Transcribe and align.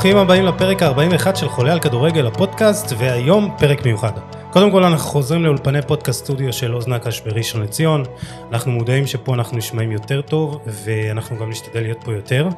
ברוכים 0.00 0.16
הבאים 0.16 0.44
לפרק 0.44 0.82
ה-41 0.82 1.36
של 1.36 1.48
חולה 1.48 1.72
על 1.72 1.80
כדורגל 1.80 2.26
הפודקאסט, 2.26 2.92
והיום 2.98 3.54
פרק 3.58 3.86
מיוחד. 3.86 4.39
קודם 4.52 4.70
כל 4.70 4.84
אנחנו 4.84 5.10
חוזרים 5.10 5.44
לאולפני 5.44 5.82
פודקאסט 5.82 6.24
סטודיו 6.24 6.52
של 6.52 6.74
אוז 6.74 6.88
נקש 6.88 7.20
בראשון 7.20 7.62
לציון. 7.62 8.02
אנחנו 8.52 8.72
מודעים 8.72 9.06
שפה 9.06 9.34
אנחנו 9.34 9.56
נשמעים 9.58 9.92
יותר 9.92 10.20
טוב, 10.20 10.60
ואנחנו 10.66 11.38
גם 11.38 11.50
נשתדל 11.50 11.80
להיות 11.80 11.98
פה 12.04 12.12
יותר. 12.12 12.48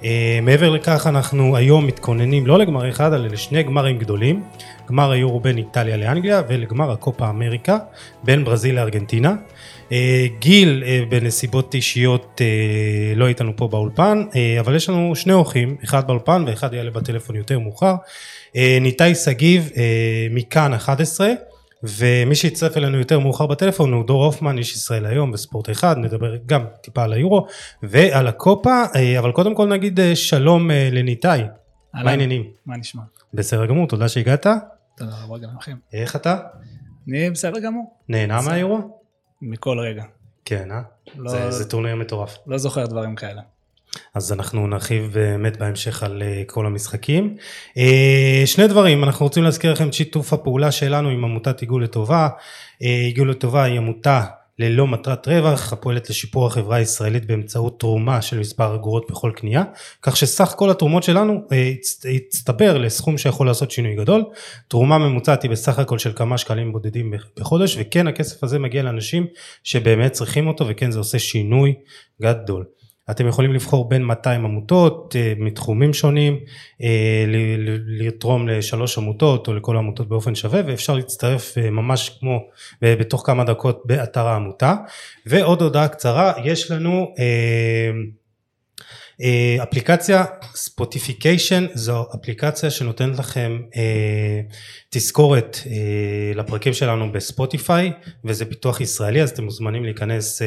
Uh, 0.00 0.04
מעבר 0.42 0.70
לכך 0.70 1.06
אנחנו 1.06 1.56
היום 1.56 1.86
מתכוננים 1.86 2.46
לא 2.46 2.58
לגמר 2.58 2.88
אחד, 2.88 3.12
אלא 3.12 3.28
לשני 3.28 3.62
גמרים 3.62 3.98
גדולים. 3.98 4.42
גמר 4.88 5.10
היורו 5.10 5.40
בין 5.40 5.58
איטליה 5.58 5.96
לאנגליה, 5.96 6.42
ולגמר 6.48 6.90
הקופה 6.90 7.28
אמריקה 7.28 7.78
בין 8.24 8.44
ברזיל 8.44 8.74
לארגנטינה. 8.74 9.34
אה, 9.92 10.26
גיל 10.38 10.82
אה, 10.86 11.00
בנסיבות 11.08 11.74
אישיות 11.74 12.40
אה, 12.40 13.14
לא 13.16 13.28
איתנו 13.28 13.52
פה 13.56 13.68
באולפן, 13.68 14.24
אבל 14.60 14.76
יש 14.76 14.88
לנו 14.88 15.16
שני 15.16 15.32
אורחים, 15.32 15.76
אחד 15.84 16.06
באולפן 16.06 16.44
ואחד 16.46 16.74
יעלה 16.74 16.90
בטלפון 16.90 17.36
יותר 17.36 17.58
מאוחר. 17.58 17.94
ניתאי 18.80 19.14
שגיב 19.14 19.70
מכאן 20.30 20.74
11, 20.74 21.28
ומי 21.82 22.34
שיצטרף 22.34 22.76
אלינו 22.76 22.98
יותר 22.98 23.18
מאוחר 23.18 23.46
בטלפון 23.46 23.92
הוא 23.92 24.06
דור 24.06 24.24
הופמן, 24.24 24.58
איש 24.58 24.72
ישראל 24.74 25.06
היום 25.06 25.32
בספורט 25.32 25.70
אחד, 25.70 25.98
נדבר 25.98 26.36
גם 26.46 26.64
טיפה 26.80 27.04
על 27.04 27.12
היורו 27.12 27.46
ועל 27.82 28.26
הקופה, 28.26 28.82
אבל 29.18 29.32
קודם 29.32 29.54
כל 29.54 29.68
נגיד 29.68 30.00
שלום 30.14 30.70
לניתאי. 30.70 31.42
מה 31.94 32.10
העניינים? 32.10 32.44
מה 32.66 32.76
נשמע? 32.76 33.02
בסדר 33.34 33.66
גמור, 33.66 33.88
תודה 33.88 34.08
שהגעת. 34.08 34.46
תודה 34.96 35.12
רבה 35.24 35.38
גם 35.38 35.48
לכם. 35.58 35.76
איך 35.92 36.16
אתה? 36.16 36.38
אני 37.08 37.30
בסדר 37.30 37.60
גמור. 37.60 37.96
נהנה 38.08 38.40
מהיורו? 38.40 38.78
מכל 39.42 39.78
רגע. 39.78 40.04
כן, 40.44 40.70
אה? 40.70 40.82
לא, 41.16 41.30
זה, 41.30 41.50
זה 41.50 41.70
טורניר 41.70 41.96
מטורף. 41.96 42.38
לא 42.46 42.58
זוכר 42.58 42.86
דברים 42.86 43.14
כאלה. 43.14 43.42
אז 44.14 44.32
אנחנו 44.32 44.66
נרחיב 44.66 45.10
באמת 45.12 45.56
בהמשך 45.56 46.02
על 46.02 46.22
אה, 46.22 46.42
כל 46.46 46.66
המשחקים. 46.66 47.36
אה, 47.76 48.42
שני 48.46 48.68
דברים, 48.68 49.04
אנחנו 49.04 49.26
רוצים 49.26 49.42
להזכיר 49.42 49.72
לכם 49.72 49.88
את 49.88 49.94
שיתוף 49.94 50.32
הפעולה 50.32 50.72
שלנו 50.72 51.08
עם 51.08 51.24
עמותת 51.24 51.60
עיגול 51.60 51.84
לטובה. 51.84 52.28
אה, 52.82 53.00
עיגול 53.04 53.30
לטובה 53.30 53.64
היא 53.64 53.76
עמותה 53.76 54.24
ללא 54.58 54.86
מטרת 54.86 55.28
רווח, 55.28 55.72
הפועלת 55.72 56.10
לשיפור 56.10 56.46
החברה 56.46 56.76
הישראלית 56.76 57.26
באמצעות 57.26 57.80
תרומה 57.80 58.22
של 58.22 58.38
מספר 58.38 58.74
אגורות 58.74 59.10
בכל 59.10 59.32
קנייה, 59.36 59.62
כך 60.02 60.16
שסך 60.16 60.54
כל 60.56 60.70
התרומות 60.70 61.02
שלנו 61.02 61.40
אה, 61.52 61.72
הצטבר 62.16 62.78
לסכום 62.78 63.18
שיכול 63.18 63.46
לעשות 63.46 63.70
שינוי 63.70 63.96
גדול. 63.96 64.24
תרומה 64.68 64.98
ממוצעת 64.98 65.42
היא 65.42 65.50
בסך 65.50 65.78
הכל 65.78 65.98
של 65.98 66.12
כמה 66.12 66.38
שקלים 66.38 66.72
בודדים 66.72 67.14
בחודש, 67.38 67.76
וכן 67.80 68.06
הכסף 68.06 68.44
הזה 68.44 68.58
מגיע 68.58 68.82
לאנשים 68.82 69.26
שבאמת 69.64 70.12
צריכים 70.12 70.46
אותו, 70.46 70.68
וכן 70.68 70.90
זה 70.90 70.98
עושה 70.98 71.18
שינוי 71.18 71.74
גדול. 72.22 72.64
אתם 73.10 73.28
יכולים 73.28 73.52
לבחור 73.52 73.88
בין 73.88 74.04
200 74.04 74.44
עמותות 74.44 75.16
אה, 75.16 75.32
מתחומים 75.36 75.94
שונים, 75.94 76.38
אה, 76.82 77.24
לתרום 77.86 78.48
לשלוש 78.48 78.98
עמותות 78.98 79.48
או 79.48 79.54
לכל 79.54 79.76
העמותות 79.76 80.08
באופן 80.08 80.34
שווה 80.34 80.60
ואפשר 80.66 80.94
להצטרף 80.94 81.58
אה, 81.58 81.70
ממש 81.70 82.10
כמו 82.20 82.38
בתוך 82.82 83.22
כמה 83.26 83.44
דקות 83.44 83.82
באתר 83.84 84.26
העמותה. 84.26 84.74
ועוד 85.26 85.62
הודעה 85.62 85.88
קצרה, 85.88 86.32
יש 86.44 86.70
לנו 86.70 87.14
אפליקציה 89.62 90.24
Spotification 90.54 91.66
זו 91.74 92.06
אפליקציה 92.14 92.70
שנותנת 92.70 93.18
לכם 93.18 93.60
תזכורת 94.90 95.58
לפרקים 96.34 96.72
שלנו 96.72 97.12
ב 97.12 97.22
Spotify 97.22 97.92
וזה 98.24 98.44
פיתוח 98.44 98.80
ישראלי 98.80 99.22
אז 99.22 99.30
אתם 99.30 99.44
מוזמנים 99.44 99.84
להיכנס 99.84 100.42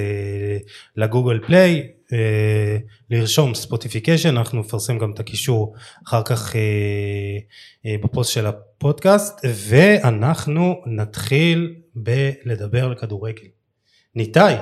ל 0.95 1.02
Google 1.02 1.39
Play 1.47 1.87
אה, 2.13 2.77
לרשום 3.09 3.55
Spotification, 3.55 4.37
אנחנו 4.37 4.59
נפרסם 4.59 4.97
גם 4.97 5.11
את 5.11 5.19
הקישור 5.19 5.75
אחר 6.07 6.23
כך 6.23 6.55
אה, 6.55 6.61
אה, 7.85 7.95
בפוסט 8.03 8.31
של 8.31 8.45
הפודקאסט, 8.45 9.39
ואנחנו 9.43 10.81
נתחיל 10.85 11.75
בלדבר 11.95 12.85
על 12.85 12.95
כדורגל. 12.95 13.47
ניתאי, 14.15 14.55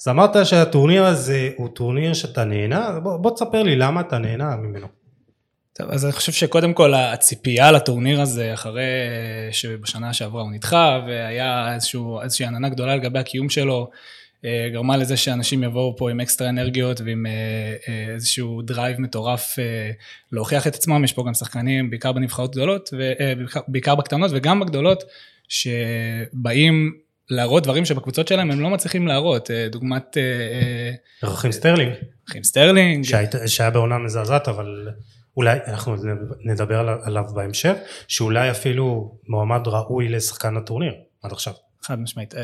אז 0.00 0.08
אמרת 0.08 0.46
שהטורניר 0.46 1.04
הזה 1.04 1.50
הוא 1.56 1.68
טורניר 1.68 2.14
שאתה 2.14 2.44
נהנה, 2.44 3.00
בוא, 3.02 3.16
בוא 3.16 3.30
תספר 3.34 3.62
לי 3.62 3.76
למה 3.76 4.00
אתה 4.00 4.18
נהנה 4.18 4.56
ממנו. 4.56 4.86
טוב, 5.72 5.90
אז 5.90 6.04
אני 6.04 6.12
חושב 6.12 6.32
שקודם 6.32 6.72
כל 6.72 6.94
הציפייה 6.94 7.72
לטורניר 7.72 8.20
הזה, 8.20 8.54
אחרי 8.54 8.82
שבשנה 9.50 10.12
שעברה 10.12 10.42
הוא 10.42 10.52
נדחה, 10.52 11.00
והיה 11.06 11.74
איזשהו, 11.74 12.20
איזושהי 12.20 12.46
עננה 12.46 12.68
גדולה 12.68 12.96
לגבי 12.96 13.18
הקיום 13.18 13.48
שלו, 13.48 13.90
גרמה 14.72 14.96
לזה 14.96 15.16
שאנשים 15.16 15.64
יבואו 15.64 15.96
פה 15.96 16.10
עם 16.10 16.20
אקסטרה 16.20 16.48
אנרגיות 16.48 17.00
ועם 17.00 17.26
אה, 17.26 17.32
אה, 17.88 18.14
איזשהו 18.14 18.62
drive 18.62 19.00
מטורף 19.00 19.56
להוכיח 20.32 20.66
את 20.66 20.74
עצמם, 20.74 21.04
יש 21.04 21.12
פה 21.12 21.24
גם 21.26 21.34
שחקנים, 21.34 21.90
בעיקר 21.90 22.12
בנבחרות 22.12 22.52
גדולות, 22.52 22.90
בעיקר 23.68 23.94
בקטנות 23.94 24.30
וגם 24.34 24.60
בגדולות, 24.60 25.04
שבאים 25.48 26.98
להראות 27.30 27.62
דברים 27.62 27.84
שבקבוצות 27.84 28.28
שלהם 28.28 28.50
הם 28.50 28.60
לא 28.60 28.70
מצליחים 28.70 29.06
להראות, 29.06 29.50
דוגמת... 29.70 30.16
רחים 31.22 31.52
סטרלינג. 31.52 31.92
רחים 32.28 32.44
סטרלינג. 32.44 33.04
שהיה 33.46 33.70
בעונה 33.70 33.98
מזעזעת, 33.98 34.48
אבל 34.48 34.88
אולי 35.36 35.58
אנחנו 35.66 35.96
נדבר 36.44 36.78
עליו 37.02 37.24
בהמשך, 37.34 37.74
שאולי 38.08 38.50
אפילו 38.50 39.18
מועמד 39.28 39.60
ראוי 39.66 40.08
לשחקן 40.08 40.56
הטורניר 40.56 40.94
עד 41.22 41.32
עכשיו. 41.32 41.52
חד 41.82 41.98
משמעית. 41.98 42.34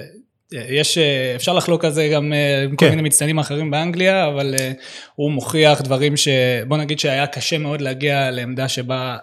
יש, 0.52 0.98
אה, 0.98 1.32
אפשר 1.36 1.52
לחלוק 1.54 1.84
על 1.84 1.92
זה 1.92 2.08
גם 2.12 2.32
אה, 2.32 2.62
עם 2.62 2.76
כן. 2.76 2.76
כל 2.76 2.90
מיני 2.90 3.02
מצטיינים 3.02 3.38
אחרים 3.38 3.70
באנגליה, 3.70 4.28
אבל 4.28 4.54
uh, 4.54 4.80
הוא 5.14 5.30
מוכיח 5.30 5.80
דברים 5.80 6.16
ש... 6.16 6.28
בוא 6.68 6.76
נגיד 6.76 6.98
שהיה 6.98 7.26
קשה 7.26 7.58
מאוד 7.58 7.80
להגיע 7.80 8.30
לעמדה 8.30 8.68
שבה 8.68 9.16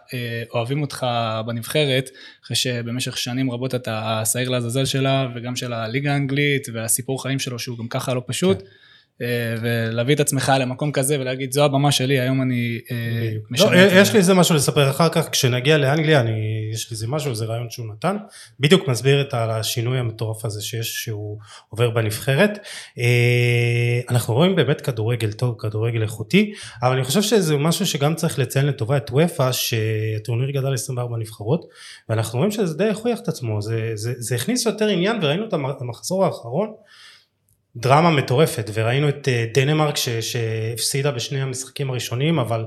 אוהבים 0.53 0.81
אותך 0.81 1.06
בנבחרת, 1.45 2.09
אחרי 2.45 2.56
שבמשך 2.56 3.17
שנים 3.17 3.51
רבות 3.51 3.75
אתה 3.75 4.22
השעיר 4.22 4.50
לעזאזל 4.50 4.85
שלה, 4.85 5.28
וגם 5.35 5.56
של 5.56 5.73
הליגה 5.73 6.13
האנגלית, 6.13 6.67
והסיפור 6.73 7.23
חיים 7.23 7.39
שלו 7.39 7.59
שהוא 7.59 7.78
גם 7.78 7.88
ככה 7.88 8.13
לא 8.13 8.22
פשוט. 8.28 8.62
כן. 8.62 8.67
אה, 9.22 9.56
ולהביא 9.62 10.16
את 10.16 10.19
עצמך 10.19 10.51
למקום 10.59 10.91
כזה 10.91 11.19
ולהגיד 11.19 11.51
זו 11.51 11.66
הבמה 11.66 11.91
שלי 11.91 12.19
היום 12.19 12.41
אני 12.41 12.79
אה, 12.91 13.31
משנה 13.51 13.85
לא, 13.85 13.91
יש 13.91 14.13
לי 14.13 14.19
איזה 14.19 14.34
משהו 14.34 14.56
לספר 14.56 14.90
אחר 14.90 15.09
כך 15.09 15.29
כשנגיע 15.29 15.78
לאנגליה 15.78 16.19
אני 16.19 16.69
יש 16.74 16.91
לי 16.91 16.96
איזה 16.96 17.07
משהו 17.07 17.29
איזה 17.29 17.46
רעיון 17.46 17.69
שהוא 17.69 17.85
נתן. 17.94 18.18
בדיוק 18.59 18.88
מסביר 18.88 19.22
את 19.22 19.34
השינוי 19.34 20.00
המטורף 20.00 20.46
הזה 20.46 20.62
שיש 20.62 21.03
שהוא 21.03 21.38
עובר 21.69 21.90
בנבחרת. 21.90 22.59
אה, 23.00 24.01
אנחנו 24.09 24.34
רואים 24.34 24.56
באמת 24.56 24.81
כדורגל 24.81 25.31
טוב 25.31 25.56
כדורגל 25.59 26.01
איכותי 26.01 26.53
אבל 26.81 26.94
אני 26.94 27.03
חושב 27.03 27.22
שזה 27.22 27.57
משהו 27.57 27.85
שגם 27.85 28.16
צריך 28.16 28.40
לציין 28.40 28.66
לטובה 28.66 28.97
את 28.97 29.12
וופא 29.12 29.51
שהטורניר 29.51 30.51
גדל 30.51 30.74
24 30.74 31.18
נבחרות 31.18 31.66
ואנחנו 32.09 32.38
רואים 32.38 32.51
שזה 32.51 32.78
די 32.78 32.90
הוכיח 32.90 33.19
את 33.19 33.28
עצמו. 33.28 33.62
זה, 33.62 33.91
זה, 33.95 34.13
זה 34.18 34.35
הכניס 34.35 34.66
יותר 34.66 34.88
עניין 34.88 35.19
וראינו 35.22 35.45
את 35.47 35.81
המחזור 35.81 36.25
האחרון 36.25 36.74
דרמה 37.75 38.11
מטורפת 38.11 38.69
וראינו 38.73 39.09
את 39.09 39.28
אה, 39.28 39.45
דנמרק 39.53 39.97
ש, 39.97 40.09
שהפסידה 40.09 41.11
בשני 41.11 41.41
המשחקים 41.41 41.89
הראשונים 41.89 42.39
אבל 42.39 42.66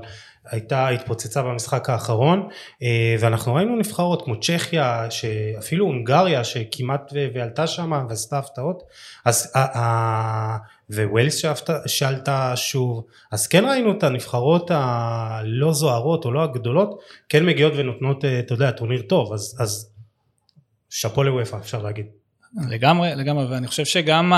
הייתה 0.51 0.89
התפוצצה 0.89 1.43
במשחק 1.43 1.89
האחרון 1.89 2.47
אה, 2.83 3.15
ואנחנו 3.19 3.53
ראינו 3.53 3.75
נבחרות 3.75 4.25
כמו 4.25 4.39
צ'כיה 4.39 5.11
שאפילו 5.11 5.85
הונגריה 5.85 6.43
שכמעט 6.43 7.13
ועלתה 7.33 7.67
שם 7.67 8.05
ועשתה 8.09 8.37
הפתעות. 8.37 8.83
אז 9.25 9.53
וווילס 10.89 11.41
שעלתה 11.85 12.55
שוב. 12.55 13.05
אז 13.31 13.47
כן 13.47 13.65
ראינו 13.65 13.91
את 13.91 14.03
הנבחרות 14.03 14.71
הלא 14.73 15.73
זוהרות 15.73 16.25
או 16.25 16.31
לא 16.31 16.43
הגדולות 16.43 16.99
כן 17.29 17.45
מגיעות 17.45 17.73
ונותנות 17.75 18.25
אה, 18.25 18.39
אתה 18.39 18.53
יודע 18.53 18.71
טורניר 18.71 19.01
טוב. 19.01 19.33
אז, 19.33 19.57
אז 19.59 19.91
שאפו 20.89 21.23
לוופא 21.23 21.55
אפשר 21.55 21.81
להגיד 21.81 22.05
לגמרי, 22.69 23.15
לגמרי, 23.15 23.45
ואני 23.45 23.67
חושב 23.67 23.85
שגם 23.85 24.33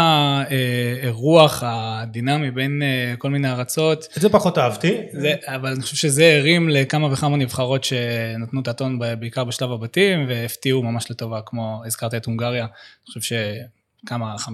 הרוח 1.04 1.64
הדינמי 1.66 2.52
בין 2.52 2.82
אה, 2.82 3.14
כל 3.18 3.30
מיני 3.30 3.52
ארצות. 3.52 4.08
את 4.18 4.22
זה 4.22 4.30
פחות 4.30 4.58
אהבתי. 4.58 4.98
זה, 5.12 5.34
אבל 5.46 5.72
אני 5.72 5.82
חושב 5.82 5.96
שזה 5.96 6.36
הרים 6.38 6.70
לכמה 6.70 7.14
וכמה 7.14 7.38
נבחרות 7.38 7.84
שנתנו 7.84 8.62
את 8.62 8.68
הטון 8.68 9.00
בעיקר 9.20 9.44
בשלב 9.44 9.72
הבתים, 9.72 10.26
והפתיעו 10.28 10.84
ממש 10.84 11.12
לטובה, 11.12 11.40
כמו 11.46 11.82
הזכרת 11.86 12.16
את 12.16 12.26
הונגריה. 12.26 12.64
אני 12.64 13.14
חושב 13.14 13.38
שכמה, 14.06 14.36
50-60 14.36 14.48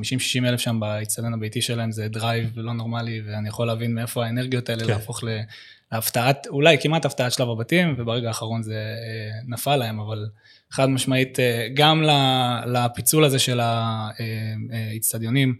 אלף 0.47 0.59
שם 0.59 0.79
באצטדיון 0.79 1.33
הביתי 1.33 1.61
שלהם 1.61 1.91
זה 1.91 2.07
drive 2.07 2.51
לא 2.55 2.73
נורמלי, 2.73 3.21
ואני 3.25 3.49
יכול 3.49 3.67
להבין 3.67 3.95
מאיפה 3.95 4.25
האנרגיות 4.25 4.69
האלה 4.69 4.83
כן. 4.83 4.89
להפוך 4.89 5.23
להפתעת, 5.91 6.47
אולי 6.47 6.77
כמעט 6.81 7.05
הפתעת 7.05 7.31
שלב 7.31 7.49
הבתים, 7.49 7.95
וברגע 7.97 8.27
האחרון 8.27 8.63
זה 8.63 8.73
אה, 8.73 9.39
נפל 9.47 9.75
להם, 9.75 9.99
אבל... 9.99 10.25
חד 10.75 10.89
משמעית, 10.89 11.39
אה, 11.39 11.67
גם 11.73 12.03
לפיצול 12.65 13.23
הזה 13.23 13.39
של 13.39 13.59
האיצטדיונים 14.71 15.55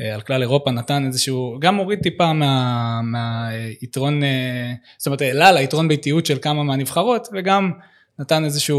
אה, 0.00 0.14
על 0.14 0.20
כלל 0.20 0.42
אירופה 0.42 0.70
נתן 0.70 1.06
איזשהו, 1.06 1.56
גם 1.60 1.76
הוריד 1.76 1.98
טיפה 2.02 2.32
מה, 2.32 3.00
מהיתרון, 3.02 4.22
אה, 4.22 4.72
זאת 4.98 5.06
אומרת 5.06 5.20
העלה 5.20 5.52
ליתרון 5.52 5.88
ביתיות 5.88 6.26
של 6.26 6.38
כמה 6.42 6.62
מהנבחרות 6.62 7.28
וגם 7.32 7.72
נתן 8.18 8.44
איזושהי 8.44 8.76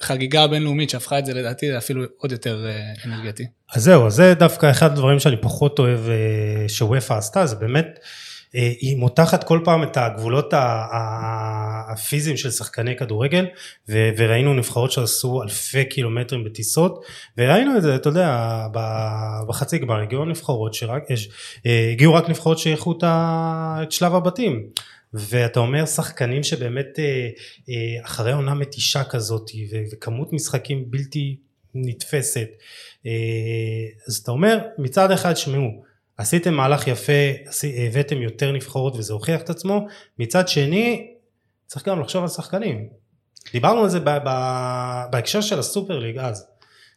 חגיגה 0.00 0.46
בינלאומית 0.46 0.90
שהפכה 0.90 1.18
את 1.18 1.26
זה 1.26 1.34
לדעתי 1.34 1.78
אפילו 1.78 2.04
עוד 2.16 2.32
יותר 2.32 2.66
אנרגטי. 3.04 3.46
אז 3.74 3.82
זהו, 3.82 4.06
אז 4.06 4.14
זה 4.14 4.34
דווקא 4.34 4.70
אחד 4.70 4.92
הדברים 4.92 5.18
שאני 5.18 5.36
פחות 5.36 5.78
אוהב 5.78 6.00
שוופא 6.68 7.14
עשתה, 7.14 7.46
זה 7.46 7.56
באמת 7.56 7.86
אה, 7.86 8.00
היא 8.52 8.96
מותחת 8.96 9.44
כל 9.44 9.60
פעם 9.64 9.82
את 9.82 9.96
הגבולות 9.96 10.54
הפיזיים 11.92 12.36
של 12.36 12.50
שחקני 12.50 12.96
כדורגל 12.96 13.46
וראינו 13.88 14.54
נבחרות 14.54 14.92
שעשו 14.92 15.42
אלפי 15.42 15.84
קילומטרים 15.84 16.44
בטיסות 16.44 17.04
וראינו 17.38 17.76
את 17.76 17.82
זה 17.82 17.94
אתה 17.94 18.08
יודע 18.08 18.66
בחצי 19.48 19.78
גמר 19.78 20.00
הגיעו 20.00 20.24
נבחרות 20.24 20.74
שרק 20.74 21.02
הגיעו 21.92 22.14
רק 22.14 22.28
נבחרות 22.28 22.58
שאיכו 22.58 22.98
את 23.02 23.92
שלב 23.92 24.14
הבתים. 24.14 24.66
ואתה 25.14 25.60
אומר 25.60 25.86
שחקנים 25.86 26.42
שבאמת 26.42 26.98
אחרי 28.04 28.32
עונה 28.32 28.54
מתישה 28.54 29.04
כזאת 29.04 29.50
וכמות 29.92 30.32
משחקים 30.32 30.90
בלתי 30.90 31.36
נתפסת 31.74 32.48
אז 34.08 34.16
אתה 34.22 34.30
אומר 34.30 34.58
מצד 34.78 35.10
אחד 35.10 35.36
שמעו 35.36 35.82
עשיתם 36.18 36.54
מהלך 36.54 36.86
יפה, 36.86 37.12
הבאתם 37.88 38.22
יותר 38.22 38.52
נבחרות 38.52 38.96
וזה 38.96 39.12
הוכיח 39.12 39.40
את 39.40 39.50
עצמו, 39.50 39.86
מצד 40.18 40.48
שני 40.48 41.14
צריך 41.66 41.88
גם 41.88 42.00
לחשוב 42.00 42.22
על 42.22 42.28
שחקנים. 42.28 42.88
דיברנו 43.52 43.82
על 43.82 43.88
זה 43.88 44.00
בהקשר 45.10 45.40
של 45.40 45.58
הסופר 45.58 45.98
ליג 45.98 46.18
אז, 46.18 46.46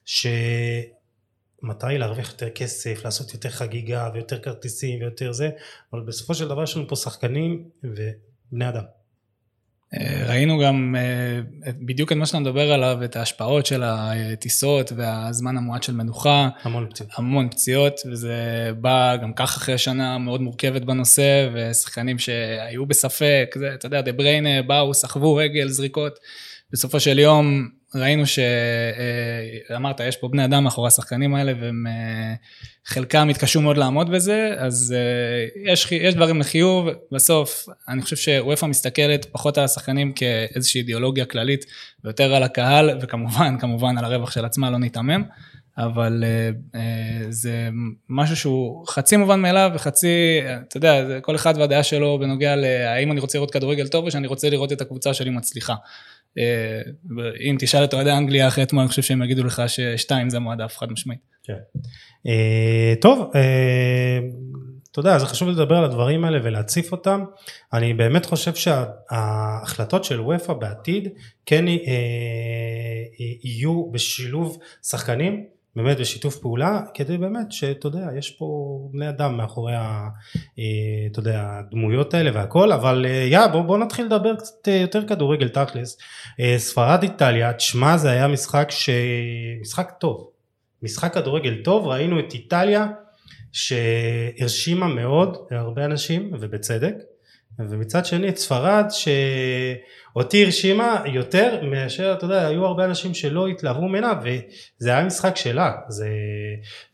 שמטרה 0.05 1.89
היא 1.89 1.97
להרוויח 1.97 2.31
יותר 2.31 2.49
כסף, 2.49 3.01
לעשות 3.05 3.33
יותר 3.33 3.49
חגיגה 3.49 4.09
ויותר 4.13 4.39
כרטיסים 4.39 4.99
ויותר 4.99 5.31
זה, 5.31 5.49
אבל 5.93 6.01
בסופו 6.01 6.35
של 6.35 6.47
דבר 6.47 6.63
יש 6.63 6.77
לנו 6.77 6.87
פה 6.87 6.95
שחקנים 6.95 7.69
ובני 7.83 8.69
אדם. 8.69 8.83
אה, 9.99 10.23
ראינו 10.27 10.59
גם 10.59 10.95
אה, 10.97 11.71
בדיוק 11.79 12.11
את 12.11 12.17
מה 12.17 12.25
שאתה 12.25 12.39
מדבר 12.39 12.71
עליו, 12.71 13.03
את 13.03 13.15
ההשפעות 13.15 13.65
של 13.65 13.83
הטיסות 13.85 14.91
והזמן 14.95 15.57
המועט 15.57 15.83
של 15.83 15.93
מנוחה. 15.93 16.49
המון 16.63 16.89
פציעות. 16.89 17.11
המון 17.15 17.49
פציעות, 17.49 17.93
וזה 18.11 18.35
בא 18.81 19.15
גם 19.15 19.33
כך 19.33 19.57
אחרי 19.57 19.77
שנה 19.77 20.17
מאוד 20.17 20.41
מורכבת 20.41 20.81
בנושא, 20.81 21.49
ושחקנים 21.53 22.19
שהיו 22.19 22.85
בספק, 22.85 23.55
זה, 23.59 23.73
אתה 23.73 23.85
יודע, 23.85 24.01
דה 24.01 24.11
בריינה 24.11 24.61
באו, 24.61 24.93
סחבו 24.93 25.35
רגל, 25.35 25.67
זריקות. 25.67 26.19
בסופו 26.71 26.99
של 26.99 27.19
יום 27.19 27.69
ראינו 27.95 28.23
שאמרת, 28.27 30.01
אה, 30.01 30.07
יש 30.07 30.17
פה 30.17 30.27
בני 30.27 30.45
אדם 30.45 30.63
מאחורי 30.63 30.87
השחקנים 30.87 31.35
האלה, 31.35 31.53
והם 31.61 31.87
אה, 31.87 32.33
חלקם 32.85 33.29
התקשו 33.29 33.61
מאוד 33.61 33.77
לעמוד 33.77 34.11
בזה, 34.11 34.55
אז 34.57 34.95
אה, 34.97 35.71
יש, 35.71 35.91
יש 35.91 36.15
דברים 36.15 36.39
לחיוב, 36.39 36.87
בסוף 37.11 37.65
אני 37.87 38.01
חושב 38.01 38.15
שוופא 38.15 38.65
מסתכלת 38.65 39.25
פחות 39.25 39.57
על 39.57 39.63
השחקנים 39.63 40.13
כאיזושהי 40.13 40.79
אידיאולוגיה 40.79 41.25
כללית, 41.25 41.65
ויותר 42.03 42.35
על 42.35 42.43
הקהל, 42.43 42.99
וכמובן, 43.01 43.57
כמובן 43.59 43.97
על 43.97 44.05
הרווח 44.05 44.31
של 44.31 44.45
עצמה, 44.45 44.69
לא 44.69 44.77
ניתמם. 44.77 45.23
אבל 45.77 46.23
זה 47.29 47.69
משהו 48.09 48.35
שהוא 48.35 48.87
חצי 48.87 49.17
מובן 49.17 49.41
מאליו 49.41 49.71
וחצי, 49.73 50.39
אתה 50.67 50.77
יודע, 50.77 51.19
כל 51.21 51.35
אחד 51.35 51.53
והדעה 51.57 51.83
שלו 51.83 52.19
בנוגע 52.19 52.55
להאם 52.55 53.11
אני 53.11 53.19
רוצה 53.19 53.37
לראות 53.37 53.51
כדורגל 53.51 53.87
טוב 53.87 54.05
או 54.05 54.11
שאני 54.11 54.27
רוצה 54.27 54.49
לראות 54.49 54.71
את 54.71 54.81
הקבוצה 54.81 55.13
שלי 55.13 55.29
מצליחה. 55.29 55.75
אה, 56.37 56.81
אם 57.49 57.55
תשאל 57.59 57.83
את 57.83 57.93
אוהדי 57.93 58.11
אנגליה 58.11 58.47
אחרי 58.47 58.63
אתמול, 58.63 58.81
אני 58.81 58.89
חושב 58.89 59.01
שהם 59.01 59.23
יגידו 59.23 59.43
לך 59.43 59.61
ששתיים 59.67 60.29
זה 60.29 60.39
מועדף 60.39 60.77
חד 60.77 60.91
משמעית. 60.91 61.19
כן. 61.43 61.53
אה, 62.27 62.93
טוב, 63.01 63.31
אה, 63.35 64.19
אתה 64.91 64.99
יודע, 64.99 65.17
זה 65.17 65.25
חשוב 65.25 65.49
לדבר 65.49 65.75
על 65.75 65.83
הדברים 65.83 66.25
האלה 66.25 66.39
ולהציף 66.43 66.91
אותם. 66.91 67.23
אני 67.73 67.93
באמת 67.93 68.25
חושב 68.25 68.55
שההחלטות 68.55 70.03
של 70.03 70.21
וופא 70.21 70.53
בעתיד 70.53 71.07
כן 71.45 71.65
יהיו 73.43 73.91
בשילוב 73.91 74.57
שחקנים 74.83 75.45
באמת 75.75 75.99
בשיתוף 75.99 76.37
פעולה 76.37 76.81
כדי 76.93 77.17
באמת 77.17 77.51
שאתה 77.51 77.87
יודע 77.87 78.07
יש 78.17 78.29
פה 78.29 78.45
בני 78.93 79.09
אדם 79.09 79.37
מאחורי 79.37 79.75
אה, 79.75 80.07
אתה 81.11 81.19
יודע 81.19 81.45
הדמויות 81.49 82.13
האלה 82.13 82.31
והכל 82.33 82.71
אבל 82.71 83.05
אה, 83.09 83.27
יא 83.31 83.47
בוא, 83.47 83.61
בוא 83.61 83.77
נתחיל 83.77 84.05
לדבר 84.05 84.35
קצת 84.35 84.67
אה, 84.67 84.73
יותר 84.73 85.07
כדורגל 85.07 85.47
תכלס. 85.47 85.97
ספרד 86.57 87.03
איטליה 87.03 87.53
תשמע 87.53 87.97
זה 87.97 88.11
היה 88.11 88.27
משחק 88.27 88.67
ש... 88.71 88.89
משחק 89.61 89.91
טוב. 89.99 90.29
משחק 90.83 91.13
כדורגל 91.13 91.63
טוב 91.63 91.87
ראינו 91.87 92.19
את 92.19 92.33
איטליה 92.33 92.87
שהרשימה 93.51 94.87
מאוד 94.87 95.37
הרבה 95.51 95.85
אנשים 95.85 96.31
ובצדק 96.39 96.93
ומצד 97.69 98.05
שני 98.05 98.29
את 98.29 98.37
ספרד 98.37 98.85
שאותי 98.89 100.43
הרשימה 100.45 101.03
יותר 101.05 101.65
מאשר 101.65 102.13
אתה 102.17 102.25
יודע 102.25 102.47
היו 102.47 102.65
הרבה 102.65 102.85
אנשים 102.85 103.13
שלא 103.13 103.47
התלהבו 103.47 103.87
ממנה 103.87 104.13
וזה 104.23 104.89
היה 104.89 105.05
משחק 105.05 105.35
שלה. 105.35 105.71
זה, 105.89 106.09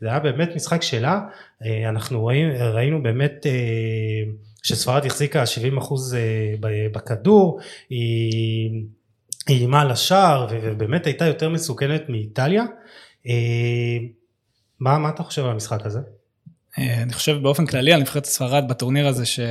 זה 0.02 0.08
היה 0.08 0.20
באמת 0.20 0.56
משחק 0.56 0.82
שלה. 0.82 1.22
אה, 1.66 1.90
אנחנו 1.90 2.26
ראינו, 2.26 2.74
ראינו 2.74 3.04
באמת 3.04 3.46
אה, 3.46 4.32
שספרד 4.64 5.06
החזיקה 5.06 5.46
70 5.46 5.78
אחוז 5.78 6.16
אה, 6.16 6.54
בכדור. 6.92 7.60
היא 7.90 8.86
איימה 9.50 9.86
לשער 9.86 10.48
ובאמת 10.52 11.06
הייתה 11.06 11.26
יותר 11.26 11.50
מסוכנת 11.50 12.10
מאיטליה. 12.10 12.64
מה, 14.80 14.98
מה 14.98 15.10
אתה 15.10 15.24
חושב 15.24 15.44
על 15.44 15.52
המשחק 15.52 15.86
הזה? 15.86 16.00
אה, 16.80 17.02
אני 17.02 17.14
חושב 17.14 17.38
באופן 17.42 17.66
כללי 17.66 17.94
על 17.94 18.02
נבחרת 18.02 18.26
ספרד 18.26 18.68
בטורניר 18.68 19.08
הזה, 19.08 19.26
שזה 19.26 19.44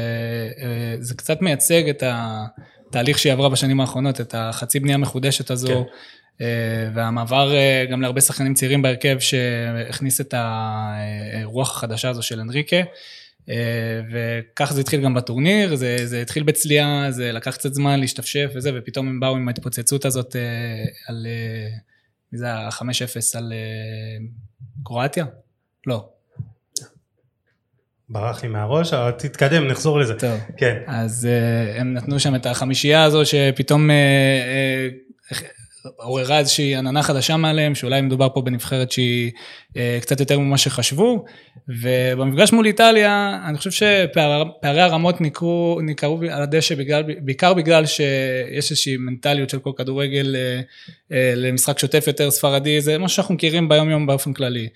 אה, 1.11 1.17
קצת 1.17 1.43
מייצג 1.43 1.88
את 1.88 2.02
התהליך 2.06 3.19
שהיא 3.19 3.32
עברה 3.32 3.49
בשנים 3.49 3.81
האחרונות, 3.81 4.20
את 4.20 4.34
החצי 4.38 4.81
בנייה 4.81 4.94
המחודשת 4.94 5.50
הזו, 5.50 5.69
כן. 5.69 6.44
אה, 6.44 6.90
והמעבר 6.94 7.52
גם 7.90 8.02
להרבה 8.02 8.20
שחקנים 8.20 8.55
צעירים 8.55 8.82
בהרכב 8.82 9.19
שהכניס 9.19 10.20
את 10.20 10.34
הרוח 10.37 11.76
החדשה 11.76 12.08
הזו 12.08 12.23
של 12.23 12.40
אנריקה. 12.40 12.76
וכך 14.12 14.72
זה 14.72 14.81
התחיל 14.81 15.00
גם 15.00 15.14
בטורניר, 15.14 15.76
זה, 15.76 15.96
זה 16.05 16.22
התחיל 16.22 16.43
בצליעה, 16.43 17.11
זה 17.11 17.32
לקח 17.32 17.55
קצת 17.55 17.75
זמן 17.75 18.00
להשתפשף 18.00 18.50
וזה, 18.55 18.70
ופתאום 18.75 19.08
הם 19.08 19.20
באו 19.20 19.37
עם 19.37 19.49
ההתפוצצות 19.49 20.05
הזאת 20.05 20.37
על, 21.08 21.26
מי 22.32 22.38
זה 22.38 22.52
ה-5-0 22.52 23.38
על 23.38 23.52
קרואטיה? 24.84 25.25
לא, 25.87 26.08
ברח 28.08 28.43
לי 28.43 28.49
מהראש, 28.49 28.93
אבל 28.93 29.11
תתקדם, 29.11 29.69
נחזור 29.69 29.99
לזה. 29.99 30.14
טוב. 30.14 30.41
כן. 30.56 30.76
אז 30.87 31.29
uh, 31.29 31.81
הם 31.81 31.94
נתנו 31.94 32.20
שם 32.20 32.35
את 32.35 32.47
החמישייה 32.47 33.05
הזו, 33.05 33.26
שפתאום 33.26 33.91
uh, 33.91 33.93
uh, 35.32 35.36
עוררה 35.96 36.39
איזושהי 36.39 36.77
עננה 36.77 37.03
חדשה 37.03 37.36
מעליהם, 37.36 37.75
שאולי 37.75 38.01
מדובר 38.01 38.29
פה 38.34 38.43
בנבחרת 38.43 38.93
שהיא 38.93 39.31
uh, 39.69 39.77
קצת 40.01 40.20
יותר 40.20 40.39
ממה 40.39 40.58
שחשבו. 40.58 41.25
ובמפגש 41.69 42.53
מול 42.53 42.67
איטליה, 42.67 43.41
אני 43.48 43.58
חושב 43.58 43.70
שפערי 43.70 44.81
הרמות 44.81 45.20
ניכרו, 45.20 45.79
ניכרו 45.82 46.20
על 46.31 46.43
הדשא, 46.43 46.75
בגלל, 46.75 47.03
בעיקר 47.20 47.55
בגלל 47.55 47.86
שיש 47.86 48.70
איזושהי 48.70 48.96
מנטליות 48.96 49.51
של 49.51 49.58
כל 49.58 49.70
כדורגל 49.77 50.36
uh, 50.36 50.65
uh, 51.13 51.15
למשחק 51.36 51.79
שוטף 51.79 52.05
יותר 52.06 52.31
ספרדי, 52.31 52.81
זה 52.81 52.98
מה 52.98 53.08
שאנחנו 53.08 53.34
מכירים 53.34 53.69
ביום 53.69 53.91
יום 53.91 54.06
באופן 54.06 54.32
כללי. 54.32 54.69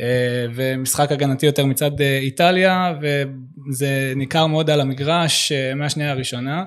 אה, 0.00 0.46
ומשחק 0.54 1.12
הגנתי 1.12 1.46
יותר 1.46 1.66
מצד 1.66 2.00
אה, 2.00 2.18
איטליה, 2.18 2.92
וזה 3.00 4.12
ניכר 4.16 4.46
מאוד 4.46 4.70
על 4.70 4.80
המגרש 4.80 5.52
אה, 5.52 5.74
מהשנייה 5.74 6.10
הראשונה. 6.10 6.64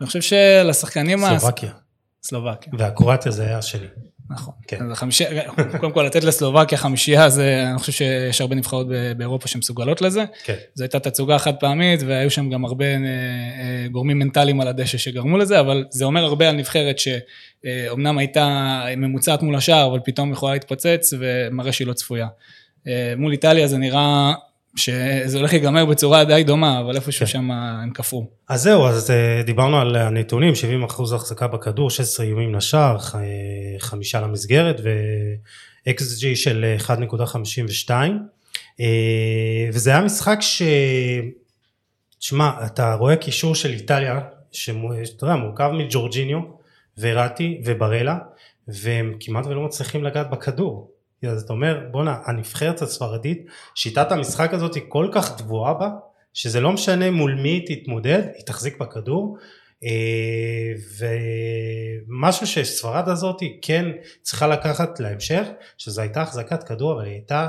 אני 0.00 0.06
חושב 0.06 0.20
שלשחקנים... 0.20 1.18
סלובקיה. 1.18 1.70
סלובקיה. 2.22 2.72
והקרואטיה 2.78 3.32
זה 3.32 3.46
היה 3.46 3.62
שלי. 3.62 3.86
נכון. 4.30 4.54
כן. 4.68 4.82
אז 4.82 4.92
החמישיה, 4.92 5.28
קודם 5.80 5.92
כל 5.92 6.02
לתת 6.02 6.24
לסלובקיה 6.24 6.78
חמישייה, 6.78 7.28
זה, 7.28 7.64
אני 7.70 7.78
חושב 7.78 7.92
שיש 7.92 8.40
הרבה 8.40 8.54
נבחרות 8.54 8.86
באירופה 9.16 9.48
שמסוגלות 9.48 10.02
לזה. 10.02 10.24
כן. 10.44 10.54
זו 10.74 10.84
הייתה 10.84 10.98
תצוגה 11.00 11.38
חד 11.38 11.54
פעמית, 11.60 12.00
והיו 12.06 12.30
שם 12.30 12.50
גם 12.50 12.64
הרבה 12.64 12.84
גורמים 13.90 14.18
מנטליים 14.18 14.60
על 14.60 14.68
הדשא 14.68 14.98
שגרמו 14.98 15.38
לזה, 15.38 15.60
אבל 15.60 15.84
זה 15.90 16.04
אומר 16.04 16.24
הרבה 16.24 16.48
על 16.48 16.56
נבחרת 16.56 16.96
שאומנם 16.98 18.18
הייתה 18.18 18.84
ממוצעת 18.96 19.42
מול 19.42 19.56
השער, 19.56 19.86
אבל 19.86 20.00
פתאום 20.04 20.32
יכולה 20.32 20.52
להתפוצץ, 20.52 21.14
ומראה 21.18 21.72
שהיא 21.72 21.86
לא 21.86 21.92
צפויה. 21.92 22.26
אה, 22.88 23.14
מול 23.16 23.32
איטליה 23.32 23.68
זה 23.68 23.78
נראה 23.78 24.34
שזה 24.76 25.38
הולך 25.38 25.52
להיגמר 25.52 25.84
בצורה 25.84 26.24
די 26.24 26.44
דומה, 26.46 26.80
אבל 26.80 26.96
איפשהו 26.96 27.26
כן. 27.26 27.32
שם 27.32 27.50
הם 27.50 27.90
קפאו. 27.90 28.26
אז 28.48 28.62
זהו, 28.62 28.86
אז 28.86 29.10
אה, 29.10 29.42
דיברנו 29.42 29.78
על 29.80 29.96
הנתונים, 29.96 30.54
70 30.54 30.84
אחוז 30.84 31.12
החזקה 31.12 31.46
בכדור, 31.46 31.90
16 31.90 32.26
איומים 32.26 32.54
לשער, 32.54 32.96
חמישה 33.78 34.20
למסגרת 34.20 34.80
ו-XG 34.84 36.34
של 36.34 36.76
1.52. 36.86 37.90
אה, 38.80 39.68
וזה 39.72 39.90
היה 39.90 40.00
משחק 40.00 40.38
ש... 40.40 40.62
תשמע, 42.18 42.50
אתה 42.66 42.94
רואה 42.94 43.16
קישור 43.16 43.54
של 43.54 43.70
איטליה, 43.70 44.20
שאתה 44.52 45.24
יודע, 45.24 45.36
מורכב 45.36 45.70
מג'ורג'יניו, 45.74 46.38
וראטי 46.98 47.60
וברלה, 47.64 48.18
והם 48.68 49.14
כמעט 49.20 49.46
ולא 49.46 49.64
מצליחים 49.64 50.04
לגעת 50.04 50.30
בכדור. 50.30 50.90
אז 51.22 51.42
אתה 51.42 51.52
אומר 51.52 51.80
בואנה 51.90 52.18
הנבחרת 52.24 52.82
הספרדית 52.82 53.46
שיטת 53.74 54.12
המשחק 54.12 54.54
הזאת 54.54 54.74
היא 54.74 54.82
כל 54.88 55.08
כך 55.12 55.40
גבוהה 55.40 55.74
בה 55.74 55.90
שזה 56.32 56.60
לא 56.60 56.72
משנה 56.72 57.10
מול 57.10 57.34
מי 57.34 57.48
היא 57.48 57.82
תתמודד 57.82 58.22
היא 58.34 58.46
תחזיק 58.46 58.80
בכדור 58.80 59.38
אה, 59.84 60.72
ומשהו 62.08 62.46
שספרד 62.46 63.08
הזאת 63.08 63.40
היא 63.40 63.58
כן 63.62 63.86
צריכה 64.22 64.46
לקחת 64.46 65.00
להמשך 65.00 65.46
שזו 65.78 66.00
הייתה 66.00 66.22
החזקת 66.22 66.62
כדור 66.62 66.92
אבל 66.92 67.04
היא 67.04 67.12
הייתה 67.12 67.48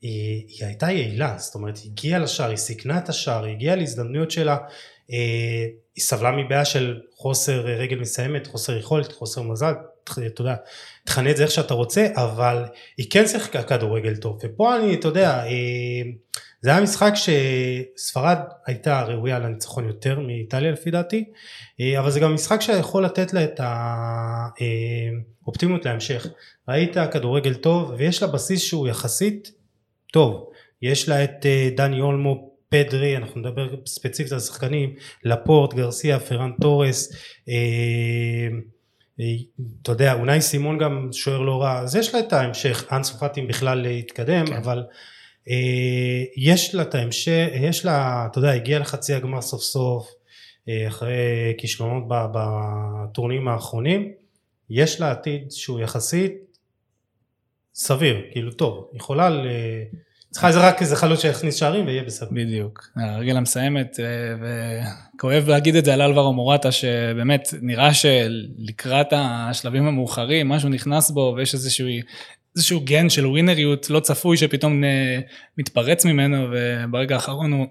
היא, 0.00 0.44
היא 0.48 0.66
הייתה 0.66 0.90
יעילה, 0.90 1.34
זאת 1.38 1.54
אומרת 1.54 1.78
היא 1.78 1.90
הגיעה 1.90 2.18
לשער, 2.18 2.48
היא 2.48 2.56
סיכנה 2.56 2.98
את 2.98 3.08
השער, 3.08 3.44
היא 3.44 3.54
הגיעה 3.54 3.76
להזדמנויות 3.76 4.30
שלה, 4.30 4.56
אה, 5.12 5.66
היא 5.94 6.04
סבלה 6.04 6.30
מבעיה 6.30 6.64
של 6.64 7.00
חוסר 7.16 7.60
רגל 7.60 7.98
מסיימת, 7.98 8.46
חוסר 8.46 8.76
יכולת, 8.76 9.12
חוסר 9.12 9.42
מזל, 9.42 9.74
אתה 10.26 10.40
יודע, 10.40 10.54
תכנה 11.04 11.30
את 11.30 11.36
זה 11.36 11.42
איך 11.42 11.50
שאתה 11.50 11.74
רוצה, 11.74 12.06
אבל 12.14 12.64
היא 12.96 13.06
כן 13.10 13.26
שיחקה 13.26 13.62
כדורגל 13.62 14.16
טוב, 14.16 14.38
ופה 14.42 14.76
אני, 14.76 14.94
אתה 14.94 15.08
יודע, 15.08 15.44
אה, 15.44 16.02
זה 16.60 16.70
היה 16.70 16.80
משחק 16.80 17.12
שספרד 17.14 18.38
הייתה 18.66 19.02
ראויה 19.02 19.38
לניצחון 19.38 19.86
יותר 19.86 20.20
מאיטליה 20.20 20.70
לפי 20.70 20.90
דעתי, 20.90 21.24
אה, 21.80 21.98
אבל 21.98 22.10
זה 22.10 22.20
גם 22.20 22.34
משחק 22.34 22.60
שיכול 22.60 23.04
לתת 23.04 23.32
לה 23.32 23.44
את 23.44 23.60
האופטימיות 25.44 25.84
להמשך. 25.84 26.26
ראית 26.68 26.96
כדורגל 27.12 27.54
טוב 27.54 27.94
ויש 27.98 28.22
לה 28.22 28.28
בסיס 28.28 28.62
שהוא 28.62 28.88
יחסית 28.88 29.50
טוב. 30.12 30.50
יש 30.82 31.08
לה 31.08 31.24
את 31.24 31.46
אה, 31.46 31.68
דני 31.76 32.00
אולמו, 32.00 32.50
פדרי, 32.68 33.16
אנחנו 33.16 33.40
נדבר 33.40 33.68
ספציפית 33.86 34.32
על 34.32 34.40
שחקנים, 34.40 34.94
לפורט, 35.24 35.74
גרסיה, 35.74 36.20
פרן 36.20 36.52
תורס, 36.60 37.12
אה, 37.48 38.48
אתה 39.82 39.92
יודע, 39.92 40.14
אולי 40.14 40.40
סימון 40.40 40.78
גם 40.78 41.08
שוער 41.12 41.40
לא 41.40 41.62
רע, 41.62 41.78
אז 41.78 41.96
יש 41.96 42.14
לה 42.14 42.20
את 42.20 42.32
ההמשך, 42.32 42.84
אנס 42.92 43.10
פאטים 43.10 43.48
בכלל 43.48 43.78
להתקדם, 43.78 44.46
כן. 44.46 44.52
אבל 44.52 44.84
אה, 45.48 46.24
יש 46.36 46.74
לה 46.74 46.82
את 46.82 46.94
ההמשך, 46.94 47.46
יש 47.52 47.84
לה, 47.84 48.26
אתה 48.30 48.38
יודע, 48.38 48.50
הגיע 48.50 48.78
לחצי 48.78 49.14
הגמר 49.14 49.40
סוף 49.40 49.62
סוף, 49.62 50.10
אה, 50.68 50.88
אחרי 50.88 51.54
כישלונות 51.58 52.04
בטורנים 52.08 53.48
האחרונים, 53.48 54.12
יש 54.70 55.00
לה 55.00 55.10
עתיד 55.10 55.50
שהוא 55.50 55.80
יחסית 55.80 56.58
סביר, 57.74 58.22
כאילו 58.32 58.52
טוב, 58.52 58.90
יכולה 58.94 59.30
ל... 59.30 59.46
צריכה 60.36 60.48
איזה 60.48 60.60
רק 60.60 60.82
איזה 60.82 60.96
חלוץ 60.96 61.20
שיכניס 61.20 61.54
שערים 61.54 61.86
ויהיה 61.86 62.02
בסדר. 62.02 62.28
בדיוק. 62.32 62.88
הרגל 62.96 63.36
המסיימת, 63.36 64.00
אה, 64.00 64.04
וכואב 65.14 65.48
להגיד 65.48 65.76
את 65.76 65.84
זה 65.84 65.94
על 65.94 66.02
אלברו 66.02 66.32
מורטה, 66.32 66.72
שבאמת 66.72 67.48
נראה 67.62 67.94
שלקראת 67.94 69.06
השלבים 69.12 69.86
המאוחרים, 69.86 70.48
משהו 70.48 70.68
נכנס 70.68 71.10
בו 71.10 71.34
ויש 71.36 71.54
איזשהו 71.54 71.86
איזשהו 72.56 72.80
גן 72.84 73.08
של 73.08 73.26
ווינריות 73.26 73.90
לא 73.90 74.00
צפוי 74.00 74.36
שפתאום 74.36 74.84
אה, 74.84 75.18
מתפרץ 75.58 76.04
ממנו 76.04 76.46
וברגע 76.52 77.14
האחרון 77.14 77.52
הוא 77.52 77.66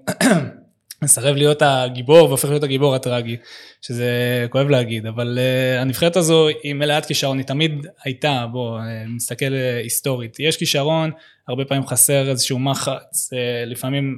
מסרב 1.01 1.35
להיות 1.35 1.61
הגיבור 1.61 2.27
והופך 2.27 2.49
להיות 2.49 2.63
הגיבור 2.63 2.95
הטרגי, 2.95 3.37
שזה 3.81 4.09
כואב 4.49 4.69
להגיד, 4.69 5.05
אבל 5.05 5.37
uh, 5.37 5.81
הנבחרת 5.81 6.15
הזו 6.15 6.47
היא 6.63 6.73
מלאת 6.73 7.05
כישרון, 7.05 7.37
היא 7.37 7.45
תמיד 7.45 7.87
הייתה, 8.03 8.45
בוא 8.51 8.79
uh, 8.79 8.83
נסתכל 9.15 9.45
uh, 9.45 9.83
היסטורית, 9.83 10.39
יש 10.39 10.57
כישרון, 10.57 11.11
הרבה 11.47 11.65
פעמים 11.65 11.87
חסר 11.87 12.29
איזשהו 12.29 12.59
מחץ, 12.59 13.33
uh, 13.33 13.35
לפעמים 13.65 14.17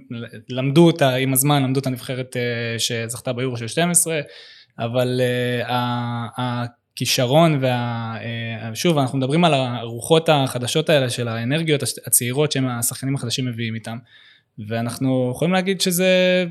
למדו 0.50 0.86
אותה 0.86 1.16
עם 1.16 1.34
הזמן, 1.34 1.64
למדו 1.64 1.80
את 1.80 1.88
הנבחרת 1.88 2.36
uh, 2.36 2.80
שזכתה 2.80 3.34
ביורו 3.34 3.58
של 3.58 3.68
12, 3.68 4.20
אבל 4.80 5.22
uh, 5.68 5.72
הכישרון 6.98 7.58
וה... 7.62 8.16
אה, 8.22 8.76
שוב, 8.76 8.98
אנחנו 8.98 9.18
מדברים 9.18 9.46
על 9.46 9.54
הרוחות 9.54 10.30
החדשות 10.30 10.90
האלה 10.90 11.10
של 11.10 11.28
האנרגיות 11.28 11.84
הצעירות 12.08 12.52
שהם 12.52 12.68
השחקנים 12.68 13.16
החדשים 13.16 13.46
מביאים 13.46 13.76
איתם. 13.76 13.98
ואנחנו 14.68 15.32
יכולים 15.36 15.54
להגיד 15.54 15.82
שזה 15.82 16.46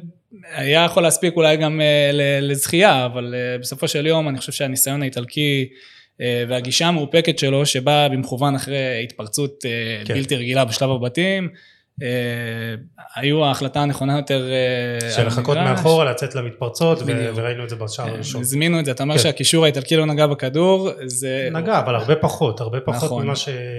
היה 0.55 0.85
יכול 0.85 1.03
להספיק 1.03 1.37
אולי 1.37 1.57
גם 1.57 1.81
אה, 1.81 2.11
לזכייה, 2.41 3.07
אבל 3.07 3.35
אה, 3.35 3.59
בסופו 3.59 3.89
של 3.89 4.07
יום 4.07 4.29
אני 4.29 4.39
חושב 4.39 4.53
שהניסיון 4.53 5.03
האיטלקי 5.03 5.69
והגישה 6.49 6.87
המאופקת 6.87 7.39
שלו, 7.39 7.67
שבאה 7.67 8.09
במכוון 8.09 8.55
אחרי 8.55 9.03
התפרצות 9.05 9.65
כן. 10.05 10.15
בלתי 10.15 10.37
רגילה 10.37 10.65
בשלב 10.65 10.91
הבתים, 10.91 11.45
אה, 11.45 11.59
היו 13.15 13.45
ההחלטה 13.45 13.81
הנכונה 13.81 14.17
יותר 14.17 14.49
אה, 14.51 15.11
של 15.11 15.27
לחכות 15.27 15.57
מאחורה, 15.57 16.05
לצאת 16.05 16.35
למתפרצות, 16.35 16.99
וראינו 17.35 17.65
את 17.65 17.69
זה 17.69 17.77
בשער 17.77 18.09
אה, 18.09 18.13
הראשון. 18.13 18.41
הזמינו 18.41 18.81
את 18.81 18.85
זה, 18.85 18.91
אתה 18.91 19.03
אומר 19.03 19.15
כן. 19.15 19.23
שהקישור 19.23 19.65
האיטלקי 19.65 19.97
לא 19.97 20.07
נגע 20.07 20.27
בכדור, 20.27 20.91
זה... 21.05 21.49
נגע, 21.53 21.79
אבל 21.79 21.95
הרבה 21.95 22.17
פחות, 22.17 22.61
הרבה 22.61 22.81
פחות 22.81 23.05
נכון. 23.05 23.25
ממה 23.25 23.35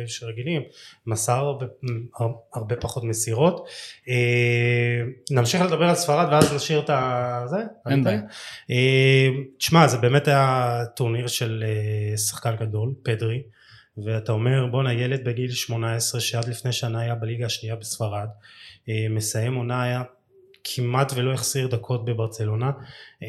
שרגילים, 0.06 0.62
מסר 1.08 1.54
הרבה 2.54 2.76
פחות 2.76 3.04
מסירות. 3.04 3.68
נמשיך 5.32 5.62
לדבר 5.62 5.86
על 5.86 5.96
ספרד 5.96 6.28
ואז 6.32 6.54
נשאיר 6.54 6.80
את 6.80 6.90
זה. 7.46 7.58
אין 7.90 8.04
בעיה. 8.04 8.22
תשמע, 9.58 9.88
זה 9.88 9.98
באמת 9.98 10.28
היה 10.28 10.84
טורניר 10.96 11.28
של 11.28 11.64
שחקן 12.16 12.56
גדול, 12.56 12.94
פדרי. 13.04 13.42
ואתה 14.06 14.32
אומר 14.32 14.66
בואנה 14.72 14.94
ילד 14.94 15.24
בגיל 15.24 15.52
18 15.52 16.22
שעד 16.22 16.48
לפני 16.48 16.72
שנה 16.72 17.02
היה 17.02 17.16
בליגה 17.16 17.46
השנייה 17.46 17.76
בספרד 17.76 18.28
אה, 18.90 19.08
מסיים 19.10 19.56
עונה 19.56 19.84
היה 19.84 20.04
כמעט 20.64 21.12
ולא 21.16 21.34
החסיר 21.34 21.68
דקות 21.68 22.06
בברצלונה 22.06 22.72
אה, 23.24 23.28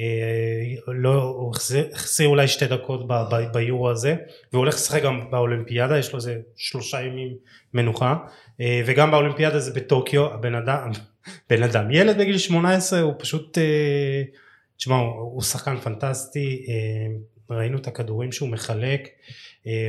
לא, 0.86 1.22
הוא 1.22 1.50
החסיר, 1.50 1.88
החסיר 1.92 2.28
אולי 2.28 2.48
שתי 2.48 2.66
דקות 2.66 3.08
ב, 3.08 3.12
ב, 3.12 3.52
ביורו 3.52 3.90
הזה 3.90 4.16
והוא 4.52 4.60
הולך 4.60 4.74
לשחק 4.74 5.02
גם 5.02 5.30
באולימפיאדה 5.30 5.98
יש 5.98 6.12
לו 6.12 6.16
איזה 6.16 6.38
שלושה 6.56 7.02
ימים 7.02 7.34
מנוחה 7.74 8.16
אה, 8.60 8.82
וגם 8.86 9.10
באולימפיאדה 9.10 9.58
זה 9.58 9.72
בטוקיו 9.74 10.34
הבן 10.34 10.54
אדם 10.54 10.90
בן 11.50 11.62
אדם 11.62 11.90
ילד 11.90 12.18
בגיל 12.18 12.38
18 12.38 13.00
הוא 13.00 13.14
פשוט 13.18 13.58
תשמע 14.76 14.96
הוא, 14.96 15.06
הוא 15.06 15.42
שחקן 15.42 15.76
פנטסטי 15.76 16.66
ראינו 17.50 17.78
את 17.78 17.86
הכדורים 17.86 18.32
שהוא 18.32 18.48
מחלק 18.48 19.08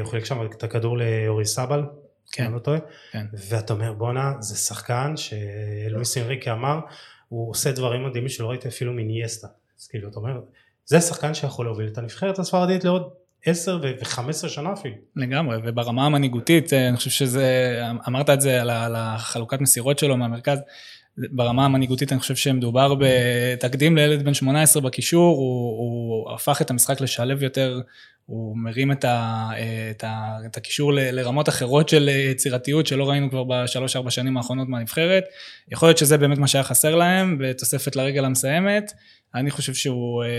הוא 0.02 0.10
חילק 0.10 0.26
שם 0.26 0.46
את 0.46 0.64
הכדור 0.64 0.98
לאורי 0.98 1.46
סבל, 1.46 1.84
כן, 2.32 2.44
אני 2.44 2.54
לא 2.54 2.60
טועה, 2.60 2.80
כן. 3.12 3.26
ואתה 3.50 3.74
אומר 3.74 3.94
בואנה 3.94 4.34
זה 4.40 4.56
שחקן 4.56 5.14
שלואיס 5.18 6.18
אנריקה 6.18 6.54
אמר 6.54 6.80
הוא 7.28 7.50
עושה 7.52 7.72
דברים 7.72 8.06
מדהימים 8.06 8.30
שלא 8.30 8.50
ראיתי 8.50 8.68
אפילו 8.68 8.94
מיניאסטה, 8.94 9.48
אז 9.80 9.88
כאילו 9.88 10.10
אתה 10.10 10.18
אומר 10.18 10.40
זה 10.86 11.02
שחקן 11.02 11.34
שיכול 11.34 11.66
להוביל 11.66 11.88
את 11.88 11.98
הנבחרת 11.98 12.40
הספרדית 12.40 12.84
לעוד 12.84 13.10
10 13.46 13.80
ו-15 13.84 14.50
שנה 14.50 14.74
אפילו. 14.74 14.96
לגמרי, 15.16 15.58
וברמה 15.64 16.06
המנהיגותית, 16.06 16.74
אה, 16.74 16.90
אני 16.90 16.98
חושב 16.98 17.10
שזה, 17.10 17.80
אמרת 18.08 18.30
את 18.30 18.42
זה 18.42 18.62
על 18.62 18.96
החלוקת 18.96 19.62
מסירות 19.62 20.00
שלו 20.00 20.18
מהמרכז, 20.18 20.60
ברמה 21.32 21.66
המנהיגותית 21.66 22.12
אני 22.12 22.20
חושב 22.20 22.36
שמדובר 22.36 22.94
בתקדים 23.00 23.96
לילד 23.96 24.26
בן 24.26 24.34
18 24.34 24.82
בקישור, 24.82 25.38
הוא, 25.38 25.78
הוא 25.80 26.34
הפך 26.36 26.62
את 26.62 26.72
המשחק 26.72 27.02
לשלב 27.02 27.44
יותר, 27.44 27.82
הוא 28.30 28.58
מרים 28.58 28.92
את, 28.92 29.06
ה, 29.06 29.50
את, 29.92 30.04
ה, 30.04 30.38
את 30.46 30.58
הקישור 30.58 30.94
לרמות 30.94 31.50
אחרות 31.50 31.90
של 31.90 32.10
יצירתיות 32.32 32.88
שלא 32.88 33.10
ראינו 33.10 33.30
כבר 33.30 33.44
בשלוש-ארבע 33.44 34.12
שנים 34.12 34.38
האחרונות 34.38 34.70
מהנבחרת. 34.70 35.24
יכול 35.72 35.88
להיות 35.88 35.98
שזה 35.98 36.18
באמת 36.18 36.38
מה 36.38 36.48
שהיה 36.48 36.64
חסר 36.64 36.96
להם, 36.96 37.38
בתוספת 37.40 37.96
לרגל 37.96 38.26
המסיימת. 38.26 38.92
אני 39.36 39.52
חושב 39.52 39.74
שהוא 39.74 40.24
אה, 40.24 40.30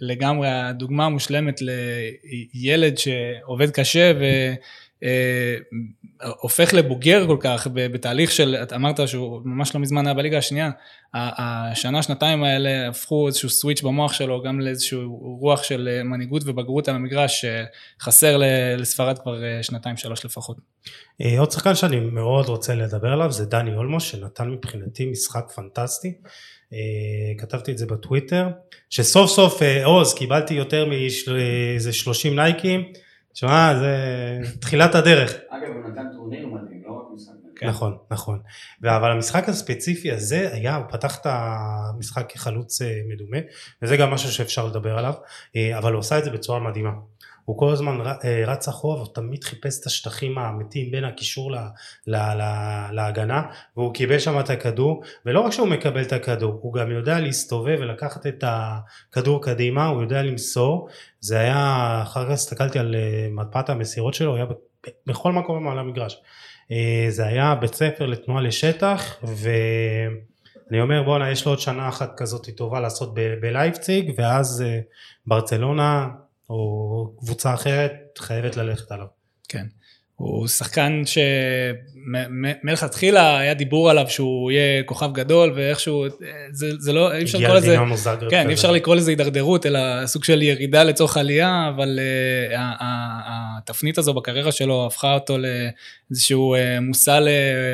לגמרי 0.00 0.48
הדוגמה 0.48 1.06
המושלמת 1.06 1.60
לילד 2.54 2.98
שעובד 2.98 3.70
קשה 3.70 4.12
ו... 4.20 4.24
אה, 5.02 5.56
הופך 6.40 6.74
לבוגר 6.74 7.26
כל 7.26 7.36
כך 7.40 7.66
בתהליך 7.72 8.32
של, 8.32 8.56
את 8.62 8.72
אמרת 8.72 9.08
שהוא 9.08 9.40
ממש 9.44 9.74
לא 9.74 9.80
מזמן 9.80 10.06
היה 10.06 10.14
בליגה 10.14 10.38
השנייה, 10.38 10.70
השנה 11.14 12.02
שנתיים 12.02 12.44
האלה 12.44 12.88
הפכו 12.88 13.26
איזשהו 13.26 13.48
סוויץ' 13.48 13.82
במוח 13.82 14.12
שלו 14.12 14.42
גם 14.42 14.60
לאיזשהו 14.60 15.38
רוח 15.40 15.62
של 15.62 15.88
אה, 15.92 16.02
מנהיגות 16.02 16.42
ובגרות 16.46 16.88
על 16.88 16.94
המגרש 16.94 17.44
שחסר 18.00 18.40
לספרד 18.78 19.18
כבר 19.18 19.44
אה, 19.44 19.62
שנתיים 19.62 19.96
שלוש 19.96 20.24
לפחות. 20.24 20.56
עוד 21.38 21.50
שחקן 21.50 21.74
שאני 21.74 22.00
מאוד 22.00 22.48
רוצה 22.48 22.74
לדבר 22.74 23.08
עליו 23.08 23.32
זה 23.32 23.44
דני 23.44 23.74
אולמו 23.74 24.00
שנתן 24.00 24.50
מבחינתי 24.50 25.06
משחק 25.06 25.44
פנטסטי. 25.54 26.12
כתבתי 27.38 27.72
את 27.72 27.78
זה 27.78 27.86
בטוויטר 27.86 28.48
שסוף 28.90 29.30
סוף 29.30 29.62
עוז 29.84 30.14
קיבלתי 30.14 30.54
יותר 30.54 30.86
מאיזה 30.86 31.92
30 31.92 32.36
נייקים 32.36 32.92
תשמע, 33.32 33.74
זה 33.78 33.96
תחילת 34.60 34.94
הדרך. 34.94 35.34
אגב, 35.48 35.68
הוא 35.72 35.90
נתן 35.90 36.06
טורניר 36.16 36.46
מדהים, 36.46 36.82
לא 36.86 36.92
רק 36.92 37.06
משחק. 37.14 37.32
כן. 37.56 37.68
נכון, 37.68 37.96
נכון. 38.10 38.38
אבל 38.84 39.10
המשחק 39.10 39.48
הספציפי 39.48 40.12
הזה 40.12 40.48
היה, 40.52 40.76
הוא 40.76 40.84
פתח 40.88 41.18
את 41.20 41.26
המשחק 41.30 42.32
כחלוץ 42.32 42.82
אה, 42.82 43.00
מדומה, 43.08 43.38
וזה 43.82 43.96
גם 43.96 44.10
משהו 44.10 44.32
שאפשר 44.32 44.66
לדבר 44.66 44.98
עליו, 44.98 45.14
אה, 45.56 45.78
אבל 45.78 45.92
הוא 45.92 46.00
עשה 46.00 46.18
את 46.18 46.24
זה 46.24 46.30
בצורה 46.30 46.60
מדהימה. 46.60 46.90
הוא 47.44 47.58
כל 47.58 47.72
הזמן 47.72 48.00
אה, 48.24 48.44
רץ 48.46 48.68
אחורה 48.68 48.96
והוא 48.96 49.14
תמיד 49.14 49.44
חיפש 49.44 49.80
את 49.80 49.86
השטחים 49.86 50.38
האמיתיים 50.38 50.90
בין 50.90 51.04
הקישור 51.04 51.50
לה, 51.52 51.68
לה, 52.06 52.34
לה, 52.34 52.88
להגנה 52.92 53.42
והוא 53.76 53.94
קיבל 53.94 54.18
שם 54.18 54.40
את 54.40 54.50
הכדור 54.50 55.02
ולא 55.26 55.40
רק 55.40 55.52
שהוא 55.52 55.68
מקבל 55.68 56.02
את 56.02 56.12
הכדור 56.12 56.58
הוא 56.62 56.74
גם 56.74 56.90
יודע 56.90 57.20
להסתובב 57.20 57.76
ולקחת 57.80 58.26
את 58.26 58.44
הכדור 58.46 59.42
קדימה 59.42 59.86
הוא 59.86 60.02
יודע 60.02 60.22
למסור. 60.22 60.88
זה 61.20 61.38
היה 61.38 62.00
אחר 62.02 62.24
כך 62.26 62.30
הסתכלתי 62.30 62.78
על 62.78 62.94
אה, 62.94 63.28
מפת 63.30 63.70
המסירות 63.70 64.14
שלו 64.14 64.30
הוא 64.30 64.36
היה 64.36 64.46
בכל 65.06 65.32
מקום 65.32 65.68
על 65.68 65.78
המגרש. 65.78 66.22
אה, 66.70 67.06
זה 67.08 67.26
היה 67.26 67.54
בית 67.54 67.74
ספר 67.74 68.06
לתנועה 68.06 68.42
לשטח 68.42 69.16
ואני 69.22 70.80
אומר 70.80 71.02
בואנה 71.02 71.30
יש 71.30 71.44
לו 71.44 71.52
עוד 71.52 71.58
שנה 71.58 71.88
אחת 71.88 72.12
כזאת 72.16 72.48
טובה 72.56 72.80
לעשות 72.80 73.14
בלייפציג 73.14 74.12
ואז 74.16 74.64
ברצלונה 75.26 76.08
או 76.50 77.14
קבוצה 77.18 77.54
אחרת 77.54 77.92
חייבת 78.18 78.56
ללכת 78.56 78.92
עליו. 78.92 79.06
כן. 79.48 79.66
הוא 80.22 80.48
שחקן 80.48 81.02
שמלכתחילה 82.64 83.38
היה 83.38 83.54
דיבור 83.54 83.90
עליו 83.90 84.04
שהוא 84.08 84.50
יהיה 84.50 84.82
כוכב 84.82 85.12
גדול 85.12 85.52
ואיכשהו, 85.54 86.04
זה, 86.50 86.66
זה 86.78 86.92
לא, 86.92 87.12
אי 87.14 87.22
אפשר 87.22 87.38
לקרוא 87.38 87.56
לזה, 87.56 87.76
כן, 88.30 88.48
אי 88.48 88.54
אפשר 88.54 88.70
לקרוא 88.70 88.96
לזה 88.96 89.10
הידרדרות, 89.10 89.66
אלא 89.66 90.06
סוג 90.06 90.24
של 90.24 90.42
ירידה 90.42 90.84
לצורך 90.84 91.16
עלייה, 91.16 91.70
אבל 91.76 91.98
uh, 92.52 92.54
התפנית 93.58 93.98
הזו 93.98 94.14
בקריירה 94.14 94.52
שלו 94.52 94.86
הפכה 94.86 95.14
אותו 95.14 95.36
לאיזשהו 95.38 96.56
uh, 96.56 96.80
מושא 96.80 97.18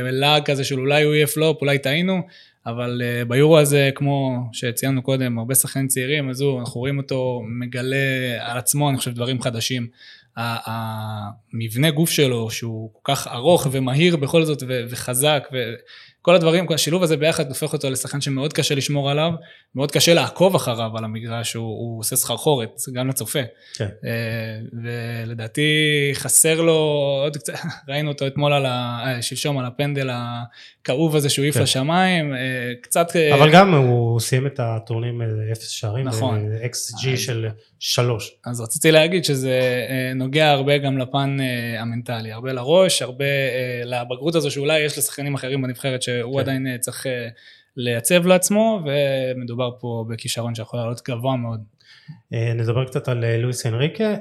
ללעג 0.04 0.42
כזה 0.44 0.64
של 0.64 0.80
אולי 0.80 1.02
הוא 1.02 1.14
יהיה 1.14 1.26
פלופ, 1.26 1.60
אולי 1.60 1.78
טעינו. 1.78 2.22
אבל 2.66 3.02
uh, 3.02 3.28
ביורו 3.28 3.58
הזה, 3.58 3.90
כמו 3.94 4.48
שציינו 4.52 5.02
קודם, 5.02 5.38
הרבה 5.38 5.54
שחקנים 5.54 5.88
צעירים, 5.88 6.30
אז 6.30 6.40
הוא, 6.40 6.60
אנחנו 6.60 6.80
רואים 6.80 6.98
אותו 6.98 7.42
מגלה 7.60 8.36
על 8.40 8.58
עצמו, 8.58 8.90
אני 8.90 8.98
חושב, 8.98 9.10
דברים 9.10 9.42
חדשים. 9.42 9.86
המבנה 10.36 11.90
גוף 11.90 12.10
שלו, 12.10 12.50
שהוא 12.50 12.90
כל 12.92 13.14
כך 13.14 13.26
ארוך 13.26 13.66
ומהיר 13.70 14.16
בכל 14.16 14.44
זאת 14.44 14.62
וחזק, 14.90 15.48
כל 16.22 16.34
הדברים, 16.34 16.66
כל 16.66 16.74
השילוב 16.74 17.02
הזה 17.02 17.16
ביחד 17.16 17.48
הופך 17.48 17.72
אותו 17.72 17.90
לשחקן 17.90 18.20
שמאוד 18.20 18.52
קשה 18.52 18.74
לשמור 18.74 19.10
עליו, 19.10 19.32
מאוד 19.74 19.90
קשה 19.90 20.14
לעקוב 20.14 20.54
אחריו 20.54 20.98
על 20.98 21.04
המגרש, 21.04 21.54
הוא, 21.54 21.64
הוא 21.64 22.00
עושה 22.00 22.16
סחרחורת, 22.16 22.80
גם 22.92 23.08
לצופה. 23.08 23.38
כן. 23.74 23.88
אה, 24.04 24.10
ולדעתי 24.82 25.70
חסר 26.14 26.60
לו 26.60 26.72
עוד 27.24 27.36
קצת, 27.36 27.52
ראינו 27.88 28.08
אותו 28.10 28.26
אתמול 28.26 28.52
על 28.52 28.66
ה... 28.66 29.02
אה, 29.06 29.22
שלשום 29.22 29.58
על 29.58 29.66
הפנדל 29.66 30.10
הכאוב 30.12 31.16
הזה 31.16 31.28
שהוא 31.28 31.42
העיף 31.42 31.54
כן. 31.54 31.62
לשמיים, 31.62 32.34
אה, 32.34 32.72
קצת... 32.82 33.16
אבל 33.34 33.52
גם 33.52 33.74
הוא 33.74 34.20
סיים 34.20 34.46
את 34.46 34.60
הטורנים 34.62 35.22
אפס 35.52 35.68
שערים, 35.68 36.04
נכון. 36.04 36.52
אקס 36.64 36.92
ג'י 37.02 37.16
של 37.16 37.46
שלוש. 37.80 38.36
אז 38.46 38.60
רציתי 38.60 38.90
להגיד 38.90 39.24
שזה 39.24 39.86
נוגע 40.14 40.50
הרבה 40.50 40.78
גם 40.78 40.98
לפן 40.98 41.36
המנטלי, 41.78 42.32
הרבה 42.32 42.52
לראש, 42.52 43.02
הרבה 43.02 43.24
לבגרות 43.84 44.34
הזו 44.34 44.50
שאולי 44.50 44.80
יש 44.80 44.98
לשחקנים 44.98 45.34
אחרים 45.34 45.62
בנבחרת 45.62 46.02
שהוא 46.02 46.34
כן. 46.34 46.40
עדיין 46.40 46.66
אה, 46.66 46.78
צריך 46.78 47.06
אה, 47.06 47.28
לייצב 47.76 48.26
לעצמו, 48.26 48.80
ומדובר 48.86 49.70
פה 49.80 50.04
בכישרון 50.08 50.54
שיכול 50.54 50.80
לעלות 50.80 51.00
גבוה 51.08 51.36
מאוד. 51.36 51.60
אה, 52.32 52.52
נדבר 52.54 52.84
קצת 52.84 53.08
על 53.08 53.36
לואיס 53.36 53.66
אנריקה. 53.66 54.14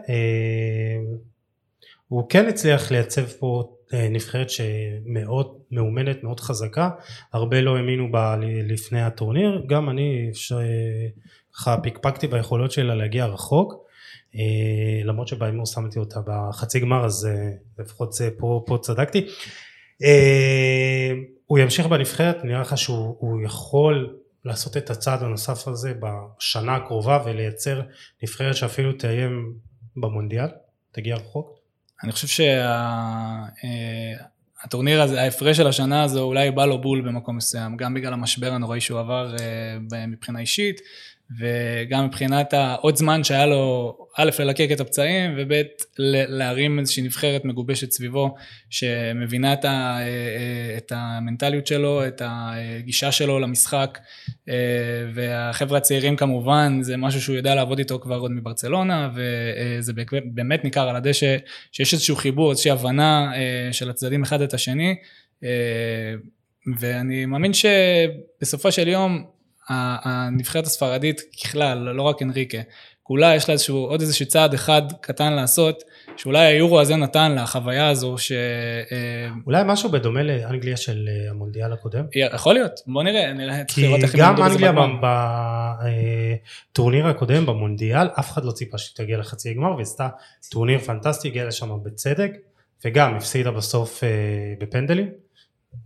הוא 2.07 2.29
כן 2.29 2.47
הצליח 2.47 2.91
לייצב 2.91 3.25
פה 3.25 3.73
נבחרת 3.93 4.49
שמאוד 4.49 5.57
מאומנת, 5.71 6.23
מאוד 6.23 6.39
חזקה, 6.39 6.89
הרבה 7.33 7.61
לא 7.61 7.77
האמינו 7.77 8.11
בה 8.11 8.35
לפני 8.67 9.01
הטורניר, 9.01 9.63
גם 9.67 9.89
אני 9.89 10.29
ככה 11.57 11.77
פיקפקתי 11.83 12.27
ביכולות 12.27 12.71
שלה 12.71 12.95
להגיע 12.95 13.25
רחוק, 13.25 13.73
למרות 15.05 15.27
שבהימור 15.27 15.65
שמתי 15.65 15.99
אותה 15.99 16.19
בחצי 16.25 16.79
גמר 16.79 17.05
אז 17.05 17.29
לפחות 17.79 18.13
זה 18.13 18.29
פה, 18.37 18.63
פה 18.67 18.77
צדקתי. 18.81 19.27
הוא 21.45 21.59
ימשיך 21.59 21.85
בנבחרת, 21.85 22.45
נראה 22.45 22.61
לך 22.61 22.77
שהוא 22.77 23.41
יכול 23.45 24.17
לעשות 24.45 24.77
את 24.77 24.89
הצעד 24.89 25.23
הנוסף 25.23 25.67
הזה 25.67 25.93
בשנה 25.99 26.75
הקרובה 26.75 27.23
ולייצר 27.25 27.81
נבחרת 28.23 28.55
שאפילו 28.55 28.93
תאיים 28.93 29.53
במונדיאל, 29.95 30.47
תגיע 30.91 31.15
רחוק? 31.15 31.59
אני 32.03 32.11
חושב 32.11 32.45
שהטורניר 34.57 34.97
שה... 34.97 35.03
הזה, 35.03 35.21
ההפרש 35.21 35.57
של 35.57 35.67
השנה 35.67 36.03
הזו 36.03 36.23
אולי 36.23 36.51
בא 36.51 36.65
לו 36.65 36.81
בול 36.81 37.01
במקום 37.01 37.37
מסוים, 37.37 37.77
גם 37.77 37.93
בגלל 37.93 38.13
המשבר 38.13 38.53
הנוראי 38.53 38.81
שהוא 38.81 38.99
עבר 38.99 39.35
אה, 39.39 40.07
מבחינה 40.07 40.39
אישית, 40.39 40.81
וגם 41.39 42.05
מבחינת 42.05 42.53
העוד 42.53 42.95
זמן 42.95 43.23
שהיה 43.23 43.45
לו, 43.45 43.97
א', 44.17 44.29
ללקק 44.39 44.67
את 44.71 44.79
הפצעים, 44.79 45.33
וב', 45.37 45.61
להרים 45.99 46.79
איזושהי 46.79 47.03
נבחרת 47.03 47.45
מגובשת 47.45 47.91
סביבו, 47.91 48.35
שמבינה 48.69 49.53
את, 49.53 49.65
ה, 49.65 49.97
את 50.77 50.91
המנטליות 50.95 51.67
שלו, 51.67 52.07
את 52.07 52.21
הגישה 52.25 53.11
שלו 53.11 53.39
למשחק, 53.39 53.99
והחבר'ה 55.13 55.77
הצעירים 55.77 56.15
כמובן, 56.15 56.79
זה 56.81 56.97
משהו 56.97 57.21
שהוא 57.21 57.35
יודע 57.35 57.55
לעבוד 57.55 57.79
איתו 57.79 57.99
כבר 57.99 58.17
עוד 58.17 58.31
מברצלונה, 58.31 59.09
וזה 59.15 59.93
באמת 60.25 60.63
ניכר 60.63 60.89
על 60.89 60.95
הדשא, 60.95 61.37
שיש 61.71 61.93
איזשהו 61.93 62.15
חיבור, 62.15 62.51
איזושהי 62.51 62.71
הבנה 62.71 63.31
של 63.71 63.89
הצדדים 63.89 64.23
אחד 64.23 64.41
את 64.41 64.53
השני, 64.53 64.95
ואני 66.79 67.25
מאמין 67.25 67.51
שבסופו 67.53 68.71
של 68.71 68.87
יום, 68.87 69.36
הנבחרת 69.69 70.65
הספרדית 70.65 71.21
ככלל, 71.43 71.77
לא 71.77 72.01
רק 72.01 72.21
אנריקה, 72.21 72.57
כולה 73.07 73.35
יש 73.35 73.49
לה 73.49 73.53
איזשהו, 73.53 73.77
עוד 73.77 74.01
איזשהו 74.01 74.25
צעד 74.25 74.53
אחד 74.53 74.81
קטן 75.01 75.33
לעשות, 75.33 75.83
שאולי 76.17 76.45
היורו 76.45 76.81
הזה 76.81 76.95
נתן 76.95 77.31
לה, 77.31 77.43
החוויה 77.43 77.89
הזו, 77.89 78.17
ש... 78.17 78.31
אה, 78.31 79.29
אולי 79.45 79.63
משהו 79.65 79.91
בדומה 79.91 80.23
לאנגליה 80.23 80.77
של 80.77 81.09
אה, 81.09 81.29
המונדיאל 81.29 81.73
הקודם? 81.73 82.05
יכול 82.35 82.53
להיות, 82.53 82.71
בוא 82.87 83.03
נראה, 83.03 83.33
נראה, 83.33 83.65
צריך 83.65 83.77
לראות 83.77 84.03
איך 84.03 84.13
הם 84.13 84.19
יעמדו 84.19 84.43
בזה 84.43 84.57
בגמר. 84.57 84.69
כי 84.69 84.77
גם 84.77 84.77
אנגליה 84.77 86.31
בטורניר 86.71 87.07
הקודם, 87.07 87.45
במונדיאל, 87.45 88.07
אף 88.19 88.31
אחד 88.31 88.45
לא 88.45 88.51
ציפה 88.51 88.77
שהיא 88.77 88.95
תגיע 88.95 89.17
לחצי 89.17 89.53
גמר, 89.53 89.75
ועשתה 89.77 90.09
טורניר 90.51 90.79
פנטסטי, 90.79 91.27
הגיעה 91.27 91.45
לשם 91.45 91.69
בצדק, 91.83 92.31
וגם 92.85 93.15
הפסידה 93.15 93.51
בסוף 93.51 94.03
אה, 94.03 94.09
בפנדלים, 94.59 95.09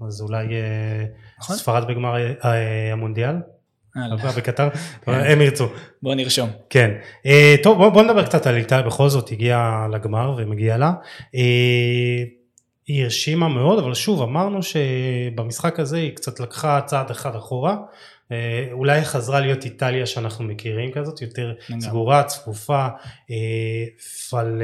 אז 0.07 0.21
אולי 0.21 0.45
נכון. 1.39 1.55
ספרד 1.55 1.87
בגמר 1.87 2.15
המונדיאל. 2.91 3.35
בקטר, 4.37 4.69
הם 5.07 5.41
ירצו. 5.41 5.67
בוא 6.03 6.15
נרשום. 6.15 6.49
כן. 6.69 6.91
אה, 7.25 7.55
טוב 7.63 7.89
בוא, 7.89 8.03
נדבר 8.03 8.25
קצת 8.25 8.47
על 8.47 8.57
איטליה 8.57 8.81
בכל 8.81 9.09
זאת 9.09 9.31
הגיעה 9.31 9.87
לגמר 9.91 10.35
ומגיעה 10.37 10.77
לה. 10.77 10.93
אה, 11.35 12.23
היא 12.87 13.03
הרשימה 13.03 13.47
מאוד 13.47 13.79
אבל 13.79 13.93
שוב 13.93 14.21
אמרנו 14.21 14.59
שבמשחק 14.63 15.79
הזה 15.79 15.97
היא 15.97 16.15
קצת 16.15 16.39
לקחה 16.39 16.81
צעד 16.85 17.11
אחד 17.11 17.35
אחורה. 17.35 17.77
אה, 18.31 18.67
אולי 18.71 19.05
חזרה 19.05 19.39
להיות 19.39 19.65
איטליה 19.65 20.05
שאנחנו 20.05 20.45
מכירים 20.45 20.91
כזאת 20.91 21.21
יותר 21.21 21.53
סגורה 21.79 22.23
צפופה 22.23 22.87
אבל 24.29 24.61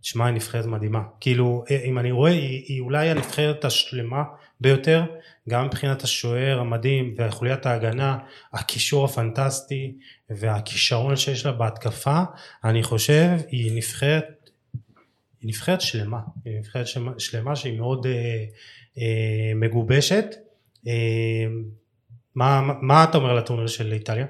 תשמע 0.00 0.26
היא 0.26 0.34
נבחרת 0.34 0.66
מדהימה 0.66 1.02
כאילו 1.20 1.64
אם 1.84 1.98
אני 1.98 2.12
רואה 2.12 2.30
היא, 2.30 2.64
היא 2.68 2.80
אולי 2.80 3.08
הנבחרת 3.10 3.64
השלמה 3.64 4.22
ביותר 4.60 5.04
גם 5.48 5.66
מבחינת 5.66 6.02
השוער 6.02 6.60
המדהים 6.60 7.14
וחוליית 7.18 7.66
ההגנה, 7.66 8.18
הקישור 8.52 9.04
הפנטסטי 9.04 9.94
והכישרון 10.30 11.16
שיש 11.16 11.46
לה 11.46 11.52
בהתקפה, 11.52 12.22
אני 12.64 12.82
חושב 12.82 13.28
היא 13.48 13.76
נבחרת, 13.76 14.50
היא 15.40 15.48
נבחרת 15.48 15.80
שלמה, 15.80 16.20
היא 16.44 16.58
נבחרת 16.58 16.86
שלמה 17.18 17.56
שהיא 17.56 17.78
מאוד 17.78 18.06
אה, 18.06 18.44
אה, 18.98 19.52
מגובשת. 19.54 20.26
אה, 20.86 21.46
מה, 22.34 22.60
מה 22.82 23.04
אתה 23.04 23.18
אומר 23.18 23.30
על 23.30 23.38
הטורניר 23.38 23.66
של 23.66 23.92
איטליה? 23.92 24.26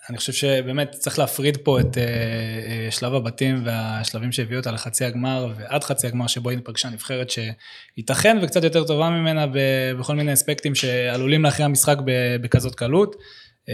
אה, 0.00 0.06
אני 0.10 0.18
חושב 0.18 0.32
שבאמת 0.32 0.90
צריך 0.90 1.18
להפריד 1.18 1.56
פה 1.56 1.80
את 1.80 1.94
uh, 1.94 1.98
uh, 1.98 2.94
שלב 2.94 3.14
הבתים 3.14 3.62
והשלבים 3.64 4.32
שהביאו 4.32 4.58
אותה 4.58 4.70
לחצי 4.72 5.04
הגמר 5.04 5.52
ועד 5.56 5.84
חצי 5.84 6.06
הגמר 6.06 6.26
שבו 6.26 6.50
היא 6.50 6.58
פגשה 6.64 6.88
נבחרת 6.90 7.30
שייתכן 7.30 8.38
וקצת 8.42 8.64
יותר 8.64 8.84
טובה 8.84 9.10
ממנה 9.10 9.46
בכל 9.98 10.16
מיני 10.16 10.32
אספקטים 10.32 10.74
שעלולים 10.74 11.42
להכריע 11.42 11.68
משחק 11.68 11.96
בכזאת 12.40 12.74
קלות. 12.74 13.16
Uh, 13.66 13.72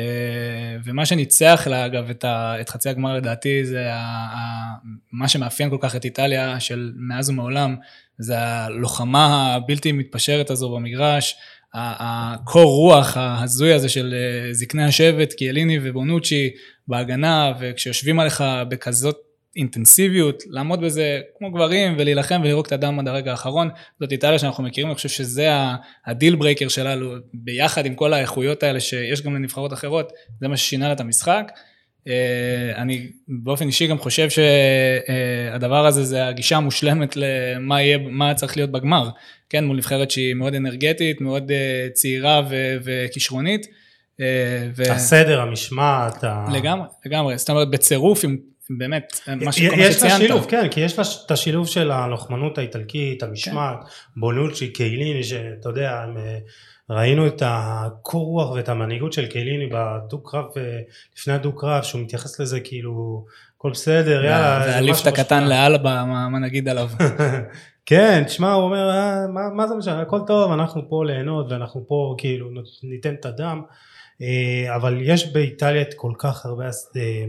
ומה 0.84 1.06
שניצח 1.06 1.66
לה 1.70 1.86
אגב 1.86 2.10
את, 2.10 2.24
ה- 2.24 2.60
את 2.60 2.68
חצי 2.68 2.88
הגמר 2.88 3.14
לדעתי 3.16 3.64
זה 3.64 3.92
ה- 3.92 3.96
ה- 4.36 4.74
מה 5.12 5.28
שמאפיין 5.28 5.70
כל 5.70 5.78
כך 5.80 5.96
את 5.96 6.04
איטליה 6.04 6.60
של 6.60 6.92
מאז 6.96 7.30
ומעולם 7.30 7.76
זה 8.18 8.38
הלוחמה 8.38 9.54
הבלתי 9.54 9.92
מתפשרת 9.92 10.50
הזו 10.50 10.76
במגרש. 10.76 11.36
הקור 11.78 12.76
רוח 12.76 13.16
ההזוי 13.16 13.72
הזה 13.72 13.88
של 13.88 14.14
זקני 14.52 14.84
השבט, 14.84 15.32
קיאליני 15.32 15.78
ובונוצ'י 15.82 16.50
בהגנה, 16.88 17.52
וכשיושבים 17.60 18.20
עליך 18.20 18.44
בכזאת 18.68 19.16
אינטנסיביות, 19.56 20.42
לעמוד 20.50 20.80
בזה 20.80 21.20
כמו 21.38 21.50
גברים 21.52 21.94
ולהילחם 21.98 22.40
ולראות 22.44 22.66
את 22.66 22.72
הדם 22.72 22.98
עד 22.98 23.08
הרגע 23.08 23.30
האחרון, 23.30 23.68
זאת 24.00 24.12
איטליה 24.12 24.38
שאנחנו 24.38 24.64
מכירים, 24.64 24.88
אני 24.88 24.94
חושב 24.94 25.08
שזה 25.08 25.48
ה 26.06 26.12
deal 26.12 26.34
breaker 26.34 26.68
שלנו, 26.68 27.14
ביחד 27.34 27.86
עם 27.86 27.94
כל 27.94 28.12
האיכויות 28.12 28.62
האלה 28.62 28.80
שיש 28.80 29.22
גם 29.22 29.34
לנבחרות 29.34 29.72
אחרות, 29.72 30.12
זה 30.40 30.48
מה 30.48 30.56
ששינה 30.56 30.86
לה 30.86 30.92
את 30.92 31.00
המשחק. 31.00 31.52
אה, 32.08 32.82
אני 32.82 33.06
באופן 33.28 33.66
אישי 33.66 33.86
גם 33.86 33.98
חושב 33.98 34.28
שהדבר 34.30 35.86
הזה 35.86 36.04
זה 36.04 36.26
הגישה 36.26 36.56
המושלמת 36.56 37.16
למה 37.16 37.82
יהיה, 37.82 37.98
מה 37.98 38.34
צריך 38.34 38.56
להיות 38.56 38.70
בגמר, 38.70 39.08
כן, 39.50 39.64
מול 39.64 39.76
נבחרת 39.76 40.10
שהיא 40.10 40.34
מאוד 40.34 40.54
אנרגטית, 40.54 41.20
מאוד 41.20 41.50
אה, 41.50 41.88
צעירה 41.92 42.42
ו- 42.50 42.76
וכישרונית. 42.84 43.66
אה, 44.20 44.68
ו... 44.76 44.82
הסדר, 44.92 45.40
המשמעת. 45.40 46.24
לגמרי, 46.52 46.86
לגמרי, 47.06 47.38
זאת 47.38 47.50
אומרת 47.50 47.70
בצירוף 47.70 48.24
עם 48.24 48.36
באמת, 48.70 49.20
מה 49.26 49.48
יש 49.48 49.56
שכל 49.56 49.76
מה 49.76 49.82
לה 49.82 49.92
שציינת. 49.92 50.16
שילוב, 50.18 50.46
כן, 50.48 50.68
כי 50.68 50.80
יש 50.80 50.98
לה 50.98 51.04
את 51.26 51.30
השילוב 51.30 51.68
של 51.68 51.90
הלוחמנות 51.90 52.58
האיטלקית, 52.58 53.22
המשמעת, 53.22 53.78
כן. 53.80 54.20
בונוצ'י, 54.20 54.68
קייליני, 54.68 55.24
שאתה 55.24 55.68
יודע, 55.68 56.02
הם, 56.02 56.16
אה, 56.16 56.38
ראינו 56.90 57.26
את 57.26 57.42
הקור 57.46 58.26
רוח 58.26 58.50
ואת 58.50 58.68
המנהיגות 58.68 59.12
של 59.12 59.26
קייליני 59.26 59.66
בדו 59.66 60.22
קרב, 60.22 60.44
אה, 60.56 60.78
לפני 61.16 61.34
הדו 61.34 61.52
קרב, 61.52 61.82
שהוא 61.82 62.02
מתייחס 62.02 62.40
לזה 62.40 62.60
כאילו, 62.60 63.24
הכל 63.56 63.70
בסדר, 63.70 64.24
יאללה, 64.24 64.60
זה 64.64 64.70
והליפט 64.70 65.00
משהו 65.00 65.08
הקטן 65.08 65.48
לאלבה, 65.48 66.04
מה 66.04 66.28
מה 66.28 66.38
נגיד 66.38 66.68
עליו? 66.68 66.88
כן, 67.86 68.22
תשמע, 68.26 68.52
הוא 68.52 68.64
אומר, 68.64 68.90
אה, 68.90 69.26
מה, 69.26 69.40
מה 69.54 69.66
זה 69.66 69.74
משנה, 69.74 70.00
הכל 70.00 70.20
טוב, 70.26 70.52
אנחנו 70.52 70.88
פה 70.88 71.04
ליהנות 71.04 71.46
ואנחנו 71.50 71.84
פה 71.88 72.14
כאילו 72.18 72.50
ניתן 72.82 73.14
את 73.14 73.26
הדם, 73.26 73.62
אה, 74.22 74.76
אבל 74.76 74.98
יש 75.02 75.32
באיטליה 75.32 75.82
את 75.82 75.94
כל 75.94 76.12
כך 76.18 76.46
הרבה, 76.46 76.64
אה, 76.96 77.24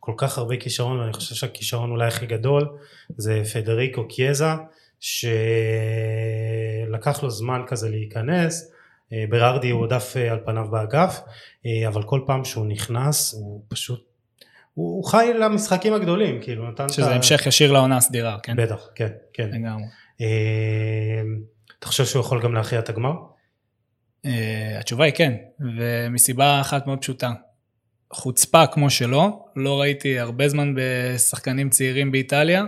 כל 0.00 0.12
כך 0.16 0.38
הרבה 0.38 0.56
כישרון, 0.56 1.00
ואני 1.00 1.12
חושב 1.12 1.34
שהכישרון 1.34 1.90
אולי 1.90 2.06
הכי 2.06 2.26
גדול 2.26 2.68
זה 3.16 3.42
פדריקו 3.52 4.08
קיאזה, 4.08 4.48
שלקח 5.00 5.22
לו 7.22 7.30
זמן 7.30 7.62
כזה 7.66 7.90
להיכנס, 7.90 8.72
ברארדי 9.28 9.70
הוא 9.70 9.80
עודף 9.82 10.12
אה, 10.16 10.32
על 10.32 10.38
פניו 10.44 10.64
באגף, 10.70 11.20
אה, 11.66 11.88
אבל 11.88 12.02
כל 12.02 12.20
פעם 12.26 12.44
שהוא 12.44 12.66
נכנס 12.66 13.34
הוא 13.34 13.62
פשוט, 13.68 14.04
הוא, 14.74 15.04
חי 15.04 15.30
למשחקים 15.40 15.94
הגדולים, 15.94 16.42
כאילו 16.42 16.70
נתן 16.70 16.88
שזה 16.88 17.10
ה- 17.10 17.14
המשך 17.14 17.46
ישיר 17.46 17.72
לעונה 17.72 17.96
הסדירה, 17.96 18.38
כן? 18.42 18.56
בטח, 18.56 18.88
כן, 18.94 19.08
כן. 19.32 19.48
לגמרי. 19.48 19.84
אה, 20.20 21.22
אתה 21.78 21.86
חושב 21.86 22.04
שהוא 22.04 22.20
יכול 22.20 22.42
גם 22.42 22.54
להכריע 22.54 22.80
את 22.80 22.88
הגמר? 22.88 23.12
אה, 24.26 24.76
התשובה 24.80 25.04
היא 25.04 25.14
כן, 25.14 25.34
ומסיבה 25.78 26.60
אחת 26.60 26.86
מאוד 26.86 26.98
פשוטה. 27.00 27.32
חוצפה 28.12 28.66
כמו 28.66 28.90
שלא, 28.90 29.44
לא 29.56 29.80
ראיתי 29.80 30.18
הרבה 30.18 30.48
זמן 30.48 30.74
בשחקנים 30.76 31.70
צעירים 31.70 32.12
באיטליה. 32.12 32.64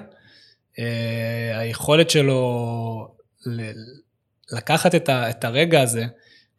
אה, 0.78 1.58
היכולת 1.58 2.10
שלו 2.10 3.14
לקחת 4.52 4.94
את, 4.94 5.08
ה, 5.08 5.30
את 5.30 5.44
הרגע 5.44 5.82
הזה, 5.82 6.04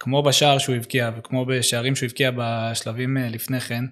כמו 0.01 0.23
בשער 0.23 0.57
שהוא 0.57 0.75
הבקיע 0.75 1.11
וכמו 1.17 1.45
בשערים 1.45 1.95
שהוא 1.95 2.07
הבקיע 2.07 2.31
בשלבים 2.35 3.17
אה, 3.17 3.29
לפני 3.29 3.59
כן, 3.59 3.83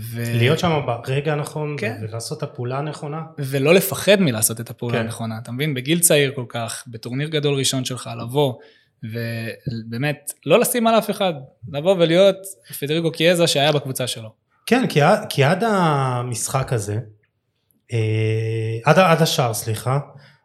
ו... 0.00 0.22
להיות 0.38 0.58
שם 0.58 0.80
ברגע 0.86 1.32
הנכון 1.32 1.76
כן. 1.78 1.96
ולעשות 2.02 2.38
את 2.38 2.42
הפעולה 2.42 2.78
הנכונה? 2.78 3.22
ולא 3.38 3.74
לפחד 3.74 4.16
מלעשות 4.20 4.60
את 4.60 4.70
הפעולה 4.70 4.98
כן. 4.98 5.04
הנכונה, 5.04 5.38
אתה 5.42 5.52
מבין? 5.52 5.74
בגיל 5.74 6.00
צעיר 6.00 6.32
כל 6.34 6.44
כך, 6.48 6.84
בטורניר 6.86 7.28
גדול 7.28 7.54
ראשון 7.54 7.84
שלך, 7.84 8.10
לבוא, 8.22 8.54
ובאמת, 9.02 10.32
לא 10.46 10.60
לשים 10.60 10.86
על 10.86 10.98
אף 10.98 11.10
אחד, 11.10 11.32
לבוא 11.72 11.96
ולהיות 11.98 12.36
פדריגו 12.80 13.12
קיאזה 13.12 13.46
שהיה 13.46 13.72
בקבוצה 13.72 14.06
שלו. 14.06 14.32
כן, 14.66 14.86
כי, 14.88 15.00
כי 15.28 15.44
עד 15.44 15.64
המשחק 15.64 16.72
הזה, 16.72 16.98
אה, 17.92 18.78
עד, 18.84 18.98
עד 18.98 19.22
השער 19.22 19.54
סליחה, 19.54 19.98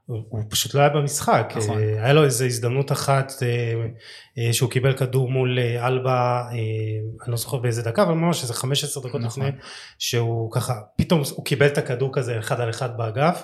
הוא, 0.08 0.42
פשוט 0.50 0.74
לא 0.74 0.80
היה 0.80 0.90
במשחק, 0.90 1.54
נכון. 1.58 1.80
אה, 1.80 2.04
היה 2.04 2.14
לו 2.14 2.24
איזו 2.24 2.46
הזדמנות 2.46 2.92
אחת 2.92 3.34
אה, 3.42 3.74
אה, 4.38 4.54
שהוא 4.54 4.70
קיבל 4.70 4.94
כדור 4.94 5.30
מול 5.30 5.60
אלבה, 5.60 6.48
אני 6.52 7.32
לא 7.32 7.38
זוכר 7.38 7.58
באיזה 7.58 7.82
דקה, 7.84 8.04
אבל 8.04 8.14
ממש 8.14 8.44
איזה 8.44 8.54
15 8.54 9.04
דקות 9.04 9.22
נכון. 9.22 9.44
לפני, 9.44 9.60
שהוא 10.00 10.52
ככה, 10.52 10.74
פתאום 10.98 11.22
הוא 11.36 11.46
קיבל 11.46 11.68
את 11.68 11.78
הכדור 11.78 12.10
כזה 12.14 12.40
אחד 12.40 12.60
על 12.60 12.70
אחד 12.70 12.98
באגף, 12.98 13.44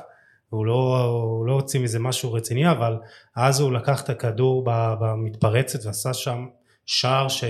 והוא 0.51 0.65
לא, 0.65 1.43
לא 1.47 1.53
הוציא 1.53 1.79
מזה 1.79 1.99
משהו 1.99 2.33
רציני, 2.33 2.71
אבל 2.71 2.97
אז 3.35 3.59
הוא 3.59 3.71
לקח 3.71 4.01
את 4.01 4.09
הכדור 4.09 4.63
במתפרצת 4.99 5.85
ועשה 5.85 6.13
שם 6.13 6.45
שער 6.85 7.27
ש, 7.27 7.43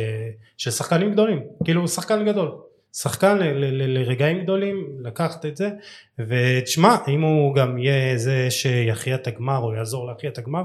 של 0.58 0.72
שחקנים 0.72 1.12
גדולים, 1.12 1.40
כאילו 1.64 1.82
הוא 1.82 1.88
שחקן 1.88 2.26
גדול. 2.26 2.52
שחקן 2.94 3.38
לרגעים 3.68 4.44
גדולים 4.44 4.88
לקחת 5.04 5.46
את 5.46 5.58
זה 5.58 5.70
ותשמע 6.20 6.96
אם 7.08 7.22
הוא 7.22 7.56
גם 7.56 7.78
יהיה 7.78 8.18
זה 8.18 8.48
שיכריע 8.52 9.16
את 9.16 9.28
הגמר 9.28 9.58
או 9.58 9.74
יעזור 9.74 10.08
להכריע 10.08 10.32
את 10.32 10.38
הגמר 10.38 10.64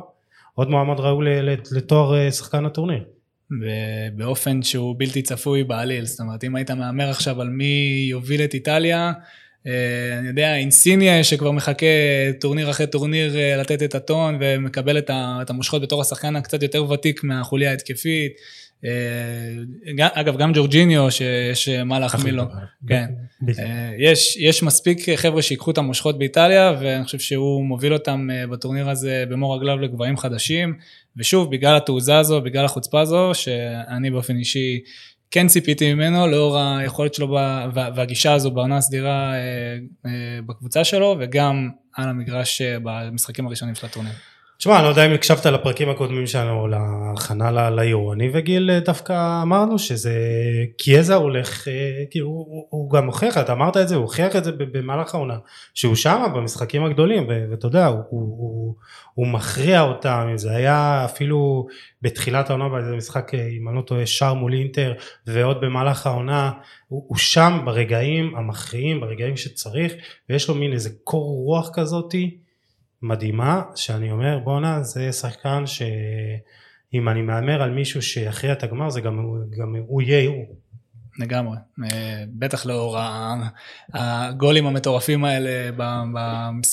עוד 0.55 0.71
מועמד 0.71 1.01
ראוי 1.01 1.27
לתואר 1.73 2.17
אה, 2.17 2.31
שחקן 2.31 2.65
הטורניר. 2.65 3.05
ובאופן 3.51 4.63
שהוא 4.63 4.95
בלתי 4.99 5.23
צפוי 5.23 5.65
בעליל, 5.65 6.05
זאת 6.05 6.21
אומרת, 6.21 6.45
אם 6.45 6.57
היית 6.57 6.71
מהמר 6.71 7.11
עכשיו 7.11 7.41
על 7.41 7.49
מי 7.49 8.07
יוביל 8.11 8.45
את 8.45 8.55
איטליה, 8.55 9.13
אה, 9.67 10.19
אני 10.19 10.29
יודע, 10.29 10.57
אינסיניה 10.57 11.25
שכבר 11.25 11.51
מחכה 11.51 11.87
טורניר 12.41 12.71
אחרי 12.71 12.87
טורניר 12.87 13.39
אה, 13.39 13.57
לתת 13.57 13.83
את 13.83 13.95
הטון 13.95 14.39
ומקבל 14.41 14.99
את 15.09 15.51
המושכות 15.51 15.83
בתור 15.83 16.01
השחקן 16.01 16.37
הקצת 16.37 16.63
יותר 16.63 16.91
ותיק 16.91 17.25
מהחוליה 17.25 17.71
ההתקפית. 17.71 18.33
אה, 18.85 20.09
אגב, 20.13 20.37
גם 20.37 20.53
ג'ורג'יניו 20.55 21.11
שיש 21.11 21.69
אה, 21.69 21.85
מה 21.85 21.99
להחמיא 21.99 22.33
לו. 22.33 22.45
כן. 22.89 23.07
אה, 23.59 23.91
יש, 23.99 24.37
יש 24.37 24.63
מספיק 24.63 24.99
חבר'ה 25.17 25.43
שיקחו 25.43 25.71
את 25.71 25.79
המושכות 25.79 26.19
באיטליה, 26.19 26.77
ואני 26.81 27.05
חושב 27.05 27.19
שהוא 27.19 27.65
מוביל 27.65 27.93
אותם 27.93 28.29
בטורניר 28.51 28.91
הזה 28.91 29.25
במו 29.31 29.51
רגליו 29.51 29.79
לגבהים 29.79 30.17
חדשים, 30.17 30.75
ושוב, 31.17 31.51
בגלל 31.51 31.77
התעוזה 31.77 32.19
הזו, 32.19 32.41
בגלל 32.41 32.65
החוצפה 32.65 33.01
הזו, 33.01 33.31
שאני 33.35 34.11
באופן 34.11 34.37
אישי 34.37 34.81
כן 35.31 35.47
ציפיתי 35.47 35.95
ממנו, 35.95 36.27
לאור 36.27 36.59
היכולת 36.59 37.15
שלו 37.15 37.29
ב- 37.29 37.69
וה- 37.75 37.89
והגישה 37.97 38.33
הזו 38.33 38.51
בעונה 38.51 38.77
הסדירה 38.77 39.33
בקבוצה 40.47 40.85
שלו, 40.85 41.17
וגם 41.21 41.69
על 41.97 42.09
המגרש 42.09 42.63
במשחקים 42.63 43.47
הראשונים 43.47 43.75
של 43.75 43.87
הטורניר. 43.87 44.13
תשמע 44.59 44.77
אני 44.77 44.85
לא 44.85 44.89
יודע 44.89 45.07
אם 45.07 45.13
הקשבת 45.13 45.47
לפרקים 45.47 45.89
הקודמים 45.91 46.27
שלנו 46.27 46.69
להכנה 46.69 47.51
ל- 47.51 47.81
ליורו 47.81 48.13
אני 48.13 48.31
וגיל 48.33 48.71
אה, 48.71 48.81
דווקא 48.81 49.43
אמרנו 49.43 49.79
שזה 49.79 50.13
קיאזה 50.79 51.15
הולך 51.15 51.69
כאילו 52.11 52.27
הוא, 52.29 52.67
הוא- 52.71 52.91
גם 52.91 53.07
הוכיח 53.07 53.39
אתה 53.39 53.53
אמרת 53.53 53.77
את 53.77 53.89
זה 53.89 53.95
הוא 53.95 54.03
הוכיח 54.03 54.37
את 54.37 54.45
זה 54.45 54.53
במהלך 54.53 55.15
העונה 55.15 55.39
שהוא 55.75 55.95
שם 55.95 56.23
במשחקים 56.35 56.85
הגדולים 56.85 57.27
ואתה 57.51 57.67
יודע 57.67 57.87
הוא, 57.87 57.99
הוא, 58.11 58.21
הוא, 58.39 58.75
הוא 59.15 59.27
מכריע 59.27 59.83
אותם 59.83 60.29
זה 60.37 60.51
היה 60.57 61.05
אפילו 61.05 61.67
בתחילת 62.03 62.51
העונה 62.51 62.69
באיזה 62.69 62.97
משחק 62.97 63.35
אה, 63.35 63.49
אם 63.61 63.69
אני 63.69 63.77
לא 63.77 63.83
טועה 63.83 64.07
שער 64.07 64.35
מול 64.35 64.55
אינטר 64.55 64.93
ועוד 65.27 65.61
במהלך 65.61 66.07
העונה 66.07 66.51
הוא, 66.89 67.05
הוא 67.09 67.17
שם 67.17 67.59
ברגעים 67.65 68.37
המכריעים 68.37 69.01
ברגעים 69.01 69.37
שצריך 69.37 69.93
ויש 70.31 70.49
לו 70.49 70.55
מין 70.55 70.73
איזה 70.73 70.91
קור 71.05 71.25
רוח 71.45 71.71
כזאתי 71.75 72.37
מדהימה 73.03 73.63
שאני 73.75 74.11
אומר 74.11 74.39
בואנה 74.39 74.83
זה 74.83 75.13
שחקן 75.13 75.67
שאם 75.67 77.09
אני 77.09 77.23
מהמר 77.23 77.63
על 77.63 77.71
מישהו 77.71 78.03
שיכריע 78.03 78.53
את 78.53 78.63
הגמר 78.63 78.91
זה 78.91 79.01
גם, 79.01 79.19
גם 79.59 79.77
הוא 79.87 80.03
יהיה 80.03 80.29
הוא. 80.29 80.45
לגמרי. 81.19 81.57
אה, 81.85 82.25
בטח 82.29 82.67
לאור 82.67 82.99
הגולים 83.95 84.67
המטורפים 84.67 85.25
האלה 85.25 85.71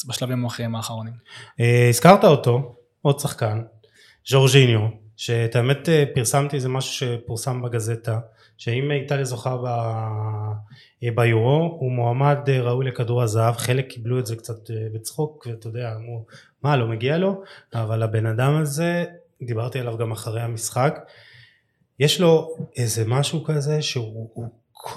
בשלבים 0.08 0.44
המכריעים 0.44 0.76
האחרונים. 0.76 1.14
אה, 1.60 1.88
הזכרת 1.90 2.24
אותו 2.24 2.76
עוד 3.02 3.20
שחקן 3.20 3.62
ז'ורג'יניו 4.28 4.80
שאת 5.18 5.56
האמת 5.56 5.90
אה, 5.90 6.04
פרסמתי 6.16 6.56
איזה 6.56 6.70
משהו 6.70 6.94
שפורסם 6.94 7.62
בגזטה 7.62 8.20
שאם 8.58 8.92
איטליה 8.92 9.26
זוכה 9.26 9.58
ב... 9.58 9.66
אה, 11.04 11.12
ביורו 11.16 11.78
הוא 11.80 11.92
מועמד 11.92 12.38
אה, 12.48 12.62
ראוי 12.62 12.86
לכדור 12.86 13.22
הזהב. 13.22 13.56
חלק 13.56 13.88
קיבלו 13.88 14.20
את 14.20 14.26
זה 14.26 14.36
קצת 14.36 14.72
אה, 14.72 14.88
בצחוק 14.94 15.48
ואתה 15.50 15.68
יודע 15.68 15.96
אמרו 15.96 16.26
מה 16.64 16.78
לא 16.78 16.88
מגיע 16.88 17.18
לו? 17.18 17.42
אבל 17.74 18.04
הבן 18.04 18.26
אדם 18.26 18.56
הזה 18.56 19.06
דיברתי 19.42 19.80
עליו 19.80 19.98
גם 19.98 20.12
אחרי 20.12 20.42
המשחק 20.42 21.00
יש 22.00 22.22
לו 22.22 22.56
איזה 22.78 23.04
משהו 23.08 23.44
כזה 23.44 23.82
שהוא 23.82 24.30
הוא, 24.34 24.48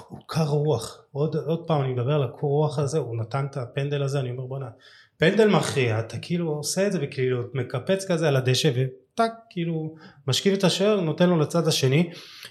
הוא 0.07 0.19
קר 0.27 0.47
רוח. 0.47 1.01
עוד, 1.11 1.35
עוד 1.35 1.67
פעם 1.67 1.81
אני 1.81 1.93
מדבר 1.93 2.13
על 2.13 2.23
הקור 2.23 2.49
רוח 2.49 2.79
הזה 2.79 2.97
הוא 2.97 3.17
נתן 3.17 3.45
את 3.45 3.57
הפנדל 3.57 4.03
הזה 4.03 4.19
אני 4.19 4.31
אומר 4.31 4.45
בואנה 4.45 4.69
פנדל 5.17 5.47
מכריע 5.47 5.99
אתה 5.99 6.17
כאילו 6.17 6.51
עושה 6.51 6.87
את 6.87 6.91
זה 6.91 6.99
וכאילו 7.01 7.43
מקפץ 7.53 8.05
כזה 8.11 8.27
על 8.27 8.35
הדשא 8.35 8.71
וטק 8.75 9.31
כאילו 9.49 9.95
משכיב 10.27 10.53
את 10.53 10.63
השוער 10.63 11.01
נותן 11.01 11.29
לו 11.29 11.39
לצד 11.39 11.67
השני 11.67 12.09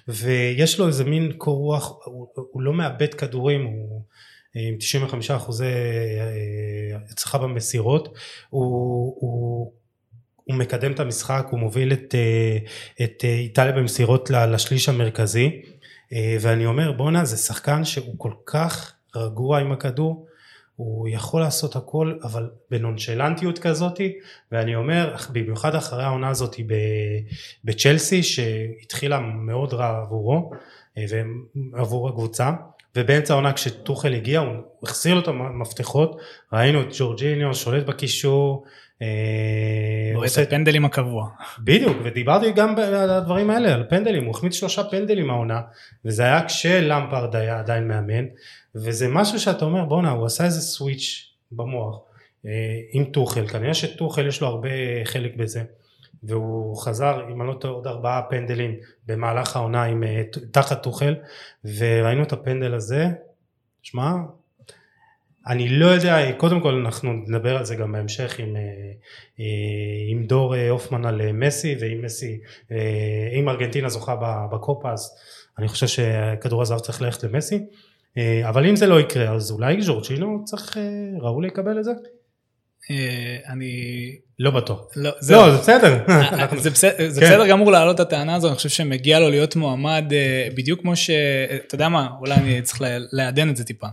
ויש 0.08 0.78
לו 0.78 0.86
איזה 0.86 1.04
מין 1.04 1.32
קור 1.32 1.56
רוח 1.56 1.98
הוא, 2.04 2.28
הוא 2.34 2.62
לא 2.62 2.72
מאבד 2.72 3.14
כדורים 3.14 3.64
הוא 3.64 4.02
עם 4.54 4.76
95 4.78 5.30
אחוזי 5.30 5.64
אה, 5.64 6.98
הצלחה 7.10 7.38
במסירות. 7.38 8.08
הוא, 8.50 9.16
הוא, 9.20 9.72
הוא 10.44 10.56
מקדם 10.56 10.92
את 10.92 11.00
המשחק 11.00 11.46
הוא 11.50 11.60
מוביל 11.60 11.92
את, 11.92 12.14
אה, 12.14 12.58
את 13.04 13.24
אה, 13.24 13.34
איטליה 13.34 13.72
במסירות 13.72 14.30
לשליש 14.30 14.88
המרכזי. 14.88 15.62
אה, 16.12 16.36
ואני 16.40 16.66
אומר 16.66 16.92
בואנה 16.92 17.24
זה 17.24 17.36
שחקן 17.36 17.84
שהוא 17.84 18.14
כל 18.18 18.32
כך 18.46 18.94
רגוע 19.16 19.58
עם 19.58 19.72
הכדור 19.72 20.26
הוא 20.78 21.08
יכול 21.08 21.40
לעשות 21.40 21.76
הכל 21.76 22.18
אבל 22.22 22.50
בנונשלנטיות 22.70 23.58
כזאתי 23.58 24.12
ואני 24.52 24.76
אומר 24.76 25.14
במיוחד 25.32 25.74
אחרי 25.74 26.04
העונה 26.04 26.28
הזאת 26.28 26.56
ב- 26.66 27.20
בצ'לסי 27.64 28.22
שהתחילה 28.22 29.20
מאוד 29.20 29.74
רע 29.74 29.98
עבורו 30.02 30.50
אה, 30.98 31.04
ועבור 31.72 32.08
הקבוצה 32.08 32.52
ובאמצע 32.96 33.34
העונה 33.34 33.52
כשטוחל 33.52 34.14
הגיע 34.14 34.40
הוא 34.40 34.56
החזיר 34.82 35.14
לו 35.14 35.20
את 35.20 35.28
המפתחות 35.28 36.20
ראינו 36.52 36.80
את 36.80 36.86
ג'ורג'יניו 36.98 37.54
שולט 37.54 37.86
בקישור 37.86 38.64
אה, 39.02 39.06
רואה 40.14 40.26
את 40.26 40.30
עושה- 40.30 40.42
הפנדלים 40.42 40.84
הקבוע. 40.84 41.28
בדיוק, 41.58 41.96
ודיברתי 42.04 42.52
גם 42.52 42.78
על 42.78 43.10
הדברים 43.10 43.50
האלה, 43.50 43.74
על 43.74 43.84
פנדלים, 43.90 44.24
הוא 44.24 44.30
החמיץ 44.30 44.54
שלושה 44.54 44.84
פנדלים 44.84 45.30
העונה, 45.30 45.60
וזה 46.04 46.22
היה 46.22 46.44
כשלמפרד 46.46 47.36
היה 47.36 47.58
עדיין 47.58 47.88
מאמן, 47.88 48.24
וזה 48.74 49.08
משהו 49.08 49.38
שאתה 49.40 49.64
אומר, 49.64 49.84
בואנה, 49.84 50.10
הוא 50.10 50.26
עשה 50.26 50.44
איזה 50.44 50.60
סוויץ' 50.60 51.32
במוח 51.52 52.00
אה, 52.46 52.50
עם 52.92 53.04
טוחל, 53.04 53.46
כנראה 53.48 53.74
שטוחל 53.74 54.26
יש 54.26 54.40
לו 54.40 54.48
הרבה 54.48 54.68
חלק 55.04 55.36
בזה, 55.36 55.62
והוא 56.22 56.76
חזר, 56.76 57.20
אם 57.32 57.40
אני 57.42 57.48
לא 57.48 57.54
טועה, 57.54 57.74
עוד 57.74 57.86
ארבעה 57.86 58.22
פנדלים 58.30 58.74
במהלך 59.06 59.56
העונה 59.56 59.84
עם, 59.84 60.02
אה, 60.04 60.22
תחת 60.50 60.82
טוחל, 60.82 61.14
וראינו 61.78 62.22
את 62.22 62.32
הפנדל 62.32 62.74
הזה, 62.74 63.06
שמע, 63.82 64.10
אני 65.46 65.68
לא 65.68 65.86
יודע, 65.86 66.32
קודם 66.36 66.60
כל 66.60 66.74
אנחנו 66.74 67.12
נדבר 67.12 67.56
על 67.56 67.64
זה 67.64 67.74
גם 67.74 67.92
בהמשך 67.92 68.38
עם, 68.38 68.56
אה, 68.56 68.62
אה, 69.40 69.44
עם 70.10 70.26
דור 70.26 70.56
אה, 70.56 70.70
הופמן 70.70 71.04
על 71.06 71.32
מסי 71.32 71.76
ואם 71.80 72.00
מסי, 72.04 72.38
אם 73.38 73.48
ארגנטינה 73.48 73.88
זוכה 73.88 74.16
בקופה 74.52 74.92
אז 74.92 75.10
אני 75.58 75.68
חושב 75.68 75.86
שכדור 75.86 76.62
הזהב 76.62 76.78
צריך 76.78 77.02
ללכת 77.02 77.24
למסי 77.24 77.58
אבל 78.48 78.66
אם 78.66 78.76
זה 78.76 78.86
לא 78.86 79.00
יקרה 79.00 79.34
אז 79.34 79.50
אולי 79.50 79.82
ז'ורג'ינו 79.82 80.42
צריך, 80.44 80.76
ראוי 81.20 81.46
לקבל 81.46 81.78
את 81.78 81.84
זה? 81.84 81.90
אני... 83.48 83.70
לא 84.38 84.50
בטוח. 84.50 84.80
לא. 84.96 85.10
לא 85.30 85.50
זה 85.56 85.58
בסדר. 85.58 85.98
זה 86.56 86.70
בסדר, 86.70 87.10
זה 87.10 87.20
כן. 87.20 87.26
בסדר 87.26 87.48
גמור 87.48 87.72
להעלות 87.72 87.94
את 87.94 88.00
הטענה 88.00 88.34
הזו, 88.34 88.48
אני 88.48 88.56
חושב 88.56 88.68
שמגיע 88.68 89.20
לו 89.20 89.30
להיות 89.30 89.56
מועמד, 89.56 90.04
בדיוק 90.54 90.80
כמו 90.80 90.96
ש... 90.96 91.10
אתה 91.66 91.74
יודע 91.74 91.88
מה, 91.88 92.08
אולי 92.20 92.34
אני 92.34 92.62
צריך 92.62 92.82
לעדן 93.12 93.50
את 93.50 93.56
זה 93.56 93.64
טיפה. 93.64 93.86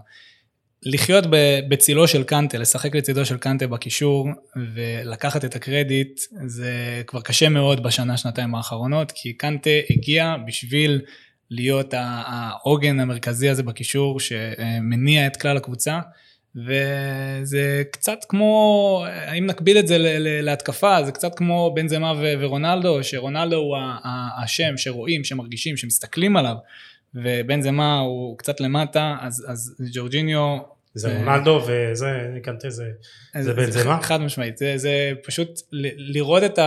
לחיות 0.86 1.24
בצילו 1.69 2.08
של 2.08 2.24
קנטה, 2.24 2.58
לשחק 2.58 2.95
לצידו 2.95 3.26
של 3.26 3.38
קנטה 3.38 3.67
בקישור 3.67 4.28
ולקחת 4.74 5.45
את 5.45 5.56
הקרדיט, 5.56 6.19
זה 6.45 7.02
כבר 7.08 7.21
קשה 7.21 7.50
מאוד 7.50 7.84
בשנה, 7.84 8.17
שנתיים 8.17 8.56
האחרונות, 8.56 9.12
כי 9.12 9.34
קנטה 9.34 9.69
הגיע 9.89 10.36
בשביל 10.48 11.02
להיות 11.52 11.93
העוגן 11.98 13.00
המרכזי 13.00 13.50
הזה 13.50 13.63
בקישור 13.63 14.19
שמניע 14.19 15.28
את 15.28 15.38
כלל 15.38 15.58
הקבוצה. 15.58 16.00
וזה 16.56 17.84
קצת 17.91 18.17
כמו, 18.30 19.06
אם 19.38 19.45
נקביל 19.45 19.80
את 19.80 19.88
זה 19.88 19.98
להתקפה, 20.19 21.04
זה 21.04 21.12
קצת 21.12 21.36
כמו 21.36 21.71
בנזמה 21.76 22.13
ורונלדו, 22.39 23.04
שרונלדו 23.04 23.56
הוא 23.56 23.78
השם 24.43 24.78
שרואים, 24.78 25.24
שמרגישים, 25.24 25.78
שמסתכלים 25.78 26.38
עליו, 26.38 26.56
ובנזמה 27.15 28.00
הוא 28.00 28.38
קצת 28.38 28.62
למטה, 28.62 29.15
אז, 29.21 29.45
אז 29.48 29.76
ג'ורג'יניו... 29.93 30.74
זה 30.95 31.12
אה, 31.12 31.17
רונלדו 31.17 31.62
וזה 31.67 32.39
קנטה 32.43 32.69
זה 32.69 32.86
זה 33.39 33.53
בנזמה? 33.53 34.01
חד 34.01 34.21
משמעית, 34.21 34.58
זה, 34.58 34.73
זה 34.77 35.12
פשוט 35.23 35.49
לראות 35.97 36.43
את 36.43 36.60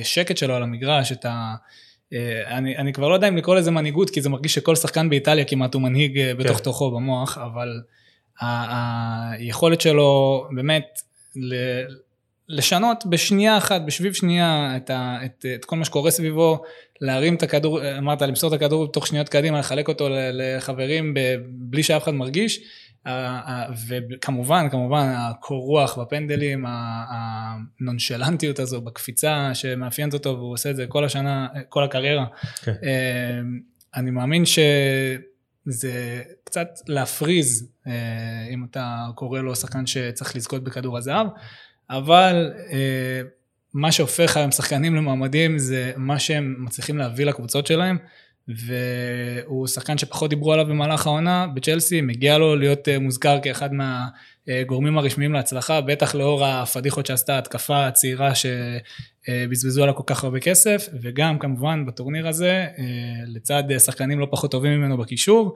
השקט 0.00 0.36
שלו 0.36 0.54
על 0.54 0.62
המגרש, 0.62 1.12
את 1.12 1.24
ה... 1.24 1.54
אה, 2.12 2.56
אני, 2.56 2.76
אני 2.76 2.92
כבר 2.92 3.08
לא 3.08 3.14
יודע 3.14 3.28
אם 3.28 3.36
לקרוא 3.36 3.56
לזה 3.56 3.70
מנהיגות, 3.70 4.10
כי 4.10 4.20
זה 4.20 4.28
מרגיש 4.28 4.54
שכל 4.54 4.76
שחקן 4.76 5.10
באיטליה 5.10 5.44
כמעט 5.44 5.74
הוא 5.74 5.82
מנהיג 5.82 6.18
אה, 6.18 6.34
בתוך 6.34 6.56
כן. 6.56 6.64
תוכו 6.64 6.90
במוח, 6.90 7.38
אבל 7.38 7.80
היכולת 8.40 9.80
שלו 9.80 10.44
באמת 10.54 11.00
ל- 11.36 11.84
לשנות 12.48 13.04
בשנייה 13.06 13.58
אחת, 13.58 13.82
בשביב 13.86 14.12
שנייה, 14.12 14.72
את, 14.76 14.90
ה, 14.90 15.18
את, 15.24 15.46
את 15.54 15.64
כל 15.64 15.76
מה 15.76 15.84
שקורה 15.84 16.10
סביבו, 16.10 16.62
להרים 17.00 17.34
את 17.34 17.42
הכדור, 17.42 17.98
אמרת, 17.98 18.22
למסור 18.22 18.54
את 18.54 18.62
הכדור 18.62 18.92
תוך 18.92 19.06
שניות 19.06 19.28
קדימה, 19.28 19.58
לחלק 19.58 19.88
אותו 19.88 20.08
לחברים 20.10 21.14
ב- 21.14 21.36
בלי 21.48 21.82
שאף 21.82 22.02
אחד 22.02 22.14
מרגיש. 22.14 22.60
ה- 23.08 23.40
ה- 23.50 23.66
וכמובן, 23.88 24.68
כמובן, 24.70 25.14
הקור 25.16 25.62
רוח 25.62 25.98
בפנדלים, 25.98 26.64
הנונשלנטיות 27.80 28.58
הזו 28.58 28.80
בקפיצה 28.80 29.50
שמאפיינת 29.54 30.14
אותו, 30.14 30.36
והוא 30.36 30.52
עושה 30.52 30.70
את 30.70 30.76
זה 30.76 30.86
כל 30.86 31.04
השנה, 31.04 31.48
כל 31.68 31.84
הקריירה. 31.84 32.26
כן. 32.62 32.72
אה, 32.82 33.40
אני 33.96 34.10
מאמין 34.10 34.44
שזה 34.46 36.22
קצת 36.44 36.68
להפריז, 36.86 37.68
אה, 37.86 37.92
אם 38.50 38.64
אתה 38.70 39.06
קורא 39.14 39.40
לו 39.40 39.56
שחקן 39.56 39.86
שצריך 39.86 40.36
לזכות 40.36 40.64
בכדור 40.64 40.98
הזהב, 40.98 41.26
אבל 41.90 42.52
אה, 42.72 43.20
מה 43.74 43.92
שהופך 43.92 44.36
היום 44.36 44.50
שחקנים 44.50 44.96
למועמדים 44.96 45.58
זה 45.58 45.92
מה 45.96 46.18
שהם 46.18 46.56
מצליחים 46.58 46.98
להביא 46.98 47.26
לקבוצות 47.26 47.66
שלהם, 47.66 47.98
והוא 48.48 49.66
שחקן 49.66 49.98
שפחות 49.98 50.30
דיברו 50.30 50.52
עליו 50.52 50.66
במהלך 50.66 51.06
העונה 51.06 51.46
בצ'לסי, 51.54 52.00
מגיע 52.00 52.38
לו 52.38 52.56
להיות 52.56 52.88
אה, 52.88 52.98
מוזכר 52.98 53.38
כאחד 53.42 53.70
מהגורמים 53.72 54.98
הרשמיים 54.98 55.32
להצלחה, 55.32 55.80
בטח 55.80 56.14
לאור 56.14 56.44
הפדיחות 56.44 57.06
שעשתה 57.06 57.34
ההתקפה 57.34 57.86
הצעירה 57.86 58.32
שבזבזו 58.34 59.82
עליה 59.82 59.94
כל 59.94 60.02
כך 60.06 60.24
הרבה 60.24 60.40
כסף, 60.40 60.88
וגם 61.02 61.38
כמובן 61.38 61.86
בטורניר 61.86 62.28
הזה, 62.28 62.66
אה, 62.78 62.84
לצד 63.26 63.62
שחקנים 63.78 64.20
לא 64.20 64.28
פחות 64.30 64.50
טובים 64.50 64.72
ממנו 64.72 64.96
בקישור. 64.98 65.54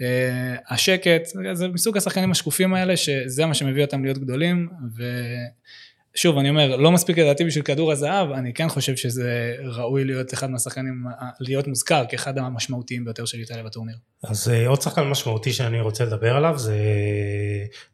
אה, 0.00 0.56
השקט, 0.68 1.28
זה 1.52 1.68
מסוג 1.68 1.96
השחקנים 1.96 2.30
השקופים 2.30 2.74
האלה, 2.74 2.96
שזה 2.96 3.46
מה 3.46 3.54
שמביא 3.54 3.84
אותם 3.84 4.04
להיות 4.04 4.18
גדולים, 4.18 4.68
ושוב, 6.14 6.38
אני 6.38 6.50
אומר, 6.50 6.76
לא 6.76 6.92
מספיק 6.92 7.18
לדעתי 7.18 7.44
בשביל 7.44 7.64
כדור 7.64 7.92
הזהב, 7.92 8.30
אני 8.30 8.54
כן 8.54 8.68
חושב 8.68 8.96
שזה 8.96 9.56
ראוי 9.64 10.04
להיות 10.04 10.34
אחד 10.34 10.50
מהשחקנים, 10.50 11.04
להיות 11.40 11.66
מוזכר 11.66 12.04
כאחד 12.08 12.38
המשמעותיים 12.38 13.04
ביותר 13.04 13.24
של 13.24 13.38
איטליה 13.38 13.62
בטורניר. 13.62 13.96
אז 14.24 14.48
אה, 14.48 14.68
עוד 14.68 14.82
שחקן 14.82 15.02
משמעותי 15.02 15.52
שאני 15.52 15.80
רוצה 15.80 16.04
לדבר 16.04 16.36
עליו 16.36 16.58
זה 16.58 16.76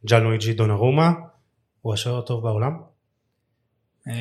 ג'אן 0.05 0.23
לואיג'י 0.23 0.53
דונרומה, 0.53 1.11
הוא 1.81 1.93
השוער 1.93 2.17
הטוב 2.17 2.43
בעולם. 2.43 2.77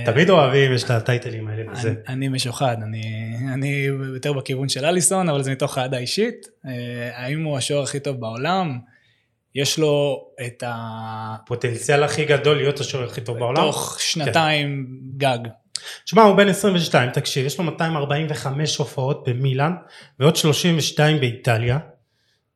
תמיד 0.04 0.30
אוהבים, 0.30 0.72
יש 0.72 0.85
את 0.85 0.90
הטייטלים 0.90 1.48
האלה 1.48 1.72
וזה. 1.72 1.88
אני, 1.88 1.98
אני 2.09 2.28
משוחד, 2.28 2.76
אני, 2.83 3.35
אני 3.52 3.88
יותר 4.14 4.33
בכיוון 4.33 4.68
של 4.68 4.85
אליסון, 4.85 5.28
אבל 5.28 5.42
זה 5.42 5.52
מתוך 5.52 5.78
אהדה 5.78 5.98
אישית. 5.98 6.46
אה, 6.66 6.70
האם 7.14 7.44
הוא 7.44 7.59
השוער 7.59 7.83
הכי 7.83 8.00
טוב 8.00 8.20
בעולם? 8.20 8.78
יש 9.55 9.79
לו 9.79 10.25
את. 10.47 10.62
הפוטנציאל 10.67 12.03
הכי 12.03 12.25
גדול 12.25 12.57
להיות 12.57 12.81
השוער 12.81 13.05
הכי 13.05 13.21
טוב 13.21 13.38
בעולם. 13.38 13.62
תוך 13.62 13.97
שנתיים 14.01 14.87
גג. 15.17 15.38
תשמע, 16.05 16.23
הוא 16.23 16.37
בן 16.37 16.49
22, 16.49 17.11
תקשיב, 17.11 17.47
יש 17.47 17.59
לו 17.59 17.64
245 17.64 18.77
הופעות 18.77 19.29
במילאן 19.29 19.73
ועוד 20.21 20.37
32 20.37 21.21
באיטליה. 21.21 21.79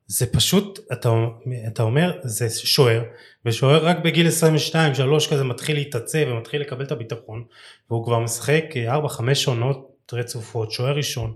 זה 0.07 0.25
פשוט, 0.25 0.79
אתה, 0.93 1.09
אתה 1.67 1.83
אומר, 1.83 2.19
זה 2.23 2.49
שוער, 2.49 3.03
ושוער 3.45 3.85
רק 3.85 3.97
בגיל 3.99 4.27
22, 4.27 4.95
3 4.95 5.27
כזה 5.27 5.43
מתחיל 5.43 5.75
להתעצב 5.75 6.19
ומתחיל 6.27 6.61
לקבל 6.61 6.85
את 6.85 6.91
הביטחון, 6.91 7.43
והוא 7.89 8.05
כבר 8.05 8.19
משחק 8.19 8.63
4-5 9.07 9.21
עונות 9.47 10.03
רצופות, 10.13 10.71
שוער 10.71 10.95
ראשון. 10.95 11.33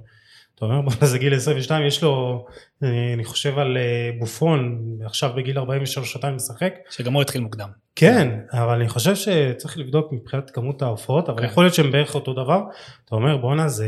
אתה 0.55 0.65
אומר, 0.65 0.81
בוא'נה 0.81 1.05
זה 1.05 1.17
גיל 1.17 1.35
22, 1.35 1.87
יש 1.87 2.03
לו, 2.03 2.45
אה, 2.83 3.13
אני 3.13 3.23
חושב 3.23 3.57
על 3.57 3.77
אה, 3.77 4.09
בופון, 4.19 4.81
עכשיו 5.05 5.31
בגיל 5.35 5.57
43 5.59 6.13
שנתיים 6.13 6.35
משחק, 6.35 6.73
שגם 6.89 7.13
הוא 7.13 7.21
התחיל 7.21 7.41
מוקדם. 7.41 7.69
כן, 7.95 8.39
אבל 8.51 8.75
אני 8.75 8.89
חושב 8.89 9.15
שצריך 9.15 9.77
לבדוק 9.77 10.11
מבחינת 10.11 10.49
כמות 10.49 10.81
ההופעות, 10.81 11.29
אבל 11.29 11.41
כן. 11.41 11.45
יכול 11.45 11.63
להיות 11.63 11.73
שהם 11.73 11.91
בערך 11.91 12.15
אותו 12.15 12.33
דבר. 12.33 12.61
אתה 13.05 13.15
אומר 13.15 13.37
בואנה 13.37 13.67
זה... 13.67 13.87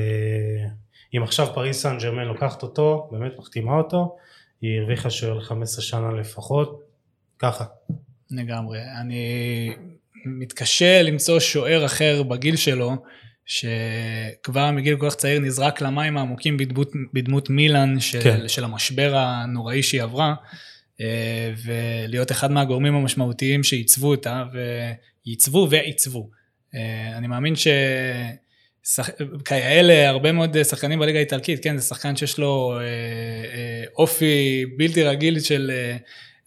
אם 1.17 1.23
עכשיו 1.23 1.47
פריס 1.53 1.81
סן 1.81 1.97
ג'רמן 1.97 2.25
לוקחת 2.25 2.63
אותו, 2.63 3.09
באמת 3.11 3.31
מחתימה 3.39 3.77
אותו, 3.77 4.15
היא 4.61 4.79
הרוויחה 4.79 5.09
שוער 5.09 5.33
ל-15 5.33 5.81
שנה 5.81 6.11
לפחות, 6.11 6.81
ככה. 7.39 7.65
לגמרי. 8.31 8.79
אני 9.01 9.75
מתקשה 10.25 11.01
למצוא 11.01 11.39
שוער 11.39 11.85
אחר 11.85 12.23
בגיל 12.23 12.55
שלו, 12.55 12.91
שכבר 13.45 14.71
מגיל 14.71 14.97
כל 14.97 15.09
כך 15.09 15.15
צעיר 15.15 15.39
נזרק 15.39 15.81
למים 15.81 16.17
העמוקים 16.17 16.57
בדמות, 16.57 16.91
בדמות 17.13 17.49
מילאן 17.49 17.99
של, 17.99 18.21
כן. 18.21 18.47
של 18.47 18.63
המשבר 18.63 19.15
הנוראי 19.15 19.83
שהיא 19.83 20.03
עברה, 20.03 20.35
אה, 21.01 21.53
ולהיות 21.65 22.31
אחד 22.31 22.51
מהגורמים 22.51 22.95
המשמעותיים 22.95 23.63
שעיצבו 23.63 24.07
אותה, 24.07 24.43
וייצבו 25.25 25.67
ועיצבו. 25.71 26.29
אה, 26.75 27.17
אני 27.17 27.27
מאמין 27.27 27.55
ש... 27.55 27.67
כאלה, 29.45 30.09
הרבה 30.09 30.31
מאוד 30.31 30.63
שחקנים 30.63 30.99
בליגה 30.99 31.17
האיטלקית, 31.17 31.63
כן, 31.63 31.77
זה 31.77 31.87
שחקן 31.87 32.15
שיש 32.15 32.39
לו 32.39 32.73
אה, 32.77 32.81
אה, 32.83 33.83
אופי 33.97 34.65
בלתי 34.77 35.03
רגיל 35.03 35.39
של, 35.39 35.71
אה, 35.73 35.97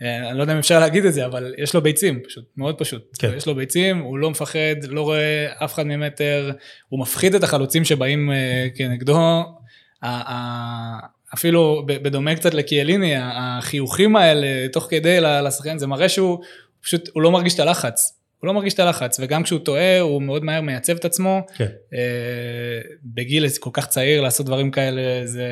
אני 0.03 0.39
לא 0.39 0.43
יודע 0.43 0.53
אם 0.53 0.59
אפשר 0.59 0.81
להגיד 0.81 1.05
את 1.05 1.15
זה, 1.15 1.27
אבל 1.27 1.55
יש 1.59 1.75
לו 1.75 1.83
ביצים, 1.83 2.21
פשוט, 2.29 2.45
מאוד 2.57 2.79
פשוט. 2.79 3.17
כן. 3.19 3.33
יש 3.37 3.47
לו 3.47 3.55
ביצים, 3.55 3.99
הוא 3.99 4.19
לא 4.19 4.31
מפחד, 4.31 4.85
לא 4.89 5.03
רואה 5.03 5.47
אף 5.65 5.75
אחד 5.75 5.87
ממטר, 5.87 6.51
הוא 6.89 7.01
מפחיד 7.01 7.35
את 7.35 7.43
החלוצים 7.43 7.85
שבאים 7.85 8.33
אה, 8.33 8.67
כנגדו. 8.75 9.19
אפילו 11.35 11.83
בדומה 11.87 12.37
קצת 12.37 12.55
לקיאליני, 12.55 13.15
החיוכים 13.17 14.17
האלה 14.17 14.69
תוך 14.73 14.87
כדי 14.91 15.21
לשחקן, 15.21 15.79
זה 15.79 15.87
מראה 15.87 16.09
שהוא 16.09 16.39
פשוט, 16.83 17.09
הוא 17.13 17.23
לא 17.23 17.31
מרגיש 17.31 17.55
את 17.55 17.61
הלחץ. 17.61 18.18
הוא 18.41 18.49
לא 18.49 18.55
מרגיש 18.55 18.75
את 18.75 18.79
הלחץ, 18.79 19.21
וגם 19.21 19.43
כשהוא 19.43 19.61
טועה, 19.61 20.01
הוא 20.01 20.23
מאוד 20.23 20.45
מהר 20.45 20.61
מייצב 20.61 20.97
את 20.97 21.05
עצמו. 21.05 21.47
כן. 21.57 21.67
אה, 21.95 21.99
בגיל 23.05 23.47
כל 23.61 23.71
כך 23.73 23.87
צעיר 23.87 24.21
לעשות 24.21 24.47
דברים 24.47 24.71
כאלה, 24.71 25.27
זה 25.27 25.49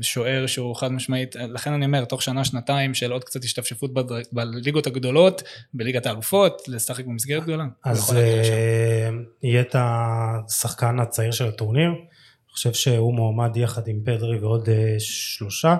שוער 0.00 0.46
שהוא 0.46 0.76
חד 0.76 0.92
משמעית, 0.92 1.36
לכן 1.36 1.72
אני 1.72 1.84
אומר, 1.84 2.04
תוך 2.04 2.22
שנה, 2.22 2.44
שנתיים 2.44 2.94
של 2.94 3.12
עוד 3.12 3.24
קצת 3.24 3.44
השתפשפות 3.44 3.90
בליגות 4.32 4.86
הגדולות, 4.86 5.42
בליגת 5.74 6.06
האלופות, 6.06 6.62
לשחק 6.68 7.04
במסגרת 7.04 7.42
גדולה. 7.42 7.64
אז. 7.84 8.16
אה, 8.16 9.10
יהיה 9.42 9.60
את 9.60 9.76
השחקן 9.78 10.98
הצעיר 10.98 11.30
של 11.30 11.48
הטורניר, 11.48 11.88
אני 11.88 12.52
חושב 12.52 12.72
שהוא 12.72 13.14
מועמד 13.14 13.56
יחד 13.56 13.88
עם 13.88 14.00
פדרי 14.04 14.38
ועוד 14.38 14.68
אה, 14.68 14.96
שלושה. 14.98 15.76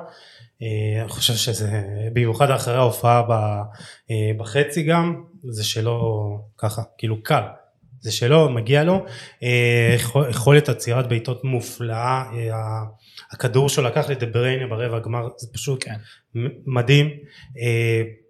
אה, 0.62 1.01
אני 1.01 1.09
חושב 1.09 1.35
שזה, 1.35 1.83
במיוחד 2.12 2.51
אחרי 2.51 2.75
ההופעה 2.75 3.23
אה, 4.11 4.14
בחצי 4.38 4.83
גם, 4.83 5.25
זה 5.51 5.64
שלו 5.64 5.99
ככה, 6.59 6.83
כאילו 6.99 7.23
קל. 7.23 7.43
זה 8.01 8.12
שלו, 8.12 8.51
מגיע 8.51 8.85
לו. 8.85 9.05
אה, 9.43 9.93
יכול- 9.97 10.31
יכולת 10.31 10.69
עצירת 10.69 11.09
בעיטות 11.09 11.45
מופלאה. 11.45 12.25
אה, 12.33 12.83
הכדור 13.33 13.69
שלו 13.69 13.85
לקח 13.85 14.09
לדה 14.11 14.27
בריינה 14.27 14.67
ברבע 14.67 14.97
הגמר, 14.97 15.29
זה 15.37 15.49
פשוט 15.53 15.85
כן. 15.85 15.95
מדהים. 16.67 17.11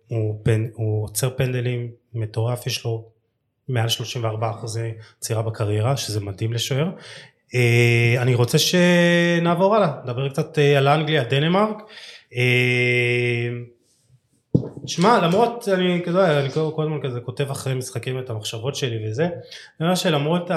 הוא, 0.09 0.41
פן, 0.45 0.65
הוא 0.75 1.05
עוצר 1.05 1.31
פנדלים 1.37 1.91
מטורף, 2.15 2.67
יש 2.67 2.85
לו 2.85 3.09
מעל 3.69 3.89
34 3.89 4.51
אחוזי 4.51 4.91
עצירה 5.19 5.43
בקריירה, 5.43 5.97
שזה 5.97 6.21
מדהים 6.21 6.53
לשוער. 6.53 6.89
אה, 7.55 8.23
אני 8.23 8.35
רוצה 8.35 8.59
שנעבור 8.59 9.77
הלאה, 9.77 9.93
נדבר 10.05 10.29
קצת 10.29 10.59
אה, 10.59 10.79
על 10.79 10.89
אנגליה, 10.89 11.25
דנמרק. 11.25 11.77
אה, 12.37 13.49
שמע, 14.87 15.21
למרות, 15.27 15.69
אני 15.69 16.03
כזה, 16.05 16.41
אני 16.41 16.51
כל 16.51 16.83
הזמן 16.83 16.99
כזה 17.03 17.21
כותב 17.21 17.51
אחרי 17.51 17.75
משחקים 17.75 18.19
את 18.19 18.31
המחשבות 18.31 18.75
שלי 18.75 19.09
וזה, 19.11 19.25
אני 19.25 19.33
אומר 19.81 19.95
שלמרות 19.95 20.51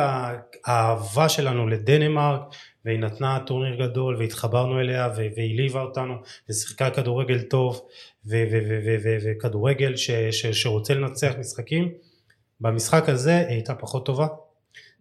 האהבה 0.65 1.29
שלנו 1.29 1.67
לדנמרק, 1.67 2.41
והיא 2.85 2.99
נתנה 2.99 3.39
טורניר 3.45 3.87
גדול 3.87 4.15
והתחברנו 4.15 4.79
אליה 4.79 5.09
והיא 5.15 5.57
ליווה 5.57 5.81
אותנו 5.81 6.13
ושיחקה 6.49 6.89
כדורגל 6.89 7.41
טוב 7.41 7.81
וכדורגל 8.25 9.93
שרוצה 10.31 10.93
לנצח 10.93 11.31
משחקים, 11.39 11.91
במשחק 12.61 13.09
הזה 13.09 13.37
היא 13.37 13.47
הייתה 13.47 13.75
פחות 13.75 14.05
טובה, 14.05 14.27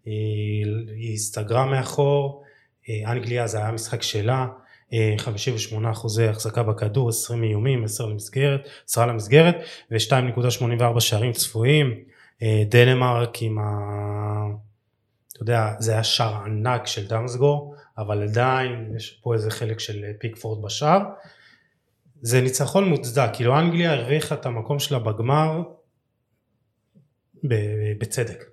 היא, 0.07 1.15
הסתגרה 1.15 1.67
מאחור, 1.67 2.43
אה, 2.89 3.13
אנגליה 3.13 3.47
זה 3.47 3.59
היה 3.59 3.71
משחק 3.71 4.03
שלה, 4.03 4.47
אה, 4.93 5.15
58 5.19 5.91
אחוזי 5.91 6.25
החזקה 6.25 6.63
בכדור, 6.63 7.09
20 7.09 7.45
איומים, 7.45 7.85
10 7.85 8.07
למסגרת, 8.07 8.69
10 8.89 9.07
למסגרת 9.07 9.57
ו-2.84 9.91 11.01
שערים 11.01 11.33
צפויים, 11.33 11.95
אה, 12.43 12.63
דנמרק 12.69 13.43
עם 13.43 13.59
ה... 13.59 13.63
אתה 15.33 15.43
יודע, 15.43 15.73
זה 15.79 15.93
היה 15.93 16.05
שער 16.05 16.45
ענק 16.45 16.87
של 16.87 17.07
דמסגור, 17.07 17.75
אבל 17.99 18.23
עדיין 18.23 18.93
יש 18.97 19.21
פה 19.23 19.35
איזה 19.35 19.51
חלק 19.51 19.81
של 19.81 20.05
אה, 20.05 20.11
פיקפורד 20.19 20.65
בשער. 20.65 21.01
זה 22.23 22.41
ניצחון 22.41 22.89
מוצדק, 22.89 23.31
כאילו 23.33 23.59
אנגליה 23.59 23.93
הרוויחה 23.93 24.35
את 24.35 24.47
המקום 24.47 24.79
שלה 24.79 24.99
בגמר 24.99 25.63
בצדק. 27.99 28.45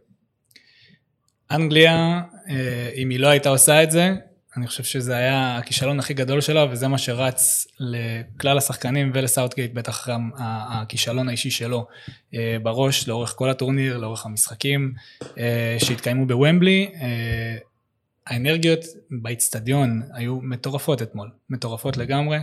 אנגליה, 1.54 2.22
אה, 2.50 2.90
אם 2.96 3.10
היא 3.10 3.20
לא 3.20 3.28
הייתה 3.28 3.50
עושה 3.50 3.84
את 3.84 3.92
זה, 3.92 4.14
אני 4.58 4.68
חושב 4.68 4.84
שזה 4.84 5.16
היה 5.16 5.58
הכישלון 5.58 6.00
הכי 6.00 6.14
גדול 6.14 6.42
שלה, 6.42 6.66
וזה 6.72 6.88
מה 6.88 6.98
שרץ 6.98 7.68
לכלל 7.80 8.58
השחקנים 8.58 9.12
ולסאוטגייט, 9.14 9.74
בטח 9.74 10.10
גם 10.10 10.30
הכישלון 10.38 11.30
האישי 11.30 11.52
שלו 11.52 11.88
אה, 12.36 12.58
בראש, 12.64 13.08
לאורך 13.08 13.34
כל 13.38 13.50
הטורניר, 13.50 13.98
לאורך 13.98 14.26
המשחקים 14.26 14.94
אה, 15.38 15.76
שהתקיימו 15.80 16.26
בוומבלי. 16.26 16.92
האנרגיות 18.28 18.80
באיצטדיון 19.12 20.02
היו 20.14 20.40
מטורפות 20.42 21.02
אתמול, 21.02 21.30
מטורפות 21.50 21.98
לגמרי. 21.98 22.38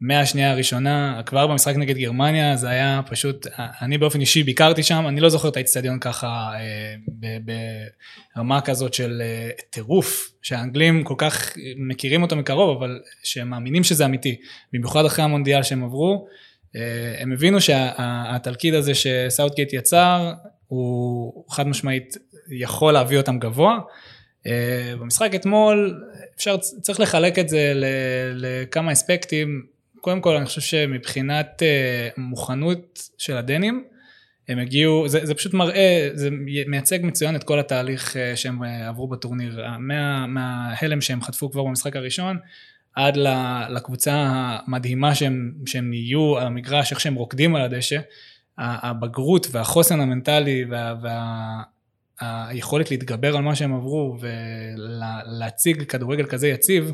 מהשנייה 0.00 0.50
הראשונה, 0.50 1.20
כבר 1.26 1.46
במשחק 1.46 1.76
נגד 1.76 1.96
גרמניה, 1.96 2.56
זה 2.56 2.68
היה 2.68 3.00
פשוט, 3.06 3.46
אני 3.82 3.98
באופן 3.98 4.20
אישי 4.20 4.42
ביקרתי 4.42 4.82
שם, 4.82 5.04
אני 5.08 5.20
לא 5.20 5.28
זוכר 5.28 5.48
את 5.48 5.56
האיצטדיון 5.56 5.98
ככה 5.98 6.52
אה, 6.54 6.94
ברמה 8.36 8.60
כזאת 8.60 8.94
של 8.94 9.22
אה, 9.24 9.50
טירוף, 9.70 10.32
שהאנגלים 10.42 11.04
כל 11.04 11.14
כך 11.18 11.56
מכירים 11.76 12.22
אותו 12.22 12.36
מקרוב, 12.36 12.76
אבל 12.78 13.00
שהם 13.22 13.50
מאמינים 13.50 13.84
שזה 13.84 14.04
אמיתי, 14.04 14.36
במיוחד 14.72 15.04
אחרי 15.04 15.24
המונדיאל 15.24 15.62
שהם 15.62 15.84
עברו, 15.84 16.26
אה, 16.76 17.14
הם 17.18 17.32
הבינו 17.32 17.60
שהתלכיד 17.60 18.74
הזה 18.74 18.92
שסאוטגייט 18.94 19.72
יצר, 19.72 20.32
הוא 20.66 21.44
חד 21.50 21.68
משמעית 21.68 22.16
יכול 22.50 22.92
להביא 22.92 23.18
אותם 23.18 23.38
גבוה. 23.38 23.78
במשחק 25.00 25.34
אתמול, 25.34 26.02
אפשר, 26.36 26.56
צריך 26.56 27.00
לחלק 27.00 27.38
את 27.38 27.48
זה 27.48 27.72
לכמה 28.34 28.92
אספקטים. 28.92 29.75
קודם 30.00 30.20
כל, 30.20 30.36
אני 30.36 30.46
חושב 30.46 30.60
שמבחינת 30.60 31.62
אה, 31.62 32.08
מוכנות 32.16 33.02
של 33.18 33.36
הדנים, 33.36 33.84
הם 34.48 34.58
הגיעו, 34.58 35.08
זה, 35.08 35.26
זה 35.26 35.34
פשוט 35.34 35.54
מראה, 35.54 36.08
זה 36.14 36.28
מייצג 36.66 36.98
מצוין 37.02 37.36
את 37.36 37.44
כל 37.44 37.58
התהליך 37.58 38.16
אה, 38.16 38.36
שהם 38.36 38.64
אה, 38.64 38.88
עברו 38.88 39.08
בטורניר. 39.08 39.60
מה, 39.78 40.26
מההלם 40.26 41.00
שהם 41.00 41.22
חטפו 41.22 41.50
כבר 41.50 41.64
במשחק 41.64 41.96
הראשון, 41.96 42.38
עד 42.94 43.16
לקבוצה 43.70 44.12
המדהימה 44.16 45.14
שהם, 45.14 45.52
שהם 45.66 45.90
נהיו 45.90 46.38
על 46.38 46.46
המגרש, 46.46 46.90
איך 46.90 47.00
שהם 47.00 47.14
רוקדים 47.14 47.56
על 47.56 47.62
הדשא, 47.62 48.00
הבגרות 48.58 49.46
והחוסן 49.50 50.00
המנטלי 50.00 50.64
וה, 50.70 50.94
וה, 51.02 51.62
היכולת 52.20 52.90
להתגבר 52.90 53.36
על 53.36 53.42
מה 53.42 53.54
שהם 53.54 53.74
עברו 53.74 54.16
ולהציג 54.20 55.82
כדורגל 55.82 56.26
כזה 56.26 56.48
יציב, 56.48 56.92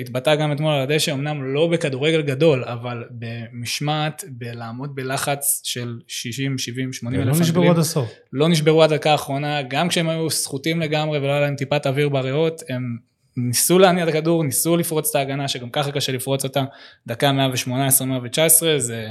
התבטא 0.00 0.34
גם 0.34 0.52
אתמול 0.52 0.74
על 0.74 0.80
הדשא, 0.80 1.12
אמנם 1.12 1.54
לא 1.54 1.66
בכדורגל 1.66 2.22
גדול, 2.22 2.64
אבל 2.64 3.04
במשמעת, 3.10 4.24
בלעמוד 4.28 4.94
בלחץ 4.94 5.60
של 5.64 5.98
60, 6.08 6.58
70, 6.58 6.92
80 6.92 7.20
אלף 7.20 7.34
לא 7.36 7.40
נשברו 7.40 7.70
עד 7.70 7.78
הסוף. 7.78 8.10
לא 8.32 8.48
נשברו 8.48 8.82
עד 8.82 8.92
הדקה 8.92 9.12
האחרונה, 9.12 9.62
גם 9.62 9.88
כשהם 9.88 10.08
היו 10.08 10.30
סחוטים 10.30 10.80
לגמרי 10.80 11.18
ולא 11.18 11.28
היה 11.28 11.40
להם 11.40 11.56
טיפת 11.56 11.86
אוויר 11.86 12.08
בריאות, 12.08 12.62
הם 12.68 12.96
ניסו 13.36 13.78
להניע 13.78 14.04
את 14.04 14.08
הכדור, 14.08 14.44
ניסו 14.44 14.76
לפרוץ 14.76 15.10
את 15.10 15.16
ההגנה, 15.16 15.48
שגם 15.48 15.70
ככה 15.70 15.92
קשה 15.92 16.12
לפרוץ 16.12 16.44
אותה, 16.44 16.64
דקה 17.06 17.32
118, 17.32 18.06
119, 18.06 18.78
זה 18.78 19.10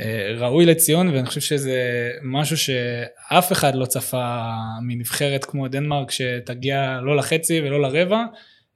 אה, 0.00 0.34
ראוי 0.36 0.66
לציון, 0.66 1.08
ואני 1.08 1.26
חושב 1.26 1.40
שזה 1.40 2.10
משהו 2.22 2.56
שאף 2.56 3.52
אחד 3.52 3.74
לא 3.74 3.86
צפה 3.86 4.42
מנבחרת 4.82 5.44
כמו 5.44 5.68
דנמרק, 5.68 6.10
שתגיע 6.10 7.00
לא 7.02 7.16
לחצי 7.16 7.60
ולא 7.60 7.82
לרבע. 7.82 8.24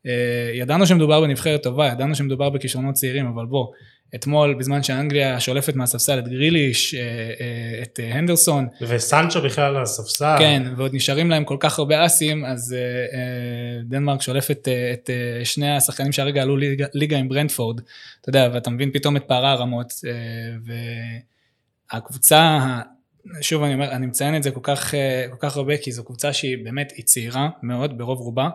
אה, 0.07 0.13
ידענו 0.55 0.87
שמדובר 0.87 1.21
בנבחרת 1.21 1.63
טובה, 1.63 1.87
ידענו 1.87 2.15
שמדובר 2.15 2.51
בכישרונות 2.51 2.95
צעירים, 2.95 3.27
אבל 3.27 3.47
בוא, 3.47 3.67
אתמול 4.15 4.55
בזמן 4.55 4.83
שאנגליה 4.83 5.41
שולפת 5.41 5.75
מהספסל 5.75 6.19
את 6.19 6.29
גריליש, 6.29 6.95
אה, 6.95 7.01
אה, 7.01 7.83
את 7.83 8.01
הנדרסון, 8.03 8.69
וסנצ'ו 8.81 9.43
בכלל 9.43 9.77
על 9.77 9.83
הספסל. 9.83 10.37
כן, 10.39 10.63
ועוד 10.77 10.95
נשארים 10.95 11.31
להם 11.31 11.45
כל 11.45 11.57
כך 11.61 11.79
הרבה 11.79 12.07
אסים, 12.07 12.45
אז 12.45 12.77
דנמרק 13.85 14.23
שולפת 14.23 14.69
את 14.93 15.11
שני 15.45 15.77
השחקנים 15.77 16.13
שהרגע 16.13 16.43
עלו 16.43 16.57
ליגה, 16.57 16.87
ליגה 16.95 17.19
עם 17.19 17.29
ברנדפורד, 17.29 17.81
אתה 18.21 18.29
יודע, 18.29 18.49
ואתה 18.55 18.71
מבין 18.71 18.91
פתאום 18.93 19.17
את 19.17 19.25
פערי 19.25 19.49
הרמות, 19.49 19.93
והקבוצה, 21.93 22.59
שוב 23.41 23.63
אני 23.63 23.75
אומר, 23.75 23.91
אני 23.91 24.07
מציין 24.07 24.37
את 24.37 24.43
זה 24.43 24.51
כל 24.51 24.61
כך, 24.63 24.95
כל 25.31 25.37
כך 25.49 25.57
הרבה, 25.57 25.77
כי 25.77 25.93
זו 25.93 26.05
קבוצה 26.05 26.33
שהיא 26.33 26.65
באמת, 26.65 26.93
היא 26.97 27.05
צעירה 27.05 27.49
מאוד 27.63 27.99
ברוב 27.99 28.21
רובה, 28.21 28.49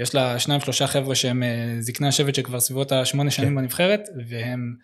יש 0.00 0.14
לה 0.14 0.38
שניים 0.38 0.60
שלושה 0.60 0.86
חבר'ה 0.86 1.14
שהם 1.14 1.42
אה, 1.42 1.76
זקני 1.80 2.08
השבט 2.08 2.34
שכבר 2.34 2.60
סביבות 2.60 2.92
השמונה 2.92 3.30
שנים 3.30 3.56
בנבחרת, 3.56 4.08
והם 4.28 4.74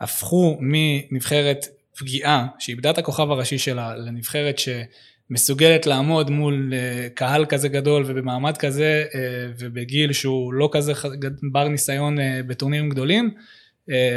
הפכו 0.00 0.56
מנבחרת 0.60 1.66
פגיעה, 1.98 2.46
שאיבדה 2.58 2.90
את 2.90 2.98
הכוכב 2.98 3.30
הראשי 3.30 3.58
שלה, 3.58 3.96
לנבחרת 3.96 4.56
שמסוגלת 4.58 5.86
לעמוד 5.86 6.30
מול 6.30 6.72
אה, 6.74 7.08
קהל 7.14 7.46
כזה 7.46 7.68
גדול 7.68 8.04
ובמעמד 8.06 8.56
כזה, 8.56 9.04
אה, 9.14 9.20
ובגיל 9.58 10.12
שהוא 10.12 10.54
לא 10.54 10.68
כזה 10.72 10.92
בר 11.52 11.68
ניסיון 11.68 12.16
בטורנירים 12.46 12.88
גדולים, 12.88 13.34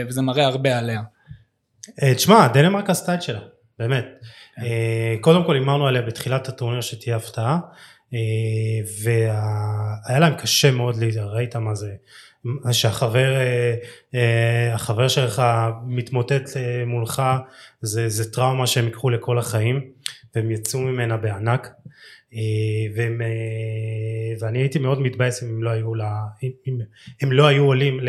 וזה 0.07 0.21
מראה 0.21 0.45
הרבה 0.45 0.77
עליה. 0.77 1.01
תשמע, 2.15 2.47
דנמרק 2.47 2.89
עשתה 2.89 3.13
את 3.13 3.21
שלה, 3.21 3.39
באמת. 3.79 4.05
אה, 4.59 5.15
קודם 5.21 5.45
כל 5.45 5.55
הימרנו 5.55 5.87
עליה 5.87 6.01
בתחילת 6.01 6.49
הטורניר 6.49 6.81
שתהיה 6.81 7.15
הפתעה, 7.15 7.59
והיה 9.03 10.19
להם 10.19 10.33
קשה 10.35 10.71
מאוד, 10.71 11.03
ל- 11.03 11.19
ראית 11.19 11.55
מה 11.55 11.75
זה, 11.75 11.93
שהחבר 12.71 13.35
אה, 13.35 13.75
אה, 14.15 14.73
החבר 14.73 15.07
שלך 15.07 15.43
מתמוטט 15.85 16.57
אה, 16.57 16.85
מולך, 16.85 17.21
זה, 17.81 18.09
זה 18.09 18.31
טראומה 18.31 18.67
שהם 18.67 18.85
ייקחו 18.85 19.09
לכל 19.09 19.39
החיים, 19.39 19.81
והם 20.35 20.51
יצאו 20.51 20.79
ממנה 20.79 21.17
בענק. 21.17 21.69
אה, 22.35 22.93
והם, 22.95 23.21
אה, 23.21 23.27
ואני 24.39 24.59
הייתי 24.59 24.79
מאוד 24.79 25.01
מתבאס 25.01 25.43
אם 25.43 25.49
הם 25.49 25.63
לא 25.63 25.69
היו, 25.69 25.95
לה, 25.95 26.21
אם, 26.43 26.77
הם 27.21 27.31
לא 27.31 27.47
היו 27.47 27.63
עולים 27.63 27.99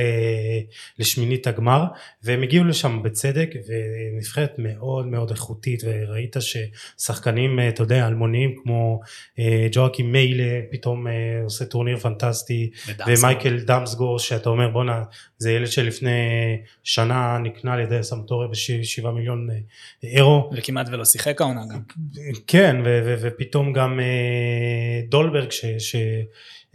לשמינית 0.99 1.47
הגמר 1.47 1.85
והם 2.23 2.43
הגיעו 2.43 2.65
לשם 2.65 3.03
בצדק 3.03 3.51
ונבחרת 3.67 4.53
מאוד 4.59 5.07
מאוד 5.07 5.31
איכותית 5.31 5.83
וראית 5.85 6.37
ששחקנים 6.41 7.59
אתה 7.69 7.83
יודע 7.83 8.07
אלמוניים 8.07 8.55
כמו 8.63 9.01
ג'ואקים 9.73 10.13
מיילה 10.13 10.61
פתאום 10.71 11.07
עושה 11.45 11.65
טורניר 11.65 11.97
פנטסטי 11.97 12.71
ודמסגור. 12.89 13.15
ומייקל 13.19 13.59
דמסגור 13.59 14.19
שאתה 14.19 14.49
אומר 14.49 14.69
בואנה 14.69 15.03
זה 15.39 15.53
ילד 15.53 15.67
שלפני 15.67 16.11
שנה 16.83 17.39
נקנה 17.39 17.73
על 17.73 17.81
ידי 17.81 18.03
סמטוריה 18.03 18.49
בשבעה 18.49 19.13
מיליון 19.13 19.49
אירו 20.03 20.51
וכמעט 20.57 20.89
ולא 20.89 21.05
שיחק 21.05 21.41
העונה 21.41 21.61
גם. 21.75 21.81
כן 22.47 22.77
ופתאום 23.21 23.73
גם 23.73 24.01
אה, 24.01 24.14
דולברג 25.09 25.51
ש... 25.51 25.65
ש 25.79 25.97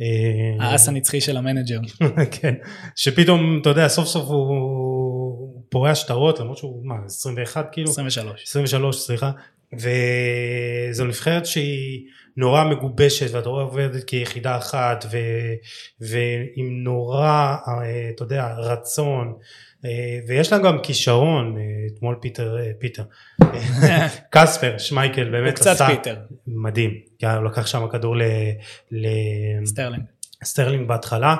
אה, 0.01 0.65
האס 0.65 0.87
הנצחי 0.87 1.21
של 1.21 1.37
המנג'ר. 1.37 1.79
כן, 2.41 2.53
שפתאום 2.95 3.59
אתה 3.61 3.69
יודע 3.69 3.87
סוף 3.87 4.07
סוף 4.07 4.29
הוא, 4.29 5.63
פורע 5.69 5.95
שטרות 5.95 6.39
למרות 6.39 6.57
שהוא 6.57 6.87
מה 6.87 6.95
21 7.05 7.67
כאילו 7.71 7.89
23. 7.89 8.43
23 8.43 8.95
סליחה 8.95 9.31
וזו 9.73 11.05
נבחרת 11.05 11.45
שהיא 11.45 12.05
נורא 12.37 12.63
מגובשת 12.63 13.33
ואתה 13.33 13.49
רואה 13.49 13.63
עובדת 13.63 14.03
כיחידה 14.03 14.57
אחת 14.57 15.05
ו, 15.11 15.17
ועם 15.99 16.83
נורא 16.83 17.55
אה, 17.67 18.09
אתה 18.15 18.23
יודע 18.23 18.53
רצון 18.57 19.33
ויש 20.27 20.51
לה 20.53 20.57
גם 20.59 20.77
כישרון 20.83 21.57
אה, 21.57 21.61
אתמול 21.93 22.15
פיטר 22.21 22.57
פיטר. 22.79 23.03
קספר 24.31 24.77
שמייקל 24.77 25.29
באמת 25.29 25.53
קצת 25.53 25.67
עשה 25.71 25.87
פיטר. 25.87 26.15
מדהים. 26.47 26.91
הוא 27.21 27.43
לקח 27.45 27.67
שם 27.67 27.87
כדור 27.91 28.15
ל- 28.17 28.23
סטרלינג. 29.65 30.03
לסטרלינג 30.41 30.87
בהתחלה. 30.87 31.35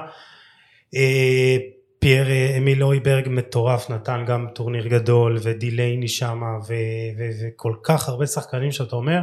אה, 0.95 1.57
פייר 1.99 2.29
אה, 2.29 2.57
אמיל 2.57 2.83
הויברג 2.83 3.27
מטורף 3.29 3.89
נתן 3.89 4.23
גם 4.27 4.47
טורניר 4.55 4.87
גדול 4.87 5.37
ודילייני 5.43 6.07
שמה 6.07 6.57
ו- 6.67 6.73
ו- 7.17 7.29
וכל 7.41 7.73
כך 7.83 8.09
הרבה 8.09 8.25
שחקנים 8.27 8.71
שאתה 8.71 8.95
אומר. 8.95 9.19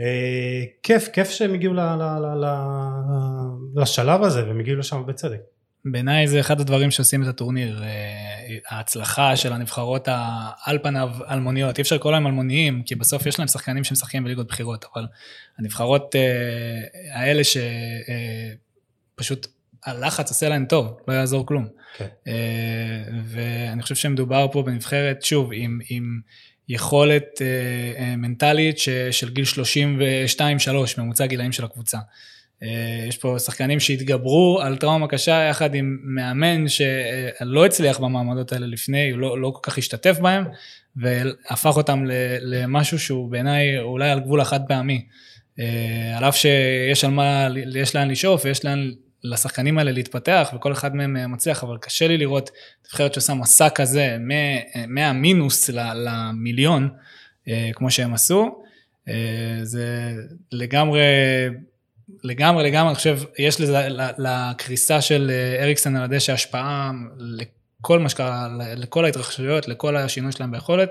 אה, 0.00 0.62
כיף 0.82 1.08
כיף 1.08 1.30
שהם 1.30 1.54
הגיעו 1.54 1.74
ל- 1.74 1.80
ל- 1.80 2.18
ל- 2.22 2.44
ל- 2.44 3.80
לשלב 3.82 4.22
הזה 4.22 4.46
והם 4.46 4.60
הגיעו 4.60 4.78
לשם 4.78 5.06
בצדק 5.06 5.40
בעיניי 5.84 6.26
זה 6.28 6.40
אחד 6.40 6.60
הדברים 6.60 6.90
שעושים 6.90 7.22
את 7.22 7.28
הטורניר, 7.28 7.82
אה, 7.82 7.88
ההצלחה 8.68 9.36
של 9.36 9.52
הנבחרות 9.52 10.08
ה- 10.08 10.50
על 10.64 10.78
פניו 10.82 11.10
אלמוניות, 11.30 11.78
אי 11.78 11.82
אפשר 11.82 11.96
לקרוא 11.96 12.12
להם 12.12 12.26
אלמוניים, 12.26 12.82
כי 12.82 12.94
בסוף 12.94 13.26
יש 13.26 13.38
להם 13.38 13.48
שחקנים 13.48 13.84
שמשחקים 13.84 14.24
בליגות 14.24 14.46
בכירות, 14.48 14.84
אבל 14.94 15.06
הנבחרות 15.58 16.16
אה, 16.16 16.80
האלה 17.20 17.42
שפשוט 19.14 19.46
הלחץ 19.84 20.30
עושה 20.30 20.48
להם 20.48 20.64
טוב, 20.64 20.96
לא 21.08 21.12
יעזור 21.12 21.46
כלום. 21.46 21.68
כן. 21.96 22.06
אה, 22.26 22.32
ואני 23.24 23.82
חושב 23.82 23.94
שמדובר 23.94 24.46
פה 24.52 24.62
בנבחרת, 24.62 25.22
שוב, 25.22 25.50
עם, 25.54 25.78
עם 25.88 26.20
יכולת 26.68 27.42
אה, 27.42 27.46
אה, 28.02 28.16
מנטלית 28.16 28.78
של 29.10 29.30
גיל 29.30 29.44
32-3, 29.44 29.48
ממוצע 30.98 31.26
גילאים 31.26 31.52
של 31.52 31.64
הקבוצה. 31.64 31.98
אה, 32.62 33.04
יש 33.08 33.18
פה 33.18 33.38
שחקנים 33.38 33.80
שהתגברו 33.80 34.60
על 34.62 34.76
טראומה 34.76 35.08
קשה 35.08 35.46
יחד 35.50 35.74
עם 35.74 35.98
מאמן 36.02 36.68
שלא 36.68 37.66
הצליח 37.66 37.98
במעמדות 37.98 38.52
האלה 38.52 38.66
לפני, 38.66 39.10
הוא 39.10 39.18
לא, 39.18 39.40
לא 39.40 39.50
כל 39.54 39.70
כך 39.70 39.78
השתתף 39.78 40.18
בהם, 40.18 40.44
והפך 40.96 41.76
אותם 41.76 42.04
למשהו 42.40 42.98
שהוא 42.98 43.30
בעיניי 43.30 43.78
אולי 43.78 44.10
על 44.10 44.20
גבול 44.20 44.40
החד 44.40 44.60
פעמי. 44.68 45.06
אה, 45.60 46.16
על 46.16 46.24
אף 46.24 46.36
שיש 46.36 47.04
על 47.04 47.10
מה, 47.10 47.48
יש 47.74 47.96
לאן 47.96 48.10
לשאוף 48.10 48.44
ויש 48.44 48.64
לאן 48.64 48.90
לשחקנים 49.24 49.78
האלה 49.78 49.92
להתפתח 49.92 50.52
וכל 50.56 50.72
אחד 50.72 50.96
מהם 50.96 51.16
אה, 51.16 51.26
מצליח, 51.26 51.64
אבל 51.64 51.76
קשה 51.80 52.08
לי 52.08 52.18
לראות 52.18 52.50
נבחרת 52.86 53.14
שעושה 53.14 53.34
מסע 53.34 53.68
כזה 53.68 54.16
מהמינוס 54.88 55.70
למיליון, 55.94 56.88
כמו 57.72 57.90
שהם 57.90 58.14
עשו. 58.14 58.62
זה 59.62 60.12
לגמרי, 60.52 61.00
לגמרי, 62.24 62.64
לגמרי, 62.64 62.88
אני 62.88 62.94
חושב, 62.94 63.18
יש 63.38 63.60
לזה, 63.60 63.88
לקריסה 64.18 65.00
של 65.00 65.30
אה, 65.30 65.62
אריקסן 65.62 65.96
על 65.96 66.02
הדשא 66.02 66.32
השפעה 66.32 66.90
לכל 67.18 67.98
מה 67.98 68.08
שקרה, 68.08 68.48
לכל 68.76 69.04
ההתרחשויות, 69.04 69.68
לכל 69.68 69.96
השינוי 69.96 70.32
שלהם 70.32 70.50
ביכולת. 70.50 70.90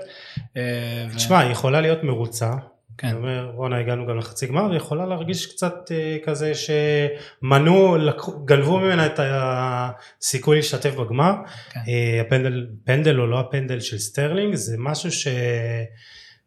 אה, 0.56 1.06
תשמע 1.16 1.38
היא 1.38 1.50
יכולה 1.50 1.80
להיות 1.80 2.04
מרוצה 2.04 2.50
כן. 2.98 3.08
אני 3.08 3.16
אומר 3.16 3.52
בואנה 3.56 3.78
הגענו 3.78 4.06
גם 4.06 4.18
לחצי 4.18 4.46
גמר 4.46 4.70
ויכולה 4.70 5.06
להרגיש 5.06 5.46
קצת 5.46 5.74
אה, 5.90 6.16
כזה 6.24 6.52
שמנעו 6.54 7.96
גנבו 8.44 8.78
ממנה 8.78 9.06
את 9.06 9.20
הסיכוי 9.22 10.56
להשתתף 10.56 10.94
בגמר 10.94 11.32
כן. 11.70 11.80
הפנדל 12.20 12.66
פנדל 12.84 13.20
או 13.20 13.26
לא 13.26 13.40
הפנדל 13.40 13.80
של 13.80 13.98
סטרלינג 13.98 14.54
זה 14.54 14.76
משהו 14.78 15.12
שאתה 15.12 15.32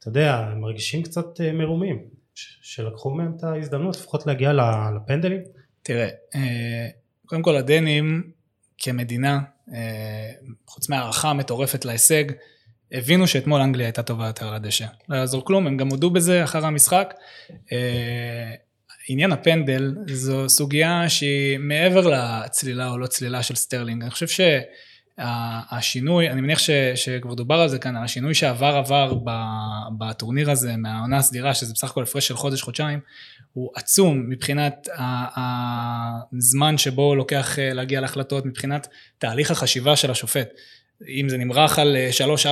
יודע 0.05 0.35
הם 0.51 0.61
מרגישים 0.61 1.03
קצת 1.03 1.25
מרומים 1.53 1.99
ש- 1.99 2.24
שלקחו 2.61 3.09
מהם 3.09 3.33
את 3.37 3.43
ההזדמנות 3.43 3.95
לפחות 3.95 4.27
להגיע 4.27 4.53
לפנדלים 4.95 5.41
תראה, 5.85 6.09
אה, 6.35 6.87
קודם 7.25 7.41
כל 7.41 7.55
הדנים 7.55 8.31
כמדינה, 8.77 9.39
אה, 9.73 10.31
חוץ 10.67 10.89
מהערכה 10.89 11.33
מטורפת 11.33 11.85
להישג, 11.85 12.23
הבינו 12.91 13.27
שאתמול 13.27 13.61
אנגליה 13.61 13.87
הייתה 13.87 14.03
טובה 14.03 14.27
יותר 14.27 14.47
על 14.47 14.53
הדשא. 14.53 14.85
לא 15.09 15.15
יעזור 15.15 15.45
כלום, 15.45 15.67
הם 15.67 15.77
גם 15.77 15.87
הודו 15.87 16.09
בזה 16.09 16.43
אחר 16.43 16.65
המשחק. 16.65 17.13
אה, 17.71 18.53
עניין 19.09 19.31
הפנדל 19.31 19.95
זו 20.07 20.49
סוגיה 20.49 21.09
שהיא 21.09 21.57
מעבר 21.59 22.07
לצלילה 22.07 22.89
או 22.89 22.97
לא 22.97 23.07
צלילה 23.07 23.43
של 23.43 23.55
סטרלינג. 23.55 24.01
אני 24.01 24.11
חושב 24.11 24.27
שהשינוי, 25.19 26.29
אני 26.29 26.41
מניח 26.41 26.59
ש, 26.59 26.69
שכבר 26.95 27.33
דובר 27.33 27.55
על 27.55 27.69
זה 27.69 27.79
כאן, 27.79 27.95
השינוי 27.95 28.33
שעבר 28.33 28.75
עבר 28.75 29.13
בטורניר 29.97 30.51
הזה 30.51 30.77
מהעונה 30.77 31.17
הסדירה, 31.17 31.53
שזה 31.53 31.73
בסך 31.73 31.91
הכל 31.91 32.03
הפרש 32.03 32.27
של 32.27 32.35
חודש-חודשיים, 32.35 32.99
הוא 33.53 33.71
עצום 33.75 34.29
מבחינת 34.29 34.87
הזמן 36.37 36.77
שבו 36.77 37.15
לוקח 37.15 37.59
אה, 37.59 37.73
להגיע 37.73 38.01
להחלטות, 38.01 38.45
מבחינת 38.45 38.87
תהליך 39.17 39.51
החשיבה 39.51 39.95
של 39.95 40.11
השופט. 40.11 40.49
אם 41.07 41.29
זה 41.29 41.37
נמרח 41.37 41.79
על 41.79 41.97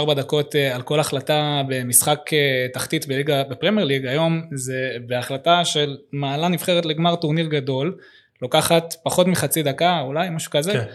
3-4 0.09 0.14
דקות 0.14 0.55
אה, 0.55 0.76
על 0.76 0.82
כל 0.82 0.99
החלטה 0.99 1.61
במשחק 1.68 2.20
אה, 2.34 2.68
תחתית 2.74 3.07
בליגה, 3.07 3.43
בפרמייר 3.43 3.88
ליג, 3.88 4.05
היום 4.05 4.41
זה 4.51 4.95
בהחלטה 5.07 5.66
של 5.66 5.97
מעלה 6.11 6.47
נבחרת 6.47 6.86
לגמר 6.86 7.16
טורניר 7.16 7.47
גדול, 7.47 7.97
לוקחת 8.41 8.95
פחות 9.03 9.28
מחצי 9.28 9.64
דקה, 9.64 9.99
אולי 9.99 10.30
משהו 10.30 10.51
כזה, 10.51 10.74
כן. 10.74 10.86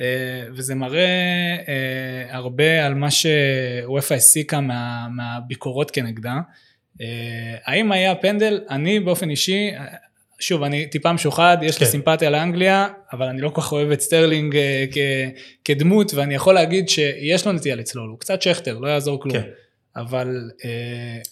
אה, 0.00 0.04
וזה 0.56 0.74
מראה 0.74 1.06
אה, 1.68 2.36
הרבה 2.36 2.86
על 2.86 2.94
מה 2.94 3.08
שוופא 3.10 4.14
הסיקה 4.14 4.60
מה, 4.60 5.08
מהביקורות 5.16 5.90
כנגדה. 5.90 6.34
אה, 7.00 7.06
האם 7.64 7.92
היה 7.92 8.14
פנדל? 8.14 8.60
אני 8.70 9.00
באופן 9.00 9.30
אישי, 9.30 9.70
שוב, 10.40 10.62
אני 10.62 10.86
טיפה 10.86 11.12
משוחד, 11.12 11.58
יש 11.62 11.80
לי 11.80 11.86
כן. 11.86 11.90
סימפתיה 11.92 12.30
לאנגליה, 12.30 12.88
אבל 13.12 13.26
אני 13.26 13.40
לא 13.40 13.48
כל 13.48 13.60
כך 13.60 13.72
אוהב 13.72 13.90
את 13.90 14.00
סטרלינג 14.00 14.56
כ- 14.92 15.40
כדמות, 15.64 16.14
ואני 16.14 16.34
יכול 16.34 16.54
להגיד 16.54 16.88
שיש 16.88 17.46
לו 17.46 17.52
נטייה 17.52 17.76
לצלול, 17.76 18.08
הוא 18.10 18.18
קצת 18.18 18.42
שכטר, 18.42 18.78
לא 18.78 18.88
יעזור 18.88 19.22
כלום. 19.22 19.36
כן. 19.36 19.48
אבל 19.96 20.50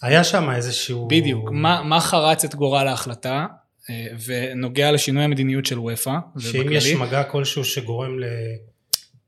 היה 0.01 0.23
שם 0.23 0.49
איזשהו 0.49 1.07
בדיוק, 1.07 1.49
מה, 1.51 1.81
מה 1.83 1.99
חרץ 1.99 2.43
את 2.43 2.55
גורל 2.55 2.87
ההחלטה, 2.87 3.45
ונוגע 4.25 4.91
לשינוי 4.91 5.23
המדיניות 5.23 5.65
של 5.65 5.79
וופא, 5.79 6.15
שאם 6.39 6.71
יש 6.71 6.93
מגע 6.93 7.23
כלשהו 7.23 7.63
שגורם 7.63 8.19
ל... 8.19 8.23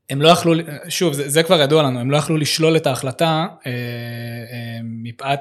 הם 0.09 0.21
לא 0.21 0.29
יכלו, 0.29 0.53
שוב, 0.89 1.13
זה, 1.13 1.29
זה 1.29 1.43
כבר 1.43 1.61
ידוע 1.61 1.83
לנו, 1.83 1.99
הם 1.99 2.11
לא 2.11 2.17
יכלו 2.17 2.37
לשלול 2.37 2.77
את 2.77 2.87
ההחלטה 2.87 3.47
אה, 3.65 3.71
אה, 3.71 4.79
מפאת 4.83 5.39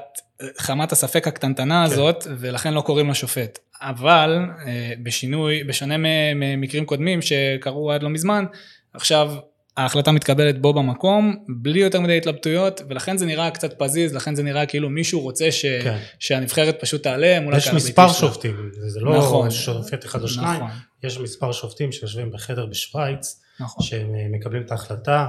חמת 0.57 0.91
הספק 0.91 1.27
הקטנטנה 1.27 1.85
כן. 1.87 1.91
הזאת, 1.93 2.27
ולכן 2.39 2.73
לא 2.73 2.81
קוראים 2.81 3.09
לשופט. 3.09 3.59
אבל 3.81 4.39
אה, 4.67 4.93
בשינוי, 5.03 5.63
בשונה 5.63 5.95
ממקרים 6.35 6.85
קודמים 6.85 7.21
שקרו 7.21 7.91
עד 7.91 8.03
לא 8.03 8.09
מזמן, 8.09 8.45
עכשיו 8.93 9.31
ההחלטה 9.79 10.11
מתקבלת 10.11 10.61
בו 10.61 10.73
במקום, 10.73 11.35
בלי 11.61 11.79
יותר 11.79 12.01
מדי 12.01 12.17
התלבטויות, 12.17 12.81
ולכן 12.89 13.17
זה 13.17 13.25
נראה 13.25 13.51
קצת 13.51 13.79
פזיז, 13.79 14.13
לכן 14.13 14.35
זה 14.35 14.43
נראה 14.43 14.65
כאילו 14.65 14.89
מישהו 14.89 15.21
רוצה 15.21 15.51
ש, 15.51 15.65
כן. 15.65 15.97
שהנבחרת 16.19 16.77
פשוט 16.81 17.03
תעלה 17.03 17.39
מול 17.39 17.57
יש 17.57 17.63
הקהל 17.63 17.75
הביתי 17.75 17.89
מספר 17.89 18.07
שלה. 18.07 18.29
שופטים 18.29 18.69
זה 18.73 18.99
לא 18.99 19.17
נכון. 19.17 19.51
שופט 19.51 20.05
אחד 20.05 20.21
או 20.21 20.27
שניים 20.27 20.63
נכון, 20.63 20.69
יש 21.03 21.17
מספר 21.17 21.51
שופטים 21.51 21.91
שיושבים 21.91 22.31
בחדר 22.31 22.65
בשוויץ 22.65 23.41
נכון, 23.59 23.85
שהם 23.85 24.15
אה, 24.15 24.27
מקבלים 24.31 24.61
את 24.61 24.71
ההחלטה 24.71 25.27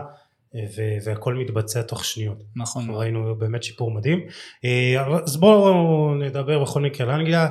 אה, 0.54 0.60
ו- 0.76 1.04
והכל 1.04 1.34
מתבצע 1.34 1.82
תוך 1.82 2.04
שניות. 2.04 2.42
נכון. 2.56 2.90
ראינו 2.90 3.34
באמת 3.38 3.62
שיפור 3.62 3.90
מדהים. 3.90 4.20
אה, 4.64 5.20
אז 5.24 5.36
בואו 5.36 6.14
נדבר 6.14 6.62
בכל 6.62 6.80
מקרה 6.80 7.06
על 7.06 7.20
אנגליה. 7.20 7.48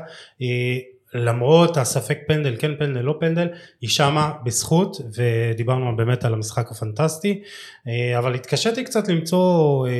למרות 1.13 1.77
הספק 1.77 2.17
פנדל 2.27 2.55
כן 2.59 2.71
פנדל 2.79 3.01
לא 3.01 3.15
פנדל 3.19 3.47
היא 3.81 3.89
שמה 3.89 4.31
בזכות 4.43 4.97
ודיברנו 5.17 5.95
באמת 5.95 6.25
על 6.25 6.33
המשחק 6.33 6.71
הפנטסטי 6.71 7.41
אה, 7.87 8.19
אבל 8.19 8.35
התקשיתי 8.35 8.83
קצת 8.83 9.07
למצוא 9.07 9.87
אה, 9.87 9.91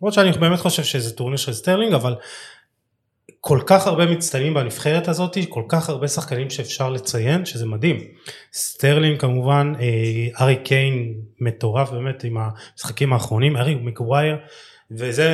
למרות 0.00 0.14
שאני 0.14 0.32
באמת 0.32 0.58
חושב 0.58 0.82
שזה 0.82 1.16
טורניר 1.16 1.36
של 1.36 1.52
סטרלינג 1.52 1.94
אבל 1.94 2.14
כל 3.40 3.60
כך 3.66 3.86
הרבה 3.86 4.06
מצטיינים 4.06 4.54
בנבחרת 4.54 5.08
הזאת, 5.08 5.38
כל 5.48 5.62
כך 5.68 5.88
הרבה 5.88 6.08
שחקנים 6.08 6.50
שאפשר 6.50 6.90
לציין, 6.90 7.44
שזה 7.44 7.66
מדהים. 7.66 7.96
סטרלינג 8.52 9.20
כמובן, 9.20 9.72
אה, 9.80 10.44
הארי 10.44 10.56
קיין 10.56 11.14
מטורף 11.40 11.90
באמת 11.90 12.24
עם 12.24 12.36
המשחקים 12.38 13.12
האחרונים, 13.12 13.56
הארי 13.56 13.74
מגווייר, 13.74 14.36
וזה 14.90 15.28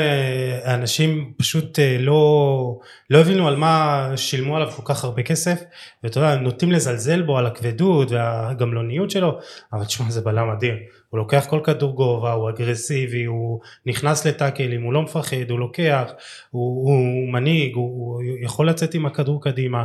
אנשים 0.64 1.32
פשוט 1.36 1.78
אה, 1.78 1.96
לא, 2.00 2.78
לא 3.10 3.18
הבינו 3.18 3.48
על 3.48 3.56
מה 3.56 4.10
שילמו 4.16 4.56
עליו 4.56 4.70
כל 4.70 4.82
כך 4.84 5.04
הרבה 5.04 5.22
כסף, 5.22 5.62
ואתה 6.02 6.20
יודע, 6.20 6.36
נוטים 6.36 6.72
לזלזל 6.72 7.22
בו 7.22 7.38
על 7.38 7.46
הכבדות 7.46 8.10
והגמלוניות 8.10 9.10
שלו, 9.10 9.38
אבל 9.72 9.84
תשמע 9.84 10.10
זה 10.10 10.20
בלם 10.20 10.50
אדיר. 10.50 10.76
הוא 11.10 11.18
לוקח 11.18 11.46
כל 11.48 11.60
כדור 11.64 11.94
גובה, 11.94 12.32
הוא 12.32 12.50
אגרסיבי, 12.50 13.24
הוא 13.24 13.60
נכנס 13.86 14.26
לטאקלים, 14.26 14.82
הוא 14.82 14.92
לא 14.92 15.02
מפחד, 15.02 15.50
הוא 15.50 15.58
לוקח, 15.58 16.10
הוא, 16.50 16.90
הוא 16.90 17.32
מנהיג, 17.32 17.74
הוא, 17.74 18.14
הוא 18.14 18.22
יכול 18.40 18.68
לצאת 18.68 18.94
עם 18.94 19.06
הכדור 19.06 19.42
קדימה. 19.42 19.84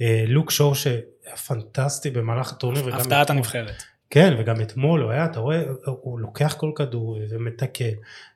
אה, 0.00 0.24
לוק 0.26 0.50
שור 0.50 0.74
שהיה 0.74 1.36
פנטסטי 1.46 2.10
במהלך 2.10 2.52
הטורניר. 2.52 2.96
הפתעת 2.96 3.30
הנבחרת. 3.30 3.82
כן, 4.10 4.34
וגם 4.38 4.60
אתמול 4.60 5.02
הוא 5.02 5.10
היה, 5.10 5.24
אתה 5.24 5.40
רואה, 5.40 5.62
הוא 5.84 6.20
לוקח 6.20 6.56
כל 6.58 6.70
כדור 6.74 7.18
ומתקן, 7.30 7.84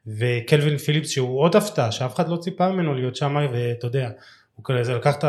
וקלווין 0.07 0.77
פיליפס 0.77 1.11
שהוא 1.11 1.41
עוד 1.41 1.57
הפתעה, 1.57 1.93
שאף 1.93 2.15
אחד 2.15 2.29
לא 2.29 2.37
ציפה 2.37 2.73
ממנו 2.73 2.95
להיות 2.95 3.17
שם, 3.17 3.37
ואתה 3.53 3.87
יודע, 3.87 4.11
הוא 4.55 4.65
כזה 4.65 4.95
לקח 4.95 5.15
את 5.19 5.25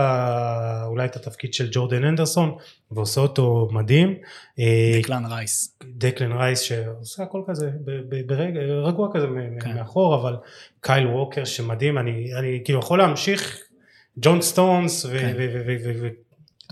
אולי 0.86 1.06
את 1.06 1.16
התפקיד 1.16 1.54
של 1.54 1.68
ג'ורדן 1.72 2.04
אנדרסון 2.04 2.56
ועושה 2.92 3.22
אותו 3.22 3.68
מדהים. 3.72 4.16
אה, 4.60 5.00
דקלן 5.02 5.26
רייס. 5.26 5.78
דקלן 5.84 6.32
רייס 6.32 6.60
שעושה 6.60 7.24
הכל 7.24 7.42
כזה 7.48 7.72
ברגע, 8.26 8.60
רגוע 8.60 9.10
כזה 9.14 9.28
כן. 9.60 9.76
מאחור 9.76 10.16
אבל 10.16 10.36
קייל 10.82 11.08
ווקר 11.08 11.46
שמדהים 11.46 11.98
אני, 11.98 12.36
אני 12.40 12.62
כאילו 12.64 12.80
יכול 12.80 13.00
להמשיך 13.00 13.60
ג'ון 14.18 14.42
סטונס 14.42 15.06
ואתה 15.06 15.20
כן. 15.22 16.08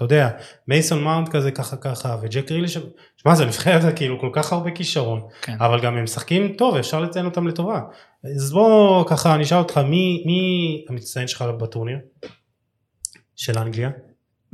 יודע 0.01 0.29
מייסון 0.67 1.03
מאונט 1.03 1.29
כזה 1.29 1.51
ככה 1.51 1.77
ככה 1.77 2.17
וג'ק 2.21 2.51
גריליש 2.51 2.67
שמע 2.67 3.35
זה 3.35 3.45
נבחרת 3.45 3.95
כאילו 3.95 4.19
כל 4.19 4.29
כך 4.33 4.53
הרבה 4.53 4.71
כישרון 4.71 5.21
כן. 5.41 5.55
אבל 5.59 5.81
גם 5.81 5.97
הם 5.97 6.03
משחקים 6.03 6.53
טוב 6.57 6.75
אפשר 6.75 6.99
לציין 6.99 7.25
אותם 7.25 7.47
לטובה 7.47 7.79
אז 8.37 8.51
בוא 8.51 9.05
ככה 9.09 9.35
אני 9.35 9.43
אשאל 9.43 9.57
אותך 9.57 9.77
מי, 9.77 10.23
מי 10.25 10.85
המצטיין 10.89 11.27
שלך 11.27 11.41
בטורניר? 11.41 11.97
של 13.35 13.57
אנגליה? 13.57 13.89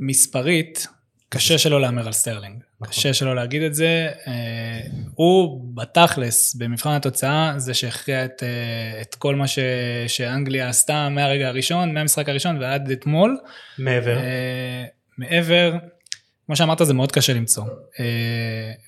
מספרית, 0.00 0.86
קשה 1.28 1.58
שלא 1.58 1.80
להמר 1.80 2.06
על 2.06 2.12
סטרלינג. 2.12 2.62
נכון. 2.80 2.92
קשה 2.92 3.14
שלא 3.14 3.34
להגיד 3.34 3.62
את 3.62 3.74
זה. 3.74 4.08
אה, 4.26 4.80
הוא 5.14 5.64
בתכלס, 5.74 6.54
במבחן 6.54 6.90
התוצאה, 6.90 7.54
זה 7.56 7.74
שהכריע 7.74 8.24
את, 8.24 8.42
אה, 8.42 9.02
את 9.02 9.14
כל 9.14 9.34
מה 9.34 9.46
ש, 9.46 9.58
שאנגליה 10.06 10.68
עשתה 10.68 11.08
מהרגע 11.08 11.48
הראשון, 11.48 11.94
מהמשחק 11.94 12.28
הראשון 12.28 12.62
ועד 12.62 12.90
אתמול. 12.90 13.38
מעבר. 13.78 14.18
אה, 15.22 15.28
מעבר, 15.28 15.76
כמו 16.46 16.56
שאמרת, 16.56 16.78
זה 16.84 16.94
מאוד 16.94 17.12
קשה 17.12 17.32
למצוא. 17.32 17.64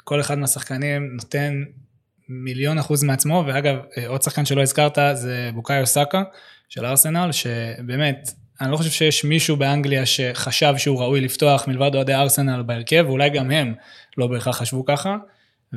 כל 0.04 0.20
אחד 0.20 0.38
מהשחקנים 0.38 1.10
נותן 1.12 1.62
מיליון 2.28 2.78
אחוז 2.78 3.04
מעצמו, 3.04 3.44
ואגב, 3.46 3.76
עוד 4.06 4.22
שחקן 4.22 4.44
שלא 4.44 4.62
הזכרת 4.62 4.98
זה 5.14 5.50
בוקאיו 5.54 5.86
סאקה 5.86 6.22
של 6.68 6.86
ארסנל, 6.86 7.32
שבאמת, 7.32 8.30
אני 8.60 8.70
לא 8.70 8.76
חושב 8.76 8.90
שיש 8.90 9.24
מישהו 9.24 9.56
באנגליה 9.56 10.06
שחשב 10.06 10.74
שהוא 10.76 11.00
ראוי 11.00 11.20
לפתוח 11.20 11.68
מלבד 11.68 11.94
אוהדי 11.94 12.14
ארסנל 12.14 12.62
בהרכב, 12.62 13.04
ואולי 13.06 13.30
גם 13.30 13.50
הם 13.50 13.74
לא 14.18 14.26
בהכרח 14.26 14.56
חשבו 14.56 14.84
ככה. 14.84 15.16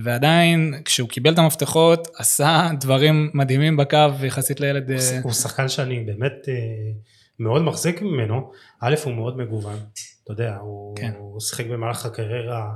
ועדיין, 0.03 0.73
כשהוא 0.85 1.09
קיבל 1.09 1.33
את 1.33 1.37
המפתחות, 1.39 2.07
עשה 2.17 2.69
דברים 2.79 3.31
מדהימים 3.33 3.77
בקו 3.77 3.97
יחסית 4.23 4.59
לילד... 4.59 4.91
הוא 4.91 5.29
אה, 5.29 5.33
שחקן 5.33 5.69
שאני 5.69 5.99
באמת 5.99 6.33
אה, 6.47 6.53
מאוד 7.39 7.61
מחזיק 7.61 8.01
ממנו. 8.01 8.51
א', 8.81 8.95
הוא 9.03 9.13
מאוד 9.13 9.37
מגוון. 9.37 9.79
אתה 10.25 10.33
יודע, 10.33 10.55
הוא, 10.55 10.95
כן. 10.95 11.13
הוא 11.17 11.39
שיחק 11.39 11.65
במהלך 11.65 12.05
הקריירה 12.05 12.73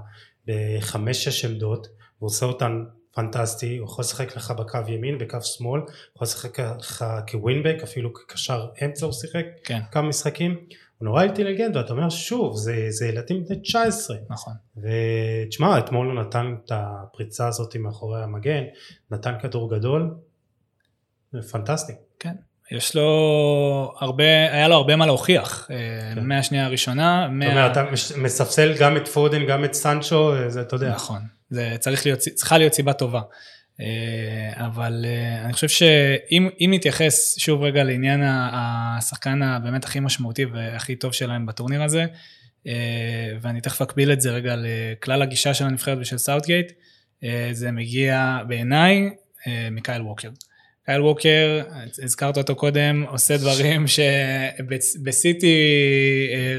בחמש-שש 0.47 1.45
עמדות, 1.45 1.88
הוא 2.20 2.28
עושה 2.28 2.45
אותן 2.45 2.84
פנטסטי, 3.14 3.78
הוא 3.78 3.86
יכול 3.86 4.02
לשחק 4.02 4.36
לך 4.36 4.52
בקו 4.52 4.80
ימין, 4.88 5.18
בקו 5.18 5.41
שמאל, 5.41 5.82
הוא 5.82 5.89
יכול 6.16 6.26
לשחק 6.26 6.60
לך 6.60 7.06
כווינבק, 7.32 7.78
אפילו 7.84 8.14
כקשר 8.14 8.68
אמצע 8.86 9.06
הוא 9.06 9.14
שיחק 9.14 9.45
כן. 9.64 9.80
כמה 9.91 10.08
משחקים, 10.10 10.52
הוא 10.97 11.06
נורא 11.06 11.24
אינטליגנט 11.24 11.76
ואתה 11.76 11.93
אומר 11.93 12.10
שוב 12.10 12.58
זה, 12.58 12.86
זה 12.89 13.08
ילדים 13.08 13.43
בני 13.43 13.60
19 13.62 14.18
נכון. 14.30 14.54
ותשמע 14.78 15.80
אתמול 15.80 16.08
הוא 16.08 16.22
נתן 16.22 16.56
את 16.66 16.72
הפריצה 16.76 17.47
הזאת 17.47 17.76
מאחורי 17.76 18.24
המגן 18.24 18.64
נתן 19.12 19.39
כדור 19.41 19.76
גדול 19.76 20.16
פנטסטי. 21.52 21.93
כן 22.20 22.36
יש 22.72 22.96
לו 22.96 23.94
הרבה, 24.00 24.24
היה 24.24 24.68
לו 24.68 24.76
הרבה 24.76 24.96
מה 24.96 25.06
להוכיח 25.06 25.68
אה, 25.72 25.76
כן. 26.16 26.28
מהשנייה 26.28 26.66
הראשונה. 26.66 27.30
זאת 27.42 27.52
אומרת, 27.52 27.72
אתה 27.72 27.86
מספסל 28.18 28.74
גם 28.80 28.98
את 28.98 29.08
פודן, 29.08 29.46
גם 29.46 29.66
את 29.66 29.74
סנצ'ו, 29.74 30.32
זה 30.48 30.62
אתה 30.62 30.76
יודע. 30.76 30.90
נכון. 30.90 31.22
זה 31.50 31.76
צריך 31.80 32.06
להיות, 32.06 32.20
צריכה 32.20 32.58
להיות 32.58 32.74
סיבה 32.74 32.94
טובה. 32.94 33.22
אה, 33.82 34.66
אבל 34.66 35.06
אה, 35.08 35.46
אני 35.46 35.54
חושב 35.54 35.68
שאם 35.68 36.72
נתייחס 36.74 37.38
שוב 37.38 37.64
רגע 37.64 37.84
לעניין 37.84 38.22
השחקן 38.24 39.42
הבאמת 39.42 39.84
הכי 39.84 40.00
משמעותי 40.00 40.46
והכי 40.46 40.96
טוב 40.96 41.14
שלהם 41.14 41.46
בטורניר 41.46 41.84
הזה, 41.84 42.06
אה, 42.68 43.34
ואני 43.42 43.62
תכף 43.62 43.82
אקביל 43.82 44.12
את 44.12 44.22
זה 44.22 44.32
רגע 44.32 44.56
לכלל 44.58 45.22
הגישה 45.22 45.54
של 45.54 45.66
הנבחרת 45.66 45.98
ושל 46.02 46.18
סאוטגייט, 46.18 46.72
זה 47.52 47.72
מגיע 47.72 48.40
בעיניי 48.48 49.10
מקייל 49.72 50.02
ווקר. 50.02 50.30
קייל 50.90 51.02
ווקר, 51.02 51.62
הזכרת 52.04 52.38
אותו 52.38 52.56
קודם, 52.56 53.06
עושה 53.10 53.38
דברים 53.38 53.86
שבסיטי 53.88 55.58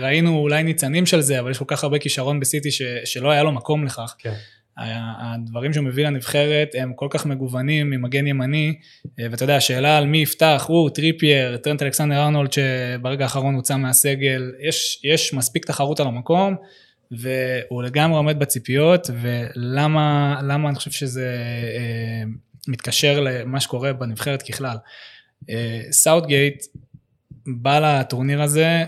ראינו 0.01 0.39
אולי 0.39 0.63
ניצנים 0.63 1.07
של 1.07 1.21
זה, 1.21 1.41
אבל 1.41 1.51
יש 1.51 1.59
כל 1.59 1.65
כך 1.69 1.85
הרבה 1.85 1.99
כישרון 1.99 2.41
בסיטי 2.41 2.71
ש, 2.71 2.83
שלא 3.05 3.31
היה 3.31 3.43
לו 3.43 3.53
מקום 3.53 3.85
לכך. 3.85 4.15
כן. 4.19 4.33
הדברים 4.77 5.73
שהוא 5.73 5.85
מביא 5.85 6.07
לנבחרת 6.07 6.69
הם 6.79 6.93
כל 6.95 7.07
כך 7.11 7.27
מגוונים 7.27 7.91
ממגן 7.91 8.27
ימני, 8.27 8.75
אה, 9.21 9.27
ואתה 9.31 9.45
יודע, 9.45 9.57
השאלה 9.57 9.99
על 9.99 10.07
מי 10.07 10.19
יפתח, 10.19 10.65
הוא, 10.69 10.91
טריפייר, 10.91 11.57
טרנט 11.57 11.83
אלכסנדר 11.83 12.25
ארנולד 12.25 12.53
שברגע 12.53 13.25
האחרון 13.25 13.55
הוצא 13.55 13.77
מהסגל, 13.77 14.53
יש, 14.61 15.01
יש 15.05 15.35
מספיק 15.35 15.67
תחרות 15.67 16.01
על 16.01 16.07
המקום, 16.07 16.57
והוא 17.11 17.83
לגמרי 17.83 18.17
עומד 18.17 18.39
בציפיות, 18.39 19.11
ולמה 19.21 20.41
אני 20.69 20.75
חושב 20.75 20.91
שזה 20.91 21.37
אה, 21.77 22.25
מתקשר 22.71 23.21
למה 23.21 23.61
שקורה 23.61 23.93
בנבחרת 23.93 24.43
ככלל. 24.43 24.77
אה, 25.51 25.83
סאוטגייט 25.91 26.65
בא 27.47 27.79
לטורניר 27.79 28.43
הזה 28.43 28.85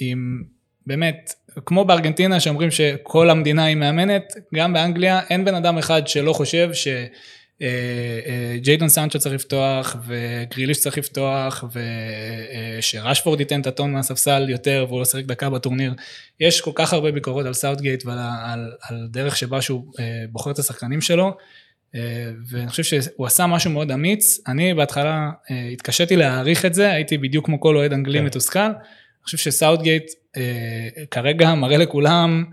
עם 0.00 0.42
באמת 0.86 1.32
כמו 1.66 1.84
בארגנטינה 1.84 2.40
שאומרים 2.40 2.70
שכל 2.70 3.30
המדינה 3.30 3.64
היא 3.64 3.76
מאמנת, 3.76 4.32
גם 4.54 4.72
באנגליה 4.72 5.20
אין 5.30 5.44
בן 5.44 5.54
אדם 5.54 5.78
אחד 5.78 6.06
שלא 6.06 6.32
חושב 6.32 6.70
שג'יידון 6.72 6.98
אה, 8.80 8.82
אה, 8.82 8.88
סנצ'ו 8.88 9.18
צריך 9.18 9.34
לפתוח 9.34 9.96
וגריליש 10.06 10.80
צריך 10.80 10.98
לפתוח 10.98 11.64
ושראשפורד 12.78 13.40
ייתן 13.40 13.60
את 13.60 13.66
הטון 13.66 13.92
מהספסל 13.92 14.46
יותר 14.48 14.84
והוא 14.88 14.98
לא 14.98 15.04
שיחק 15.04 15.24
דקה 15.24 15.50
בטורניר. 15.50 15.94
יש 16.40 16.60
כל 16.60 16.72
כך 16.74 16.92
הרבה 16.92 17.12
ביקורות 17.12 17.46
על 17.46 17.54
סאוטגייט 17.54 18.06
ועל 18.06 18.18
על, 18.44 18.72
על 18.82 19.08
דרך 19.10 19.36
שבה 19.36 19.62
שהוא 19.62 19.84
אה, 20.00 20.24
בוחר 20.30 20.50
את 20.50 20.58
השחקנים 20.58 21.00
שלו. 21.00 21.36
ואני 22.50 22.68
חושב 22.68 22.82
שהוא 22.82 23.26
עשה 23.26 23.46
משהו 23.46 23.70
מאוד 23.70 23.90
אמיץ, 23.90 24.40
אני 24.48 24.74
בהתחלה 24.74 25.30
התקשיתי 25.72 26.16
להעריך 26.16 26.64
את 26.64 26.74
זה, 26.74 26.92
הייתי 26.92 27.18
בדיוק 27.18 27.46
כמו 27.46 27.60
כל 27.60 27.76
אוהד 27.76 27.92
אנגלי 27.92 28.18
כן. 28.18 28.24
מתוסכל, 28.24 28.58
אני 28.58 29.24
חושב 29.24 29.38
שסאוטגייט 29.38 30.10
אה, 30.36 31.04
כרגע 31.10 31.54
מראה 31.54 31.76
לכולם 31.76 32.44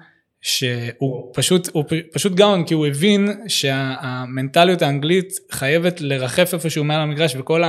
שהוא 0.42 1.32
פשוט, 1.34 1.70
הוא 1.74 1.84
פשוט 2.14 2.34
גאון, 2.34 2.66
כי 2.66 2.74
הוא 2.74 2.88
הבין 2.88 3.28
שהמנטליות 3.48 4.82
האנגלית 4.82 5.34
חייבת 5.52 6.02
לרחף 6.02 6.54
איפשהו 6.54 6.84
מעל 6.84 7.02
המגרש, 7.02 7.36
וכל 7.36 7.64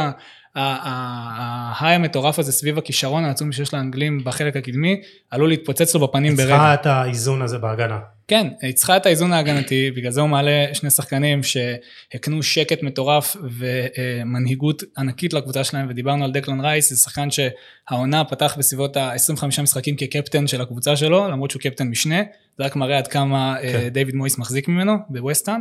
ההיי 0.56 1.94
המטורף 1.94 2.38
הזה 2.38 2.52
סביב 2.52 2.78
הכישרון 2.78 3.24
העצום 3.24 3.52
שיש 3.52 3.74
לאנגלים 3.74 4.24
בחלק 4.24 4.56
הקדמי, 4.56 5.00
עלול 5.30 5.48
להתפוצץ 5.48 5.94
לו 5.94 6.06
בפנים 6.06 6.36
ברגע. 6.36 6.48
צריכה 6.48 6.74
את 6.74 6.86
האיזון 6.86 7.42
הזה 7.42 7.58
בהגנה. 7.58 7.98
כן, 8.28 8.46
היא 8.62 8.74
צריכה 8.74 8.96
את 8.96 9.06
האיזון 9.06 9.32
ההגנתי, 9.32 9.90
בגלל 9.90 10.10
זה 10.10 10.20
הוא 10.20 10.28
מעלה 10.28 10.74
שני 10.74 10.90
שחקנים 10.90 11.40
שהקנו 11.42 12.42
שקט 12.42 12.82
מטורף 12.82 13.36
ומנהיגות 13.42 14.82
ענקית 14.98 15.32
לקבוצה 15.32 15.64
שלהם, 15.64 15.86
ודיברנו 15.90 16.24
על 16.24 16.32
דקלן 16.32 16.60
רייס, 16.60 16.90
זה 16.90 16.96
שחקן 16.96 17.28
שהעונה 17.30 18.24
פתח 18.24 18.54
בסביבות 18.58 18.96
ה-25 18.96 19.62
משחקים 19.62 19.96
כקפטן 19.96 20.46
של 20.46 20.60
הקבוצה 20.60 20.96
שלו, 20.96 21.28
למרות 21.28 21.50
שהוא 21.50 21.62
קפטן 21.62 21.88
משנה, 21.88 22.22
זה 22.58 22.64
רק 22.64 22.76
מראה 22.76 22.98
עד 22.98 23.06
כמה 23.06 23.56
אה, 23.56 23.72
כן. 23.72 23.88
דיוויד 23.88 24.14
מויס 24.14 24.38
מחזיק 24.38 24.68
ממנו 24.68 24.92
בווסטהאם. 25.08 25.60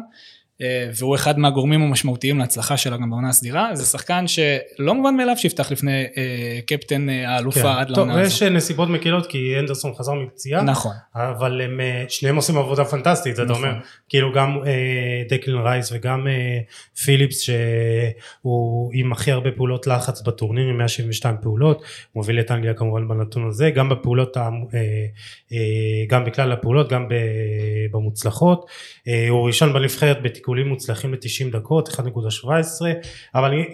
אה, 0.62 0.89
והוא 0.97 1.16
אחד 1.16 1.39
מהגורמים 1.39 1.82
המשמעותיים 1.82 2.39
להצלחה 2.39 2.78
שלה 2.78 2.97
גם 2.97 3.10
בעונה 3.10 3.30
הסדירה, 3.30 3.76
זה 3.76 3.86
שחקן 3.86 4.28
שלא 4.28 4.95
מובן 4.95 5.16
מאליו 5.16 5.38
שיפתח 5.38 5.72
לפני 5.72 6.03
אה, 6.18 6.60
קפטן 6.68 7.10
אה, 7.10 7.30
האלופה 7.30 7.60
כן. 7.60 7.68
עד 7.68 7.88
טוב, 7.88 7.97
לעונה 7.97 8.24
יש 8.24 8.41
הזו. 8.41 8.53
נסיבות 8.53 8.89
מקלות 8.89 9.26
כי 9.26 9.60
אנדרסון 9.60 9.93
חזר 9.95 10.14
מפציעה, 10.14 10.62
נכון, 10.62 10.91
אבל 11.16 11.62
הם, 11.62 11.80
שניהם 12.10 12.36
עושים 12.36 12.58
עבודה 12.58 12.86
פנטסטית, 12.86 13.34
אתה 13.34 13.43
נכון. 13.43 13.56
אומר, 13.64 13.74
כאילו 14.10 14.34
גם 14.34 14.60
דקלין 15.30 15.58
רייס 15.58 15.91
וגם 15.91 16.28
פיליפס 17.06 17.41
שהוא 17.41 18.91
עם 18.93 19.12
הכי 19.12 19.32
הרבה 19.32 19.51
פעולות 19.51 19.88
לחץ 19.88 20.22
בטורניר, 20.22 20.68
עם 20.68 20.78
172 20.78 21.36
פעולות, 21.41 21.84
מוביל 22.16 22.39
את 22.39 22.51
אנגליה 22.51 22.74
כמובן 22.74 23.08
בנתון 23.08 23.47
הזה, 23.47 23.70
גם 23.70 23.89
בפעולות, 23.89 24.38
גם 26.10 26.26
בכלל 26.26 26.51
הפעולות, 26.51 26.89
גם 26.89 27.08
במוצלחות, 27.91 28.66
הוא 29.30 29.47
ראשון 29.47 29.74
בנבחרת 29.74 30.22
בתיקולים 30.46 30.68
מוצלחים 30.68 31.14
ל-90 31.14 31.52
דקות, 31.52 31.89
1.17, 31.89 32.02
אבל 33.36 33.52
אני, 33.52 33.66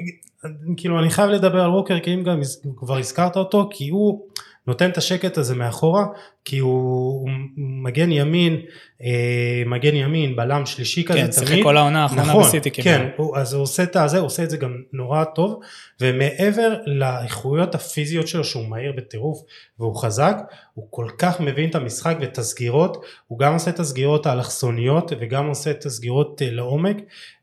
כאילו 0.77 0.99
אני 0.99 1.09
חייב 1.09 1.29
לדבר 1.29 1.61
על 1.61 1.69
ווקר 1.69 1.99
כי 1.99 2.13
אם 2.13 2.23
גם 2.23 2.39
כבר 2.75 2.97
הזכרת 2.97 3.37
אותו 3.37 3.69
כי 3.71 3.89
הוא 3.89 4.27
נותן 4.67 4.89
את 4.89 4.97
השקט 4.97 5.37
הזה 5.37 5.55
מאחורה 5.55 6.05
כי 6.45 6.59
הוא, 6.59 7.21
הוא 7.21 7.29
מגן 7.57 8.11
ימין 8.11 8.61
אה, 9.03 9.63
מגן 9.65 9.95
ימין 9.95 10.35
בלם 10.35 10.65
שלישי 10.65 11.03
כזה 11.03 11.19
כן, 11.19 11.31
שיחק 11.31 11.47
תמיד 11.47 11.63
כל 11.63 11.77
העונה 11.77 12.03
האחרונה 12.03 12.23
נכון, 12.23 12.43
בסיטי 12.43 12.71
כן, 12.71 12.81
כבלם. 12.81 13.09
הוא, 13.17 13.37
אז 13.37 13.53
הוא 13.53 13.63
עושה 13.63 13.83
את 13.83 13.95
הזה, 13.95 14.17
הוא 14.17 14.25
עושה 14.25 14.43
את 14.43 14.49
זה 14.49 14.57
גם 14.57 14.75
נורא 14.93 15.23
טוב 15.23 15.59
ומעבר 16.01 16.75
לאיכויות 16.85 17.75
הפיזיות 17.75 18.27
שלו 18.27 18.43
שהוא 18.43 18.67
מהיר 18.67 18.93
בטירוף 18.97 19.41
והוא 19.79 19.95
חזק 19.95 20.37
הוא 20.73 20.87
כל 20.89 21.07
כך 21.17 21.39
מבין 21.39 21.69
את 21.69 21.75
המשחק 21.75 22.17
ואת 22.21 22.37
הסגירות 22.37 23.05
הוא 23.27 23.39
גם 23.39 23.53
עושה 23.53 23.71
את 23.71 23.79
הסגירות 23.79 24.25
האלכסוניות 24.25 25.11
וגם 25.19 25.47
עושה 25.47 25.71
את 25.71 25.85
הסגירות 25.85 26.41
אה, 26.41 26.51
לעומק 26.51 26.97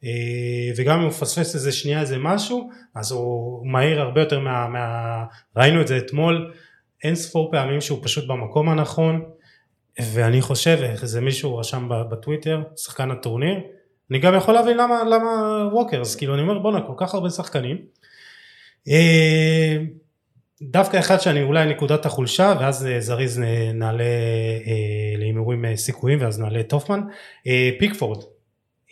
אה, 0.04 0.10
וגם 0.76 0.96
אם 0.96 1.00
הוא 1.00 1.08
מפספס 1.08 1.54
איזה 1.54 1.72
שנייה 1.72 2.00
איזה 2.00 2.18
משהו 2.18 2.70
אז 2.94 3.12
הוא 3.12 3.66
מהיר 3.66 4.00
הרבה 4.00 4.20
יותר 4.20 4.40
מה, 4.40 4.68
מה... 4.68 5.24
ראינו 5.56 5.80
את 5.80 5.88
זה 5.88 5.98
אתמול 5.98 6.52
אין 7.04 7.14
ספור 7.14 7.50
פעמים 7.52 7.80
שהוא 7.80 7.98
פשוט 8.02 8.26
במקום 8.26 8.68
הנכון 8.68 9.22
ואני 10.00 10.40
חושב, 10.40 10.78
איזה 10.82 11.20
מישהו 11.20 11.56
רשם 11.56 11.88
בטוויטר, 12.10 12.62
שחקן 12.76 13.10
הטורניר, 13.10 13.60
אני 14.10 14.18
גם 14.18 14.34
יכול 14.34 14.54
להבין 14.54 14.76
למה, 14.76 15.04
למה 15.04 15.28
ווקרס, 15.72 16.14
כאילו 16.14 16.34
אני 16.34 16.42
אומר 16.42 16.58
בואנה 16.58 16.80
כל 16.80 16.92
כך 16.96 17.14
הרבה 17.14 17.30
שחקנים. 17.30 17.76
אה, 18.88 19.76
דווקא 20.62 20.98
אחד 20.98 21.18
שאני 21.18 21.42
אולי 21.42 21.66
נקודת 21.66 22.06
החולשה 22.06 22.54
ואז 22.60 22.86
אה, 22.86 23.00
זריז 23.00 23.38
נעלה 23.74 24.04
אה, 24.66 25.14
להימורים 25.18 25.76
סיכויים 25.76 26.22
ואז 26.22 26.40
נעלה 26.40 26.60
את 26.60 26.72
הופמן. 26.72 27.00
פיקפורד, 27.78 28.24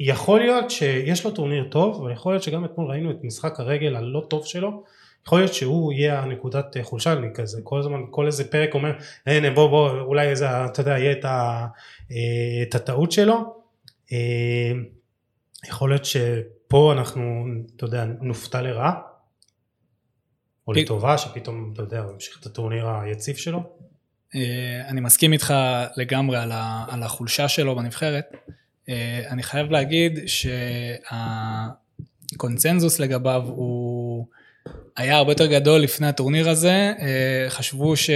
יכול 0.00 0.40
להיות 0.40 0.70
שיש 0.70 1.24
לו 1.24 1.30
טורניר 1.30 1.68
טוב 1.70 2.00
ויכול 2.00 2.32
להיות 2.32 2.42
שגם 2.42 2.64
אתמול 2.64 2.90
ראינו 2.90 3.10
את 3.10 3.16
משחק 3.22 3.60
הרגל 3.60 3.96
הלא 3.96 4.26
טוב 4.30 4.46
שלו 4.46 4.82
יכול 5.26 5.38
להיות 5.38 5.54
שהוא 5.54 5.92
יהיה 5.92 6.20
הנקודת 6.20 6.76
חולשה 6.82 7.12
אני 7.12 7.26
כזה 7.34 7.60
כל 7.64 7.78
הזמן 7.78 8.00
כל 8.10 8.26
איזה 8.26 8.50
פרק 8.50 8.74
אומר 8.74 8.92
הנה 9.26 9.50
בוא 9.50 9.68
בוא 9.68 9.90
אולי 9.90 10.28
איזה 10.28 10.64
אתה 10.64 10.80
יודע 10.80 10.98
יהיה 10.98 11.12
את, 11.12 11.24
ה, 11.24 11.66
אה, 12.12 12.62
את 12.62 12.74
הטעות 12.74 13.12
שלו 13.12 13.54
אה, 14.12 14.72
יכול 15.68 15.90
להיות 15.90 16.04
שפה 16.04 16.92
אנחנו 16.92 17.44
אתה 17.76 17.84
יודע 17.84 18.04
נופתע 18.20 18.62
לרעה 18.62 18.92
או 20.68 20.74
פיק- 20.74 20.84
לטובה 20.84 21.18
שפתאום 21.18 21.70
אתה 21.72 21.82
יודע 21.82 22.00
הוא 22.00 22.12
המשיך 22.12 22.40
את 22.40 22.46
הטורניר 22.46 22.88
היציב 22.88 23.36
שלו 23.36 23.62
אה, 24.34 24.88
אני 24.88 25.00
מסכים 25.00 25.32
איתך 25.32 25.54
לגמרי 25.96 26.38
על, 26.38 26.52
ה, 26.52 26.84
על 26.88 27.02
החולשה 27.02 27.48
שלו 27.48 27.76
בנבחרת. 27.76 28.24
אה, 28.88 29.22
אני 29.30 29.42
חייב 29.42 29.70
להגיד 29.70 30.18
שהקונצנזוס 32.32 33.00
לגביו 33.00 33.42
הוא 33.46 34.26
היה 34.96 35.16
הרבה 35.16 35.32
יותר 35.32 35.46
גדול 35.46 35.80
לפני 35.80 36.06
הטורניר 36.06 36.48
הזה. 36.48 36.70
אה, 37.00 37.06
חשבו 37.48 37.96
ש... 37.96 38.10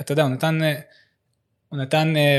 אתה 0.00 0.12
יודע, 0.12 0.22
הוא 0.22 0.30
נתן... 0.30 0.62
אה, 0.62 0.74
הוא 1.68 1.78
נתן 1.78 2.14
אה, 2.16 2.38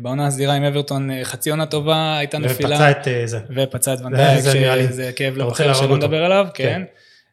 בעונה 0.00 0.26
הסדירה 0.26 0.54
עם 0.54 0.62
אברטון 0.64 1.10
חצי 1.24 1.50
עונה 1.50 1.66
טובה, 1.66 2.18
הייתה 2.18 2.38
נפילה. 2.38 2.76
ופצע 2.76 2.90
את 2.90 3.28
זה 3.28 3.38
ופצע 3.54 3.94
את 3.94 3.98
ונדייק, 4.04 4.44
לי- 4.74 4.86
שזה 4.88 5.10
כאב 5.16 5.32
אתה 5.34 5.42
לב 5.42 5.48
רוצה 5.48 5.62
אחר 5.62 5.72
להרוג 5.72 5.86
שלא. 5.86 5.96
נדבר 5.96 6.24
עליו, 6.24 6.46
כן. 6.54 6.82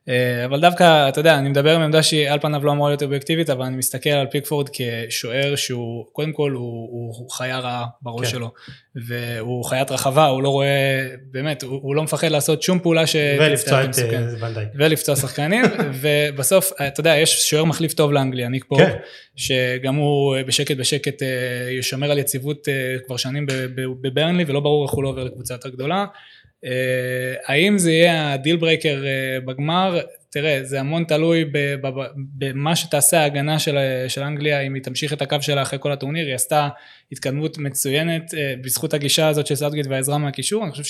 אה, 0.09 0.45
אבל 0.45 0.61
דווקא, 0.61 1.09
אתה 1.09 1.19
יודע, 1.19 1.37
אני 1.37 1.49
מדבר 1.49 1.77
מעמדה 1.77 2.03
שהיא 2.03 2.29
על 2.29 2.39
פניו 2.39 2.65
לא 2.65 2.71
אמורה 2.71 2.89
להיות 2.89 3.03
אובייקטיבית, 3.03 3.49
אבל 3.49 3.65
אני 3.65 3.75
מסתכל 3.75 4.09
על 4.09 4.27
פיקפורד 4.27 4.69
כשוער 4.73 5.55
שהוא, 5.55 6.05
קודם 6.11 6.33
כל 6.33 6.51
הוא, 6.51 6.89
הוא 6.91 7.29
חיה 7.31 7.59
רעה 7.59 7.85
בראש 8.01 8.27
כן. 8.27 8.31
שלו, 8.31 8.51
והוא 8.95 9.65
חיית 9.65 9.91
רחבה, 9.91 10.25
הוא 10.25 10.43
לא 10.43 10.49
רואה, 10.49 11.07
באמת, 11.31 11.63
הוא, 11.63 11.79
הוא 11.83 11.95
לא 11.95 12.03
מפחד 12.03 12.27
לעשות 12.27 12.61
שום 12.61 12.79
פעולה 12.79 13.07
ש... 13.07 13.15
ולפצוע 13.39 13.83
את 13.83 13.99
אה, 13.99 14.47
ונדייק 14.47 14.69
ולפצוע 14.75 15.15
שחקנים, 15.15 15.65
ובסוף, 16.01 16.71
אתה 16.87 16.99
יודע, 16.99 17.15
יש 17.15 17.49
שוער 17.49 17.63
מחליף 17.63 17.93
טוב 17.93 18.11
לאנגליה, 18.11 18.49
ניק 18.49 18.65
פופ, 18.67 18.79
כן. 18.79 18.97
שגם 19.35 19.95
הוא 19.95 20.35
אה, 20.35 20.43
בשקט 20.43 20.77
בשקט 20.77 21.21
ישמר 21.79 22.11
על 22.11 22.17
יציבות 22.17 22.67
כבר 23.05 23.17
שנים 23.17 23.45
בברנלי, 23.75 24.43
ולא 24.47 24.59
ברור 24.59 24.85
איך 24.85 24.91
הוא 24.91 25.03
לא 25.03 25.09
עובר 25.09 25.23
לקבוצה 25.23 25.53
יותר 25.53 25.69
גדולה. 25.69 26.05
אה, 26.65 27.33
האם 27.45 27.77
זה 27.77 27.91
יהיה 27.91 28.33
ה 28.33 28.38
deal 28.38 28.55
breaker 28.55 29.03
אה, 29.05 29.39
בגמר? 29.45 29.99
תראה, 30.29 30.59
זה 30.63 30.79
המון 30.79 31.03
תלוי 31.03 31.45
במה 32.37 32.75
שתעשה 32.75 33.19
ההגנה 33.19 33.59
של, 33.59 33.77
של 34.07 34.21
אנגליה, 34.21 34.61
אם 34.61 34.73
היא 34.73 34.83
תמשיך 34.83 35.13
את 35.13 35.21
הקו 35.21 35.37
שלה 35.41 35.61
אחרי 35.61 35.79
כל 35.81 35.91
הטורניר, 35.91 36.25
היא 36.25 36.35
עשתה 36.35 36.69
התקדמות 37.11 37.57
מצוינת 37.57 38.33
אה, 38.33 38.53
בזכות 38.61 38.93
הגישה 38.93 39.27
הזאת 39.27 39.47
של 39.47 39.55
סאוטגייט 39.55 39.87
והעזרה 39.89 40.17
מהקישור, 40.17 40.63
אני 40.63 40.71
חושב 40.71 40.83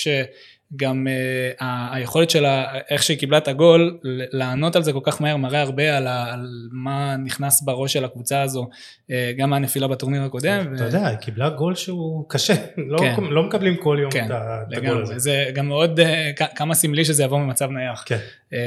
אה, 0.82 1.12
ה- 1.60 1.94
היכולת 1.96 2.30
שלה, 2.30 2.64
איך 2.90 3.02
שהיא 3.02 3.18
קיבלה 3.18 3.38
את 3.38 3.48
הגול, 3.48 3.98
לענות 4.32 4.76
על 4.76 4.82
זה 4.82 4.92
כל 4.92 5.00
כך 5.02 5.20
מהר, 5.20 5.36
מראה 5.36 5.60
הרבה 5.60 5.96
על, 5.96 6.06
ה- 6.06 6.32
על 6.32 6.46
מה 6.72 7.16
נכנס 7.16 7.62
בראש 7.62 7.92
של 7.92 8.04
הקבוצה 8.04 8.42
הזו, 8.42 8.68
אה, 9.10 9.32
גם 9.38 9.50
מהנפילה 9.50 9.88
בטורניר 9.88 10.22
הקודם. 10.22 10.72
אתה 10.74 10.82
ו- 10.82 10.86
יודע 10.86 11.06
היא 11.06 11.16
קיבלה 11.18 11.48
גול 11.50 11.74
שהוא 11.74 12.24
קשה 12.28 12.54
לא, 12.90 12.98
כן. 12.98 13.14
לא 13.30 13.42
מקבלים 13.42 13.76
כל 13.76 13.98
יום 14.00 14.10
כן, 14.10 14.26
את 14.26 14.30
את 14.72 14.78
הגול 14.78 15.02
הזה 15.02 15.18
זה 15.18 15.44
גם 15.54 15.68
מאוד, 15.68 16.00
כ- 16.36 16.56
כמה 16.56 16.74
סמלי 16.74 17.04
שזה 17.04 17.24
יבוא 17.24 17.38
ממצב 17.38 17.70
נייח. 17.70 18.02
כן. 18.06 18.18
אה, 18.52 18.58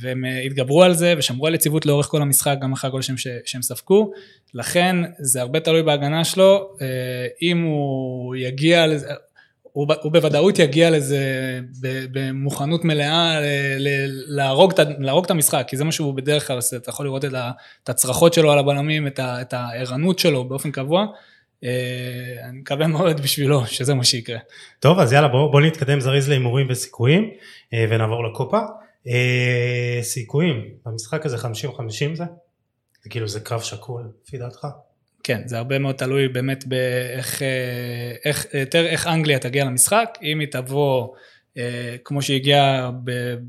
והם 0.00 0.24
התגברו 0.46 0.82
על 0.82 0.94
זה 0.94 1.14
ושמרו 1.18 1.46
על 1.46 1.54
יציבות 1.54 1.86
לאורך 1.86 2.06
כל 2.06 2.22
המשחק, 2.22 2.56
גם 2.62 2.72
אחרי 2.72 2.88
הגול 2.88 3.02
שהם, 3.02 3.16
שהם 3.44 3.62
ספגו, 3.62 4.12
לכן 4.54 4.96
זה 5.18 5.40
הרבה 5.40 5.60
תלוי 5.60 5.82
בהגנה 5.82 6.24
שלו, 6.24 6.68
אה, 6.80 6.86
אם 7.42 7.62
הוא 7.62 8.36
יגיע 8.36 8.86
הוא, 9.76 9.86
הוא 10.02 10.12
בוודאות 10.12 10.58
יגיע 10.58 10.90
לזה 10.90 11.20
במוכנות 12.12 12.84
מלאה 12.84 13.40
להרוג, 14.26 14.72
להרוג 14.98 15.24
את 15.24 15.30
המשחק, 15.30 15.64
כי 15.68 15.76
זה 15.76 15.84
מה 15.84 15.92
שהוא 15.92 16.14
בדרך 16.14 16.46
כלל 16.46 16.56
עושה, 16.56 16.76
אתה 16.76 16.90
יכול 16.90 17.06
לראות 17.06 17.24
את, 17.24 17.34
ה, 17.34 17.50
את 17.84 17.88
הצרחות 17.88 18.34
שלו 18.34 18.52
על 18.52 18.58
הבלמים, 18.58 19.06
את, 19.06 19.18
ה, 19.18 19.40
את 19.40 19.52
הערנות 19.52 20.18
שלו 20.18 20.48
באופן 20.48 20.70
קבוע, 20.70 21.06
אה, 21.64 21.70
אני 22.48 22.58
מקווה 22.58 22.86
מאוד 22.86 23.20
בשבילו 23.20 23.66
שזה 23.66 23.94
מה 23.94 24.04
שיקרה. 24.04 24.38
טוב 24.80 24.98
אז 24.98 25.12
יאללה 25.12 25.28
בוא, 25.28 25.52
בוא 25.52 25.60
נתקדם 25.60 26.00
זריז 26.00 26.28
להימורים 26.28 26.66
וסיכויים 26.70 27.30
אה, 27.74 27.86
ונעבור 27.90 28.24
לקופה 28.24 28.60
אה, 29.08 29.98
סיכויים 30.02 30.64
במשחק 30.86 31.26
הזה 31.26 31.36
50-50 31.36 31.40
זה? 32.14 32.24
זה 33.02 33.10
כאילו 33.10 33.28
זה 33.28 33.40
קרב 33.40 33.60
שקול 33.60 34.10
לפי 34.24 34.38
דעתך? 34.38 34.66
כן, 35.26 35.42
זה 35.46 35.58
הרבה 35.58 35.78
מאוד 35.78 35.94
תלוי 35.94 36.28
באמת 36.28 36.66
באיך, 36.66 37.42
אה, 37.42 37.48
איך, 38.24 38.46
יותר 38.54 38.86
איך 38.86 39.06
אנגליה 39.06 39.38
תגיע 39.38 39.64
למשחק, 39.64 40.18
אם 40.22 40.40
היא 40.40 40.48
תבוא 40.50 41.08
אה, 41.58 41.96
כמו 42.04 42.22
שהיא 42.22 42.36
הגיעה 42.36 42.90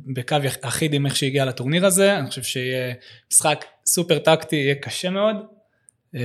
בקו 0.06 0.36
אחיד 0.62 0.94
עם 0.94 1.06
איך 1.06 1.16
שהיא 1.16 1.28
הגיעה 1.28 1.46
לטורניר 1.46 1.86
הזה, 1.86 2.18
אני 2.18 2.30
חושב 2.30 2.44
שיהיה 2.44 2.94
משחק 3.32 3.66
סופר 3.86 4.20
טקטי, 4.20 4.56
יהיה 4.56 4.76
קשה 4.76 5.10
מאוד 5.10 5.36
אה, 6.16 6.22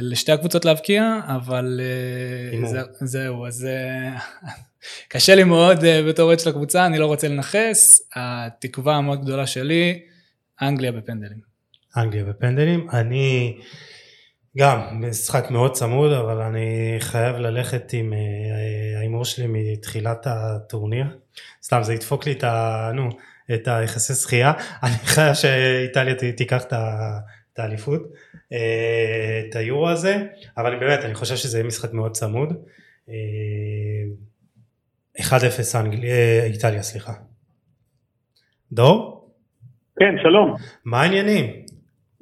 לשתי 0.00 0.32
הקבוצות 0.32 0.64
להבקיע, 0.64 1.20
אבל 1.26 1.80
אה. 2.52 2.68
זה, 2.68 2.80
זהו, 3.00 3.46
אז 3.46 3.66
אה, 3.66 4.18
קשה 5.12 5.34
לי 5.34 5.44
מאוד 5.44 5.84
אה, 5.84 6.02
בתור 6.08 6.24
אוהד 6.24 6.40
של 6.40 6.48
הקבוצה, 6.48 6.86
אני 6.86 6.98
לא 6.98 7.06
רוצה 7.06 7.28
לנכס, 7.28 8.08
התקווה 8.14 8.96
המאוד 8.96 9.22
גדולה 9.22 9.46
שלי, 9.46 10.02
אנגליה 10.62 10.92
בפנדלים. 10.92 11.40
אנגליה 11.96 12.24
בפנדלים 12.24 12.90
אני 12.92 13.58
גם 14.58 14.80
משחק 14.92 15.50
מאוד 15.50 15.72
צמוד 15.72 16.12
אבל 16.12 16.40
אני 16.40 16.96
חייב 16.98 17.36
ללכת 17.36 17.92
עם 17.92 18.12
אה, 18.12 18.98
ההימור 18.98 19.24
שלי 19.24 19.46
מתחילת 19.48 20.26
הטורניר. 20.26 21.06
סתם 21.62 21.82
זה 21.82 21.94
ידפוק 21.94 22.26
לי 22.26 22.32
את 22.32 22.44
ה... 22.44 22.90
נו 22.94 23.08
את 23.54 23.68
היחסי 23.68 24.14
זכייה 24.14 24.52
אני 24.84 24.92
חייב 25.04 25.34
שאיטליה 25.34 26.14
תיקח 26.36 26.64
את 26.64 27.58
האליפות 27.58 28.02
אה, 28.52 29.42
את 29.48 29.56
היורו 29.56 29.88
הזה 29.88 30.16
אבל 30.56 30.78
באמת 30.80 31.04
אני 31.04 31.14
חושב 31.14 31.36
שזה 31.36 31.58
יהיה 31.58 31.66
משחק 31.66 31.92
מאוד 31.92 32.12
צמוד. 32.12 32.52
אה, 33.08 33.14
1-0 35.18 35.22
אנגליה 35.74 36.14
אה, 36.14 36.44
איטליה 36.44 36.82
סליחה. 36.82 37.12
דור? 38.72 39.30
כן, 39.98 40.14
שלום, 40.22 40.54
מה 40.84 41.02
העניינים? 41.02 41.64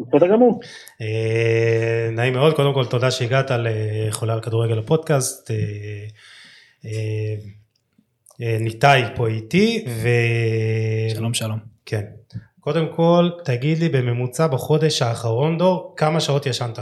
בסדר 0.01 0.27
גמור. 0.27 0.61
אה, 1.01 2.09
נעים 2.13 2.33
מאוד, 2.33 2.55
קודם 2.55 2.75
כל 2.75 2.85
תודה 2.85 3.11
שהגעת 3.11 3.51
לחולה 3.51 4.35
על 4.35 4.41
כדורגל 4.41 4.79
הפודקאסט. 4.79 5.51
אה, 5.51 5.57
אה, 6.85 7.35
אה, 8.43 8.57
ניתאי 8.61 9.03
פה 9.17 9.27
איתי, 9.27 9.85
ו... 9.89 10.09
שלום 11.15 11.35
שלום. 11.35 11.59
כן. 11.87 12.03
קודם 12.61 12.87
כל, 12.97 13.31
תגיד 13.45 13.79
לי 13.79 13.89
בממוצע 13.89 14.47
בחודש 14.47 15.03
האחרון, 15.03 15.59
דור, 15.59 15.95
כמה 15.97 16.21
שעות 16.21 16.47
ישנת? 16.47 16.79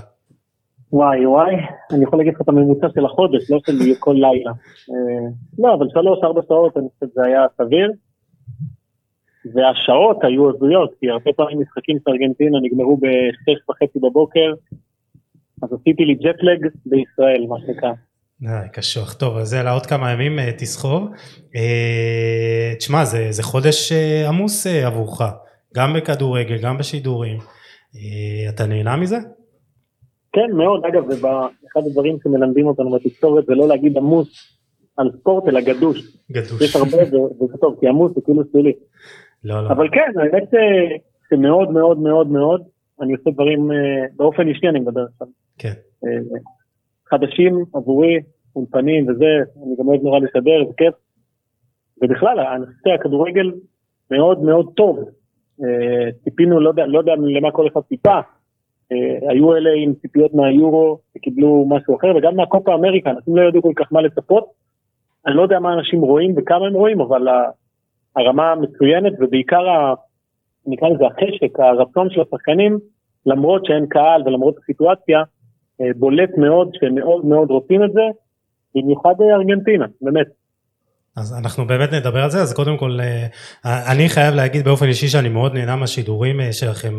וואי 0.92 1.26
וואי, 1.26 1.54
אני 1.92 2.04
יכול 2.04 2.18
להגיד 2.18 2.34
לך 2.34 2.40
את 2.40 2.48
הממוצע 2.48 2.86
של 2.94 3.04
החודש, 3.04 3.50
לא 3.50 3.58
של 3.66 3.94
כל 3.98 4.12
לילה. 4.14 4.50
אה, 4.90 5.28
לא, 5.58 5.74
אבל 5.74 5.86
שלוש, 5.92 6.18
ארבע 6.24 6.40
שעות, 6.48 6.76
אני 6.76 6.86
חושב 6.94 7.12
שזה 7.12 7.22
היה 7.26 7.46
סביר. 7.58 7.92
והשעות 9.54 10.24
היו 10.24 10.50
הזויות, 10.50 10.90
כי 11.00 11.10
הרבה 11.10 11.30
פעמים 11.36 11.60
משחקים 11.60 11.98
של 12.04 12.10
ארגנטינה 12.10 12.58
נגמרו 12.62 12.96
בשש 12.96 13.68
וחצי 13.70 13.98
בבוקר, 13.98 14.52
אז 15.62 15.72
עשיתי 15.72 16.04
לי 16.04 16.14
ג'טלג 16.14 16.66
בישראל, 16.86 17.46
מה 17.48 17.56
שנקרא. 17.60 17.92
אה, 18.44 18.68
קשוח. 18.68 19.12
טוב, 19.12 19.36
אז 19.36 19.54
יאללה, 19.54 19.72
עוד 19.72 19.86
כמה 19.86 20.12
ימים 20.12 20.38
אה, 20.38 20.52
תסחוב. 20.58 21.08
אה, 21.56 22.74
תשמע, 22.78 23.04
זה, 23.04 23.26
זה 23.30 23.42
חודש 23.42 23.92
עמוס 24.28 24.66
עבורך, 24.66 25.20
גם 25.76 25.92
בכדורגל, 25.94 26.58
גם 26.62 26.78
בשידורים. 26.78 27.38
אתה 28.48 28.66
נהנה 28.66 28.96
מזה? 28.96 29.16
כן, 30.32 30.56
מאוד. 30.56 30.84
אגב, 30.84 31.10
זה 31.10 31.28
אחד 31.72 31.80
הדברים 31.86 32.16
שמלמדים 32.22 32.66
אותנו 32.66 32.90
בתקשורת 32.90 33.46
זה 33.46 33.54
לא 33.54 33.68
להגיד 33.68 33.96
עמוס 33.96 34.28
על 34.96 35.10
ספורט, 35.20 35.48
אלא 35.48 35.60
גדוש. 35.60 36.16
גדוש. 36.32 36.62
יש 36.62 36.76
הרבה 36.76 36.96
וזה 37.40 37.56
טוב, 37.60 37.76
כי 37.80 37.88
עמוס 37.88 38.12
זה 38.14 38.20
כאילו 38.24 38.42
שלילי. 38.52 38.72
לא, 39.44 39.64
לא. 39.64 39.68
אבל 39.68 39.88
כן, 39.92 40.12
האמת 40.20 40.42
ש- 40.50 41.00
שמאוד 41.30 41.70
מאוד 41.70 41.98
מאוד 41.98 42.28
מאוד, 42.28 42.62
אני 43.00 43.12
עושה 43.12 43.30
דברים, 43.30 43.72
אה, 43.72 43.76
באופן 44.16 44.48
אישי 44.48 44.68
אני 44.68 44.80
מדבר 44.80 45.04
עכשיו. 45.12 45.28
כן. 45.58 45.72
אה, 46.04 46.38
חדשים 47.08 47.64
עבורי, 47.74 48.20
אולפנים 48.56 49.08
וזה, 49.08 49.26
אני 49.66 49.76
גם 49.78 49.88
אוהב 49.88 50.02
נורא 50.02 50.18
לשדר, 50.18 50.64
זה 50.66 50.72
כיף. 50.76 50.94
ובכלל, 52.02 52.38
הנושא 52.40 52.90
הכדורגל 53.00 53.52
מאוד 54.10 54.42
מאוד 54.42 54.72
טוב. 54.76 54.98
אה, 55.64 56.10
ציפינו, 56.24 56.60
לא 56.60 56.68
יודע, 56.68 56.86
לא 56.86 56.98
יודע 56.98 57.12
למה 57.18 57.50
כל 57.50 57.66
אחד 57.68 57.80
ציפה. 57.80 58.18
אה, 58.92 59.30
היו 59.30 59.56
אלה 59.56 59.70
עם 59.76 59.94
ציפיות 59.94 60.34
מהיורו 60.34 60.98
שקיבלו 61.14 61.66
משהו 61.68 61.96
אחר, 61.96 62.16
וגם 62.16 62.36
מהקופה 62.36 62.74
אמריקה, 62.74 63.10
אנשים 63.10 63.36
לא 63.36 63.48
ידעו 63.48 63.62
כל 63.62 63.72
כך 63.76 63.92
מה 63.92 64.00
לצפות. 64.02 64.44
אני 65.26 65.36
לא 65.36 65.42
יודע 65.42 65.58
מה 65.58 65.72
אנשים 65.72 66.00
רואים 66.00 66.34
וכמה 66.36 66.66
הם 66.66 66.72
רואים, 66.74 67.00
אבל 67.00 67.28
הרמה 68.16 68.54
מצוינת, 68.54 69.12
ובעיקר, 69.20 69.68
ה- 69.68 69.94
נקרא 70.66 70.88
לזה 70.88 71.04
החשק, 71.06 71.60
הרצון 71.60 72.10
של 72.10 72.20
השחקנים, 72.20 72.78
למרות 73.26 73.64
שאין 73.66 73.86
קהל 73.86 74.22
ולמרות 74.26 74.56
הסיטואציה, 74.58 75.22
אה, 75.80 75.86
בולט 75.96 76.30
מאוד 76.38 76.70
שהם 76.74 76.94
מאוד 77.24 77.50
רוצים 77.50 77.84
את 77.84 77.92
זה, 77.92 78.02
במיוחד 78.74 79.14
ארגנטינה, 79.20 79.86
באמת. 80.02 80.26
אז 81.16 81.34
אנחנו 81.38 81.66
באמת 81.66 81.92
נדבר 81.92 82.22
על 82.22 82.30
זה, 82.30 82.42
אז 82.42 82.52
קודם 82.54 82.76
כל, 82.76 82.98
אה, 83.00 83.92
אני 83.92 84.08
חייב 84.08 84.34
להגיד 84.34 84.64
באופן 84.64 84.86
אישי 84.86 85.08
שאני 85.08 85.28
מאוד 85.28 85.54
נהנה 85.54 85.76
מהשידורים 85.76 86.40
אה, 86.40 86.52
שלכם 86.52 86.98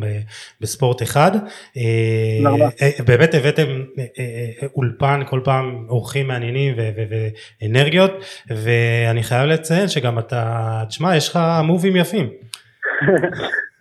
בספורט 0.61 1.01
אחד. 1.01 1.31
אה. 1.77 1.81
אה, 2.81 2.89
באמת 3.05 3.33
הבאתם 3.33 3.67
אה, 3.99 4.05
אה, 4.19 4.67
אולפן 4.75 5.21
כל 5.25 5.41
פעם 5.43 5.85
אורחים 5.89 6.27
מעניינים 6.27 6.75
ואנרגיות, 7.61 8.11
ואני 8.49 9.23
חייב 9.23 9.45
לציין 9.49 9.87
שגם 9.87 10.19
אתה, 10.19 10.83
תשמע, 10.87 11.15
יש 11.15 11.29
לך 11.29 11.39
מובים 11.63 11.95
יפים. 11.95 12.29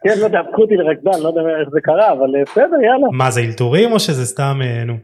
כן, 0.07 0.20
לא 0.20 0.24
יודע, 0.24 0.41
הפכו 0.41 0.62
אותי 0.62 0.74
לרקדן, 0.76 1.22
לא 1.22 1.28
יודע 1.28 1.41
איך 1.61 1.68
זה 1.72 1.80
קרה, 1.82 2.12
אבל 2.12 2.37
אה, 2.37 2.43
בסדר, 2.43 2.76
יאללה. 2.82 3.07
מה 3.12 3.30
זה 3.30 3.41
אלתורים 3.41 3.93
או 3.93 4.01
שזה 4.01 4.26
סתם, 4.26 4.61
אה, 4.64 4.84
נו? 4.84 4.95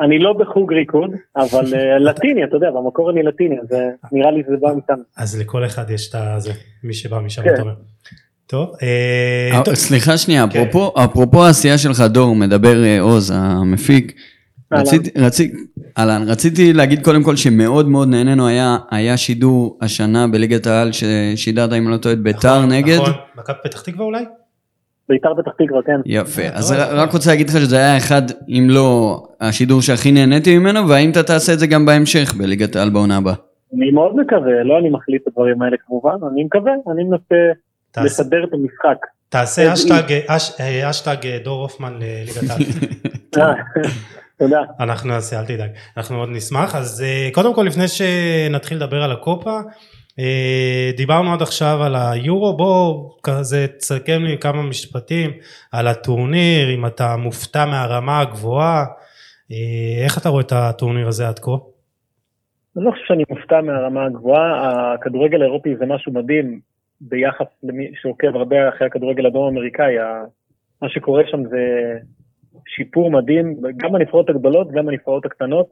אני 0.00 0.18
לא 0.18 0.32
בחוג 0.32 0.72
ריקוד, 0.72 1.10
אבל 1.36 1.74
אה, 1.74 1.98
לטיני, 2.10 2.44
אתה 2.44 2.56
יודע, 2.56 2.70
במקור 2.70 3.10
אני 3.10 3.22
לטיני, 3.22 3.56
אז 3.62 3.72
אה, 3.72 3.78
נראה 4.12 4.30
לי 4.30 4.42
שזה 4.46 4.56
בא 4.60 4.68
משם. 4.68 5.02
אז 5.16 5.40
לכל 5.40 5.64
אחד 5.64 5.90
יש 5.90 6.10
את 6.10 6.14
הזה, 6.14 6.52
מי 6.84 6.94
שבא 6.94 7.18
משם, 7.18 7.42
כן. 7.42 7.54
אתה 7.54 7.62
אומר. 7.62 7.74
טוב, 8.46 8.68
אה, 8.82 9.74
סליחה 9.74 10.18
שנייה, 10.18 10.46
כן. 10.50 10.66
אפרופו- 10.70 11.44
העשייה 11.44 11.78
שלך, 11.78 12.00
דור, 12.00 12.34
מדבר 12.34 12.76
עוז, 13.00 13.32
המפיק. 13.36 14.12
אהלן. 14.72 14.82
רציתי, 14.86 15.10
רציתי, 15.18 15.56
אהלן, 15.98 16.22
רציתי 16.28 16.72
להגיד 16.72 17.04
קודם 17.04 17.22
כל 17.22 17.36
שמאוד 17.36 17.88
מאוד 17.88 18.08
נהנינו, 18.08 18.46
היה, 18.46 18.78
היה 18.90 19.16
שידור 19.16 19.78
השנה 19.82 20.28
בליגת 20.28 20.66
העל 20.66 20.90
ששידרת, 20.92 21.72
אם 21.72 21.82
אני 21.82 21.92
לא 21.92 21.96
טועה, 21.96 22.12
את 22.12 22.18
ביתר 22.22 22.58
נכון, 22.58 22.72
נגד. 22.72 22.96
נכון, 22.96 23.12
מכבי 23.38 23.56
פתח 23.64 23.80
תקווה 23.80 24.04
אולי? 24.04 24.24
ביתר 25.10 25.28
פתח 25.42 25.50
תקווה, 25.64 25.82
כן. 25.86 26.00
יפה, 26.06 26.42
אה, 26.42 26.50
אז 26.52 26.72
ר- 26.72 26.84
טוב. 26.84 26.94
רק 26.98 27.12
רוצה 27.12 27.30
להגיד 27.30 27.48
לך 27.50 27.56
שזה 27.56 27.76
היה 27.76 27.96
אחד, 27.96 28.22
אם 28.48 28.66
לא 28.70 29.22
השידור 29.40 29.82
שהכי 29.82 30.12
נהניתי 30.12 30.58
ממנו, 30.58 30.88
והאם 30.88 31.10
אתה 31.10 31.22
תעשה 31.22 31.52
את 31.52 31.58
זה 31.58 31.66
גם 31.66 31.86
בהמשך 31.86 32.34
בליגת 32.38 32.76
העל 32.76 32.90
בעונה 32.90 33.16
הבאה. 33.16 33.34
אני 33.76 33.90
מאוד 33.90 34.16
מקווה, 34.16 34.62
לא 34.64 34.78
אני 34.78 34.90
מחליט 34.90 35.22
את 35.22 35.28
הדברים 35.28 35.62
האלה 35.62 35.76
כמובן, 35.86 36.16
אני 36.32 36.44
מקווה, 36.44 36.72
אני 36.92 37.04
מנסה 37.04 37.34
לסדר 38.04 38.44
את 38.44 38.54
המשחק. 38.54 38.96
תעשה 39.28 39.72
אשטג, 39.72 40.02
אש- 40.28 40.60
אה, 40.60 40.90
אשטג 40.90 41.16
אה, 41.26 41.38
דור 41.44 41.62
הופמן 41.62 41.92
לליגת 42.00 42.50
העל. 42.50 42.62
תודה. 44.38 44.60
אנחנו 44.80 45.08
נעשה, 45.08 45.40
אל 45.40 45.44
תדאג, 45.44 45.68
אנחנו 45.96 46.16
מאוד 46.16 46.28
נשמח. 46.32 46.74
אז 46.74 47.04
קודם 47.32 47.54
כל, 47.54 47.62
לפני 47.62 47.84
שנתחיל 47.88 48.76
לדבר 48.76 49.02
על 49.02 49.12
הקופה, 49.12 49.58
דיברנו 50.96 51.32
עד 51.32 51.42
עכשיו 51.42 51.82
על 51.82 51.94
היורו, 51.96 52.56
בוא 52.56 53.10
כזה 53.22 53.66
תסכם 53.66 54.22
לי 54.22 54.38
כמה 54.38 54.62
משפטים 54.62 55.30
על 55.72 55.86
הטורניר, 55.86 56.74
אם 56.74 56.86
אתה 56.86 57.16
מופתע 57.16 57.64
מהרמה 57.66 58.20
הגבוהה, 58.20 58.84
אה, 59.52 60.04
איך 60.04 60.18
אתה 60.18 60.28
רואה 60.28 60.42
את 60.42 60.52
הטורניר 60.52 61.08
הזה 61.08 61.28
עד 61.28 61.38
כה? 61.38 61.50
אני 62.76 62.84
לא 62.84 62.90
חושב 62.90 63.04
שאני 63.06 63.24
מופתע 63.30 63.60
מהרמה 63.60 64.06
הגבוהה, 64.06 64.94
הכדורגל 64.94 65.42
האירופי 65.42 65.76
זה 65.76 65.86
משהו 65.86 66.12
מדהים 66.12 66.60
ביחס 67.00 67.46
למי 67.62 67.90
שעוקב 68.02 68.36
הרבה 68.36 68.68
אחרי 68.68 68.86
הכדורגל 68.86 69.26
הדרום 69.26 69.56
אמריקאי, 69.56 69.98
ה- 69.98 70.24
מה 70.82 70.88
שקורה 70.88 71.22
שם 71.30 71.42
זה 71.48 71.58
שיפור 72.66 73.10
מדהים, 73.10 73.56
גם 73.76 73.92
בנבחרות 73.92 74.30
הגדולות, 74.30 74.72
גם 74.72 74.86
בנבחרות 74.86 75.26
הקטנות. 75.26 75.66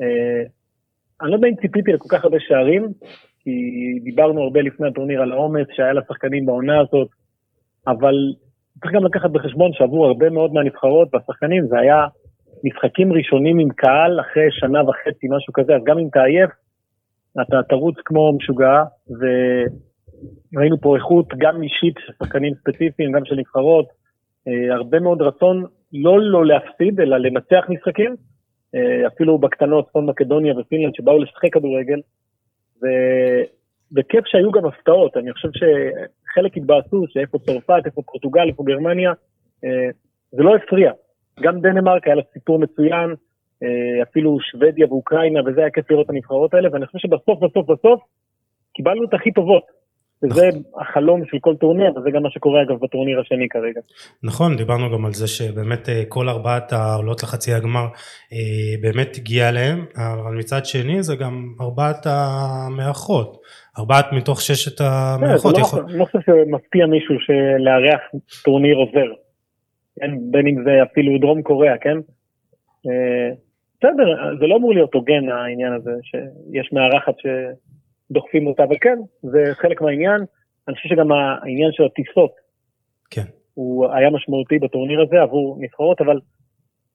אה, 0.00 0.42
אני 1.22 1.30
לא 1.30 1.36
יודע 1.36 1.48
אם 1.48 1.54
ציפיתי 1.54 1.92
לכל 1.92 2.08
כך 2.08 2.24
הרבה 2.24 2.36
שערים, 2.40 2.88
כי 3.44 3.50
דיברנו 4.04 4.42
הרבה 4.42 4.60
לפני 4.60 4.88
הטורניר 4.88 5.22
על 5.22 5.32
העומס 5.32 5.66
שהיה 5.76 5.92
לשחקנים 5.92 6.46
בעונה 6.46 6.80
הזאת, 6.80 7.08
אבל 7.86 8.14
צריך 8.80 8.94
גם 8.94 9.04
לקחת 9.04 9.30
בחשבון 9.30 9.72
שעבור 9.72 10.06
הרבה 10.06 10.30
מאוד 10.30 10.52
מהנבחרות 10.52 11.08
והשחקנים 11.12 11.66
זה 11.66 11.78
היה 11.78 12.06
משחקים 12.64 13.12
ראשונים 13.12 13.58
עם 13.58 13.68
קהל 13.68 14.20
אחרי 14.20 14.48
שנה 14.50 14.88
וחצי, 14.88 15.26
משהו 15.30 15.52
כזה, 15.52 15.76
אז 15.76 15.82
גם 15.84 15.98
אם 15.98 16.08
אתה 16.08 16.22
עייף, 16.22 16.50
אתה 17.42 17.62
תרוץ 17.68 17.94
כמו 18.04 18.32
משוגע, 18.32 18.82
וראינו 20.54 20.80
פה 20.80 20.96
איכות 20.96 21.28
גם 21.38 21.62
אישית 21.62 21.94
של 22.06 22.12
שחקנים 22.18 22.54
ספציפיים, 22.54 23.12
גם 23.12 23.24
של 23.24 23.34
נבחרות, 23.34 23.86
אה, 24.48 24.74
הרבה 24.74 25.00
מאוד 25.00 25.22
רצון 25.22 25.64
לא 25.92 26.20
לא 26.20 26.46
להפסיד, 26.46 27.00
אלא 27.00 27.16
לנצח 27.16 27.64
משחקים, 27.68 28.14
אה, 28.74 29.06
אפילו 29.06 29.38
בקטנות, 29.38 29.88
צפון 29.88 30.06
מקדוניה 30.06 30.58
ופינלנד 30.58 30.94
שבאו 30.94 31.18
לשחק 31.18 31.52
כדורגל. 31.52 32.00
וכיף 33.96 34.26
שהיו 34.26 34.50
גם 34.50 34.66
הפתעות, 34.66 35.16
אני 35.16 35.32
חושב 35.32 35.48
שחלק 35.52 36.56
התבאסו, 36.56 37.04
שאיפה 37.08 37.38
צרפת, 37.38 37.82
איפה 37.86 38.02
פורטוגל, 38.02 38.48
איפה 38.48 38.62
גרמניה, 38.66 39.12
אה, 39.64 39.88
זה 40.32 40.42
לא 40.42 40.56
הפריע. 40.56 40.92
גם 41.40 41.60
דנמרק 41.60 42.06
היה 42.06 42.14
לה 42.14 42.22
סיפור 42.32 42.58
מצוין, 42.58 43.14
אה, 43.62 44.02
אפילו 44.02 44.40
שוודיה 44.40 44.86
ואוקראינה, 44.90 45.40
וזה 45.46 45.60
היה 45.60 45.70
כיף 45.70 45.90
לראות 45.90 46.06
את 46.06 46.10
הנבחרות 46.10 46.54
האלה, 46.54 46.68
ואני 46.72 46.86
חושב 46.86 46.98
שבסוף, 46.98 47.38
בסוף, 47.42 47.70
בסוף, 47.70 48.02
קיבלנו 48.74 49.04
את 49.04 49.14
הכי 49.14 49.32
טובות. 49.32 49.64
וזה 50.30 50.48
החלום 50.80 51.22
של 51.26 51.38
כל 51.40 51.54
טורניר, 51.56 51.92
וזה 51.96 52.10
גם 52.10 52.22
מה 52.22 52.30
שקורה 52.30 52.62
אגב 52.62 52.76
בטורניר 52.80 53.20
השני 53.20 53.48
כרגע. 53.48 53.80
נכון, 54.22 54.56
דיברנו 54.56 54.90
גם 54.90 55.06
על 55.06 55.12
זה 55.12 55.26
שבאמת 55.26 55.88
אה, 55.88 56.02
כל 56.08 56.28
ארבעת 56.28 56.72
העולות 56.72 57.22
לחצי 57.22 57.52
הגמר 57.52 57.86
אה, 58.32 58.82
באמת 58.82 59.16
הגיע 59.16 59.48
אליהם, 59.48 59.84
אבל 59.96 60.34
מצד 60.38 60.64
שני 60.64 61.02
זה 61.02 61.16
גם 61.16 61.54
ארבעת 61.60 62.06
המארחות, 62.06 63.36
ארבעת 63.78 64.06
מתוך 64.12 64.40
ששת 64.40 64.78
כן, 64.78 64.84
המארחות. 64.84 65.54
זה 65.54 65.60
לא-. 65.60 65.82
אני 65.88 65.98
לא 65.98 66.04
חושב 66.04 66.18
שמפתיע 66.26 66.86
מישהו 66.86 67.14
שלארח 67.20 68.00
טורניר 68.44 68.76
עוזר. 68.76 69.12
כן, 70.00 70.10
בין 70.30 70.46
אם 70.46 70.64
זה 70.64 70.82
אפילו 70.82 71.18
דרום 71.18 71.42
קוריאה, 71.42 71.78
כן? 71.78 71.96
אה, 72.86 73.34
בסדר, 73.78 74.36
זה 74.40 74.46
לא 74.46 74.56
אמור 74.56 74.74
להיות 74.74 74.94
הוגן 74.94 75.28
העניין 75.28 75.72
הזה, 75.72 75.90
שיש 76.02 76.72
מארחת 76.72 77.14
שדוחפים 78.10 78.46
אותה, 78.46 78.64
אבל 78.64 78.76
כן, 78.80 78.98
זה 79.22 79.42
חלק 79.54 79.80
מהעניין. 79.82 80.20
אני 80.68 80.76
חושב 80.76 80.88
שגם 80.88 81.12
העניין 81.12 81.72
של 81.72 81.84
הטיסות, 81.84 82.32
כן. 83.10 83.24
הוא 83.54 83.86
היה 83.92 84.10
משמעותי 84.10 84.58
בטורניר 84.58 85.02
הזה 85.02 85.22
עבור 85.22 85.56
נבחרות, 85.60 86.00
אבל 86.00 86.20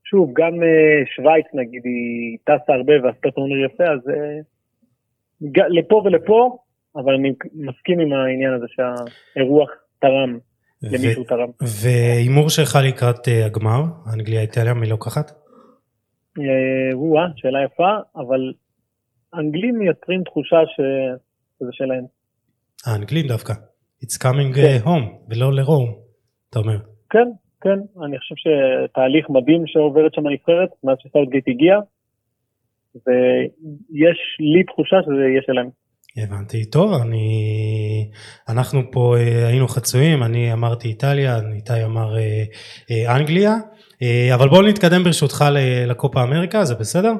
שוב, 0.03 0.31
גם 0.33 0.63
אה, 0.63 1.05
שווייץ 1.15 1.45
נגיד, 1.53 1.81
היא 1.85 2.37
טסה 2.43 2.73
הרבה 2.73 2.93
ועשתה 3.03 3.31
טורניר 3.31 3.65
יפה, 3.65 3.83
אז 3.83 3.99
אה, 4.09 4.39
לפה 5.69 6.01
ולפה, 6.05 6.57
אבל 6.95 7.13
אני 7.13 7.33
מסכים 7.53 7.99
עם 7.99 8.13
העניין 8.13 8.53
הזה 8.53 8.65
שהאירוח 8.69 9.69
תרם, 9.99 10.37
למישהו 10.83 11.23
תרם. 11.23 11.49
והימור 11.83 12.49
שלך 12.49 12.77
לקראת 12.87 13.27
אה, 13.27 13.45
הגמר, 13.45 13.81
אנגליה 14.13 14.41
איטליה, 14.41 14.73
מי 14.73 14.89
לוקחת? 14.89 15.31
אה, 16.39 17.27
שאלה 17.35 17.63
יפה, 17.63 17.97
אבל 18.15 18.53
האנגלים 19.33 19.79
מייצרים 19.79 20.23
תחושה 20.23 20.57
שזה 20.75 21.69
שלהם. 21.71 22.05
האנגלים 22.85 23.27
דווקא. 23.27 23.53
It's 24.03 24.17
coming 24.23 24.55
uh, 24.55 24.85
home 24.85 25.07
ולא 25.29 25.53
לרום, 25.53 25.95
אתה 26.49 26.59
אומר. 26.59 26.77
כן, 27.09 27.29
כן, 27.61 27.79
אני 28.05 28.19
חושב 28.19 28.35
שתהליך 28.35 29.29
מדהים 29.29 29.63
שעוברת 29.67 30.13
שם 30.13 30.27
הנבחרת, 30.27 30.69
מאז 30.83 30.97
שסאוטגייט 30.99 31.47
הגיע, 31.47 31.75
ויש 32.95 34.19
לי 34.39 34.63
תחושה 34.63 34.97
שזה 35.05 35.23
יהיה 35.31 35.41
שלהם. 35.45 35.69
הבנתי, 36.17 36.65
טוב, 36.65 36.93
אני... 37.01 37.27
אנחנו 38.49 38.79
פה 38.91 39.15
אה, 39.17 39.47
היינו 39.47 39.67
חצויים, 39.67 40.23
אני 40.23 40.53
אמרתי 40.53 40.87
איטליה, 40.87 41.39
איתי 41.55 41.83
אמר 41.83 42.17
אה, 42.17 42.43
אה, 42.91 43.15
אנגליה, 43.15 43.53
אה, 44.01 44.35
אבל 44.35 44.49
בואו 44.49 44.61
נתקדם 44.61 45.03
ברשותך 45.03 45.45
לקופה 45.87 46.23
אמריקה, 46.23 46.65
זה 46.65 46.75
בסדר? 46.75 47.13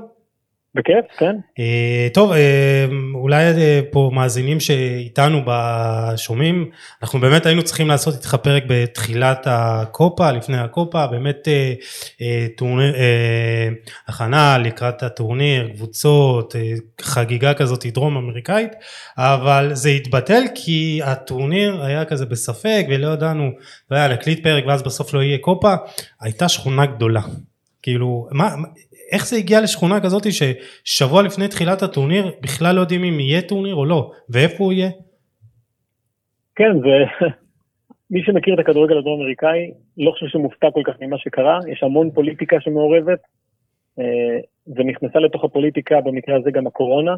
בכיף, 0.75 1.05
כן. 1.17 1.35
אה, 1.59 2.07
טוב, 2.13 2.31
אה, 2.31 2.85
אולי 3.13 3.43
אה, 3.43 3.81
פה 3.91 4.11
מאזינים 4.13 4.59
שאיתנו 4.59 5.41
בשומעים, 5.45 6.69
אנחנו 7.01 7.19
באמת 7.19 7.45
היינו 7.45 7.63
צריכים 7.63 7.87
לעשות 7.87 8.15
איתך 8.15 8.35
פרק 8.35 8.63
בתחילת 8.67 9.47
הקופה, 9.49 10.31
לפני 10.31 10.57
הקופה, 10.57 11.07
באמת 11.07 11.47
טורניר, 12.57 12.95
הכנה 14.07 14.57
לקראת 14.57 15.03
הטורניר, 15.03 15.69
קבוצות, 15.75 16.55
חגיגה 17.01 17.53
כזאת 17.53 17.85
דרום 17.85 18.17
אמריקאית, 18.17 18.71
אבל 19.17 19.69
זה 19.73 19.89
התבטל 19.89 20.43
כי 20.55 21.01
הטורניר 21.03 21.83
היה 21.83 22.05
כזה 22.05 22.25
בספק 22.25 22.85
ולא 22.89 23.07
ידענו, 23.07 23.51
לא 23.91 23.97
היה 23.97 24.07
להקליט 24.07 24.43
פרק 24.43 24.63
ואז 24.67 24.83
בסוף 24.83 25.13
לא 25.13 25.23
יהיה 25.23 25.37
קופה, 25.37 25.73
הייתה 26.21 26.49
שכונה 26.49 26.85
גדולה. 26.85 27.21
כאילו, 27.81 28.27
מה, 28.31 28.55
איך 29.11 29.27
זה 29.27 29.37
הגיע 29.37 29.61
לשכונה 29.61 29.99
כזאת 29.99 30.23
ששבוע 30.31 31.23
לפני 31.23 31.47
תחילת 31.47 31.81
הטורניר 31.81 32.31
בכלל 32.41 32.75
לא 32.75 32.81
יודעים 32.81 33.03
אם 33.03 33.19
יהיה 33.19 33.41
טורניר 33.41 33.75
או 33.75 33.85
לא, 33.85 34.11
ואיפה 34.29 34.63
הוא 34.63 34.73
יהיה? 34.73 34.89
כן, 36.55 36.71
ומי 36.77 38.23
שמכיר 38.25 38.53
את 38.53 38.59
הכדורגל 38.59 38.97
הדרום 38.97 39.21
אמריקאי, 39.21 39.71
לא 39.97 40.11
חושב 40.11 40.27
שמופתע 40.27 40.67
כל 40.73 40.81
כך 40.85 40.93
ממה 41.01 41.17
שקרה, 41.17 41.59
יש 41.71 41.83
המון 41.83 42.11
פוליטיקה 42.11 42.57
שמעורבת, 42.59 43.19
אה, 43.99 44.39
ונכנסה 44.75 45.19
לתוך 45.19 45.43
הפוליטיקה 45.43 46.01
במקרה 46.01 46.37
הזה 46.37 46.51
גם 46.51 46.67
הקורונה, 46.67 47.15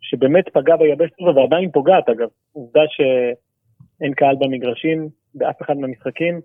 שבאמת 0.00 0.48
פגעה 0.48 0.76
ביבשת 0.76 1.12
הזו 1.20 1.34
ועדיין 1.36 1.70
פוגעת 1.70 2.08
אגב. 2.08 2.28
עובדה 2.52 2.80
שאין 2.88 4.14
קהל 4.14 4.36
במגרשים 4.38 5.08
באף 5.34 5.62
אחד 5.62 5.76
מהמשחקים, 5.76 6.40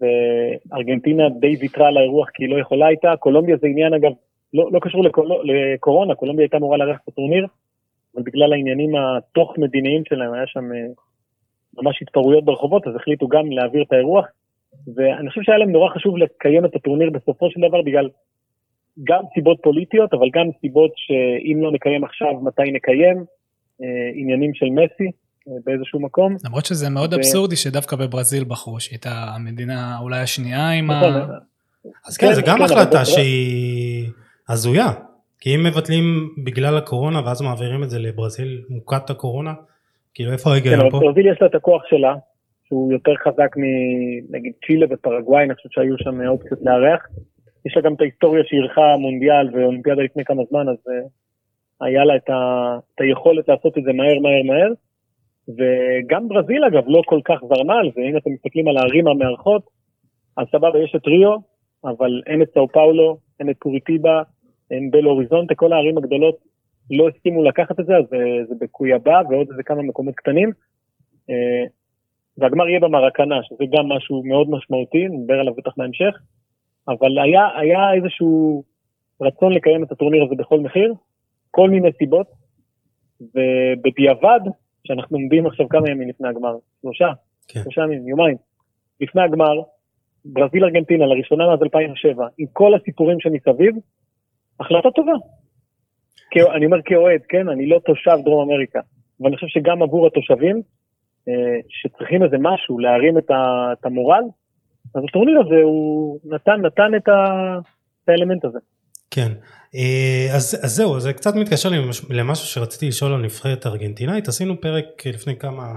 וארגנטינה 0.00 1.28
די 1.40 1.56
ויתרה 1.60 1.88
על 1.88 1.96
האירוח 1.96 2.30
כי 2.30 2.44
היא 2.44 2.50
לא 2.50 2.60
יכולה 2.60 2.86
הייתה, 2.86 3.16
קולומביה 3.16 3.56
זה 3.56 3.66
עניין 3.66 3.94
אגב, 3.94 4.12
לא, 4.54 4.68
לא 4.72 4.80
קשור 4.82 5.04
לקול, 5.04 5.28
לקורונה, 5.44 6.14
קולומביה 6.14 6.44
הייתה 6.44 6.56
אמורה 6.56 6.76
לארח 6.76 6.98
את 7.04 7.08
הטורניר, 7.08 7.46
אבל 8.14 8.22
בגלל 8.22 8.52
העניינים 8.52 8.90
התוך 8.96 9.58
מדיניים 9.58 10.02
שלהם 10.08 10.32
היה 10.32 10.46
שם 10.46 10.72
אה, 10.72 10.86
ממש 11.76 12.02
התפרעויות 12.02 12.44
ברחובות, 12.44 12.86
אז 12.86 12.96
החליטו 12.96 13.28
גם 13.28 13.52
להעביר 13.52 13.82
את 13.82 13.92
האירוח, 13.92 14.26
ואני 14.94 15.28
חושב 15.28 15.42
שהיה 15.42 15.58
להם 15.58 15.70
נורא 15.70 15.94
חשוב 15.94 16.16
לקיים 16.16 16.64
את 16.64 16.74
הטורניר 16.74 17.10
בסופו 17.10 17.50
של 17.50 17.60
דבר 17.68 17.82
בגלל 17.82 18.08
גם 19.04 19.22
סיבות 19.34 19.58
פוליטיות, 19.62 20.14
אבל 20.14 20.30
גם 20.32 20.46
סיבות 20.60 20.92
שאם 20.96 21.62
לא 21.62 21.72
נקיים 21.72 22.04
עכשיו, 22.04 22.40
מתי 22.42 22.70
נקיים, 22.72 23.16
אה, 23.82 24.10
עניינים 24.14 24.54
של 24.54 24.66
מסי, 24.66 25.10
באיזשהו 25.64 26.00
מקום. 26.00 26.36
למרות 26.44 26.66
שזה 26.66 26.90
מאוד 26.90 27.12
ו- 27.12 27.16
אבסורדי 27.16 27.56
שדווקא 27.56 27.96
בברזיל 27.96 28.44
בחרו, 28.44 28.80
שהייתה 28.80 29.10
המדינה 29.34 29.98
אולי 30.00 30.18
השנייה 30.18 30.70
עם 30.70 30.90
ה... 30.90 30.98
נכון, 31.00 31.12
אז 32.06 32.16
כן, 32.16 32.26
כן, 32.26 32.32
זה 32.32 32.42
גם 32.42 32.56
כן, 32.58 32.62
אבל 32.62 32.72
החלטה 32.72 32.96
בוא- 32.96 33.04
שהיא 33.04 34.08
הזויה, 34.48 34.86
כי 35.40 35.54
אם 35.54 35.62
מבטלים 35.66 36.04
בגלל 36.44 36.76
הקורונה 36.76 37.20
ואז 37.26 37.42
מעבירים 37.42 37.82
את 37.84 37.90
זה 37.90 37.98
לברזיל 37.98 38.62
מוכת 38.68 39.10
הקורונה, 39.10 39.52
כאילו 40.14 40.32
איפה 40.32 40.44
כן, 40.44 40.50
ההיגיון 40.50 40.80
אבל 40.80 40.90
פה? 40.90 40.98
ברזיל 41.00 41.26
יש 41.26 41.38
לה 41.40 41.46
את 41.46 41.54
הכוח 41.54 41.82
שלה, 41.90 42.14
שהוא 42.68 42.92
יותר 42.92 43.12
חזק 43.24 43.50
מנגיד 43.56 44.52
צ'ילה 44.66 44.86
ופרגוואי, 44.90 45.44
אני 45.44 45.54
חושב 45.54 45.68
שהיו 45.72 45.94
שם 45.98 46.26
אופציות 46.28 46.60
לארח. 46.62 47.00
יש 47.66 47.76
לה 47.76 47.82
גם 47.82 47.94
את 47.94 48.00
ההיסטוריה 48.00 48.42
שאירחה 48.46 48.96
מונדיאל 49.00 49.46
ואולימפיאדה 49.54 50.02
לפני 50.02 50.24
כמה 50.24 50.42
זמן, 50.50 50.68
אז 50.68 50.76
uh, 50.76 51.08
היה 51.86 52.04
לה 52.04 52.16
את, 52.16 52.30
ה, 52.30 52.34
את 52.94 53.00
היכולת 53.00 53.48
לעשות 53.48 53.78
את 53.78 53.82
זה 53.84 53.92
מהר 53.92 54.18
מהר 54.22 54.42
מהר. 54.46 54.72
וגם 55.48 56.28
ברזיל 56.28 56.64
אגב 56.64 56.84
לא 56.86 57.02
כל 57.06 57.20
כך 57.24 57.40
זרמה 57.48 57.74
על 57.74 57.90
זה, 57.94 58.00
אם 58.00 58.16
אתם 58.16 58.30
מסתכלים 58.30 58.68
על 58.68 58.76
הערים 58.76 59.08
המארחות, 59.08 59.62
אז 60.36 60.46
סבבה 60.52 60.78
יש 60.78 60.94
את 60.96 61.06
ריו, 61.06 61.36
אבל 61.84 62.22
אין 62.26 62.42
את 62.42 62.50
סאו 62.54 62.68
פאולו, 62.68 63.18
אין 63.40 63.50
את 63.50 63.58
קוריטיבה, 63.58 64.22
אין 64.70 64.90
בלו 64.90 65.10
אוריזונטה, 65.10 65.54
כל 65.54 65.72
הערים 65.72 65.98
הגדולות 65.98 66.36
לא 66.90 67.08
הסכימו 67.08 67.44
לקחת 67.44 67.80
את 67.80 67.86
זה, 67.86 67.96
אז 67.96 68.04
זה, 68.10 68.18
זה 68.48 68.54
בקויאבה 68.60 69.20
ועוד 69.30 69.46
איזה 69.50 69.62
כמה 69.62 69.82
מקומות 69.82 70.14
קטנים. 70.14 70.50
אה, 71.30 71.64
והגמר 72.38 72.68
יהיה 72.68 72.80
במרקנה, 72.80 73.42
שזה 73.42 73.64
גם 73.72 73.88
משהו 73.88 74.22
מאוד 74.24 74.50
משמעותי, 74.50 75.08
נדבר 75.08 75.34
עליו 75.40 75.54
בטח 75.54 75.72
בהמשך, 75.76 76.14
אבל 76.88 77.18
היה, 77.18 77.48
היה 77.58 77.94
איזשהו 77.94 78.64
רצון 79.20 79.52
לקיים 79.52 79.84
את 79.84 79.92
הטורניר 79.92 80.24
הזה 80.24 80.34
בכל 80.34 80.60
מחיר, 80.60 80.94
כל 81.50 81.70
מיני 81.70 81.88
סיבות, 81.98 82.26
ובדיעבד, 83.20 84.40
שאנחנו 84.86 85.16
עומדים 85.16 85.46
עכשיו 85.46 85.68
כמה 85.68 85.90
ימים 85.90 86.08
לפני 86.08 86.28
הגמר, 86.28 86.56
שלושה, 86.82 87.08
כן. 87.48 87.60
שלושה 87.62 87.82
ימים, 87.82 88.08
יומיים, 88.08 88.36
לפני 89.00 89.22
הגמר, 89.22 89.60
ברזיל 90.24 90.64
ארגנטינה 90.64 91.06
לראשונה 91.06 91.46
מאז 91.46 91.62
2007, 91.62 92.26
עם 92.38 92.46
כל 92.52 92.74
הסיפורים 92.74 93.20
שמסביב, 93.20 93.74
החלטה 94.60 94.90
טובה. 94.90 95.12
כ- 96.30 96.54
אני 96.56 96.66
אומר 96.66 96.82
כאוהד, 96.84 97.20
כן, 97.28 97.48
אני 97.48 97.66
לא 97.66 97.78
תושב 97.78 98.16
דרום 98.24 98.50
אמריקה, 98.50 98.80
אבל 99.20 99.28
אני 99.28 99.36
חושב 99.36 99.46
שגם 99.46 99.82
עבור 99.82 100.06
התושבים, 100.06 100.62
אה, 101.28 101.58
שצריכים 101.68 102.22
איזה 102.22 102.36
משהו 102.40 102.78
להרים 102.78 103.18
את, 103.18 103.30
ה, 103.30 103.72
את 103.72 103.86
המורל, 103.86 104.22
אז 104.94 105.02
הטורניר 105.08 105.40
הזה 105.40 105.62
הוא 105.62 106.18
נתן, 106.24 106.60
נתן 106.66 106.94
את, 106.96 107.08
ה, 107.08 107.14
את 108.04 108.08
האלמנט 108.08 108.44
הזה. 108.44 108.58
כן, 109.16 109.32
אה, 109.74 110.28
אז, 110.34 110.56
אז 110.62 110.74
זהו, 110.74 111.00
זה 111.00 111.12
קצת 111.12 111.34
מתקשר 111.34 111.70
למשהו 112.08 112.46
שרציתי 112.46 112.88
לשאול 112.88 113.12
על 113.12 113.20
נבחרת 113.20 113.66
הארגנטינאית, 113.66 114.28
עשינו 114.28 114.60
פרק 114.60 115.06
לפני 115.06 115.36
כמה 115.38 115.72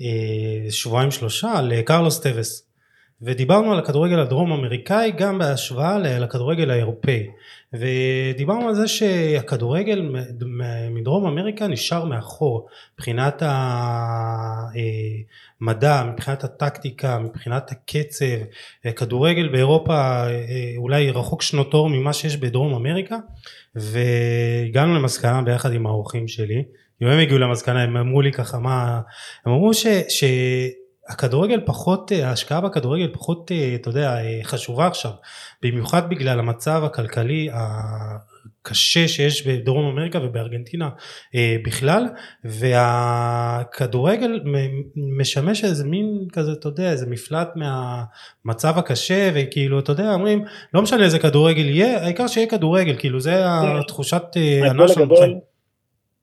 אה, 0.00 0.70
שבועיים 0.70 1.10
שלושה 1.10 1.52
אה, 1.72 1.82
קרלוס 1.82 2.20
ודיברנו 3.22 3.72
על 3.72 3.78
הכדורגל 3.78 4.18
הדרום 4.20 4.52
אמריקאי 4.52 5.12
גם 5.18 5.38
בהשוואה 5.38 5.98
לכדורגל 5.98 6.70
האירופאי, 6.70 7.26
ודיברנו 7.72 8.68
על 8.68 8.74
זה 8.74 8.88
שהכדורגל 8.88 10.12
מדרום 10.90 11.26
אמריקה 11.26 11.66
נשאר 11.66 12.04
מאחור. 12.04 12.66
מבחינת 12.94 13.42
המדע, 15.60 16.02
מבחינת 16.12 16.44
הטקטיקה, 16.44 17.18
מבחינת 17.18 17.72
הקצב, 17.72 18.24
כדורגל 18.96 19.48
באירופה 19.48 19.94
אה, 19.94 20.74
אולי 20.76 21.10
רחוק 21.10 21.42
שנות 21.42 21.74
אור 21.74 21.88
ממה 21.88 22.12
שיש 22.12 22.36
בדרום 22.36 22.74
אמריקה 22.74 23.16
והגענו 23.74 24.94
למסקנה 24.94 25.42
ביחד 25.42 25.72
עם 25.72 25.86
האורחים 25.86 26.28
שלי. 26.28 26.64
אם 27.02 27.06
הם 27.06 27.18
הגיעו 27.18 27.38
למסקנה 27.38 27.82
הם 27.82 27.96
אמרו 27.96 28.22
לי 28.22 28.32
ככה 28.32 28.58
מה 28.58 29.00
הם 29.46 29.52
אמרו 29.52 29.74
ש, 29.74 29.86
שהכדורגל 31.08 31.60
פחות 31.66 32.12
אה, 32.12 32.28
ההשקעה 32.28 32.60
בכדורגל 32.60 33.08
פחות 33.12 33.52
אה, 33.52 33.74
אתה 33.74 33.88
יודע 33.88 34.16
אה, 34.16 34.40
חשובה 34.42 34.86
עכשיו 34.86 35.10
במיוחד 35.62 36.10
בגלל 36.10 36.38
המצב 36.38 36.82
הכלכלי 36.84 37.48
הקשה 37.52 39.08
שיש 39.08 39.46
בדרום 39.46 39.86
אמריקה 39.86 40.18
ובארגנטינה 40.22 40.88
בכלל 41.64 42.04
והכדורגל 42.44 44.40
משמש 45.18 45.64
איזה 45.64 45.84
מין 45.84 46.26
כזה 46.32 46.52
אתה 46.52 46.68
יודע 46.68 46.90
איזה 46.90 47.06
מפלט 47.10 47.48
מהמצב 47.56 48.78
הקשה 48.78 49.30
וכאילו 49.34 49.78
אתה 49.78 49.92
יודע 49.92 50.14
אומרים 50.14 50.44
לא 50.74 50.82
משנה 50.82 51.04
איזה 51.04 51.18
כדורגל 51.18 51.64
יהיה 51.64 52.04
העיקר 52.04 52.26
שיהיה 52.26 52.46
כדורגל 52.46 52.96
כאילו 52.98 53.20
זה 53.20 53.34
התחושת 53.80 54.22
הנאה 54.70 54.88
שלנו 54.88 55.08
בחיים. 55.08 55.40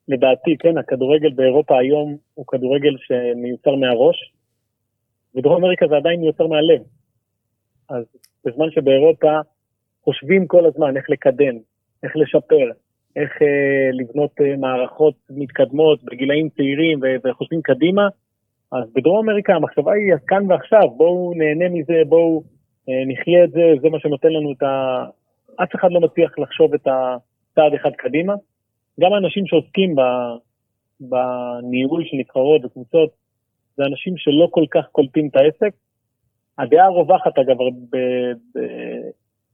לדעתי, 0.08 0.58
כן, 0.60 0.78
הכדורגל 0.78 1.30
באירופה 1.30 1.80
היום 1.80 2.18
הוא 2.34 2.46
כדורגל 2.48 2.96
שמיוצר 2.98 3.76
מהראש, 3.76 4.33
ודרום 5.36 5.64
אמריקה 5.64 5.88
זה 5.88 5.96
עדיין 5.96 6.20
מיוצר 6.20 6.48
מהלב. 6.48 6.82
אז 7.90 8.04
בזמן 8.46 8.72
שבאירופה 8.72 9.40
חושבים 10.04 10.48
כל 10.48 10.66
הזמן 10.66 10.98
איך 10.98 11.10
לקדם, 11.10 11.56
איך 12.04 12.12
לשפר, 12.16 12.68
איך 13.16 13.42
אה, 13.42 13.90
לבנות 13.94 14.32
אה, 14.42 14.56
מערכות 14.58 15.16
מתקדמות 15.30 16.04
בגילאים 16.04 16.50
צעירים 16.50 17.00
ו- 17.02 17.28
וחושבים 17.30 17.62
קדימה, 17.62 18.08
אז 18.72 18.84
בדרום 18.96 19.30
אמריקה 19.30 19.54
המחשבה 19.54 19.94
היא 19.94 20.14
כאן 20.28 20.52
ועכשיו, 20.52 20.90
בואו 20.98 21.34
נהנה 21.36 21.70
מזה, 21.70 21.94
בואו 22.08 22.44
אה, 22.90 23.04
נחיה 23.08 23.44
את 23.44 23.52
זה, 23.52 23.62
זה 23.82 23.90
מה 23.90 24.00
שנותן 24.00 24.28
לנו 24.30 24.52
את 24.52 24.64
ה... 24.64 25.04
אף 25.64 25.76
אחד 25.76 25.92
לא 25.92 26.00
מצליח 26.00 26.40
לחשוב 26.40 26.74
את 26.74 26.88
הצעד 26.88 27.74
אחד 27.74 27.92
קדימה. 27.92 28.34
גם 29.00 29.14
האנשים 29.14 29.48
שעוסקים 29.48 29.96
ב, 29.96 30.02
בניהול 31.00 32.04
של 32.06 32.18
נבחרות 32.18 32.66
וקבוצות, 32.66 33.10
זה 33.78 33.84
אנשים 33.84 34.18
שלא 34.18 34.48
כל 34.52 34.66
כך 34.72 34.86
קולטים 34.92 35.28
את 35.28 35.36
העסק. 35.36 35.76
הדעה 36.58 36.86
הרווחת 36.86 37.38
אגב, 37.38 37.56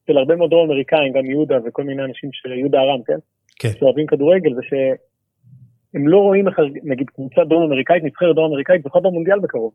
אצל 0.03 0.17
הרבה 0.17 0.35
מאוד 0.35 0.49
דרום 0.49 0.69
אמריקאים, 0.69 1.13
גם 1.13 1.25
יהודה 1.25 1.57
וכל 1.65 1.83
מיני 1.83 2.03
אנשים, 2.03 2.29
ש- 2.33 2.45
יהודה 2.45 2.79
ארם, 2.79 3.03
כן? 3.03 3.17
כן. 3.59 3.69
שאוהבים 3.79 4.05
כדורגל, 4.05 4.55
זה 4.55 4.61
שהם 4.69 6.07
לא 6.07 6.17
רואים 6.17 6.47
איך 6.47 6.59
נגיד 6.83 7.09
קבוצה 7.09 7.43
דרום 7.43 7.63
אמריקאית, 7.63 8.03
נבחרת 8.03 8.35
דרום 8.35 8.51
אמריקאית, 8.51 8.83
זוכה 8.83 8.99
במונדיאל 8.99 9.39
בקרוב. 9.39 9.73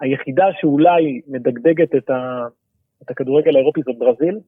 היחידה 0.00 0.46
שאולי 0.60 1.20
מדגדגת 1.26 1.94
את, 1.94 2.10
ה, 2.10 2.46
את 3.02 3.10
הכדורגל 3.10 3.56
האירופי 3.56 3.80
זאת 3.86 3.98
ברזיל, 3.98 4.38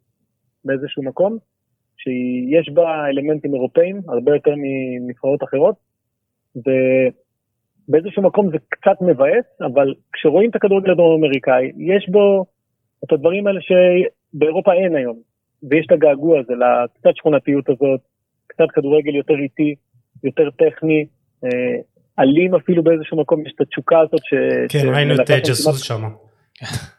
באיזשהו 0.64 1.02
מקום, 1.02 1.38
שיש 1.96 2.68
בה 2.74 3.06
אלמנטים 3.08 3.54
אירופאים, 3.54 4.00
הרבה 4.08 4.34
יותר 4.34 4.54
מנבחרות 4.56 5.42
אחרות, 5.42 5.74
ובאיזשהו 7.88 8.22
מקום 8.22 8.50
זה 8.50 8.56
קצת 8.68 9.00
מבאס, 9.00 9.44
אבל 9.60 9.94
כשרואים 10.12 10.50
את 10.50 10.56
הכדורגל 10.56 10.90
הדרום 10.90 11.24
אמריקאי, 11.24 11.72
יש 11.76 12.08
בו 12.08 12.44
את 13.04 13.12
הדברים 13.12 13.46
האלה 13.46 13.60
שבאירופה 13.60 14.72
אין 14.72 14.96
היום, 14.96 15.16
ויש 15.70 15.86
את 15.86 15.92
הגעגוע 15.92 16.40
הזה 16.40 16.52
לקצת 16.52 17.16
שכונתיות 17.16 17.68
הזאת, 17.68 18.00
קצת 18.46 18.70
כדורגל 18.74 19.14
יותר 19.14 19.34
איטי, 19.34 19.74
יותר 20.24 20.50
טכני, 20.50 21.06
אה, 21.44 21.48
אלים 22.18 22.54
אפילו 22.54 22.82
באיזשהו 22.82 23.20
מקום, 23.20 23.46
יש 23.46 23.52
את 23.56 23.60
התשוקה 23.60 24.00
הזאת 24.00 24.20
ש... 24.24 24.34
כן, 24.68 24.88
ראינו 24.94 25.14
את 25.14 25.30
ג'זוז 25.30 25.82
שם. 25.82 26.02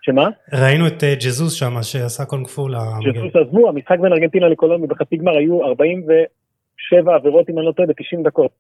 שמה? 0.02 0.30
ראינו 0.54 0.88
את 0.88 1.04
ג'זוז 1.20 1.54
שם 1.54 1.74
שעשה 1.82 2.26
קונג 2.26 2.48
פו. 2.48 2.68
ג'זוז 2.68 3.36
עזבו, 3.36 3.70
המשחק 3.70 4.00
בין 4.02 4.14
ארגנטינה 4.14 4.48
לקולומי 4.48 4.88
בחצי 4.88 5.18
גמר 5.18 5.38
היו 5.38 5.66
47 5.66 7.16
עבירות 7.16 7.50
אם 7.50 7.58
אני 7.58 7.66
לא 7.66 7.72
טועה 7.72 7.88
ב-90 7.88 8.24
דקות. 8.24 8.52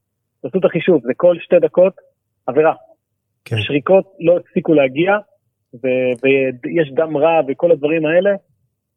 תעשו 0.41 0.59
את 0.59 0.65
החישוב, 0.65 1.01
זה 1.03 1.13
כל 1.17 1.35
שתי 1.39 1.59
דקות 1.59 1.93
עבירה. 2.51 2.73
כן. 3.45 3.55
שריקות 3.59 4.05
לא 4.19 4.37
הפסיקו 4.37 4.73
להגיע, 4.73 5.17
ו- 5.73 6.13
ויש 6.23 6.91
דם 6.95 7.17
רע 7.17 7.41
וכל 7.47 7.71
הדברים 7.71 8.05
האלה, 8.05 8.31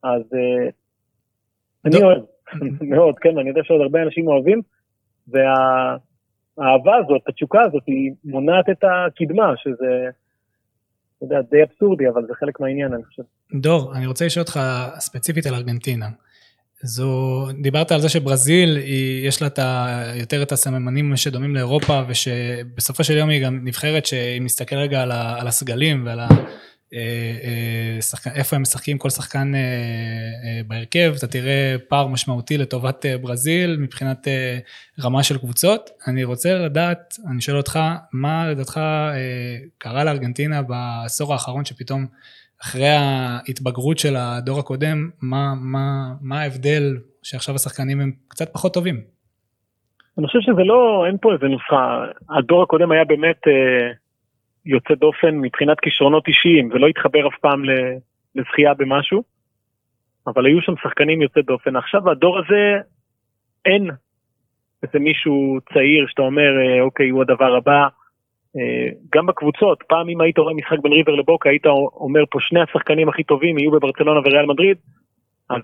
אז 0.02 0.22
uh, 0.22 0.72
אני 1.84 2.02
אוהב, 2.02 2.22
מאוד, 2.94 3.18
כן, 3.18 3.38
אני 3.38 3.48
יודע 3.48 3.60
שעוד 3.64 3.80
הרבה 3.80 4.02
אנשים 4.02 4.28
אוהבים, 4.28 4.62
והאהבה 5.28 6.96
הזאת, 6.96 7.22
התשוקה 7.28 7.60
הזאת, 7.62 7.82
היא 7.86 8.12
מונעת 8.24 8.70
את 8.70 8.84
הקדמה, 8.84 9.52
שזה, 9.56 10.08
אתה 11.16 11.24
יודע, 11.24 11.40
די 11.50 11.62
אבסורדי, 11.62 12.08
אבל 12.08 12.26
זה 12.26 12.34
חלק 12.34 12.60
מהעניין, 12.60 12.94
אני 12.94 13.04
חושב. 13.04 13.22
דור, 13.54 13.92
אני 13.96 14.06
רוצה 14.06 14.26
לשאול 14.26 14.42
אותך 14.42 14.60
ספציפית 14.98 15.46
על 15.46 15.54
ארגנטינה. 15.54 16.06
זו, 16.84 17.46
דיברת 17.62 17.92
על 17.92 18.00
זה 18.00 18.08
שברזיל, 18.08 18.76
היא, 18.76 19.28
יש 19.28 19.42
לה 19.42 19.46
את 19.46 19.58
ה, 19.58 20.02
יותר 20.14 20.42
את 20.42 20.52
הסממנים 20.52 21.16
שדומים 21.16 21.54
לאירופה, 21.54 22.02
ושבסופו 22.08 23.04
של 23.04 23.16
יום 23.16 23.28
היא 23.28 23.44
גם 23.44 23.60
נבחרת 23.64 24.06
שאם 24.06 24.44
נסתכל 24.44 24.76
רגע 24.76 25.02
על, 25.02 25.10
ה, 25.10 25.40
על 25.40 25.48
הסגלים 25.48 26.06
ועל 26.06 26.20
ה, 26.20 26.28
אה, 26.94 26.98
אה, 27.44 28.02
שחק, 28.02 28.26
איפה 28.26 28.56
הם 28.56 28.62
משחקים 28.62 28.98
כל 28.98 29.10
שחקן 29.10 29.54
אה, 29.54 29.60
אה, 29.60 30.60
בהרכב, 30.66 31.14
אתה 31.18 31.26
תראה 31.26 31.76
פער 31.88 32.06
משמעותי 32.06 32.58
לטובת 32.58 33.06
אה, 33.06 33.18
ברזיל 33.18 33.76
מבחינת 33.76 34.28
אה, 34.28 34.58
רמה 35.02 35.22
של 35.22 35.38
קבוצות. 35.38 35.90
אני 36.06 36.24
רוצה 36.24 36.54
לדעת, 36.54 37.18
אני 37.30 37.40
שואל 37.40 37.56
אותך, 37.56 37.78
מה 38.12 38.48
לדעתך 38.48 38.76
אה, 38.76 39.58
קרה 39.78 40.04
לארגנטינה 40.04 40.62
בעשור 40.62 41.32
האחרון 41.32 41.64
שפתאום 41.64 42.06
אחרי 42.62 42.88
ההתבגרות 42.88 43.98
של 43.98 44.16
הדור 44.16 44.58
הקודם, 44.58 45.10
מה, 45.22 45.54
מה, 45.60 46.14
מה 46.20 46.40
ההבדל 46.40 46.82
שעכשיו 47.22 47.54
השחקנים 47.54 48.00
הם 48.00 48.12
קצת 48.28 48.52
פחות 48.52 48.74
טובים? 48.74 49.00
אני 50.18 50.26
חושב 50.26 50.40
שזה 50.40 50.64
לא, 50.64 51.04
אין 51.06 51.16
פה 51.20 51.32
איזה 51.32 51.46
נוסחה. 51.46 52.04
הדור 52.28 52.62
הקודם 52.62 52.92
היה 52.92 53.04
באמת 53.04 53.40
אה, 53.48 53.92
יוצא 54.66 54.94
דופן 54.94 55.36
מבחינת 55.36 55.80
כישרונות 55.80 56.28
אישיים, 56.28 56.70
ולא 56.72 56.86
התחבר 56.86 57.28
אף 57.28 57.38
פעם 57.40 57.62
לזכייה 58.34 58.74
במשהו, 58.74 59.22
אבל 60.26 60.46
היו 60.46 60.60
שם 60.62 60.72
שחקנים 60.82 61.22
יוצא 61.22 61.40
דופן. 61.40 61.76
עכשיו 61.76 62.10
הדור 62.10 62.38
הזה, 62.38 62.78
אין 63.64 63.90
איזה 64.82 64.98
מישהו 64.98 65.58
צעיר 65.72 66.06
שאתה 66.08 66.22
אומר, 66.22 66.50
אה, 66.60 66.82
אוקיי, 66.82 67.08
הוא 67.08 67.22
הדבר 67.22 67.56
הבא. 67.56 67.88
אה, 68.56 68.88
גם 69.14 69.26
בקבוצות, 69.26 69.82
פעם 69.88 70.08
אם 70.08 70.20
היית 70.20 70.38
רואה 70.38 70.54
משחק 70.54 70.78
בין 70.82 70.92
ריבר 70.92 71.14
לבוקה, 71.14 71.50
היית 71.50 71.66
אומר 71.66 72.24
פה 72.30 72.38
שני 72.40 72.60
השחקנים 72.60 73.08
הכי 73.08 73.24
טובים 73.24 73.58
יהיו 73.58 73.70
בברצלונה 73.70 74.20
וריאל 74.20 74.46
מדריד, 74.46 74.76
אז 75.50 75.62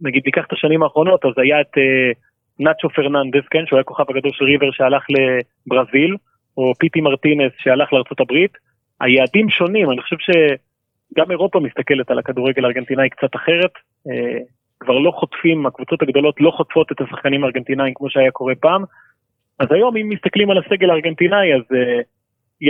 נגיד 0.00 0.22
ניקח 0.26 0.44
את 0.46 0.52
השנים 0.52 0.82
האחרונות, 0.82 1.24
אז 1.24 1.32
היה 1.36 1.60
את 1.60 1.76
uh, 1.76 2.18
נאצ'ו 2.58 2.88
פרננדס, 2.88 3.44
כן, 3.50 3.66
שהוא 3.66 3.76
היה 3.76 3.84
כוכב 3.84 4.04
הגדול 4.08 4.32
של 4.32 4.44
ריבר 4.44 4.70
שהלך 4.70 5.06
לברזיל, 5.14 6.16
או 6.56 6.72
פיטי 6.78 7.00
מרטינס 7.00 7.52
שהלך 7.58 7.92
לארצות 7.92 8.20
הברית, 8.20 8.52
היעדים 9.00 9.50
שונים, 9.50 9.90
אני 9.90 10.02
חושב 10.02 10.16
שגם 10.18 11.30
אירופה 11.30 11.60
מסתכלת 11.60 12.10
על 12.10 12.18
הכדורגל 12.18 12.64
הארגנטינאי 12.64 13.10
קצת 13.10 13.34
אחרת, 13.36 13.72
uh, 14.08 14.10
כבר 14.80 14.98
לא 14.98 15.10
חוטפים, 15.10 15.66
הקבוצות 15.66 16.02
הגדולות 16.02 16.40
לא 16.40 16.50
חוטפות 16.50 16.92
את 16.92 17.00
השחקנים 17.00 17.44
הארגנטינאים 17.44 17.94
כמו 17.94 18.10
שהיה 18.10 18.30
קורה 18.30 18.54
פעם, 18.54 18.84
אז 19.58 19.66
היום 19.70 19.96
אם 19.96 20.08
מסתכלים 20.08 20.50
על 20.50 20.58
הסגל 20.58 20.90
הארגנטינאי, 20.90 21.54
אז 21.54 21.62
uh, 21.62 22.02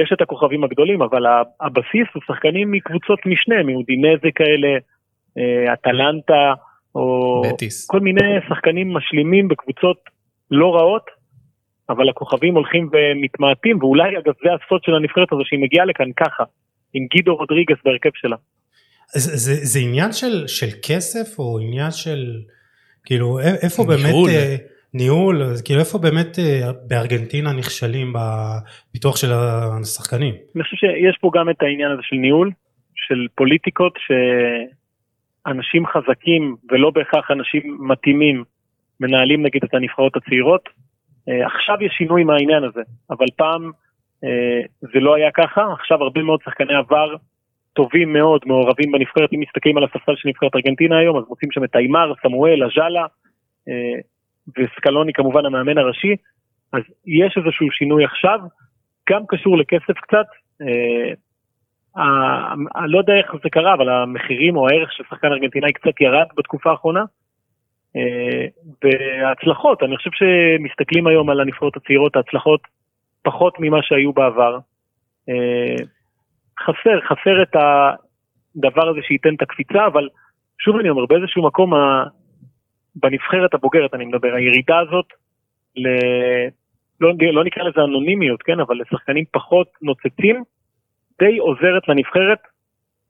יש 0.00 0.12
את 0.12 0.20
הכוכבים 0.20 0.64
הגדולים, 0.64 1.02
אבל 1.02 1.22
הבסיס 1.60 2.08
הוא 2.14 2.22
שחקנים 2.26 2.70
מקבוצות 2.70 3.18
משנה, 3.26 3.62
מאודינזה 3.62 4.28
כאלה, 4.34 4.68
אה, 5.38 5.72
אטלנטה, 5.72 6.52
או 6.94 7.42
בטיס. 7.46 7.86
כל 7.86 8.00
מיני 8.00 8.40
שחקנים 8.48 8.94
משלימים 8.94 9.48
בקבוצות 9.48 9.96
לא 10.50 10.74
רעות, 10.74 11.06
אבל 11.90 12.08
הכוכבים 12.08 12.54
הולכים 12.54 12.90
ומתמעטים, 12.92 13.78
ואולי 13.78 14.18
אגב 14.18 14.32
זה 14.44 14.48
הסוד 14.54 14.80
של 14.84 14.94
הנבחרת 14.94 15.32
הזו 15.32 15.42
שהיא 15.44 15.60
מגיעה 15.60 15.84
לכאן 15.84 16.12
ככה, 16.16 16.44
עם 16.94 17.06
גידו 17.06 17.36
רודריגס 17.36 17.76
בהרכב 17.84 18.10
שלה. 18.14 18.36
זה, 19.14 19.36
זה, 19.36 19.54
זה 19.64 19.78
עניין 19.78 20.12
של, 20.12 20.46
של 20.46 20.66
כסף 20.82 21.38
או 21.38 21.58
עניין 21.58 21.90
של 21.90 22.40
כאילו 23.04 23.38
איפה. 23.62 23.84
באמת 23.84 24.14
אה, 24.28 24.56
ניהול 24.94 25.42
אז 25.42 25.62
כאילו 25.62 25.80
איפה 25.80 25.98
באמת 25.98 26.38
אה, 26.38 26.72
בארגנטינה 26.88 27.52
נכשלים 27.52 28.12
בפיתוח 28.12 29.16
של 29.16 29.32
השחקנים? 29.32 30.34
אני 30.56 30.62
חושב 30.62 30.76
שיש 30.76 31.18
פה 31.20 31.30
גם 31.34 31.50
את 31.50 31.62
העניין 31.62 31.90
הזה 31.90 32.02
של 32.02 32.16
ניהול, 32.16 32.50
של 32.94 33.26
פוליטיקות, 33.34 33.98
שאנשים 34.06 35.86
חזקים 35.86 36.56
ולא 36.70 36.90
בהכרח 36.90 37.30
אנשים 37.30 37.78
מתאימים 37.80 38.44
מנהלים 39.00 39.42
נגיד 39.42 39.64
את 39.64 39.74
הנבחרות 39.74 40.16
הצעירות. 40.16 40.68
אה, 41.28 41.46
עכשיו 41.46 41.76
יש 41.80 41.92
שינוי 41.92 42.24
מהעניין 42.24 42.64
הזה, 42.64 42.82
אבל 43.10 43.26
פעם 43.36 43.70
אה, 44.24 44.60
זה 44.80 45.00
לא 45.00 45.14
היה 45.14 45.30
ככה, 45.30 45.72
עכשיו 45.72 46.02
הרבה 46.02 46.22
מאוד 46.22 46.40
שחקני 46.44 46.74
עבר 46.74 47.14
טובים 47.72 48.12
מאוד, 48.12 48.40
מעורבים 48.46 48.92
בנבחרת, 48.92 49.32
אם 49.32 49.40
מסתכלים 49.40 49.76
על 49.76 49.84
הספסל 49.84 50.12
של 50.16 50.28
נבחרת 50.28 50.54
ארגנטינה 50.54 50.98
היום, 50.98 51.16
אז 51.16 51.24
מוצאים 51.28 51.52
שם 51.52 51.64
את 51.64 51.76
איימר, 51.76 52.12
סמואל, 52.22 52.64
אג'אלה, 52.64 53.06
וסקלוני 54.48 55.12
כמובן 55.12 55.46
המאמן 55.46 55.78
הראשי, 55.78 56.16
אז 56.72 56.82
יש 57.06 57.36
איזשהו 57.36 57.70
שינוי 57.70 58.04
עכשיו, 58.04 58.38
גם 59.10 59.22
קשור 59.28 59.58
לכסף 59.58 60.00
קצת, 60.00 60.26
אה, 60.62 61.14
אני 62.76 62.92
לא 62.92 62.98
יודע 62.98 63.12
איך 63.14 63.32
זה 63.42 63.50
קרה, 63.50 63.74
אבל 63.74 63.88
המחירים 63.88 64.56
או 64.56 64.68
הערך 64.68 64.92
של 64.92 65.04
שחקן 65.10 65.32
ארגנטינאי 65.32 65.72
קצת 65.72 66.00
ירד 66.00 66.26
בתקופה 66.36 66.70
האחרונה. 66.70 67.04
אה, 67.96 68.46
וההצלחות, 68.82 69.82
אני 69.82 69.96
חושב 69.96 70.10
שמסתכלים 70.12 71.06
היום 71.06 71.30
על 71.30 71.40
הנבחרות 71.40 71.76
הצעירות, 71.76 72.16
ההצלחות 72.16 72.60
פחות 73.22 73.54
ממה 73.58 73.82
שהיו 73.82 74.12
בעבר. 74.12 74.58
אה, 75.28 75.76
חסר, 76.60 77.00
חסר 77.00 77.42
את 77.42 77.56
הדבר 77.56 78.88
הזה 78.88 79.00
שייתן 79.02 79.34
את 79.34 79.42
הקפיצה, 79.42 79.86
אבל 79.86 80.08
שוב 80.58 80.76
אני 80.76 80.90
אומר, 80.90 81.06
באיזשהו 81.06 81.46
מקום, 81.46 81.72
בנבחרת 82.96 83.54
הבוגרת 83.54 83.94
אני 83.94 84.04
מדבר, 84.04 84.34
הירידה 84.34 84.78
הזאת, 84.78 85.06
ל... 85.76 85.88
לא, 87.00 87.12
לא 87.32 87.44
נקרא 87.44 87.62
לזה 87.62 87.80
אנונימיות, 87.80 88.42
כן, 88.42 88.60
אבל 88.60 88.76
לשחקנים 88.80 89.24
פחות 89.30 89.68
נוצצים, 89.82 90.44
די 91.18 91.38
עוזרת 91.38 91.88
לנבחרת 91.88 92.38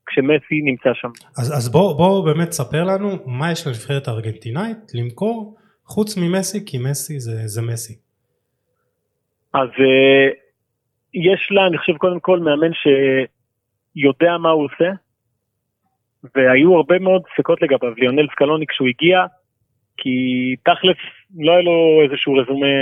כשמסי 0.05 0.61
נמצא 0.63 0.89
שם. 0.93 1.09
אז, 1.37 1.57
אז 1.57 1.71
בואו 1.71 1.97
בוא 1.97 2.25
באמת 2.25 2.51
ספר 2.51 2.83
לנו 2.83 3.09
מה 3.25 3.51
יש 3.51 3.67
לנבחרת 3.67 4.07
הארגנטינאית 4.07 4.77
למכור 4.93 5.55
חוץ 5.85 6.17
ממסי 6.17 6.65
כי 6.65 6.77
מסי 6.77 7.19
זה, 7.19 7.47
זה 7.47 7.61
מסי. 7.61 7.93
אז 9.53 9.69
uh, 9.69 10.33
יש 11.13 11.49
לה, 11.51 11.67
אני 11.67 11.77
חושב, 11.77 11.97
קודם 11.97 12.19
כל 12.19 12.39
מאמן 12.39 12.71
שיודע 12.73 14.37
מה 14.37 14.49
הוא 14.49 14.65
עושה, 14.65 14.91
והיו 16.35 16.75
הרבה 16.75 16.99
מאוד 16.99 17.21
ספקות 17.33 17.61
לגביו, 17.61 17.93
ליונל 17.97 18.27
סקלוני 18.31 18.67
כשהוא 18.67 18.87
הגיע, 18.87 19.25
כי 20.03 20.55
תכלס 20.63 20.97
לא 21.39 21.51
היה 21.51 21.61
לו 21.61 22.01
איזשהו 22.03 22.33
רזומה 22.33 22.75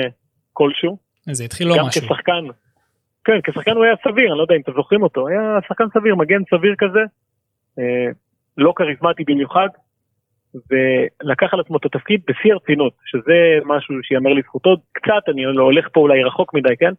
כלשהו. 0.54 0.98
זה 1.32 1.44
התחיל 1.44 1.68
לא 1.68 1.76
גם 1.78 1.86
משהו. 1.86 2.02
כשחקן, 2.02 2.44
כן, 3.24 3.40
כשחקן 3.44 3.72
הוא 3.72 3.84
היה 3.84 3.96
סביר, 4.04 4.30
אני 4.30 4.38
לא 4.38 4.44
יודע 4.44 4.56
אם 4.56 4.62
אתם 4.62 4.72
זוכרים 4.76 5.04
אותו, 5.04 5.28
היה 5.28 5.60
שחקן 5.68 5.84
סביר, 5.94 6.16
מגן 6.16 6.42
סביר 6.50 6.76
כזה, 6.78 7.00
אה, 7.80 8.08
לא 8.58 8.74
כריזמטי 8.76 9.24
במיוחד, 9.28 9.68
ולקח 10.56 11.54
על 11.54 11.60
עצמו 11.60 11.78
את 11.78 11.86
התפקיד 11.86 12.22
בשיא 12.28 12.54
הרצינות, 12.54 12.94
שזה 13.06 13.60
משהו 13.66 13.96
שיאמר 14.04 14.34
לזכותו, 14.34 14.76
קצת, 14.92 15.24
אני 15.28 15.44
לא 15.46 15.64
הולך 15.64 15.88
פה 15.94 16.00
אולי 16.00 16.24
רחוק 16.24 16.54
מדי, 16.54 16.78
כן? 16.80 16.94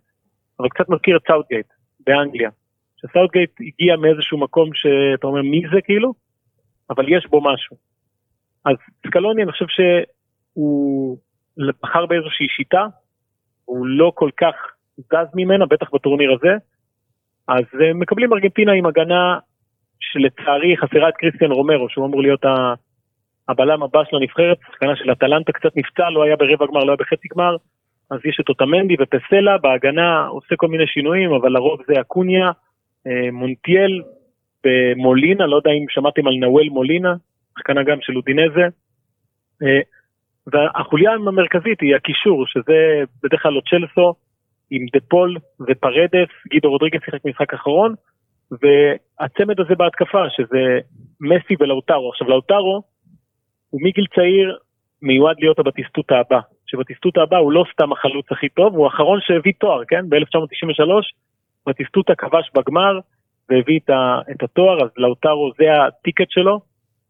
אבל 0.61 0.69
קצת 0.69 0.89
מזכיר 0.89 1.17
את 1.17 1.23
סאוטגייט 1.27 1.67
באנגליה. 2.07 2.51
שסאוטגייט 2.97 3.51
הגיע 3.61 3.97
מאיזשהו 3.97 4.39
מקום 4.39 4.71
שאתה 4.75 5.27
אומר 5.27 5.43
מי 5.43 5.63
זה 5.75 5.81
כאילו, 5.81 6.13
אבל 6.91 7.05
יש 7.09 7.27
בו 7.27 7.41
משהו. 7.53 7.92
אז 8.65 8.77
סקלוני 9.07 9.43
אני 9.43 9.53
חושב 9.53 9.67
שהוא 9.69 11.19
בחר 11.83 12.07
באיזושהי 12.07 12.49
שיטה, 12.49 12.87
הוא 13.65 13.87
לא 13.87 14.13
כל 14.15 14.31
כך 14.37 14.55
זז 14.99 15.35
ממנה, 15.35 15.67
בטח 15.67 15.95
בטורניר 15.95 16.33
הזה, 16.33 16.53
אז 17.49 17.65
אה, 17.81 17.95
מקבלים 17.95 18.33
ארגנטינה 18.33 18.73
עם 18.73 18.87
הגנה 18.87 19.39
שלצערי 20.01 20.77
חסרה 20.77 21.09
את 21.09 21.15
קריסטיאן 21.15 21.53
רומרו, 21.53 21.89
שהוא 21.89 22.07
אמור 22.07 22.23
להיות 22.23 22.45
הבלם 23.49 23.83
הבא 23.83 24.05
של 24.11 24.17
הנבחרת, 24.17 24.59
שחקנה 24.71 24.97
של 24.97 25.13
אטלנטה 25.13 25.53
קצת 25.53 25.77
נפצע, 25.77 26.11
לא 26.11 26.23
היה 26.23 26.37
ברבע 26.37 26.67
גמר, 26.67 26.85
לא 26.85 26.93
היה 26.93 26.97
בחצי 26.97 27.29
גמר, 27.35 27.57
אז 28.11 28.19
יש 28.25 28.41
את 28.41 28.49
אוטמנדי 28.49 28.97
ופסלה, 29.01 29.59
בהגנה 29.59 30.27
עושה 30.27 30.57
כל 30.57 30.69
מיני 30.69 30.87
שינויים, 30.87 31.33
אבל 31.33 31.53
לרוב 31.53 31.81
זה 31.87 32.01
אקוניה, 32.01 32.51
אה, 33.07 33.31
מונטיאל 33.33 34.03
במולינה, 34.65 35.47
לא 35.47 35.57
יודע 35.57 35.71
אם 35.71 35.87
שמעתם 35.89 36.27
על 36.27 36.35
נאוול 36.35 36.69
מולינה, 36.69 37.15
שחקנה 37.59 37.83
גם 37.83 37.99
של 38.01 38.17
אודינזה. 38.17 38.67
אה, 39.63 39.81
והחוליה 40.47 41.13
המרכזית 41.13 41.81
היא 41.81 41.97
הקישור, 41.97 42.47
שזה 42.47 43.03
בדרך 43.23 43.43
כלל 43.43 43.61
צ'לסו 43.71 44.15
עם 44.71 44.87
דה 44.93 45.01
פול 45.09 45.37
ופרדס, 45.69 46.33
גידו 46.51 46.71
רודריגס 46.71 47.01
שיחק 47.05 47.25
משחק 47.25 47.55
אחרון, 47.55 47.95
והצמד 48.51 49.61
הזה 49.61 49.75
בהתקפה, 49.75 50.25
שזה 50.31 50.79
מסי 51.21 51.55
ולאוטרו. 51.61 52.11
עכשיו 52.11 52.29
לאוטרו, 52.29 52.83
הוא 53.71 53.81
מגיל 53.85 54.07
צעיר 54.15 54.59
מיועד 55.03 55.37
להיות 55.41 55.59
הבטיסטוטה 55.59 56.15
הבא. 56.19 56.41
שבטיסטוטה 56.67 57.23
הבא 57.23 57.37
הוא 57.37 57.53
לא 57.53 57.65
סתם 57.73 57.93
החלוץ 57.93 58.27
הכי 58.31 58.49
טוב, 58.49 58.75
הוא 58.75 58.85
האחרון 58.85 59.21
שהביא 59.23 59.53
תואר, 59.59 59.85
כן? 59.85 60.09
ב-1993, 60.09 60.91
בטיסטוטה 61.67 62.15
כבש 62.15 62.51
בגמר 62.55 62.99
והביא 63.51 63.81
את 64.31 64.43
התואר, 64.43 64.85
אז 64.85 64.91
לאוטרו 64.97 65.53
זה 65.59 65.65
הטיקט 65.73 66.31
שלו, 66.31 66.61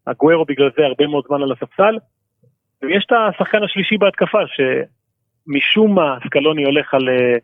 הגוורו 0.07 0.45
בגלל 0.45 0.69
זה 0.77 0.85
הרבה 0.85 1.07
מאוד 1.07 1.23
זמן 1.27 1.41
על 1.41 1.51
הספסל, 1.51 1.95
ויש 2.81 3.05
את 3.05 3.11
השחקן 3.11 3.63
השלישי 3.63 3.97
בהתקפה, 3.97 4.37
שמשום 4.55 5.95
מה 5.95 6.17
סקלוני 6.25 6.63
הולך 6.63 6.93
על 6.93 7.09
אה, 7.09 7.37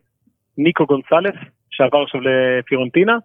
ניקו 0.58 0.86
גונסלס, 0.86 1.36
שעבר 1.70 2.02
עכשיו 2.04 2.22
לפירונטינה, 2.22 3.18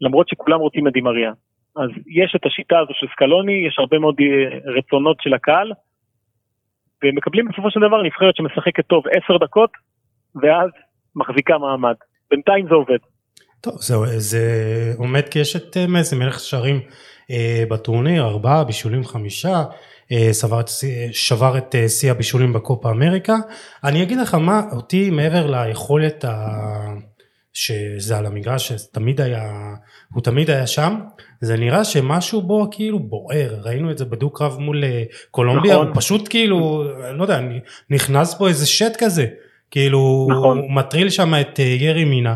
למרות 0.00 0.28
שכולם 0.28 0.60
רוצים 0.60 0.88
את 0.88 0.92
דימריה. 0.92 1.32
אז 1.76 1.90
יש 2.06 2.36
את 2.36 2.46
השיטה 2.46 2.78
הזו 2.78 2.92
של 2.92 3.06
סקלוני, 3.12 3.66
יש 3.68 3.76
הרבה 3.78 3.98
מאוד 3.98 4.16
אה, 4.20 4.58
רצונות 4.78 5.16
של 5.20 5.34
הקהל, 5.34 5.72
ומקבלים 7.04 7.48
בסופו 7.48 7.70
של 7.70 7.80
דבר 7.80 8.02
נבחרת 8.02 8.36
שמשחקת 8.36 8.86
טוב 8.86 9.04
עשר 9.06 9.36
דקות, 9.38 9.70
ואז 10.42 10.70
מחזיקה 11.16 11.58
מעמד. 11.58 11.94
בינתיים 12.30 12.66
זה 12.68 12.74
עובד. 12.74 12.98
טוב, 13.60 13.74
זהו, 13.80 14.06
זה 14.06 14.40
עומד 14.98 15.28
כי 15.28 15.38
יש 15.38 15.56
את 15.56 15.76
אה, 15.76 15.86
מסי, 15.88 16.16
מלך 16.16 16.40
שערים 16.40 16.80
בטורניר, 17.68 18.24
ארבעה, 18.24 18.64
בישולים 18.64 19.04
חמישה, 19.04 19.64
אה, 20.12 20.30
שבר, 20.34 20.60
שבר 21.12 21.58
את 21.58 21.74
אה, 21.74 21.88
שיא 21.88 22.10
הבישולים 22.10 22.52
בקופה 22.52 22.90
אמריקה. 22.90 23.36
אני 23.84 24.02
אגיד 24.02 24.18
לך 24.18 24.34
מה, 24.34 24.62
אותי 24.72 25.10
מעבר 25.10 25.46
ליכולת 25.46 26.24
ה... 26.24 26.48
שזה 27.56 28.18
על 28.18 28.26
המגרש, 28.26 28.72
שתמיד 28.72 29.20
היה, 29.20 29.50
הוא 30.12 30.22
תמיד 30.22 30.50
היה 30.50 30.66
שם, 30.66 30.94
זה 31.40 31.56
נראה 31.56 31.84
שמשהו 31.84 32.42
בו 32.42 32.68
כאילו 32.70 32.98
בוער, 32.98 33.60
ראינו 33.62 33.90
את 33.90 33.98
זה 33.98 34.04
בדו-קרב 34.04 34.58
מול 34.58 34.84
אה, 34.84 35.02
קולומביה, 35.30 35.74
נכון. 35.74 35.86
הוא 35.86 35.96
פשוט 35.96 36.28
כאילו, 36.28 36.84
לא 37.12 37.22
יודע, 37.22 37.40
נכנס 37.90 38.34
פה 38.34 38.48
איזה 38.48 38.66
שט 38.66 38.96
כזה, 38.98 39.26
כאילו, 39.70 40.28
נכון. 40.30 40.58
הוא 40.58 40.70
מטריל 40.70 41.10
שם 41.10 41.34
את 41.40 41.60
אה, 41.60 41.64
ירי 41.64 42.04
מינה. 42.04 42.34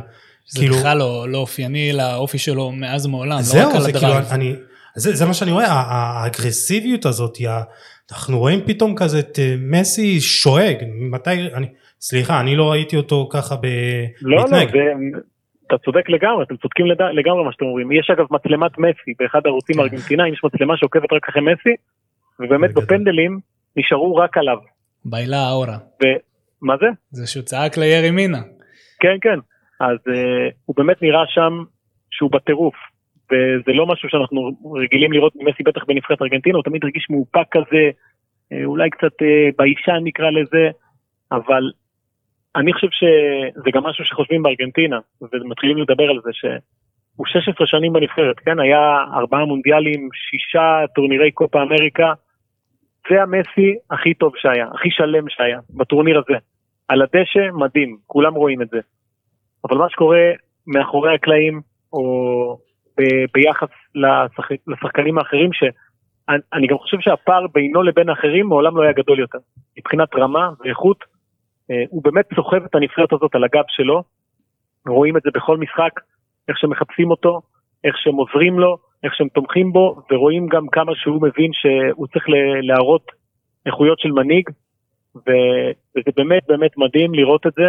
זה 0.49 0.61
כאילו, 0.61 0.77
בכלל 0.77 0.99
לא, 0.99 1.29
לא 1.29 1.39
אופייני 1.39 1.93
לאופי 1.93 2.39
שלו 2.39 2.73
מאז 2.73 3.07
ומעולם, 3.07 3.43
זהו, 3.43 3.61
לא 3.61 3.69
רק 3.69 3.75
על 3.75 3.87
הדרייב. 3.87 4.25
כאילו, 4.25 4.35
אני, 4.35 4.55
זה, 4.99 5.15
זה 5.15 5.27
מה 5.27 5.35
שאני 5.35 5.53
רואה, 5.53 5.67
האגרסיביות 5.69 7.07
הזאת, 7.07 7.39
אנחנו 8.13 8.39
רואים 8.39 8.61
פתאום 8.67 8.95
כזה 8.97 9.19
את 9.19 9.39
אה, 9.39 9.55
מסי 9.59 10.21
שואג, 10.21 10.77
מתי, 11.11 11.31
אני, 11.55 11.67
סליחה, 12.01 12.41
אני 12.41 12.57
לא 12.57 12.71
ראיתי 12.71 12.97
אותו 12.97 13.29
ככה 13.33 13.57
ב... 13.57 13.67
לא, 14.23 14.45
מתנהג. 14.45 14.77
לא, 14.77 14.83
זה, 14.83 15.19
אתה 15.67 15.79
צודק 15.79 16.09
לגמרי, 16.09 16.45
אתם 16.45 16.57
צודקים 16.57 16.87
לד... 16.87 17.03
לגמרי 17.03 17.45
מה 17.45 17.53
שאתם 17.53 17.65
אומרים. 17.65 17.93
יש 17.93 18.11
אגב 18.11 18.27
מצלמת 18.31 18.79
מסי 18.79 19.13
באחד 19.19 19.41
הערוצים 19.45 19.75
כן. 19.77 19.81
הארגנטינאים, 19.81 20.33
יש 20.35 20.41
מצלמה 20.45 20.77
שעוקבת 20.77 21.13
רק 21.13 21.29
אחרי 21.29 21.43
מסי, 21.43 21.75
ובאמת 22.41 22.75
בפנדלים 22.75 23.39
נשארו 23.77 24.17
רק 24.17 24.37
עליו. 24.37 24.57
ביילה 25.05 25.51
אורה. 25.51 25.77
ו... 26.03 26.05
מה 26.63 26.75
זה? 26.81 26.87
זה 27.11 27.27
שהוא 27.27 27.45
צעק 27.45 27.79
לירי 27.79 28.11
מינה. 28.11 28.39
כן, 29.01 29.17
כן. 29.21 29.39
אז 29.81 29.99
uh, 30.09 30.55
הוא 30.65 30.77
באמת 30.77 31.03
נראה 31.03 31.25
שם 31.29 31.65
שהוא 32.11 32.31
בטירוף. 32.33 32.75
וזה 33.33 33.73
לא 33.73 33.87
משהו 33.87 34.09
שאנחנו 34.09 34.51
רגילים 34.83 35.13
לראות 35.13 35.33
ממסי 35.37 35.63
בטח 35.63 35.85
בנבחרת 35.85 36.23
ארגנטינה, 36.23 36.57
הוא 36.57 36.65
תמיד 36.65 36.85
הרגיש 36.85 37.07
מאופק 37.11 37.47
כזה, 37.51 37.91
אה, 38.53 38.65
אולי 38.65 38.91
קצת 38.91 39.23
אה, 39.23 39.49
ביישן 39.59 40.01
נקרא 40.05 40.31
לזה, 40.31 40.71
אבל 41.33 41.63
אני 42.57 42.73
חושב 42.73 42.89
שזה 42.91 43.71
גם 43.73 43.85
משהו 43.85 44.05
שחושבים 44.05 44.43
בארגנטינה, 44.43 44.99
ומתחילים 45.33 45.79
לדבר 45.79 46.11
על 46.11 46.21
זה, 46.25 46.31
שהוא 46.33 47.27
16 47.27 47.67
שנים 47.67 47.93
בנבחרת, 47.93 48.39
כן? 48.39 48.59
היה 48.59 49.05
ארבעה 49.15 49.45
מונדיאלים, 49.45 50.09
שישה 50.13 50.85
טורנירי 50.95 51.31
קופה 51.31 51.63
אמריקה, 51.63 52.13
זה 53.11 53.23
המסי 53.23 53.75
הכי 53.91 54.15
טוב 54.15 54.33
שהיה, 54.37 54.67
הכי 54.75 54.91
שלם 54.91 55.29
שהיה, 55.29 55.59
בטורניר 55.71 56.19
הזה. 56.19 56.39
על 56.89 57.03
הדשא, 57.03 57.51
מדהים, 57.53 57.97
כולם 58.07 58.35
רואים 58.35 58.63
את 58.63 58.69
זה. 58.69 58.79
אבל 59.65 59.77
מה 59.77 59.91
שקורה 59.91 60.31
מאחורי 60.67 61.15
הקלעים, 61.15 61.61
או 61.93 62.59
ביחס 63.35 63.69
לשחק, 63.95 64.57
לשחקנים 64.67 65.19
האחרים, 65.19 65.51
שאני 65.53 66.67
גם 66.67 66.79
חושב 66.79 66.97
שהפער 67.01 67.47
בינו 67.55 67.83
לבין 67.83 68.09
האחרים 68.09 68.47
מעולם 68.47 68.77
לא 68.77 68.83
היה 68.83 68.93
גדול 68.93 69.19
יותר. 69.19 69.39
מבחינת 69.79 70.09
רמה 70.15 70.51
ואיכות, 70.61 71.05
אה, 71.71 71.85
הוא 71.89 72.03
באמת 72.05 72.25
סוחב 72.35 72.65
את 72.65 72.75
הנבחרת 72.75 73.13
הזאת 73.13 73.35
על 73.35 73.45
הגב 73.45 73.65
שלו, 73.69 74.03
רואים 74.89 75.17
את 75.17 75.23
זה 75.23 75.31
בכל 75.35 75.57
משחק, 75.57 76.01
איך 76.49 76.59
שמחפשים 76.59 77.11
אותו, 77.11 77.41
איך 77.85 77.97
שהם 77.99 78.15
עוזרים 78.15 78.59
לו, 78.59 78.77
איך 79.05 79.15
שהם 79.15 79.29
תומכים 79.29 79.73
בו, 79.73 80.03
ורואים 80.11 80.47
גם 80.47 80.69
כמה 80.69 80.93
שהוא 80.95 81.23
מבין 81.23 81.51
שהוא 81.53 82.07
צריך 82.07 82.25
להראות 82.63 83.07
איכויות 83.67 83.99
של 83.99 84.13
מנהיג, 84.13 84.49
וזה 85.17 86.11
באמת 86.17 86.43
באמת 86.49 86.71
מדהים 86.77 87.15
לראות 87.15 87.47
את 87.47 87.53
זה, 87.53 87.69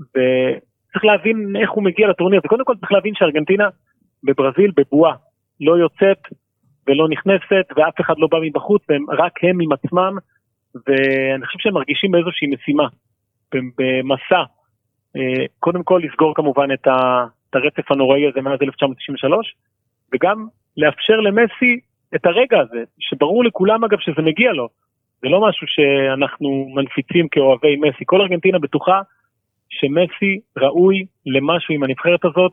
וצריך 0.00 1.04
להבין 1.04 1.56
איך 1.62 1.70
הוא 1.70 1.84
מגיע 1.84 2.08
לטורניר, 2.08 2.40
וקודם 2.44 2.64
כל 2.64 2.76
צריך 2.76 2.92
להבין 2.92 3.14
שארגנטינה 3.14 3.68
בברזיל 4.24 4.70
בבועה, 4.76 5.14
לא 5.60 5.78
יוצאת 5.78 6.18
ולא 6.86 7.08
נכנסת, 7.08 7.66
ואף 7.76 8.00
אחד 8.00 8.14
לא 8.18 8.28
בא 8.30 8.38
מבחוץ, 8.42 8.82
והם 8.88 9.04
רק 9.10 9.32
הם 9.44 9.60
עם 9.60 9.72
עצמם, 9.72 10.16
ואני 10.74 11.46
חושב 11.46 11.58
שהם 11.58 11.74
מרגישים 11.74 12.10
באיזושהי 12.10 12.48
משימה. 12.48 12.88
במסע, 13.54 14.42
אה, 15.16 15.44
קודם 15.58 15.82
כל 15.82 16.00
לסגור 16.04 16.34
כמובן 16.34 16.72
את 16.72 16.86
הרצף 17.52 17.90
הנוראי 17.90 18.28
הזה 18.28 18.40
מאז 18.40 18.58
1993, 18.62 19.54
וגם 20.12 20.46
לאפשר 20.76 21.20
למסי 21.20 21.80
את 22.14 22.26
הרגע 22.26 22.60
הזה, 22.60 22.84
שברור 22.98 23.44
לכולם 23.44 23.84
אגב 23.84 23.98
שזה 24.00 24.22
מגיע 24.22 24.52
לו. 24.52 24.68
זה 25.22 25.28
לא 25.28 25.48
משהו 25.48 25.66
שאנחנו 25.66 26.66
מנפיצים 26.74 27.28
כאוהבי 27.28 27.76
מסי. 27.76 28.04
כל 28.06 28.20
ארגנטינה 28.20 28.58
בטוחה 28.58 29.00
שמסי 29.70 30.40
ראוי 30.56 31.04
למשהו 31.26 31.74
עם 31.74 31.82
הנבחרת 31.82 32.24
הזאת, 32.24 32.52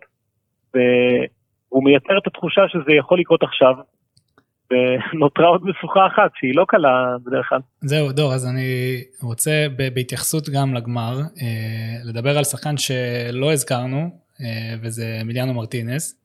והוא 1.71 1.83
מייצר 1.83 2.17
את 2.17 2.27
התחושה 2.27 2.61
שזה 2.67 2.93
יכול 2.99 3.19
לקרות 3.19 3.43
עכשיו, 3.43 3.73
ונותרה 4.71 5.47
עוד 5.47 5.61
משוכה 5.63 6.07
אחת 6.07 6.31
שהיא 6.35 6.55
לא 6.55 6.65
קלה 6.67 7.15
בדרך 7.25 7.45
כלל. 7.49 7.59
זהו 7.81 8.11
דור 8.11 8.33
אז 8.33 8.45
אני 8.45 9.01
רוצה 9.23 9.67
בהתייחסות 9.93 10.49
גם 10.49 10.73
לגמר 10.73 11.19
אה, 11.41 12.09
לדבר 12.09 12.37
על 12.37 12.43
שחקן 12.43 12.77
שלא 12.77 13.53
הזכרנו 13.53 14.09
אה, 14.41 14.75
וזה 14.81 15.21
מיליאנו 15.25 15.53
מרטינס 15.53 16.15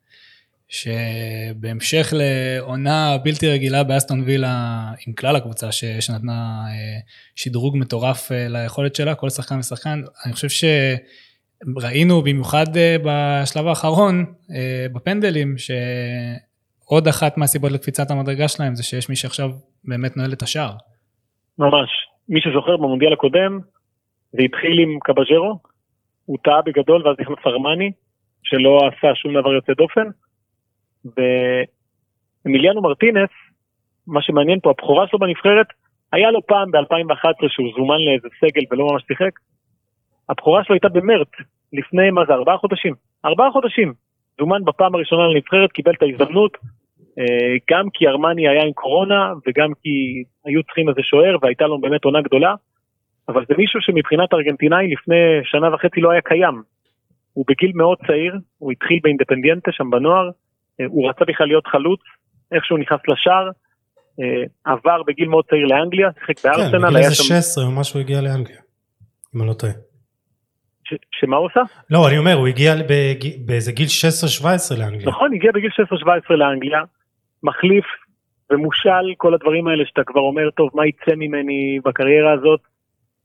שבהמשך 0.68 2.12
לעונה 2.12 3.16
בלתי 3.24 3.49
רגילה 3.49 3.84
באסטון 3.84 4.22
וילה 4.26 4.84
עם 5.07 5.12
כלל 5.12 5.36
הקבוצה 5.36 5.72
שנתנה 5.72 6.62
אה, 6.68 6.99
שדרוג 7.36 7.76
מטורף 7.76 8.30
ליכולת 8.49 8.95
שלה 8.95 9.14
כל 9.14 9.30
שחקן 9.30 9.59
ושחקן 9.59 10.03
אני 10.24 10.32
חושב 10.32 10.49
שראינו 11.81 12.23
במיוחד 12.23 12.67
בשלב 13.05 13.67
האחרון 13.67 14.25
בפנדלים 14.95 15.59
ש... 15.59 15.71
עוד 16.95 17.09
אחת 17.09 17.39
מהסיבות 17.39 17.73
לקפיצת 17.73 18.11
המדרגה 18.11 18.49
שלהם 18.49 18.75
זה 18.75 18.83
שיש 18.83 19.09
מי 19.11 19.17
שעכשיו 19.17 19.49
באמת 19.85 20.17
נועל 20.17 20.33
את 20.33 20.43
השער. 20.43 20.73
ממש. 21.59 21.91
מי 22.29 22.41
שזוכר 22.41 22.77
במונדיאל 22.77 23.13
הקודם, 23.13 23.59
זה 24.33 24.43
התחיל 24.43 24.79
עם 24.83 24.99
קבז'רו, 25.05 25.59
הוא 26.27 26.39
טעה 26.45 26.63
בגדול 26.63 27.07
ואז 27.07 27.17
נכנס 27.21 27.39
ארמני, 27.47 27.91
שלא 28.43 28.79
עשה 28.89 29.15
שום 29.15 29.41
דבר 29.41 29.53
יוצא 29.53 29.73
דופן, 29.73 30.07
ואמיליאנו 32.45 32.83
מרטינס, 32.83 33.30
מה 34.07 34.22
שמעניין 34.22 34.61
פה, 34.61 34.71
הבכורה 34.71 35.07
שלו 35.09 35.18
בנבחרת, 35.18 35.67
היה 36.13 36.30
לו 36.30 36.47
פעם 36.47 36.71
ב-2011 36.71 37.49
שהוא 37.49 37.72
זומן 37.76 38.01
לאיזה 38.07 38.29
סגל 38.41 38.63
ולא 38.71 38.87
ממש 38.87 39.03
שיחק, 39.09 39.34
הבכורה 40.29 40.64
שלו 40.64 40.75
הייתה 40.75 40.89
במרץ, 40.89 41.33
לפני, 41.72 42.11
מה 42.11 42.22
זה, 42.26 42.32
ארבעה 42.32 42.58
חודשים? 42.58 42.94
ארבעה 43.24 43.50
חודשים. 43.50 43.92
זומן 44.38 44.64
בפעם 44.64 44.94
הראשונה 44.94 45.22
לנבחרת, 45.28 45.72
קיבל 45.72 45.92
את 45.92 46.03
ההזדמנות, 46.03 46.57
אה, 47.18 47.54
גם 47.70 47.86
כי 47.94 48.08
ארמני 48.08 48.49
היה 48.49 48.62
עם 48.62 48.72
קורונה 48.72 49.32
וגם 49.46 49.70
כי 49.82 50.24
היו 50.44 50.62
צריכים 50.62 50.88
איזה 50.88 51.00
שוער 51.03 51.36
והייתה 51.42 51.66
לו 51.66 51.80
באמת 51.80 52.04
עונה 52.04 52.22
גדולה. 52.22 52.54
אבל 53.28 53.44
זה 53.49 53.54
מישהו 53.58 53.80
שמבחינת 53.80 54.34
ארגנטינאי 54.34 54.92
לפני 54.92 55.40
שנה 55.44 55.74
וחצי 55.74 56.00
לא 56.00 56.11
היה 56.11 56.20
קיים. 56.20 56.62
הוא 57.32 57.44
בגיל 57.49 57.72
מאוד 57.74 57.99
צעיר, 58.07 58.34
הוא 58.58 58.72
התחיל 58.72 58.99
באינדפנדיאנטה 59.03 59.72
שם 59.72 59.90
בנוער, 59.90 60.30
אה, 60.80 60.86
הוא 60.88 61.08
רצה 61.08 61.24
בכלל 61.24 61.46
להיות 61.46 61.66
חלוץ, 61.66 62.00
איכשהו 62.53 62.76
נכנס 62.76 63.00
לשער, 63.08 63.50
אה, 64.20 64.72
עבר 64.72 65.03
בגיל 65.07 65.28
מאוד 65.28 65.44
צעיר 65.50 65.66
לאנגליה, 65.66 66.08
שיחק 66.18 66.38
כן, 66.38 66.49
בארסנל, 66.49 66.78
בגיל 66.78 66.96
היה 66.96 67.04
איזה 67.04 67.14
שם... 67.14 67.34
16 67.34 67.64
או 67.64 67.70
משהו 67.70 68.00
הגיע 68.00 68.20
לאנגליה, 68.20 68.61
אם 69.34 69.40
אני 69.40 69.49
לא 69.49 69.54
טועה. 69.54 69.92
ש- 70.93 71.21
שמה 71.21 71.37
הוא 71.37 71.47
עושה? 71.47 71.61
לא, 71.91 72.09
אני 72.09 72.19
אומר, 72.19 72.33
הוא 72.35 72.47
הגיע 72.47 72.75
בג- 72.89 73.47
באיזה 73.47 73.73
גיל 73.73 73.87
16-17 73.87 74.79
לאנגליה. 74.79 75.09
נכון, 75.09 75.35
הגיע 75.35 75.53
בגיל 75.55 75.71
16-17 76.31 76.35
לאנגליה, 76.37 76.83
מחליף 77.43 77.85
ומושל, 78.53 79.14
כל 79.17 79.35
הדברים 79.35 79.69
האלה 79.69 79.85
שאתה 79.87 80.05
כבר 80.05 80.21
אומר, 80.21 80.51
טוב, 80.51 80.71
מה 80.75 80.87
יצא 80.87 81.14
ממני 81.17 81.79
בקריירה 81.85 82.33
הזאת? 82.33 82.61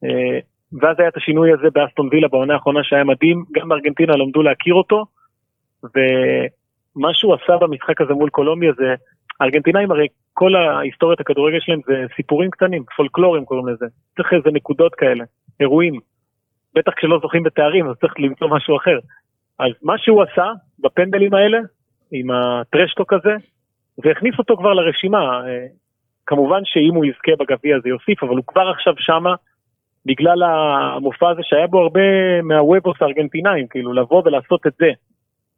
אה, 0.04 0.40
ואז 0.82 0.96
היה 1.00 1.08
את 1.10 1.18
השינוי 1.18 1.52
הזה 1.54 1.68
באסטון 1.74 2.10
וילה 2.12 2.28
בעונה 2.28 2.54
האחרונה 2.54 2.80
שהיה 2.84 3.04
מדהים, 3.04 3.44
גם 3.52 3.70
בארגנטינה 3.70 4.14
למדו 4.16 4.44
להכיר 4.44 4.74
אותו, 4.74 5.06
ומה 5.84 7.10
שהוא 7.14 7.36
עשה 7.36 7.58
במשחק 7.62 8.02
הזה 8.02 8.14
מול 8.14 8.30
קולומביה 8.30 8.72
זה, 8.78 8.96
הארגנטינאים 9.40 9.92
הרי 9.92 10.08
כל 10.34 10.56
ההיסטוריית 10.56 11.20
הכדורגל 11.20 11.58
שלהם 11.60 11.80
זה 11.88 11.94
סיפורים 12.16 12.52
קטנים, 12.52 12.84
פולקלורים 12.98 13.46
קוראים 13.46 13.68
לזה, 13.68 13.86
צריך 14.18 14.34
איזה 14.34 14.50
נקודות 14.54 14.96
כאלה, 14.96 15.24
אירועים. 15.60 16.00
בטח 16.78 16.92
כשלא 16.98 17.20
זוכים 17.22 17.44
בתארים 17.44 17.90
אז 17.90 17.96
צריך 18.02 18.14
למצוא 18.20 18.48
משהו 18.50 18.78
אחר. 18.78 19.00
אז 19.60 19.72
מה 19.84 19.98
שהוא 19.98 20.24
עשה 20.24 20.52
בפנדלים 20.80 21.34
האלה, 21.34 21.58
עם 22.12 22.32
הטרשטוק 22.32 23.14
הזה, 23.14 23.36
זה 24.04 24.12
הכניס 24.12 24.36
אותו 24.40 24.58
כבר 24.58 24.74
לרשימה. 24.74 25.48
אה, 25.48 25.66
כמובן 26.26 26.62
שאם 26.64 26.96
הוא 26.96 27.06
יזכה 27.06 27.32
בגביע 27.40 27.78
זה 27.84 27.90
יוסיף, 27.90 28.24
אבל 28.24 28.36
הוא 28.36 28.44
כבר 28.48 28.70
עכשיו 28.70 28.94
שמה, 28.98 29.36
בגלל 30.06 30.44
המופע 30.44 31.30
הזה 31.30 31.42
שהיה 31.44 31.68
בו 31.68 31.80
הרבה 31.80 32.42
מהוובוס 32.44 33.02
הארגנטינאים, 33.02 33.68
כאילו 33.68 33.94
לבוא 33.94 34.24
ולעשות 34.26 34.68
את 34.68 34.74
זה. 34.80 34.92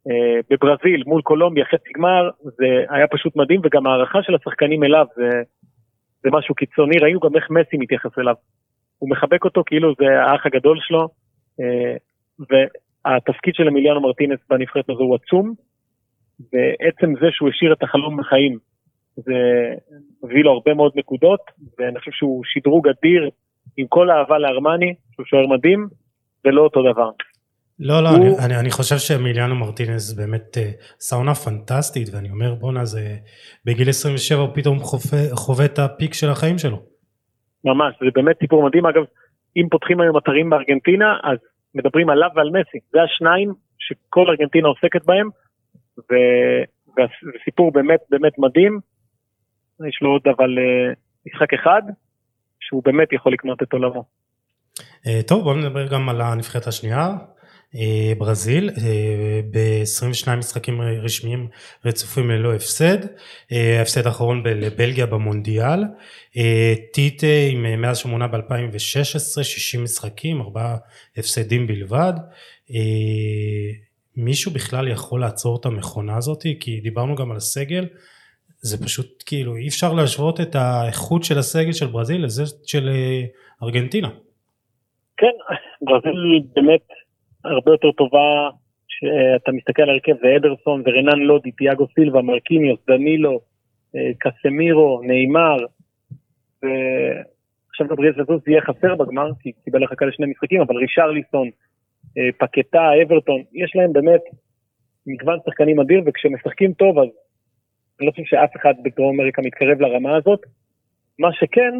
אה, 0.08 0.40
בברזיל 0.50 1.02
מול 1.06 1.22
קולומביה 1.22 1.64
חצי 1.64 1.90
גמר, 1.96 2.30
זה 2.42 2.84
היה 2.88 3.06
פשוט 3.06 3.36
מדהים, 3.36 3.60
וגם 3.64 3.86
הערכה 3.86 4.22
של 4.22 4.34
השחקנים 4.34 4.84
אליו 4.84 5.06
זה, 5.16 5.28
זה 6.22 6.28
משהו 6.32 6.54
קיצוני, 6.54 6.98
ראינו 6.98 7.20
גם 7.20 7.36
איך 7.36 7.50
מסי 7.50 7.76
מתייחס 7.76 8.18
אליו. 8.18 8.34
הוא 9.00 9.10
מחבק 9.10 9.44
אותו 9.44 9.62
כאילו 9.66 9.94
זה 9.98 10.04
האח 10.22 10.46
הגדול 10.46 10.78
שלו, 10.80 11.08
אה, 11.60 11.94
והתפקיד 12.48 13.54
של 13.54 13.68
אמיליאנו 13.68 14.00
מרטינס 14.00 14.38
בנבחרת 14.50 14.90
הזו 14.90 15.02
הוא 15.02 15.16
עצום, 15.20 15.54
ועצם 16.52 17.14
זה 17.20 17.26
שהוא 17.30 17.48
השאיר 17.48 17.72
את 17.72 17.82
החלום 17.82 18.16
בחיים, 18.20 18.58
זה 19.16 19.38
מביא 20.22 20.44
לו 20.44 20.52
הרבה 20.52 20.74
מאוד 20.74 20.92
נקודות, 20.96 21.40
ואני 21.78 21.98
חושב 21.98 22.10
שהוא 22.10 22.42
שדרוג 22.44 22.88
אדיר 22.88 23.30
עם 23.76 23.86
כל 23.88 24.10
האהבה 24.10 24.38
לארמני, 24.38 24.94
שהוא 25.14 25.26
שוער 25.26 25.46
מדהים, 25.46 25.88
ולא 26.44 26.62
אותו 26.62 26.80
דבר. 26.92 27.10
לא, 27.78 28.02
לא, 28.02 28.08
הוא- 28.08 28.16
אני, 28.16 28.46
אני, 28.46 28.56
אני 28.60 28.70
חושב 28.70 28.96
שמיליאנו 28.98 29.54
מרטינז 29.54 30.14
באמת 30.18 30.58
אה, 30.58 30.70
עשה 31.00 31.16
עונה 31.16 31.34
פנטסטית, 31.34 32.08
ואני 32.14 32.30
אומר, 32.30 32.54
בואנה, 32.54 32.84
זה 32.84 33.16
בגיל 33.64 33.88
27 33.88 34.38
הוא 34.40 34.48
פתאום 34.54 34.78
חווה, 34.78 35.18
חווה 35.36 35.64
את 35.64 35.78
הפיק 35.78 36.14
של 36.14 36.30
החיים 36.30 36.58
שלו. 36.58 36.89
ממש, 37.64 37.94
זה 38.00 38.06
באמת 38.14 38.36
סיפור 38.38 38.66
מדהים. 38.66 38.86
אגב, 38.86 39.04
אם 39.56 39.66
פותחים 39.70 40.00
היום 40.00 40.18
אתרים 40.18 40.50
בארגנטינה, 40.50 41.16
אז 41.22 41.38
מדברים 41.74 42.10
עליו 42.10 42.28
ועל 42.34 42.50
מסי. 42.50 42.78
זה 42.92 43.02
השניים 43.02 43.52
שכל 43.78 44.26
ארגנטינה 44.28 44.68
עוסקת 44.68 45.04
בהם, 45.04 45.28
ו... 45.98 46.14
וזה 46.92 47.38
סיפור 47.44 47.72
באמת 47.72 48.00
באמת 48.10 48.38
מדהים. 48.38 48.80
יש 49.88 49.98
לו 50.02 50.10
עוד 50.10 50.22
אבל 50.26 50.58
אה, 50.58 50.92
משחק 51.26 51.54
אחד, 51.54 51.82
שהוא 52.60 52.82
באמת 52.84 53.12
יכול 53.12 53.32
לקנות 53.32 53.62
את 53.62 53.72
עולמו. 53.72 54.04
אה, 55.06 55.20
טוב, 55.26 55.42
בואו 55.44 55.56
נדבר 55.56 55.86
גם 55.92 56.08
על 56.08 56.20
הנבחרת 56.20 56.66
השנייה. 56.66 57.08
אה, 57.76 58.12
ברזיל, 58.18 58.70
אה, 58.70 59.40
ב-22 59.50 60.36
משחקים 60.36 60.80
רשמיים 60.80 61.48
רצופים 61.84 62.30
ללא 62.30 62.54
הפסד, 62.54 62.98
אה, 63.52 63.78
ההפסד 63.78 64.06
האחרון 64.06 64.42
ב- 64.42 64.48
לבלגיה 64.48 65.06
במונדיאל, 65.06 65.84
טיטה 66.92 67.26
עם 67.50 67.80
מאז 67.80 67.98
שמונה 67.98 68.26
ב-2016, 68.26 69.42
60 69.42 69.84
משחקים, 69.84 70.40
ארבעה 70.40 70.76
הפסדים 71.16 71.66
בלבד. 71.66 72.12
מישהו 74.16 74.52
בכלל 74.52 74.88
יכול 74.88 75.20
לעצור 75.20 75.56
את 75.60 75.66
המכונה 75.66 76.16
הזאת? 76.16 76.42
כי 76.60 76.80
דיברנו 76.80 77.16
גם 77.16 77.30
על 77.30 77.36
הסגל, 77.36 77.86
זה 78.60 78.84
פשוט 78.84 79.22
כאילו 79.26 79.56
אי 79.56 79.68
אפשר 79.68 79.92
להשוות 79.92 80.40
את 80.40 80.54
האיכות 80.54 81.24
של 81.24 81.38
הסגל 81.38 81.72
של 81.72 81.86
ברזיל 81.86 82.24
לזה 82.24 82.42
של 82.66 82.90
ארגנטינה. 83.62 84.08
כן, 85.16 85.26
ברזיל 85.80 86.42
באמת 86.54 86.80
הרבה 87.44 87.70
יותר 87.70 87.92
טובה, 87.92 88.50
שאתה 88.88 89.52
מסתכל 89.52 89.82
על 89.82 89.90
הרכב, 89.90 90.12
זה 90.22 90.36
אדרסון 90.36 90.82
ורנן 90.86 91.18
לודי, 91.18 91.50
תיאגו 91.52 91.86
סילבה, 91.94 92.22
מרקיניוס, 92.22 92.80
דנילו, 92.86 93.40
אה, 93.96 94.10
קסמירו, 94.18 95.00
נאמר, 95.02 95.56
ועכשיו 96.62 97.86
גבריאל 97.88 98.12
סזוס 98.12 98.46
יהיה 98.46 98.60
חסר 98.60 98.94
בגמר, 98.94 99.30
כי 99.40 99.52
קיבל 99.64 99.82
הרחקה 99.82 100.06
לשני 100.06 100.26
משחקים, 100.26 100.60
אבל 100.60 100.76
רישרליסון, 100.76 101.50
אה, 102.18 102.28
פקטה, 102.38 102.90
אברטון, 103.02 103.42
יש 103.52 103.76
להם 103.76 103.92
באמת 103.92 104.20
מגוון 105.06 105.38
שחקנים 105.46 105.80
אדיר, 105.80 106.02
וכשמשחקים 106.06 106.72
טוב 106.72 106.98
אז 106.98 107.08
אני 108.00 108.06
לא 108.06 108.10
חושב 108.10 108.24
שאף 108.24 108.56
אחד 108.56 108.74
בדרום 108.82 109.20
אמריקה 109.20 109.42
מתקרב 109.42 109.80
לרמה 109.80 110.16
הזאת. 110.16 110.40
מה 111.18 111.32
שכן, 111.32 111.74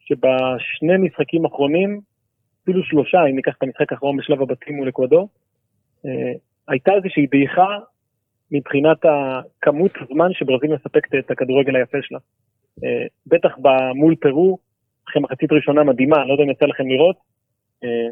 שבשני 0.00 0.96
משחקים 0.98 1.44
אחרונים, 1.44 2.00
אפילו 2.70 2.84
שלושה, 2.84 3.18
אם 3.30 3.36
ניקח 3.36 3.54
את 3.58 3.62
המשחק 3.62 3.92
האחרון 3.92 4.16
בשלב 4.16 4.42
הבתים 4.42 4.76
מול 4.76 4.88
אקוודור, 4.88 5.28
אה, 6.06 6.32
הייתה 6.68 6.92
איזושהי 6.92 7.26
דעיכה 7.26 7.78
מבחינת 8.50 8.98
הכמות 9.04 9.90
הזמן 10.00 10.28
שברזיל 10.32 10.74
מספקת 10.74 11.14
את 11.18 11.30
הכדורגל 11.30 11.76
היפה 11.76 11.98
שלה. 12.02 12.18
אה, 12.84 13.06
בטח 13.26 13.56
מול 13.94 14.14
פרו, 14.14 14.58
אחרי 15.08 15.22
מחצית 15.22 15.52
ראשונה 15.52 15.84
מדהימה, 15.84 16.24
לא 16.24 16.32
יודע 16.32 16.44
אם 16.44 16.50
יצא 16.50 16.64
לכם 16.64 16.88
לראות. 16.88 17.16
אה, 17.84 18.08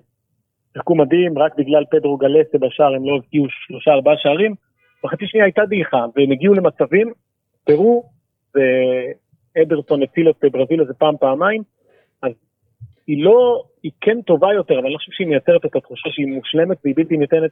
שיחקו 0.73 0.95
מדהים, 0.95 1.39
רק 1.39 1.57
בגלל 1.59 1.85
פדרו 1.91 2.17
גלסה 2.17 2.59
בשער 2.59 2.95
הם 2.95 3.05
לא 3.05 3.17
הבקיעו 3.17 3.47
שלושה 3.51 3.91
ארבעה 3.91 4.15
שערים. 4.19 4.55
בחצי 5.05 5.27
שנייה 5.27 5.45
הייתה 5.45 5.63
דעיכה, 5.67 6.05
והם 6.17 6.33
הגיעו 6.33 6.55
למצבים, 6.55 7.13
פרו, 7.65 8.05
ואדרסון 8.55 10.03
הציל 10.03 10.31
את 10.31 10.45
ברזיל 10.53 10.81
איזה 10.81 10.95
פעם 10.95 11.15
פעמיים, 11.21 11.63
היא 13.09 13.25
לא, 13.25 13.65
היא 13.83 13.93
כן 14.01 14.23
טובה 14.23 14.55
יותר, 14.55 14.75
אבל 14.75 14.85
אני 14.85 14.93
לא 14.93 14.99
חושב 14.99 15.13
שהיא 15.13 15.27
מייצרת 15.27 15.67
את 15.67 15.77
התחושה 15.77 16.11
שהיא 16.13 16.27
מושלמת 16.27 16.79
והיא 16.85 16.97
בלתי 16.97 17.17
ניתנת 17.17 17.51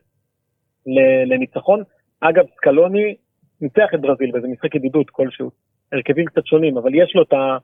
לניצחון. 1.27 1.83
אגב, 2.21 2.45
סקלוני 2.57 3.15
ניצח 3.61 3.91
את 3.95 4.01
ברזיל 4.01 4.31
באיזה 4.33 4.49
משחק 4.49 4.75
ידידות 4.75 5.11
כלשהו, 5.11 5.51
הרכבים 5.93 6.25
קצת 6.25 6.47
שונים, 6.47 6.79
אבל 6.79 6.95
יש 6.95 7.13
לו 7.15 7.23
את, 7.23 7.33
ה, 7.33 7.57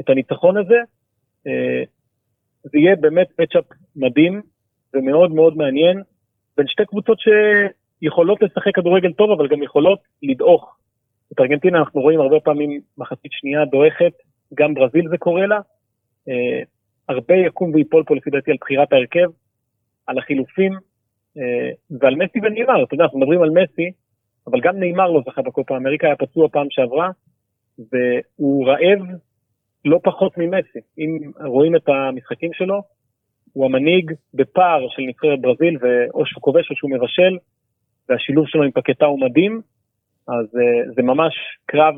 את 0.00 0.10
הניצחון 0.10 0.56
הזה. 0.56 0.78
אה, 1.46 1.82
זה 2.62 2.78
יהיה 2.78 2.96
באמת 2.96 3.28
פצ'אפ 3.36 3.64
מדהים 3.96 4.42
ומאוד 4.94 5.32
מאוד 5.32 5.56
מעניין 5.56 6.02
בין 6.56 6.66
שתי 6.66 6.86
קבוצות 6.86 7.18
שיכולות 7.20 8.42
לשחק 8.42 8.74
כדורגל 8.74 9.12
טוב, 9.12 9.30
אבל 9.30 9.48
גם 9.48 9.62
יכולות 9.62 10.00
לדעוך. 10.22 10.76
את 11.32 11.40
ארגנטינה 11.40 11.78
אנחנו 11.78 12.00
רואים 12.00 12.20
הרבה 12.20 12.40
פעמים 12.40 12.80
מחצית 12.98 13.32
שנייה 13.32 13.64
דועכת, 13.64 14.12
גם 14.54 14.74
ברזיל 14.74 15.08
זה 15.08 15.18
קורה 15.18 15.46
לה. 15.46 15.60
אה, 17.12 17.16
הרבה 17.16 17.34
יקום 17.34 17.74
ויפול 17.74 18.04
פה 18.06 18.16
לפי 18.16 18.30
דעתי 18.30 18.50
על 18.50 18.56
בחירת 18.60 18.92
ההרכב, 18.92 19.30
על 20.06 20.18
החילופים 20.18 20.72
אה, 21.38 21.70
ועל 22.00 22.14
מסי 22.14 22.38
ונאמר. 22.42 22.84
אתה 22.84 22.94
יודע, 22.94 23.04
אנחנו 23.04 23.18
מדברים 23.18 23.42
על 23.42 23.50
מסי, 23.50 23.90
אבל 24.46 24.60
גם 24.60 24.76
נאמר 24.80 25.10
לא 25.10 25.22
זכה 25.26 25.42
בקופה 25.42 25.76
אמריקה, 25.76 26.06
היה 26.06 26.16
פצוע 26.16 26.48
פעם 26.48 26.66
שעברה, 26.70 27.10
והוא 27.78 28.66
רעב 28.66 28.98
לא 29.84 30.00
פחות 30.02 30.38
ממסי. 30.38 30.78
אם 30.98 31.30
רואים 31.44 31.76
את 31.76 31.88
המשחקים 31.88 32.52
שלו, 32.52 32.82
הוא 33.52 33.64
המנהיג 33.64 34.12
בפער 34.34 34.88
של 34.88 35.02
נבחרת 35.02 35.40
ברזיל, 35.40 35.78
ואו 35.80 36.26
שהוא 36.26 36.42
כובש 36.42 36.70
או 36.70 36.76
שהוא 36.76 36.90
מבשל, 36.90 37.38
והשילוב 38.08 38.48
שלו 38.48 38.62
עם 38.62 38.70
פקטה 38.70 39.06
הוא 39.06 39.20
מדהים, 39.20 39.60
אז 40.28 40.46
uh, 40.46 40.92
זה 40.94 41.02
ממש 41.02 41.34
קרב 41.66 41.94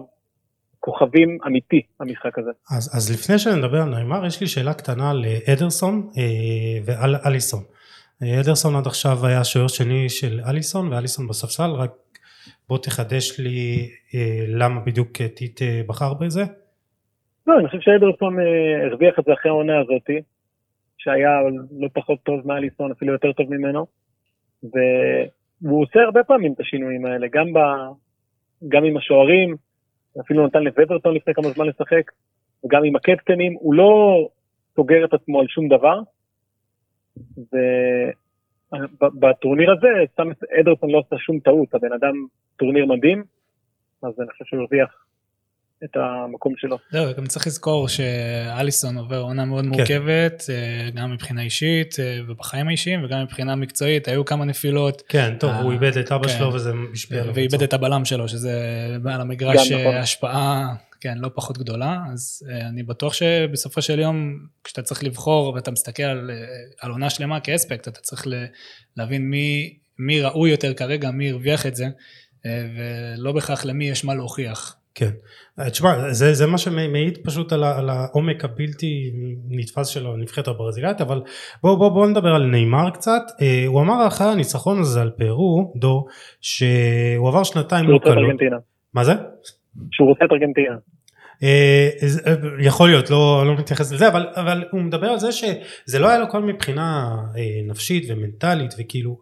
כוכבים 0.84 1.38
אמיתי, 1.46 1.82
המשחק 2.00 2.38
הזה. 2.38 2.50
אז, 2.76 2.96
אז 2.96 3.12
לפני 3.12 3.38
שנדבר 3.38 3.82
על 3.82 3.88
נעימר, 3.88 4.26
יש 4.26 4.40
לי 4.40 4.46
שאלה 4.46 4.74
קטנה 4.74 5.12
לאדרסון 5.14 5.94
אה, 6.18 6.80
ועל 6.84 7.16
אליסון. 7.26 7.60
אה, 8.22 8.40
אדרסון 8.40 8.76
עד 8.76 8.86
עכשיו 8.86 9.26
היה 9.26 9.44
שוער 9.44 9.68
שני 9.68 10.08
של 10.08 10.40
אליסון, 10.48 10.92
ואליסון 10.92 11.28
בספסל, 11.28 11.70
רק 11.70 11.90
בוא 12.68 12.78
תחדש 12.78 13.40
לי 13.40 13.88
אה, 14.14 14.44
למה 14.48 14.80
בדיוק 14.80 15.10
טיט 15.36 15.62
אה, 15.62 15.80
בחר 15.86 16.14
בזה. 16.14 16.42
לא, 17.46 17.58
אני 17.58 17.66
חושב 17.68 17.80
שאדרסון 17.80 18.40
אה, 18.40 18.86
הרוויח 18.86 19.18
את 19.18 19.24
זה 19.24 19.32
אחרי 19.32 19.50
העונה 19.50 19.80
הזאתי, 19.80 20.20
שהיה 20.98 21.30
לא 21.80 21.88
פחות 21.92 22.18
טוב 22.22 22.46
מאליסון, 22.48 22.90
אפילו 22.90 23.12
יותר 23.12 23.32
טוב 23.32 23.46
ממנו, 23.54 23.86
והוא 24.62 25.82
עושה 25.82 26.00
הרבה 26.00 26.24
פעמים 26.24 26.52
את 26.52 26.60
השינויים 26.60 27.06
האלה, 27.06 27.26
גם, 27.32 27.52
ב, 27.52 27.58
גם 28.68 28.84
עם 28.84 28.96
השוערים, 28.96 29.56
אפילו 30.20 30.46
נתן 30.46 30.62
לווברטון 30.62 31.14
לפני 31.14 31.34
כמה 31.34 31.48
זמן 31.48 31.66
לשחק, 31.66 32.10
וגם 32.64 32.84
עם 32.84 32.96
הקפטנים, 32.96 33.52
הוא 33.60 33.74
לא 33.74 34.28
סוגר 34.76 35.04
את 35.04 35.14
עצמו 35.14 35.40
על 35.40 35.46
שום 35.48 35.68
דבר. 35.68 36.00
ובטורניר 39.02 39.72
הזה, 39.72 39.88
סתם 40.12 40.28
אדרסון 40.60 40.90
לא 40.90 41.02
עשה 41.06 41.18
שום 41.18 41.38
טעות, 41.40 41.74
הבן 41.74 41.92
אדם 41.92 42.14
טורניר 42.56 42.86
מדהים, 42.86 43.24
אז 44.02 44.20
אני 44.20 44.30
חושב 44.30 44.44
שהוא 44.44 44.60
הרוויח 44.60 45.04
את 45.84 45.96
המקום 45.96 46.52
שלו. 46.56 46.78
זהו, 46.90 47.14
גם 47.16 47.26
צריך 47.26 47.46
לזכור 47.46 47.88
שאליסון 47.88 48.98
עובר 48.98 49.18
עונה 49.18 49.44
מאוד 49.44 49.64
מורכבת, 49.64 50.44
אה, 50.48 50.90
גם 50.94 51.12
מבחינה 51.12 51.42
אישית 51.42 52.00
אה, 52.00 52.20
ובחיים 52.28 52.68
האישיים 52.68 53.04
וגם 53.04 53.22
מבחינה 53.22 53.56
מקצועית, 53.56 54.08
היו 54.08 54.24
כמה 54.24 54.44
נפילות. 54.44 55.02
כן, 55.08 55.34
טוב, 55.38 55.50
הוא 55.50 55.68
אה, 55.68 55.74
איבד 55.74 55.98
את 55.98 56.12
אבא 56.12 56.28
כן. 56.28 56.38
שלו 56.38 56.52
וזה 56.52 56.72
השפיע 56.92 57.22
עליו. 57.22 57.34
ואיבד 57.34 57.62
את 57.62 57.72
הבלם 57.72 58.04
שלו, 58.04 58.28
שזה 58.28 58.52
על 59.04 59.20
המגרש 59.20 59.72
נכון. 59.72 59.94
השפעה, 59.94 60.74
כן, 61.00 61.18
לא 61.18 61.30
פחות 61.34 61.58
גדולה, 61.58 61.98
אז 62.12 62.46
אני 62.70 62.82
בטוח 62.82 63.12
שבסופו 63.12 63.82
של 63.82 63.98
יום, 63.98 64.38
כשאתה 64.64 64.82
צריך 64.82 65.04
לבחור 65.04 65.54
ואתה 65.54 65.70
מסתכל 65.70 66.02
על, 66.02 66.30
על 66.80 66.90
עונה 66.90 67.10
שלמה 67.10 67.40
כאספקט, 67.40 67.88
אתה 67.88 68.00
צריך 68.00 68.26
ל- 68.26 68.44
להבין 68.96 69.30
מי, 69.30 69.78
מי 69.98 70.20
ראוי 70.20 70.50
יותר 70.50 70.74
כרגע, 70.74 71.10
מי 71.10 71.30
הרוויח 71.30 71.66
את 71.66 71.74
זה, 71.74 71.86
ולא 72.44 73.32
בהכרח 73.32 73.64
למי 73.64 73.88
יש 73.88 74.04
מה 74.04 74.14
להוכיח. 74.14 74.76
כן. 74.94 75.10
אה, 75.60 75.70
תשמע, 75.70 76.12
זה, 76.12 76.34
זה 76.34 76.46
מה 76.46 76.58
שמעיד 76.58 77.18
פשוט 77.24 77.52
על, 77.52 77.64
על 77.64 77.88
העומק 77.88 78.44
הבלתי 78.44 79.12
נתפס 79.48 79.86
של 79.86 80.06
הנבחרת 80.06 80.48
הברזילאית, 80.48 81.00
אבל 81.00 81.22
בואו 81.62 81.76
בוא, 81.76 81.88
בוא 81.88 82.06
נדבר 82.06 82.34
על 82.34 82.46
נאמר 82.46 82.90
קצת. 82.90 83.22
אה, 83.42 83.64
הוא 83.66 83.80
אמר 83.80 84.06
אחרי 84.06 84.26
הניצחון 84.26 84.80
הזה 84.80 85.02
על 85.02 85.10
פרו, 85.10 85.72
דור, 85.76 86.08
שהוא 86.40 87.28
עבר 87.28 87.44
שנתיים 87.44 87.88
לא 87.88 87.98
קלות. 87.98 88.40
מה 88.94 89.04
זה? 89.04 89.12
שהוא 89.90 90.08
רוצה 90.08 90.24
את 90.24 90.32
ארגנטינה. 90.32 90.76
אה, 91.42 91.88
אה, 92.26 92.34
יכול 92.60 92.88
להיות, 92.88 93.10
לא, 93.10 93.42
לא 93.46 93.54
מתייחס 93.54 93.92
לזה, 93.92 94.08
אבל, 94.08 94.26
אבל 94.36 94.64
הוא 94.70 94.80
מדבר 94.80 95.06
על 95.06 95.18
זה 95.18 95.32
שזה 95.32 95.98
לא 95.98 96.08
היה 96.08 96.18
לו 96.18 96.28
כל 96.28 96.42
מבחינה 96.42 97.16
נפשית 97.68 98.04
ומנטלית 98.08 98.74
וכאילו, 98.78 99.18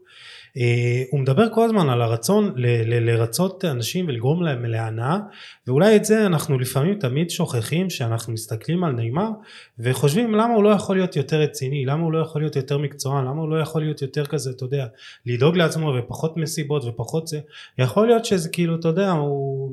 הוא 1.11 1.20
מדבר 1.20 1.55
כל 1.55 1.65
הזמן 1.65 1.89
על 1.89 2.03
הרצון 2.03 2.53
ל, 2.57 2.66
ל, 2.66 3.11
לרצות 3.11 3.65
אנשים 3.65 4.09
ולגרום 4.09 4.43
להם 4.43 4.65
להנאה, 4.65 5.19
ואולי 5.66 5.97
את 5.97 6.05
זה 6.05 6.27
אנחנו 6.27 6.59
לפעמים 6.59 6.95
תמיד 6.99 7.31
שוכחים 7.31 7.91
שאנחנו 7.91 8.33
מסתכלים 8.33 8.85
על 8.85 8.93
נאמר 8.93 9.29
וחושבים 9.79 10.35
למה 10.35 10.55
הוא 10.55 10.65
לא 10.65 10.69
יכול 10.69 10.97
להיות 10.97 11.16
יותר 11.16 11.41
רציני, 11.41 11.85
למה 11.85 12.03
הוא 12.03 12.12
לא 12.12 12.19
יכול 12.19 12.41
להיות 12.41 12.57
יותר 12.57 12.79
מקצוען, 12.79 13.24
למה 13.24 13.41
הוא 13.41 13.49
לא 13.49 13.61
יכול 13.61 13.83
להיות 13.83 14.03
יותר 14.03 14.27
כזה, 14.27 14.51
אתה 14.51 14.65
יודע, 14.65 14.87
לדאוג 15.27 15.57
לעצמו 15.57 15.95
ופחות 15.99 16.37
מסיבות 16.37 16.85
ופחות 16.85 17.27
זה, 17.27 17.41
יכול 17.79 18.07
להיות 18.07 18.24
שזה 18.24 18.49
כאילו, 18.49 18.77
אתה 18.77 18.89
יודע, 18.89 19.11
הוא... 19.11 19.73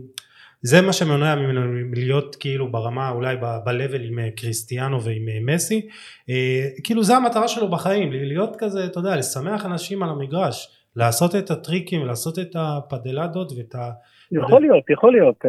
זה 0.61 0.81
מה 0.81 0.93
שמונע 0.93 1.35
ממנו 1.35 1.73
להיות 1.93 2.35
כאילו 2.35 2.71
ברמה 2.71 3.09
אולי 3.09 3.35
ב-level 3.37 4.01
עם 4.07 4.19
אה, 4.19 4.31
קריסטיאנו 4.31 5.03
ועם 5.03 5.29
אה, 5.29 5.53
מסי 5.53 5.87
אה, 6.29 6.65
כאילו 6.83 7.03
זה 7.03 7.15
המטרה 7.15 7.47
שלו 7.47 7.67
בחיים 7.71 8.11
להיות 8.11 8.55
כזה 8.57 8.85
אתה 8.85 8.99
יודע 8.99 9.15
לשמח 9.15 9.65
אנשים 9.65 10.03
על 10.03 10.09
המגרש 10.09 10.75
לעשות 10.95 11.35
את 11.35 11.51
הטריקים 11.51 12.05
לעשות 12.05 12.39
את 12.39 12.55
הפדלדות 12.55 13.51
ואת 13.57 13.75
ה... 13.75 13.91
יכול 14.31 14.61
להיות, 14.61 14.89
יכול 14.89 15.11
להיות. 15.11 15.45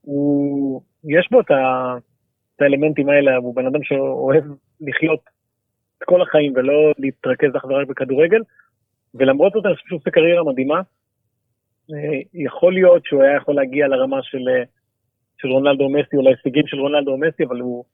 הוא, 0.00 0.82
יש 1.04 1.28
בו 1.30 1.40
את, 1.40 1.50
ה, 1.50 1.94
את 2.56 2.62
האלמנטים 2.62 3.08
האלה, 3.08 3.36
הוא 3.36 3.56
בן 3.56 3.66
אדם 3.66 3.82
שאוהב 3.82 4.44
לחיות 4.80 5.20
את 5.98 6.04
כל 6.04 6.22
החיים 6.22 6.52
ולא 6.56 6.92
להתרכז 6.98 7.56
אך 7.56 7.64
ורק 7.64 7.88
בכדורגל, 7.88 8.40
ולמרות 9.14 9.52
זאת 9.52 9.66
אני 9.66 9.74
חושב 9.74 9.88
שהוא 9.88 9.98
עושה 9.98 10.10
קריירה 10.10 10.44
מדהימה. 10.44 10.80
אה, 11.90 12.20
יכול 12.34 12.74
להיות 12.74 13.04
שהוא 13.04 13.22
היה 13.22 13.36
יכול 13.36 13.54
להגיע 13.54 13.88
לרמה 13.88 14.22
של, 14.22 14.48
אה, 14.48 14.62
של 15.38 15.48
רונלדו 15.48 15.88
מסי 15.88 16.16
או 16.16 16.22
להישגים 16.22 16.66
של 16.66 16.80
רונלדו 16.80 17.16
מסי, 17.16 17.44
אבל 17.44 17.60
הוא 17.60 17.84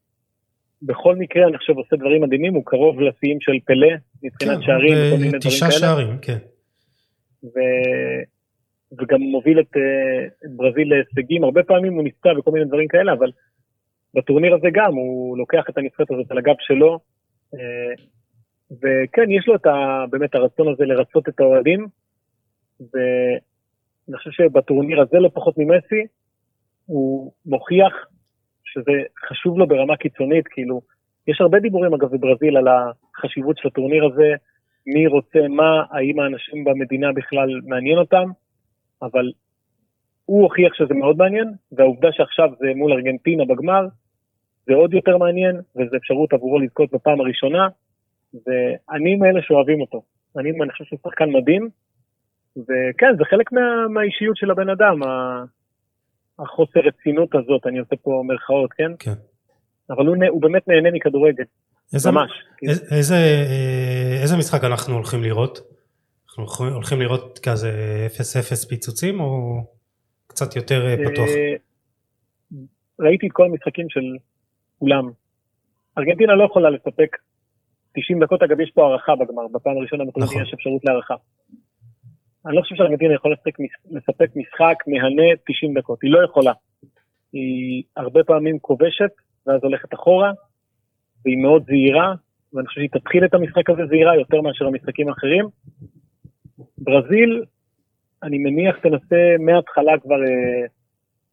בכל 0.83 1.17
מקרה 1.17 1.49
אני 1.49 1.59
חושב 1.59 1.77
עושה 1.77 1.97
דברים 1.97 2.23
מדהימים, 2.23 2.55
הוא 2.55 2.63
קרוב 2.67 3.01
לשיאים 3.01 3.41
של 3.41 3.53
פלא 3.65 3.89
מבחינת 4.23 4.63
שערים 4.63 4.93
וכל 4.93 5.17
מיני 5.17 5.29
דברים 5.29 5.41
תשעה 5.41 5.69
כאלה. 5.69 5.81
שערים 5.81 6.19
כן 6.23 6.39
ו... 7.45 7.59
וגם 8.99 9.21
מוביל 9.21 9.61
את, 9.61 9.77
אה, 9.77 10.27
את 10.45 10.57
ברזיל 10.57 10.89
להישגים, 10.89 11.45
הרבה 11.45 11.63
פעמים 11.63 11.95
הוא 11.95 12.05
נפצע 12.05 12.29
וכל 12.39 12.51
מיני 12.51 12.65
דברים 12.65 12.89
כאלה, 12.89 13.13
אבל 13.13 13.31
בטורניר 14.15 14.55
הזה 14.55 14.69
גם 14.73 14.95
הוא 14.95 15.39
לוקח 15.39 15.65
את 15.69 15.79
הנבחרת 15.79 16.11
הזאת 16.11 16.31
על 16.31 16.39
הגב 16.39 16.55
שלו, 16.59 16.99
וכן, 18.73 19.31
יש 19.31 19.49
לו 19.49 19.55
את 19.55 19.67
ה, 19.67 20.05
באמת 20.11 20.35
הרצון 20.35 20.73
הזה 20.73 20.85
לרצות 20.85 21.29
את 21.29 21.41
האוהדים, 21.41 21.87
ואני 24.09 24.19
חושב 24.19 24.31
שבטורניר 24.31 25.01
הזה 25.01 25.19
לא 25.19 25.31
פחות 25.35 25.55
ממסי, 25.59 26.07
הוא 26.87 27.33
מוכיח 27.47 27.93
שזה 28.65 28.93
חשוב 29.29 29.59
לו 29.59 29.67
ברמה 29.67 29.97
קיצונית, 29.97 30.49
כאילו, 30.49 30.81
יש 31.27 31.41
הרבה 31.41 31.59
דיבורים 31.59 31.95
אגב 31.95 32.17
בברזיל 32.17 32.57
על 32.57 32.69
החשיבות 32.69 33.59
של 33.59 33.69
הטורניר 33.69 34.05
הזה, 34.05 34.33
מי 34.87 35.07
רוצה 35.07 35.49
מה, 35.49 35.83
האם 35.91 36.21
האנשים 36.21 36.65
במדינה 36.65 37.13
בכלל 37.13 37.61
מעניין 37.67 37.99
אותם, 37.99 38.31
אבל 39.03 39.33
הוא 40.25 40.43
הוכיח 40.43 40.75
שזה 40.75 40.95
מאוד 40.95 41.17
מעניין, 41.17 41.53
והעובדה 41.73 42.09
שעכשיו 42.13 42.51
זה 42.59 42.67
מול 42.77 42.93
ארגנטינה 42.93 43.45
בגמר, 43.45 43.87
זה 44.67 44.75
עוד 44.75 44.95
יותר 44.95 45.17
מעניין, 45.17 45.57
וזו 45.77 45.97
אפשרות 45.97 46.33
עבורו 46.33 46.59
לזכות 46.59 46.91
בפעם 46.93 47.21
הראשונה, 47.21 47.69
ואני 48.35 49.15
מאלה 49.15 49.43
שאוהבים 49.43 49.81
אותו. 49.81 50.03
אני, 50.37 50.51
אני 50.63 50.73
חושב 50.73 50.85
שהוא 50.85 50.99
שחקן 51.03 51.31
מדהים, 51.31 51.69
וכן, 52.57 53.17
זה 53.19 53.25
חלק 53.31 53.53
מה, 53.53 53.61
מהאישיות 53.89 54.37
של 54.37 54.51
הבן 54.51 54.69
אדם, 54.69 55.01
החוסר 56.39 56.81
רצינות 56.81 57.35
הזאת, 57.35 57.67
אני 57.67 57.79
עושה 57.79 57.97
פה 57.97 58.23
מירכאות, 58.27 58.73
כן? 58.73 58.93
כן. 58.99 59.15
אבל 59.91 60.07
הוא, 60.07 60.17
הוא 60.29 60.43
באמת 60.43 60.69
נהנה 60.69 60.91
מכדורגל, 60.91 61.45
איזה, 61.95 62.11
ממש. 62.11 62.31
כאילו. 62.57 62.73
איזה, 62.73 62.97
איזה, 62.97 63.15
אה, 63.15 64.23
איזה 64.23 64.37
משחק 64.37 64.65
אנחנו 64.65 64.95
הולכים 64.95 65.23
לראות? 65.23 65.59
אנחנו 66.29 66.65
הולכים- 66.75 67.01
לראות 67.01 67.39
כזה 67.43 67.71
0-0 68.07 68.69
פיצוצים 68.69 69.21
או 69.21 69.61
קצת 70.27 70.57
יותר 70.57 70.87
אה, 70.87 70.97
פתוח? 70.97 71.29
אה, 71.29 71.55
ראיתי 73.01 73.27
את 73.27 73.33
כל 73.33 73.45
המשחקים 73.45 73.87
של 73.89 74.01
כולם. 74.79 75.11
ארגנטינה 75.99 76.35
לא 76.35 76.45
יכולה 76.45 76.71
לספק 76.71 77.17
90 77.97 78.23
דקות, 78.25 78.43
אגב 78.43 78.61
יש 78.61 78.71
פה 78.75 78.87
הערכה 78.87 79.13
בגמר, 79.17 79.43
בפעם 79.53 79.77
הראשונה 79.77 80.05
נכון. 80.17 80.43
יש 80.43 80.55
אפשרות 80.55 80.83
להערכה. 80.85 81.15
אני 82.49 82.57
לא 82.57 82.63
חושב 82.63 82.75
שארגנטינה 82.75 83.15
יכולה 83.15 83.35
לספק, 83.35 83.59
לספק 83.91 84.31
משחק 84.37 84.75
מהנה 84.87 85.23
90 85.47 85.79
דקות, 85.79 86.03
היא 86.03 86.11
לא 86.11 86.25
יכולה. 86.25 86.53
היא 87.33 87.83
הרבה 87.97 88.25
פעמים 88.25 88.59
כובשת 88.59 89.11
ואז 89.47 89.61
הולכת 89.63 89.95
אחורה, 89.95 90.33
והיא 91.25 91.39
מאוד 91.39 91.65
זהירה, 91.67 92.15
ואני 92.53 92.67
חושב 92.67 92.81
שהיא 92.81 92.91
תתחיל 92.93 93.25
את 93.25 93.35
המשחק 93.35 93.71
הזה 93.71 93.83
זהירה 93.87 94.17
יותר 94.17 94.41
מאשר 94.41 94.67
המשחקים 94.67 95.09
האחרים. 95.09 95.45
ברזיל, 96.79 97.45
אני 98.23 98.39
מניח 98.39 98.77
תנסה 98.79 99.37
מההתחלה 99.39 99.99
כבר 100.03 100.23
אה, 100.23 100.67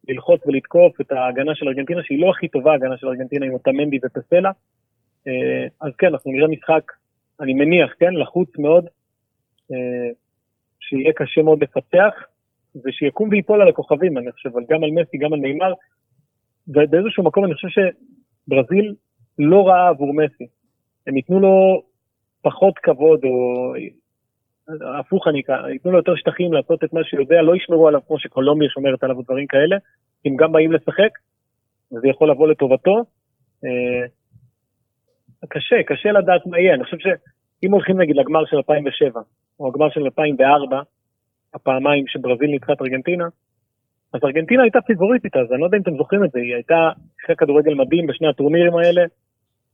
ללחוץ 0.08 0.40
ולתקוף 0.46 1.00
את 1.00 1.12
ההגנה 1.12 1.54
של 1.54 1.68
ארגנטינה, 1.68 2.00
שהיא 2.02 2.20
לא 2.20 2.30
הכי 2.30 2.48
טובה 2.48 2.72
ההגנה 2.72 2.96
של 2.96 3.08
ארגנטינה 3.08 3.46
עם 3.46 3.52
אוטמנדי 3.52 3.98
ופסלה. 4.04 4.50
אה, 5.26 5.66
אז 5.80 5.92
כן, 5.98 6.06
אנחנו 6.06 6.32
נראה 6.32 6.48
משחק, 6.48 6.92
אני 7.40 7.54
מניח, 7.54 7.94
כן, 7.98 8.14
לחוץ 8.14 8.58
מאוד, 8.58 8.86
אה, 9.72 10.10
שיהיה 10.88 11.12
קשה 11.12 11.42
מאוד 11.42 11.62
לפצח, 11.62 12.14
ושיקום 12.84 13.28
וייפול 13.28 13.62
על 13.62 13.68
הכוכבים, 13.68 14.18
אני 14.18 14.32
חושב, 14.32 14.50
גם 14.68 14.84
על 14.84 14.90
מסי, 14.90 15.18
גם 15.18 15.32
על 15.32 15.40
נאמר, 15.40 15.72
ובאיזשהו 16.68 17.24
מקום 17.24 17.44
אני 17.44 17.54
חושב 17.54 17.68
שברזיל 17.68 18.94
לא 19.38 19.68
רעה 19.68 19.88
עבור 19.88 20.14
מסי. 20.14 20.46
הם 21.06 21.16
ייתנו 21.16 21.40
לו 21.40 21.82
פחות 22.42 22.78
כבוד, 22.78 23.24
או 23.24 23.72
הפוך 24.98 25.28
אני 25.28 25.40
אקרא, 25.40 25.68
ייתנו 25.68 25.90
לו 25.90 25.98
יותר 25.98 26.16
שטחים 26.16 26.52
לעשות 26.52 26.84
את 26.84 26.92
מה 26.92 27.00
שהוא 27.04 27.20
יודע, 27.20 27.42
לא 27.42 27.56
ישמרו 27.56 27.88
עליו 27.88 28.00
כמו 28.06 28.18
שקולומביה 28.18 28.68
שומרת 28.68 29.04
עליו 29.04 29.18
ודברים 29.18 29.46
כאלה, 29.46 29.76
הם 30.24 30.36
גם 30.36 30.52
באים 30.52 30.72
לשחק, 30.72 31.10
וזה 31.92 32.08
יכול 32.08 32.30
לבוא 32.30 32.48
לטובתו. 32.48 33.04
אה, 33.64 34.06
קשה, 35.48 35.76
קשה 35.86 36.12
לדעת 36.12 36.46
מה 36.46 36.58
יהיה, 36.58 36.74
אני 36.74 36.84
חושב 36.84 36.96
שאם 36.98 37.72
הולכים 37.72 38.00
נגיד 38.00 38.16
לגמר 38.16 38.46
של 38.46 38.56
2007, 38.56 39.20
או 39.60 39.68
הגמר 39.68 39.90
של 39.90 40.00
2004, 40.04 40.80
הפעמיים 41.54 42.04
שברזיל 42.08 42.50
ניצחה 42.50 42.72
את 42.72 42.80
ארגנטינה, 42.82 43.24
אז 44.12 44.20
ארגנטינה 44.24 44.62
הייתה 44.62 44.78
פיבוריטית 44.86 45.36
אז, 45.36 45.52
אני 45.52 45.60
לא 45.60 45.64
יודע 45.66 45.76
אם 45.76 45.82
אתם 45.82 45.96
זוכרים 45.96 46.24
את 46.24 46.30
זה, 46.32 46.38
היא 46.38 46.54
הייתה 46.54 46.90
אחרי 47.24 47.36
כדורגל 47.36 47.74
מדהים 47.74 48.06
בשני 48.06 48.28
הטורנירים 48.28 48.76
האלה, 48.76 49.02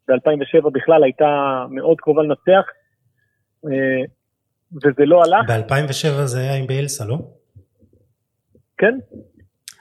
ב-2007 0.09 0.71
בכלל 0.73 1.05
הייתה 1.05 1.65
מאוד 1.71 2.01
קרובה 2.01 2.23
לנצח, 2.23 2.65
אה, 3.65 4.03
וזה 4.73 5.05
לא 5.05 5.23
הלך, 5.23 5.51
ב-2007 5.51 6.25
זה 6.25 6.39
היה 6.41 6.55
עם 6.57 6.67
ביילסה, 6.67 7.05
לא? 7.05 7.19
כן? 8.79 8.99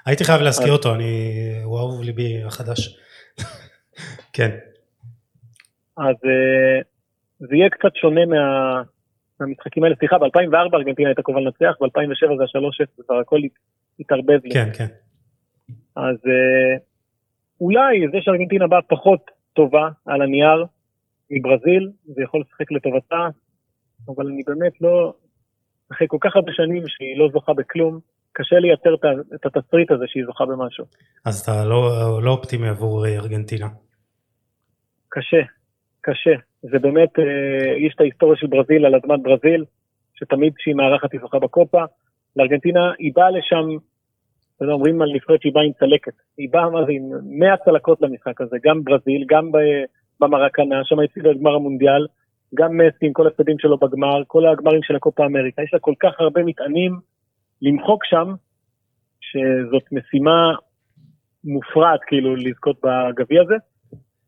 הייתי 0.06 0.23
חייב 0.23 0.41
להזכיר 0.41 0.68
אז- 0.68 0.73
אותו, 0.78 0.95
אני... 0.95 1.32
הוא 1.64 1.78
אהוב 1.80 2.02
ליבי 2.02 2.44
החדש. 2.44 2.98
כן. 4.36 4.49
אז 5.98 6.15
אה, 6.26 6.82
זה 7.40 7.56
יהיה 7.56 7.69
קצת 7.69 7.95
שונה 7.95 8.26
מה, 8.26 8.82
מהמשחקים 9.42 9.84
האלה. 9.84 9.96
סליחה, 9.96 10.18
ב-2004 10.18 10.76
ארגנטינה 10.76 11.10
הייתה 11.10 11.22
קרובה 11.22 11.40
לנצח, 11.42 11.76
ב-2007 11.82 12.38
זה 12.38 12.44
ה-3-0, 12.44 12.92
זה 12.98 13.04
כבר 13.04 13.16
הכל 13.20 13.38
הת- 13.46 13.60
התערבב 14.00 14.40
לי. 14.44 14.52
כן, 14.52 14.70
כן. 14.78 14.88
אז 15.96 16.16
אה, 16.16 16.78
אולי 17.62 18.08
זה 18.12 18.18
שארגנטינה 18.22 18.68
באה 18.68 18.82
פחות 18.82 19.22
טובה 19.54 19.90
על 20.06 20.22
הנייר 20.22 20.66
מברזיל, 21.32 21.92
זה 22.06 22.22
יכול 22.24 22.42
לשחק 22.42 22.72
לטובתה, 22.72 23.28
אבל 24.08 24.28
אני 24.28 24.42
באמת 24.48 24.82
לא, 24.82 25.14
אחרי 25.92 26.08
כל 26.10 26.18
כך 26.22 26.36
הרבה 26.36 26.52
שנים 26.54 26.84
שהיא 26.88 27.18
לא 27.18 27.30
זוכה 27.34 27.54
בכלום, 27.54 28.00
קשה 28.34 28.56
לייצר 28.60 28.94
את 29.36 29.46
התסריט 29.46 29.92
הזה 29.92 30.04
שהיא 30.08 30.24
זוכה 30.26 30.46
במשהו. 30.46 30.86
אז 31.26 31.40
אתה 31.40 31.66
לא, 31.66 31.90
לא 32.24 32.32
אופטימי 32.32 32.68
עבור 32.70 33.06
ארגנטינה. 33.08 33.68
קשה, 35.10 35.42
קשה. 36.02 36.36
זה 36.62 36.80
באמת, 36.80 37.20
אה, 37.20 37.78
יש 37.78 37.94
את 37.96 38.02
ההיסטוריה 38.02 38.38
של 38.38 38.48
ברזיל 38.48 38.86
על 38.86 38.96
אדמת 38.96 39.22
ברזיל, 39.22 39.66
שתמיד 40.14 40.54
כשהיא 40.56 40.76
מארחת 40.76 41.12
היא 41.12 41.22
זוכה 41.22 41.40
בקופה. 41.40 41.84
לארגנטינה, 42.36 42.92
היא 43.00 43.12
באה 43.16 43.32
לשם, 43.32 43.68
יודע, 44.62 44.74
אומרים 44.74 45.02
על 45.02 45.14
נבחרת 45.14 45.42
שהיא 45.42 45.54
באה 45.54 45.64
עם 45.64 45.72
צלקת. 45.80 46.14
היא 46.38 46.50
באה, 46.52 46.70
מה 46.70 46.86
זה, 46.86 46.92
עם 46.92 47.04
100 47.40 47.58
צלקות 47.58 48.02
למשחק 48.02 48.42
הזה, 48.42 48.58
גם 48.64 48.84
ברזיל, 48.84 49.26
גם 49.30 49.52
במרקנה, 50.20 50.82
שם 50.84 51.00
הפסידה 51.00 51.32
את 51.32 51.38
גמר 51.38 51.56
המונדיאל, 51.56 52.08
גם 52.56 52.78
מסי 52.78 53.06
עם 53.06 53.14
כל 53.14 53.28
הצדדים 53.28 53.60
שלו 53.60 53.78
בגמר, 53.78 54.22
כל 54.28 54.48
הגמרים 54.48 54.84
של 54.84 54.96
הקופה 54.96 55.26
אמריקה. 55.26 55.64
יש 55.64 55.74
לה 55.74 55.80
כל 55.80 55.94
כך 56.00 56.20
הרבה 56.20 56.44
מטענים 56.44 57.00
למחוק 57.62 58.06
שם, 58.06 58.34
שזאת 59.22 59.84
משימה 59.92 60.54
מופרעת, 61.44 62.00
כאילו, 62.08 62.36
לזכות 62.36 62.82
בגביע 62.84 63.42
הזה. 63.42 63.56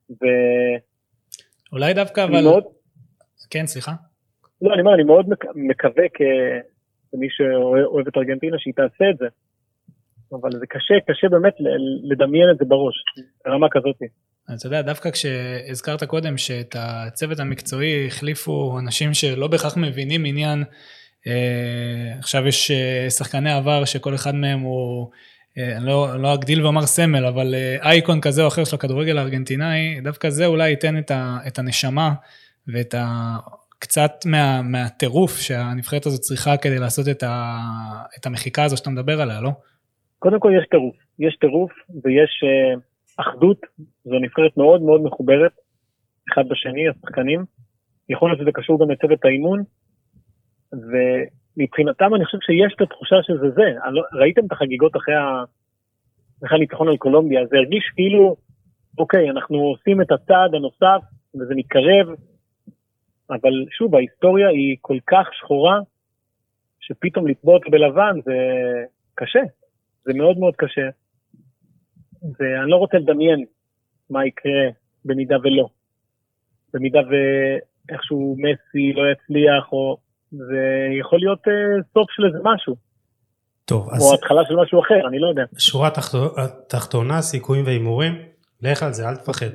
ו... 0.10 0.26
אולי 1.74 1.94
דווקא 1.94 2.24
אבל... 2.24 2.42
מאוד, 2.44 2.64
כן, 3.50 3.66
סליחה. 3.66 3.92
לא, 4.62 4.74
אני 4.74 4.82
אומר, 4.82 4.94
אני 4.94 5.04
מאוד 5.04 5.30
מק- 5.30 5.56
מקווה 5.56 6.04
כמי 6.14 7.28
שאוהב 7.30 8.08
את 8.08 8.18
ארגנטינה 8.18 8.58
שהיא 8.60 8.74
תעשה 8.74 9.10
את 9.10 9.18
זה. 9.18 9.26
אבל 10.42 10.52
זה 10.52 10.66
קשה, 10.70 10.94
קשה 11.08 11.30
באמת 11.30 11.54
לדמיין 12.04 12.50
את 12.52 12.58
זה 12.58 12.66
בראש, 12.66 12.96
ברמה 13.46 13.68
כזאת. 13.72 13.96
אתה 14.46 14.68
יודע, 14.68 14.82
דווקא 14.82 15.10
כשהזכרת 15.12 16.04
קודם 16.04 16.38
שאת 16.38 16.76
הצוות 16.80 17.40
המקצועי 17.40 18.08
החליפו 18.08 18.80
אנשים 18.80 19.14
שלא 19.14 19.48
בהכרח 19.48 19.78
מבינים 19.78 20.26
עניין, 20.26 20.64
אה, 21.28 22.14
עכשיו 22.20 22.48
יש 22.48 22.72
אה, 22.72 23.10
שחקני 23.10 23.52
עבר 23.52 23.86
שכל 23.86 24.16
אחד 24.16 24.36
מהם 24.36 24.60
הוא, 24.60 25.12
אני 25.58 25.86
לא, 25.86 26.22
לא 26.22 26.34
אגדיל 26.34 26.64
ואומר 26.64 26.86
סמל, 26.86 27.26
אבל 27.26 27.56
אה, 27.56 27.90
אייקון 27.90 28.22
כזה 28.22 28.42
או 28.44 28.48
אחר 28.48 28.64
של 28.64 28.76
הכדורגל 28.76 29.18
הארגנטינאי, 29.18 30.02
דווקא 30.04 30.30
זה 30.30 30.46
אולי 30.46 30.70
ייתן 30.70 30.98
את, 30.98 31.12
ה, 31.12 31.38
את 31.48 31.60
הנשמה 31.60 32.14
ואת 32.68 32.94
ה... 32.94 33.36
קצת 33.80 34.12
מה, 34.26 34.62
מהטירוף 34.62 35.32
שהנבחרת 35.40 36.06
הזאת 36.06 36.20
צריכה 36.20 36.58
כדי 36.58 36.80
לעשות 36.80 37.08
את, 37.12 37.24
ה, 37.24 37.58
את 38.18 38.26
המחיקה 38.26 38.64
הזו 38.64 38.78
שאתה 38.78 38.90
מדבר 38.90 39.22
עליה, 39.22 39.42
לא? 39.42 39.50
קודם 40.20 40.40
כל 40.40 40.52
יש 40.62 40.68
טירוף, 40.70 40.96
יש 41.20 41.36
טירוף 41.36 41.72
ויש 42.04 42.44
אה, 42.44 42.80
אחדות, 43.18 43.58
זו 44.04 44.20
נבחרת 44.20 44.58
מאוד 44.58 44.82
מאוד 44.82 45.02
מחוברת, 45.02 45.52
אחד 46.34 46.42
בשני, 46.50 46.90
השחקנים. 46.90 47.46
יכול 48.10 48.30
להיות 48.30 48.40
שזה 48.40 48.52
קשור 48.54 48.80
גם 48.80 48.92
לצוות 48.92 49.26
האימון, 49.26 49.64
ומבחינתם 51.58 52.16
אני 52.16 52.26
חושב 52.26 52.38
שיש 52.42 52.74
את 52.76 52.82
התחושה 52.82 53.16
שזה 53.24 53.50
זה. 53.50 53.74
לא, 53.92 54.02
ראיתם 54.14 54.46
את 54.46 54.52
החגיגות 54.52 54.96
אחרי, 54.96 55.16
ה, 55.16 55.44
אחרי 56.46 56.58
הניצחון 56.58 56.88
על 56.88 56.98
קולומביה, 56.98 57.46
זה 57.46 57.58
הרגיש 57.58 57.92
כאילו, 57.96 58.36
אוקיי, 58.98 59.30
אנחנו 59.30 59.58
עושים 59.58 60.02
את 60.02 60.12
הצעד 60.12 60.56
הנוסף, 60.56 61.02
וזה 61.36 61.54
מתקרב, 61.56 62.08
אבל 63.30 63.54
שוב, 63.78 63.96
ההיסטוריה 63.96 64.48
היא 64.50 64.78
כל 64.82 64.98
כך 65.08 65.28
שחורה, 65.34 65.80
שפתאום 66.80 67.26
אותה 67.44 67.70
בלבן 67.70 68.22
זה 68.26 68.34
קשה, 69.16 69.40
זה 70.04 70.14
מאוד 70.14 70.38
מאוד 70.38 70.56
קשה. 70.56 70.90
ואני 72.40 72.72
לא 72.72 72.76
רוצה 72.76 72.98
לדמיין 72.98 73.46
מה 74.10 74.26
יקרה 74.26 74.70
במידה 75.06 75.36
ולא. 75.44 75.68
במידה 76.74 77.00
ואיכשהו 77.10 78.36
מסי 78.38 78.94
לא 78.94 79.04
יצליח, 79.12 79.72
או 79.72 79.98
זה 80.38 80.60
יכול 81.00 81.20
להיות 81.20 81.40
אה, 81.48 81.54
סוף 81.94 82.12
של 82.12 82.26
איזה 82.26 82.38
משהו, 82.44 82.76
טוב, 83.66 83.90
אז 83.94 84.02
או 84.02 84.14
התחלה 84.14 84.42
של 84.48 84.56
משהו 84.56 84.80
אחר, 84.82 85.08
אני 85.08 85.20
לא 85.20 85.28
יודע. 85.28 85.44
שורה 85.58 85.90
תחתו- 85.90 86.36
תחתונה, 86.68 87.22
סיכויים 87.22 87.66
והימורים, 87.66 88.14
לך 88.62 88.84
על 88.84 88.94
זה, 88.94 89.10
אל 89.10 89.16
תפחד. 89.16 89.46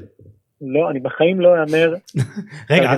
לא, 0.61 0.91
אני 0.91 1.01
בחיים 1.01 1.41
לא 1.41 1.49
אאמר 1.55 1.95
רגע. 2.71 2.93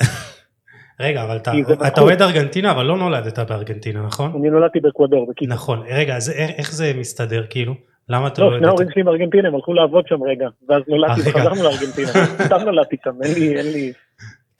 רגע, 1.00 1.24
אבל 1.24 1.36
אתה. 1.36 2.00
אוהד 2.00 2.22
ארגנטינה, 2.22 2.70
אבל 2.70 2.84
לא 2.86 2.98
נולדת 2.98 3.38
בארגנטינה, 3.38 4.02
נכון? 4.02 4.32
אני 4.40 4.50
נולדתי 4.50 4.80
באקוודור, 4.80 5.30
בקיצור. 5.30 5.54
נכון. 5.54 5.82
רגע, 5.88 6.16
אז 6.16 6.30
איך, 6.30 6.72
זה 6.72 6.92
מסתדר, 6.96 7.46
כאילו? 7.50 7.74
למה 8.08 8.26
אתה 8.26 8.42
לא, 8.42 8.52
לא 8.52 8.58
שני 8.58 8.66
ההורים 8.66 8.88
שלי 8.92 9.02
מארגנטינה, 9.02 9.48
הם 9.48 9.54
הלכו 9.54 9.74
לעבוד 9.74 10.04
שם 10.08 10.22
רגע, 10.22 10.48
ואז 10.68 10.82
נולדתי 10.88 11.20
אה. 11.20 11.28
וחזרנו 11.28 11.62
לארגנטינה. 11.62 12.10
סתם 12.46 12.60
נולדתי 12.64 12.96
שם, 13.04 13.10
אין 13.22 13.34
לי... 13.72 13.92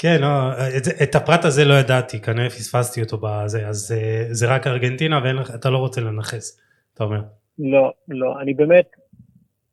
כן, 0.02 0.20
לא, 0.20 0.28
את, 0.76 0.84
זה- 0.84 0.92
את 1.02 1.14
הפרט 1.14 1.44
הזה 1.44 1.64
לא 1.64 1.74
ידעתי, 1.74 2.20
כנראה 2.20 2.50
פספסתי 2.50 3.02
אותו 3.02 3.18
בזה, 3.22 3.66
אז 3.68 3.94
אה, 3.98 4.24
זה 4.30 4.54
רק 4.54 4.66
ארגנטינה 4.66 5.20
ואתה 5.24 5.70
לא 5.70 5.78
רוצה 5.78 6.00
לנכס, 6.00 6.60
אתה 6.94 7.04
אומר. 7.04 7.20
לא, 7.58 7.92
לא, 8.08 8.40
אני 8.42 8.54
באמת, 8.54 8.86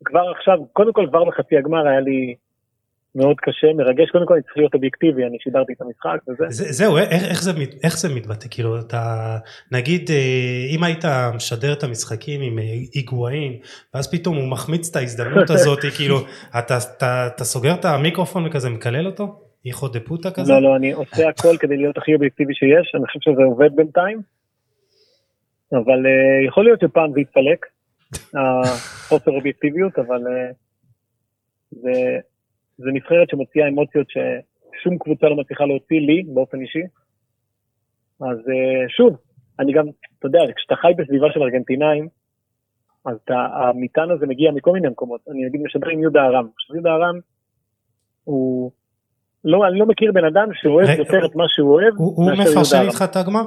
כבר 0.05 0.21
עכשיו, 0.39 0.57
קודם 0.73 0.93
כל 0.93 1.05
כבר 1.09 1.23
בחצי 1.23 1.57
הגמר 1.57 1.87
היה 1.87 1.99
לי 1.99 2.35
מאוד 3.15 3.35
קשה, 3.41 3.67
מרגש, 3.77 4.09
קודם 4.11 4.25
כל 4.25 4.33
אני 4.33 4.43
צריך 4.43 4.57
להיות 4.57 4.73
אובייקטיבי, 4.73 5.25
אני 5.25 5.37
שידרתי 5.39 5.73
את 5.73 5.81
המשחק 5.81 6.19
וזה. 6.29 6.45
זה, 6.49 6.71
זהו, 6.71 6.97
איך, 6.97 7.23
איך, 7.23 7.43
זה, 7.43 7.51
איך 7.83 7.97
זה 7.97 8.15
מתבטא? 8.15 8.47
כאילו, 8.51 8.79
אתה, 8.79 9.37
נגיד, 9.71 10.09
אה, 10.11 10.65
אם 10.75 10.83
היית 10.83 11.05
משדר 11.35 11.73
את 11.73 11.83
המשחקים 11.83 12.41
עם 12.41 12.59
אה, 12.59 12.63
היגואין, 12.93 13.53
ואז 13.93 14.11
פתאום 14.11 14.35
הוא 14.35 14.47
מחמיץ 14.47 14.89
את 14.89 14.95
ההזדמנות 14.95 15.49
הזאת, 15.49 15.79
כאילו, 15.97 16.17
אתה, 16.59 16.77
אתה, 16.97 17.27
אתה 17.35 17.43
סוגר 17.43 17.73
את 17.73 17.85
המיקרופון 17.85 18.45
וכזה 18.47 18.69
מקלל 18.69 19.05
אותו? 19.05 19.46
איכו 19.67 19.87
דה 19.87 19.99
פוטה 19.99 20.31
כזה? 20.31 20.53
לא, 20.53 20.61
לא, 20.61 20.75
אני 20.75 20.91
עושה 20.91 21.29
הכל 21.29 21.57
כדי 21.59 21.77
להיות 21.77 21.97
הכי 21.97 22.13
אובייקטיבי 22.13 22.53
שיש, 22.53 22.95
אני 22.95 23.07
חושב 23.07 23.19
שזה 23.19 23.43
עובד 23.43 23.75
בינתיים, 23.75 24.21
אבל 25.71 26.05
uh, 26.05 26.47
יכול 26.47 26.63
להיות 26.63 26.79
שפעם 26.79 27.11
זה 27.13 27.19
יתפלק, 27.19 27.65
החוסר 28.39 29.31
אובייקטיביות, 29.31 29.99
אבל 29.99 30.21
uh, 30.27 30.53
זה, 31.71 32.19
זה 32.77 32.89
נבחרת 32.93 33.29
שמוציאה 33.29 33.67
אמוציות 33.67 34.07
ששום 34.09 34.97
קבוצה 34.97 35.29
לא 35.29 35.35
מצליחה 35.35 35.65
להוציא 35.65 35.99
לי 35.99 36.23
באופן 36.33 36.61
אישי. 36.61 36.83
אז 38.19 38.37
uh, 38.37 38.89
שוב, 38.97 39.17
אני 39.59 39.73
גם, 39.73 39.85
אתה 40.19 40.27
יודע, 40.27 40.39
כשאתה 40.55 40.75
חי 40.75 40.91
בסביבה 40.97 41.27
של 41.33 41.41
ארגנטינאים, 41.41 42.07
אז 43.05 43.17
אתה, 43.23 43.33
המטען 43.33 44.11
הזה 44.11 44.25
מגיע 44.25 44.51
מכל 44.51 44.71
מיני 44.71 44.87
מקומות. 44.87 45.21
אני 45.31 45.45
נגיד 45.45 45.61
משדר 45.61 45.89
עם 45.89 45.99
יהודה 45.99 46.25
ארם. 46.25 46.47
עכשיו 46.55 46.75
יהודה 46.75 46.89
ארם 46.89 47.19
הוא... 48.23 48.71
לא, 49.45 49.67
אני 49.67 49.79
לא 49.79 49.85
מכיר 49.85 50.11
בן 50.11 50.25
אדם 50.25 50.47
שאוהב 50.53 50.87
רגע, 50.87 50.99
יותר 50.99 51.25
את 51.25 51.35
מה 51.35 51.43
שהוא 51.47 51.73
אוהב 51.73 51.93
הוא, 51.95 52.13
הוא 52.15 52.31
מפרשן. 52.31 52.81
איתך 52.81 53.01
את 53.11 53.15
הגמר? 53.15 53.43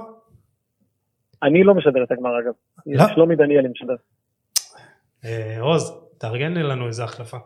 אני 1.43 1.65
לא 1.65 1.75
משדר 1.75 2.03
את 2.03 2.13
הגמר 2.13 2.31
אגב. 2.39 2.53
לא? 2.87 3.15
שלומי 3.15 3.37
דניאלי 3.37 3.69
משדר. 3.69 3.95
אה, 5.25 5.61
עוז, 5.61 5.93
תארגן 6.19 6.55
לנו 6.55 6.87
איזה 6.87 7.05
החלפה. 7.05 7.37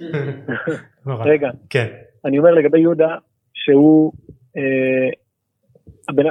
רגע, 1.06 1.50
כן, 1.70 1.86
אני 2.24 2.38
אומר 2.38 2.50
לגבי 2.50 2.80
יהודה, 2.80 3.16
שהוא... 3.54 4.12
אה, 4.56 5.10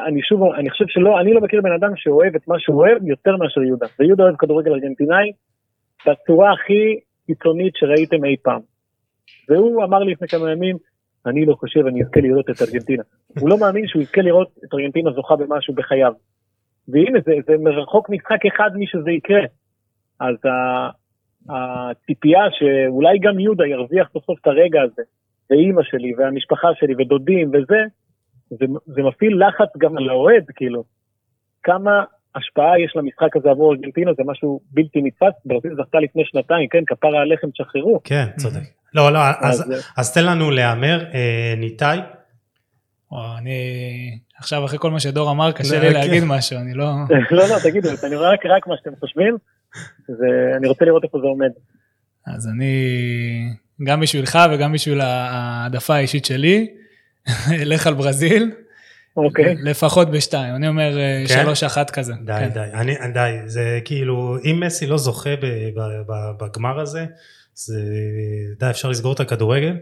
אני 0.08 0.22
שוב, 0.22 0.44
אני 0.60 0.70
חושב 0.70 0.86
שלא, 0.88 1.20
אני 1.20 1.34
לא 1.34 1.41
מכיר 1.41 1.62
בן 1.62 1.72
אדם 1.72 1.91
שאוהב 1.96 2.36
את 2.36 2.48
מה 2.48 2.56
שהוא 2.60 2.78
אוהב 2.78 3.08
יותר 3.08 3.38
מאשר 3.38 3.62
יהודה. 3.62 3.88
ויהודה 4.00 4.24
אוהב 4.24 4.36
כדורגל 4.36 4.72
ארגנטינאי 4.72 5.32
בצורה 6.08 6.54
הכי 6.54 7.00
קיצונית 7.28 7.74
שראיתם 7.76 8.26
אי 8.26 8.36
פעם. 8.44 8.62
והוא 9.50 9.84
אמר 9.84 10.00
לי 10.00 10.12
לפני 10.12 10.28
כמה 10.28 10.52
ימים, 10.52 10.78
אני 11.30 11.45
לא 11.45 11.56
חושב 11.56 11.80
אני 11.88 12.03
אזכה 12.03 12.19
לראות 12.19 12.49
את 12.49 12.61
ארגנטינה. 12.61 13.03
הוא 13.39 13.49
לא 13.49 13.57
מאמין 13.60 13.88
שהוא 13.88 14.01
יזכה 14.01 14.22
לראות 14.22 14.47
את 14.65 14.73
ארגנטינה 14.73 15.11
זוכה 15.11 15.35
במשהו 15.35 15.73
בחייו. 15.73 16.14
והנה 16.88 17.19
זה, 17.26 17.31
זה 17.47 17.57
מרחוק 17.57 18.10
משחק 18.10 18.45
אחד 18.45 18.69
משזה 18.76 19.11
יקרה. 19.11 19.43
אז 20.19 20.35
הציפייה 21.49 22.41
שאולי 22.51 23.19
גם 23.19 23.39
יהודה 23.39 23.65
ירוויח 23.65 24.10
סוף 24.14 24.26
סוף 24.26 24.39
את 24.41 24.47
הרגע 24.47 24.81
הזה, 24.81 25.01
ואימא 25.49 25.84
שלי 25.84 26.14
והמשפחה 26.18 26.68
שלי 26.76 26.93
ודודים 26.97 27.49
וזה, 27.49 27.81
זה, 28.49 28.65
זה 28.85 29.01
מפעיל 29.01 29.47
לחץ 29.47 29.77
גם 29.77 29.97
על 29.97 30.10
האוהד, 30.10 30.45
כאילו. 30.56 30.84
כמה 31.64 32.03
השפעה 32.35 32.80
יש 32.80 32.93
למשחק 32.95 33.35
הזה 33.35 33.49
עבור 33.49 33.73
ארגנטינה, 33.73 34.14
זה 34.14 34.23
משהו 34.26 34.60
בלתי 34.72 35.01
נתפס. 35.01 35.34
ברזיל 35.45 35.76
זכתה 35.76 35.99
לפני 35.99 36.26
שנתיים, 36.26 36.69
כן, 36.69 36.84
כפרה 36.88 37.22
עליכם, 37.22 37.49
תשחררו. 37.49 37.99
כן, 38.03 38.26
צודק. 38.38 38.78
לא, 38.94 39.14
לא, 39.14 39.20
אז, 39.40 39.61
אז, 39.61 39.91
אז 39.98 40.14
תן 40.14 40.26
לנו 40.26 40.52
להמר, 40.52 41.06
אה, 41.14 41.53
ניתאי. 41.57 41.99
אני... 43.38 44.20
עכשיו 44.38 44.66
אחרי 44.66 44.80
כל 44.80 44.91
מה 44.91 44.99
שדור 44.99 45.32
אמר, 45.32 45.52
קשה 45.52 45.80
לי 45.80 45.88
כן. 45.88 45.94
להגיד 45.94 46.24
משהו, 46.24 46.57
אני 46.60 46.74
לא... 46.74 46.86
לא, 47.32 47.49
לא, 47.49 47.56
תגידו, 47.64 47.90
אני 48.03 48.16
רואה 48.16 48.34
רק, 48.34 48.45
רק 48.45 48.68
מה 48.68 48.76
שאתם 48.78 48.95
חושבים, 48.99 49.38
ואני 50.10 50.68
רוצה 50.68 50.86
לראות 50.86 51.03
איפה 51.03 51.18
זה 51.22 51.28
עומד. 51.28 51.52
אז 52.28 52.48
אני, 52.48 52.74
גם 53.84 53.99
בשבילך 53.99 54.40
וגם 54.52 54.74
בשביל 54.74 55.02
ההעדפה 55.02 55.95
האישית 55.95 56.26
שלי, 56.26 56.68
אלך 57.61 57.88
על 57.88 57.94
ברזיל, 57.94 58.52
אוקיי. 59.18 59.56
לפחות 59.64 60.11
בשתיים. 60.11 60.56
אני 60.56 60.68
אומר 60.68 60.98
אה, 60.99 61.24
כן? 61.28 61.44
שלוש 61.44 61.64
אחת 61.64 61.90
כזה. 61.90 62.14
די, 62.26 62.34
כן. 62.40 62.49
די, 62.49 62.60
אני, 62.74 62.95
די, 63.14 63.38
זה 63.45 63.80
כאילו, 63.86 64.38
אם 64.45 64.60
מסי 64.66 64.88
לא 64.88 64.98
זוכה 64.98 65.36
ב, 65.36 65.45
ב, 65.76 65.82
ב, 66.07 66.44
בגמר 66.44 66.80
הזה, 66.80 67.06
אז 67.60 67.76
אה, 67.77 68.56
די, 68.60 68.69
אפשר 68.69 68.90
לסגור 68.90 69.14
את 69.14 69.19
הכדורגל. 69.19 69.76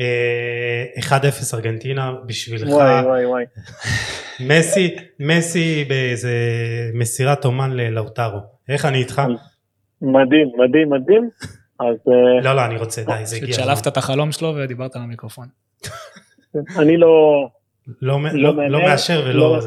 אה, 0.00 1.18
1-0 1.18 1.54
ארגנטינה 1.54 2.12
בשבילך. 2.26 2.68
וואי 2.68 3.04
וואי 3.04 3.26
וואי. 3.26 3.44
מסי, 4.48 4.96
מסי 5.20 5.84
באיזה 5.88 6.30
מסירת 6.94 7.44
אומן 7.44 7.70
ללאוטרו. 7.72 8.38
איך 8.68 8.84
אני 8.84 8.98
איתך? 8.98 9.22
מדהים, 10.02 10.48
מדהים, 10.58 10.90
מדהים. 10.90 11.30
אז 11.80 11.96
אה, 12.08 12.44
לא, 12.44 12.56
לא, 12.56 12.64
אני 12.64 12.76
רוצה, 12.76 13.02
די, 13.02 13.26
זה 13.26 13.36
הגיע. 13.36 13.54
שלפת 13.54 13.86
את 13.86 13.96
החלום 13.96 14.32
שלו 14.32 14.54
ודיברת 14.56 14.96
על 14.96 15.02
המיקרופון. 15.02 15.46
אני 16.78 16.96
לא 16.96 17.08
לא, 18.02 18.18
לא 18.32 18.54
לא, 18.56 18.68
לא 18.68 18.80
מאשר 18.82 19.22
ולא... 19.26 19.60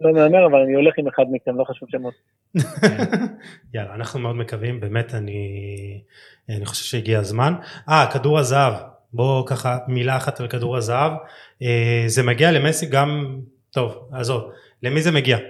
לא- 0.00 0.12
מהמר, 0.12 0.46
אבל 0.46 0.58
אני 0.58 0.74
הולך 0.74 0.94
עם 0.98 1.08
אחד 1.08 1.24
מכם, 1.30 1.58
לא 1.58 1.64
חשוב 1.64 1.88
שמות. 1.90 2.14
יאללה, 3.74 3.94
אנחנו 3.94 4.20
מאוד 4.20 4.36
מקווים, 4.36 4.80
באמת 4.80 5.14
אני, 5.14 5.40
אני 6.48 6.66
חושב 6.66 6.84
שהגיע 6.84 7.18
הזמן. 7.18 7.54
אה, 7.88 8.06
כדור 8.12 8.38
הזהב, 8.38 8.74
בואו 9.12 9.44
ככה 9.44 9.78
מילה 9.88 10.16
אחת 10.16 10.40
על 10.40 10.48
כדור 10.48 10.76
הזהב. 10.76 11.12
אה, 11.62 12.04
זה 12.06 12.22
מגיע 12.22 12.52
למסי 12.52 12.86
גם, 12.86 13.40
טוב, 13.70 14.08
עזוב, 14.12 14.50
למי 14.82 15.02
זה 15.02 15.12
מגיע? 15.12 15.36
אני 15.36 15.46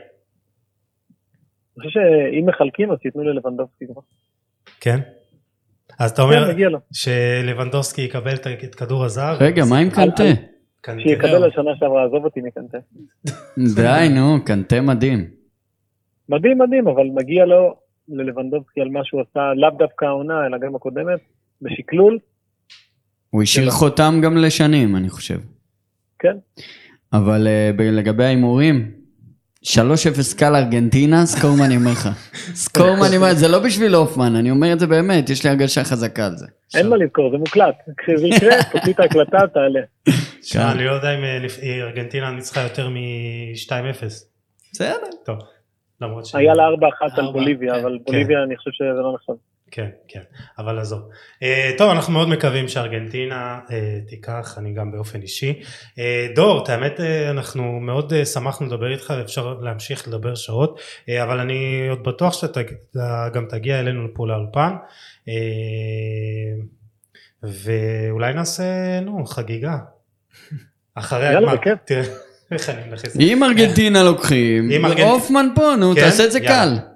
חושב 1.86 2.00
שאם 2.00 2.46
מחלקים 2.46 2.92
אז 2.92 2.98
שייתנו 3.02 3.22
ללבנדובסקי 3.22 3.84
כבר. 3.92 4.02
כן? 4.80 5.00
אז 5.98 6.10
אתה 6.10 6.22
כן, 6.22 6.28
אומר 6.28 6.68
לו. 6.68 6.78
שלבנדובסקי 6.92 8.02
יקבל 8.02 8.34
את 8.34 8.74
כדור 8.74 9.04
הזהב? 9.04 9.42
רגע, 9.42 9.62
מה 9.70 9.78
עם 9.78 9.90
קנטה? 9.90 10.24
שיקבל 10.98 11.46
לשנה 11.46 11.70
שעברה, 11.78 12.04
עזוב 12.04 12.24
אותי 12.24 12.40
מקנטה. 12.40 12.78
די, 13.76 14.08
נו, 14.14 14.44
קנטה 14.44 14.80
מדהים. 14.80 15.30
מדהים 16.28 16.58
מדהים, 16.58 16.88
אבל 16.88 17.06
מגיע 17.14 17.44
לו 17.44 17.76
ללבנדובסקי 18.08 18.80
על 18.80 18.88
מה 18.88 19.00
שהוא 19.04 19.20
עשה, 19.20 19.54
לאו 19.56 19.70
דווקא 19.78 20.04
העונה, 20.04 20.46
אלא 20.46 20.58
גם 20.58 20.74
הקודמת, 20.74 21.20
בשקלול, 21.62 22.18
הוא 23.30 23.42
השאיר 23.42 23.70
חותם 23.70 24.20
גם 24.22 24.36
לשנים, 24.36 24.96
אני 24.96 25.08
חושב. 25.08 25.38
כן. 26.18 26.36
אבל 27.12 27.46
אה, 27.46 27.70
לגבי 27.78 28.24
ההימורים, 28.24 28.90
3-0 29.74 30.38
קל 30.38 30.56
ארגנטינה, 30.56 31.26
סקורמן 31.26 31.76
אומר 31.76 31.92
לך. 31.92 32.08
סקורמן 32.64 33.16
אומר, 33.16 33.34
זה 33.34 33.48
לא 33.48 33.58
בשביל 33.58 33.94
הופמן, 33.94 34.36
אני 34.36 34.50
אומר 34.50 34.72
את 34.72 34.80
זה 34.80 34.86
באמת, 34.86 35.30
יש 35.30 35.44
לי 35.44 35.50
הרגשה 35.50 35.84
חזקה 35.84 36.26
על 36.26 36.36
זה. 36.36 36.46
אין 36.74 36.88
מה 36.88 36.96
לזכור, 36.96 37.30
זה 37.30 37.36
מוקלט. 37.36 37.74
כשזה 37.96 38.26
יקרה, 38.26 38.62
תוציא 38.72 38.92
את 38.92 39.00
ההקלטה, 39.00 39.38
תעלה. 39.54 39.80
שמע, 40.42 40.72
אני 40.72 40.84
לא 40.84 40.90
יודע 40.90 41.14
אם 41.14 41.24
אה, 41.24 41.46
אה, 41.62 41.86
ארגנטינה 41.86 42.30
ניצחה 42.30 42.62
יותר 42.62 42.88
מ-2-0. 42.88 44.04
בסדר. 44.72 44.96
טוב, 45.24 45.38
למרות 46.00 46.26
ש... 46.26 46.34
היה 46.34 46.54
לה 46.54 46.62
4-1 47.08 47.20
על 47.20 47.32
בוליביה, 47.32 47.74
כן, 47.74 47.80
אבל 47.80 47.98
בוליביה 48.06 48.42
אני 48.42 48.56
חושב 48.56 48.70
שזה 48.72 49.00
לא 49.02 49.14
נחשב. 49.14 49.32
כן, 49.70 49.88
כן, 50.08 50.20
אבל 50.58 50.78
עזוב. 50.78 51.00
Uh, 51.44 51.78
טוב, 51.78 51.90
אנחנו 51.90 52.12
מאוד 52.12 52.28
מקווים 52.28 52.68
שארגנטינה 52.68 53.58
uh, 53.68 53.72
תיקח, 54.08 54.54
אני 54.58 54.72
גם 54.72 54.92
באופן 54.92 55.22
אישי. 55.22 55.60
Uh, 55.94 56.00
דור, 56.34 56.62
את 56.62 56.68
האמת, 56.68 57.00
uh, 57.00 57.30
אנחנו 57.30 57.80
מאוד 57.80 58.12
uh, 58.12 58.24
שמחנו 58.24 58.66
לדבר 58.66 58.92
איתך, 58.92 59.14
אפשר 59.24 59.54
להמשיך 59.60 60.08
לדבר 60.08 60.34
שעות, 60.34 60.78
uh, 60.78 61.22
אבל 61.22 61.40
אני 61.40 61.86
עוד 61.90 62.02
בטוח 62.02 62.32
שאתה 62.32 62.60
אתה 62.60 63.28
גם 63.34 63.46
תגיע 63.48 63.80
אלינו 63.80 64.08
פה 64.14 64.26
לאולפן, 64.26 64.72
uh, 65.26 65.30
ואולי 67.42 68.34
נעשה, 68.34 69.00
נו, 69.00 69.26
חגיגה. 69.26 69.76
אחרי 70.94 71.24
יאללה, 71.24 71.38
הגמר. 71.38 71.54
בכיף. 71.54 71.78
תראה, 71.84 72.02
איך 72.50 72.68
אני 72.68 72.90
מנכס. 72.90 73.16
אם 73.20 73.44
ארגנטינה 73.44 74.02
לוקחים, 74.02 74.70
הופמן 74.98 75.48
פה, 75.54 75.76
נו, 75.76 75.94
כן? 75.94 76.00
תעשה 76.00 76.24
את 76.24 76.32
זה 76.32 76.38
יאללה. 76.38 76.80
קל. 76.80 76.87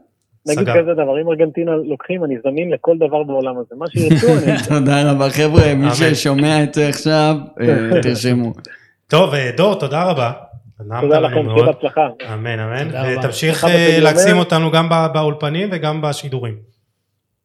נגיד 0.47 0.61
סגר. 0.65 0.83
כזה 0.83 0.93
דבר, 0.95 1.21
אם 1.23 1.29
ארגנטינה 1.29 1.73
לוקחים, 1.77 2.25
אני 2.25 2.35
זמין 2.45 2.71
לכל 2.71 2.97
דבר 2.99 3.23
בעולם 3.23 3.55
הזה. 3.59 3.75
מה 3.77 3.87
שירצו, 3.91 4.27
אני... 4.27 4.57
תודה 4.79 5.11
רבה, 5.13 5.31
חבר'ה, 5.31 5.75
מי. 5.75 5.87
ששומע 5.95 6.63
את 6.63 6.75
זה 6.75 6.89
עכשיו, 6.89 7.35
אה, 7.61 7.67
תרשמו. 8.03 8.53
טוב, 9.07 9.35
אה, 9.35 9.51
דור, 9.57 9.75
תודה 9.81 10.05
רבה. 10.11 10.33
תודה 11.01 11.21
לכם. 11.21 11.43
שיהיה 11.55 11.67
בהצלחה. 11.73 12.09
אמן 12.35 12.59
אמן, 12.59 12.95
אה, 12.95 13.15
רבה, 13.63 14.01
להקסים. 14.01 14.37
אותנו 14.39 14.71
גם 14.71 14.89
בא- 14.89 15.09
באולפנים 15.15 15.69
וגם 15.73 16.03
בשידורים. 16.03 16.55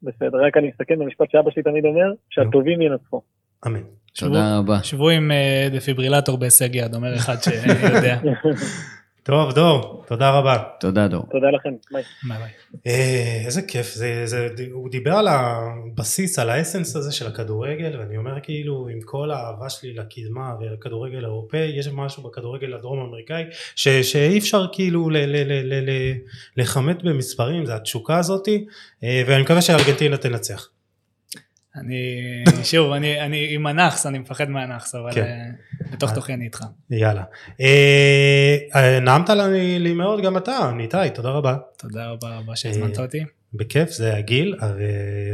בסדר, 0.03 0.38
רק 0.48 0.57
אני 0.57 0.69
אסכם 0.69 0.99
במשפט 0.99 1.26
שאבא 1.32 1.52
שלי 1.52 1.64
תמיד 1.64 1.86
אומר, 1.86 2.11
שהטובים 2.30 2.82
ינצחו. 2.82 3.22
אמן. 3.68 3.80
תודה 4.19 4.57
רבה. 4.57 4.84
שבו 4.84 5.10
עם 5.10 5.32
דפיברילטור 5.72 6.38
בהישג 6.38 6.76
יד, 6.76 6.95
אומר 6.95 7.15
אחד 7.15 7.36
שיודע. 7.41 8.18
טוב 9.28 9.54
דור, 9.54 10.04
תודה 10.08 10.30
רבה. 10.30 10.64
תודה 10.80 11.08
דור. 11.08 11.26
תודה 11.32 11.48
לכם, 11.49 11.70
ביי. 11.91 12.04
ביי 12.28 12.38
ביי. 12.38 12.49
אה, 12.88 13.41
איזה 13.45 13.62
כיף, 13.62 13.94
זה, 13.94 14.22
זה, 14.26 14.48
הוא 14.72 14.90
דיבר 14.90 15.12
על 15.12 15.28
הבסיס, 15.28 16.40
על 16.40 16.49
ה 16.49 16.55
essence 16.55 16.95
הזה 16.95 17.12
של 17.12 17.28
הכדורגל, 17.28 17.99
ואני 17.99 18.18
אומר 18.18 18.40
כאילו 18.44 18.88
עם 18.88 19.02
כל 19.02 19.32
האהבה 19.32 19.70
שלי 19.70 19.94
לקדמה 19.94 20.56
ולכדורגל 20.60 21.26
האירופאי, 21.26 21.80
יש 21.80 21.88
משהו 21.88 22.24
בכדורגל 22.24 22.74
הדרום 22.74 22.99
אמריקאי 22.99 23.44
ש, 23.76 23.88
שאי 23.88 24.40
אפשר 24.40 24.66
כאילו 24.72 25.10
ל, 25.10 25.18
ל, 25.18 25.36
ל, 25.36 25.74
ל, 25.74 25.90
ל, 25.90 26.14
לכמת 26.58 27.04
במספרים, 27.04 27.66
זה 27.66 27.76
התשוקה 27.76 28.18
הזאתי, 28.18 28.66
אה, 29.04 29.24
ואני 29.28 29.41
מקווה 29.41 29.62
שארגנטינה 29.62 30.18
תנצח. 30.18 30.70
אני, 31.76 32.44
שוב, 32.64 32.91
אני, 32.91 33.22
אני 33.22 33.48
עם 33.49 33.68
הנאחס, 33.68 34.06
אני 34.06 34.20
מפחד 34.20 34.49
מהנאחס, 34.49 34.95
אבל 34.95 35.12
כן. 35.12 35.52
אה, 35.92 35.96
בתוך 35.96 36.12
תוכי 36.14 36.34
אני 36.34 36.46
איתך. 36.46 36.64
יאללה. 36.90 37.24
אה, 37.62 38.58
אה, 38.76 39.00
נעמת 39.00 39.30
לי, 39.80 39.94
מאוד 39.94 40.22
גם 40.24 40.38
אתה, 40.38 40.72
ניתאי, 40.76 41.10
תודה 41.10 41.30
רבה. 41.30 41.56
תודה 41.78 42.08
רבה 42.10 42.38
רבה 42.38 42.56
שהזמנת 42.56 43.00
אה, 43.00 43.04
אותי. 43.04 43.20
בכיף, 43.54 43.90
זה 43.90 44.16
הגיל, 44.16 44.56
הרי 44.60 44.84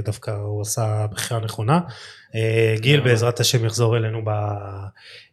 דווקא 0.06 0.32
הוא 0.32 0.62
עשה 0.62 1.06
בחירה 1.12 1.40
נכונה. 1.40 1.80
אה, 2.36 2.76
גיל. 2.80 3.00
בעזרת 3.00 3.40
השם 3.40 3.66
יחזור 3.66 3.98
אלינו 3.98 4.22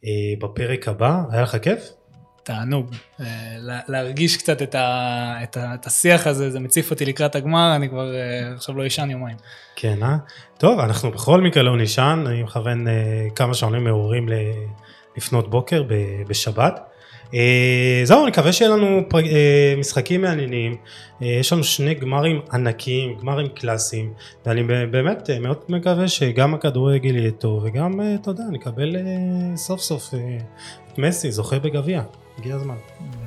אה, 0.04 0.10
בפרק 0.40 0.88
הבא, 0.88 1.22
היה 1.30 1.42
לך 1.42 1.56
כיף? 1.62 1.90
תענוג. 2.42 2.94
אה, 3.20 3.26
לה- 3.58 3.80
להרגיש 3.88 4.36
קצת 4.36 4.62
את, 4.62 4.74
ה, 4.74 5.34
את, 5.42 5.56
ה, 5.56 5.74
את 5.74 5.86
השיח 5.86 6.26
הזה, 6.26 6.50
זה 6.50 6.60
מציף 6.60 6.90
אותי 6.90 7.04
לקראת 7.04 7.34
הגמר, 7.34 7.72
אני 7.76 7.88
כבר 7.88 8.14
אה, 8.14 8.52
עכשיו 8.54 8.74
לא 8.76 8.86
אשן 8.86 9.10
יומיים. 9.10 9.36
כן, 9.76 10.02
אה? 10.02 10.16
טוב, 10.58 10.78
אנחנו 10.80 11.10
בכל 11.10 11.40
מקרה 11.40 11.62
לא 11.62 11.76
נישן, 11.76 12.24
אני 12.26 12.42
מכוון 12.42 12.88
אה, 12.88 12.92
כמה 13.36 13.54
שעונים 13.54 13.84
מעוררים 13.84 14.28
ל- 14.28 14.34
לפנות 15.16 15.50
בוקר 15.50 15.82
בשבת. 16.28 16.90
אה, 17.34 18.00
זהו, 18.04 18.22
אני 18.22 18.30
מקווה 18.30 18.52
שיהיה 18.52 18.70
לנו 18.70 19.02
אה, 19.14 19.74
משחקים 19.78 20.22
מעניינים, 20.22 20.76
אה, 21.22 21.26
יש 21.26 21.52
לנו 21.52 21.64
שני 21.64 21.94
גמרים 21.94 22.40
ענקיים, 22.52 23.16
גמרים 23.20 23.48
קלאסיים, 23.48 24.12
ואני 24.46 24.62
באמת 24.90 25.30
מאוד 25.40 25.56
מקווה 25.68 26.08
שגם 26.08 26.54
הכדורגל 26.54 27.16
יהיה 27.16 27.30
טוב, 27.30 27.64
וגם, 27.64 28.00
אתה 28.14 28.30
יודע, 28.30 28.44
נקבל 28.52 28.96
סוף 29.56 29.80
סוף 29.80 30.14
את 30.92 30.98
מסי, 30.98 31.32
זוכה 31.32 31.58
בגביע, 31.58 32.02
הגיע 32.38 32.54
הזמן. 32.54 32.74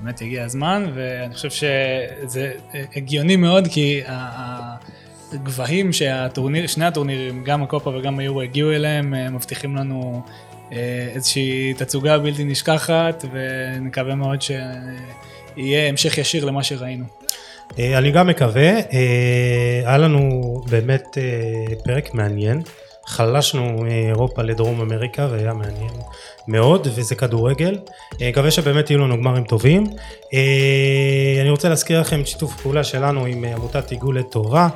באמת 0.02 0.22
הגיע 0.22 0.44
הזמן, 0.44 0.92
ואני 0.96 1.34
חושב 1.34 1.50
שזה 1.50 2.52
הגיוני 2.96 3.36
מאוד, 3.36 3.68
כי 3.68 4.02
הגבהים 4.06 5.94
שהטורניר, 5.94 6.68
שני 6.68 6.86
הטורנירים, 6.86 7.44
גם 7.44 7.64
הקופה 7.64 7.90
וגם 7.90 8.20
היורו 8.20 8.42
הגיעו 8.42 8.72
אליהם, 8.72 9.36
מבטיחים 9.36 9.76
לנו 9.76 10.24
איזושהי 11.16 11.74
תצוגה 11.74 12.18
בלתי 12.18 12.44
נשכחת, 12.44 13.26
ונקווה 13.32 14.16
מאוד 14.16 14.42
שיהיה 14.42 15.90
המשך 15.90 16.18
ישיר 16.18 16.46
למה 16.46 16.64
שראינו. 16.64 17.06
אה, 17.80 17.98
אני 17.98 18.12
גם 18.12 18.28
מקווה, 18.28 18.70
אה, 18.70 19.82
היה 19.86 19.98
לנו 19.98 20.62
באמת 20.70 21.18
אה, 21.18 21.76
פרק 21.84 22.14
מעניין, 22.14 22.62
חלשנו 23.06 23.78
מאירופה 23.84 24.42
לדרום 24.42 24.82
אמריקה 24.82 25.28
והיה 25.32 25.54
מעניין 25.54 25.94
מאוד 26.48 26.88
וזה 26.96 27.16
כדורגל, 27.16 27.78
אה, 28.22 28.30
מקווה 28.30 28.52
שבאמת 28.52 28.90
יהיו 28.90 29.00
לנו 29.00 29.18
גמרים 29.18 29.44
טובים. 29.44 29.84
אה, 30.34 31.42
אני 31.42 31.50
רוצה 31.50 31.70
להזכיר 31.70 32.00
לכם 32.00 32.22
את 32.22 32.28
שיתוף 32.28 32.62
פעולה 32.62 32.84
שלנו 32.84 33.26
עם 33.26 33.46
אה, 33.46 33.54
עמותת 33.54 33.92
עיגול 33.92 34.20
לטובה, 34.20 34.68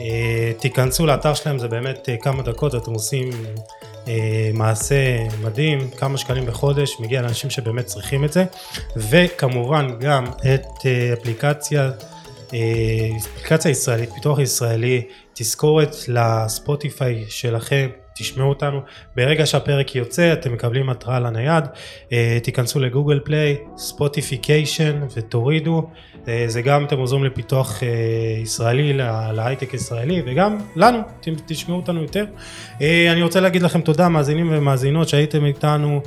אה, 0.00 0.52
תיכנסו 0.58 1.06
לאתר 1.06 1.34
שלהם 1.34 1.58
זה 1.58 1.68
באמת 1.68 2.08
אה, 2.08 2.16
כמה 2.16 2.42
דקות 2.42 2.74
אתם 2.74 2.92
עושים 2.92 3.30
אה, 3.32 3.36
מעשה 4.54 5.26
מדהים, 5.42 5.90
כמה 5.90 6.18
שקלים 6.18 6.46
בחודש, 6.46 6.96
מגיע 7.00 7.22
לאנשים 7.22 7.50
שבאמת 7.50 7.86
צריכים 7.86 8.24
את 8.24 8.32
זה, 8.32 8.44
וכמובן 8.96 9.86
גם 10.00 10.24
את 10.26 10.66
אה, 10.86 11.12
אפליקציה 11.12 11.90
אה, 12.54 12.58
אפליקציה 13.18 13.70
ישראלית, 13.70 14.12
פיתוח 14.12 14.38
ישראלי, 14.38 15.02
תזכורת 15.34 15.96
לספוטיפיי 16.08 17.24
שלכם, 17.28 17.88
תשמעו 18.14 18.48
אותנו, 18.48 18.80
ברגע 19.16 19.46
שהפרק 19.46 19.94
יוצא 19.94 20.32
אתם 20.32 20.52
מקבלים 20.52 20.90
התראה 20.90 21.20
לנייד, 21.20 21.64
אה, 22.12 22.38
תיכנסו 22.42 22.80
לגוגל 22.80 23.20
פליי, 23.24 23.56
Spotification 23.76 25.00
ותורידו, 25.16 25.88
אה, 26.28 26.44
זה 26.46 26.62
גם 26.62 26.84
אתם 26.84 26.98
עוזרים 26.98 27.24
לפיתוח 27.24 27.82
אה, 27.82 27.88
ישראלי, 28.42 28.92
לה- 28.92 29.32
להייטק 29.32 29.74
ישראלי 29.74 30.22
וגם 30.26 30.58
לנו, 30.76 30.98
תשמעו 31.46 31.76
אותנו 31.76 32.02
יותר. 32.02 32.24
אני 33.12 33.22
רוצה 33.22 33.40
להגיד 33.40 33.62
לכם 33.62 33.80
תודה 33.80 34.08
מאזינים 34.08 34.48
ומאזינות 34.52 35.08
שהייתם 35.08 35.44
איתנו, 35.44 36.00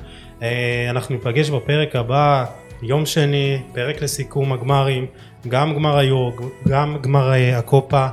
אנחנו 0.90 1.16
ניפגש 1.16 1.50
בפרק 1.50 1.96
הבא, 1.96 2.46
יום 2.82 3.06
שני, 3.06 3.58
פרק 3.74 4.02
לסיכום 4.02 4.54
הגמרים, 4.54 5.06
גם 5.48 5.76
גמר 5.76 5.98
היורו, 5.98 6.32
גם 6.68 6.98
גמר 7.02 7.32
הקופה. 7.56 8.08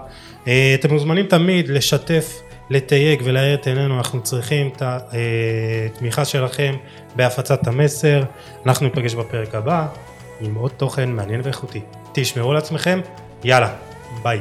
אתם 0.74 0.92
מוזמנים 0.92 1.26
תמיד 1.26 1.68
לשתף, 1.68 2.41
לתייג 2.72 3.22
ולהאיר 3.24 3.54
את 3.54 3.66
עינינו, 3.66 3.98
אנחנו 3.98 4.22
צריכים 4.22 4.70
את 4.76 4.82
התמיכה 4.84 6.24
שלכם 6.24 6.74
בהפצת 7.16 7.66
המסר. 7.66 8.22
אנחנו 8.66 8.86
ניפגש 8.86 9.14
בפרק 9.14 9.54
הבא 9.54 9.86
עם 10.40 10.54
עוד 10.54 10.70
תוכן 10.76 11.10
מעניין 11.10 11.40
ואיכותי. 11.44 11.80
תשמרו 12.12 12.50
על 12.50 12.56
עצמכם, 12.56 13.00
יאללה, 13.44 13.74
ביי. 14.22 14.40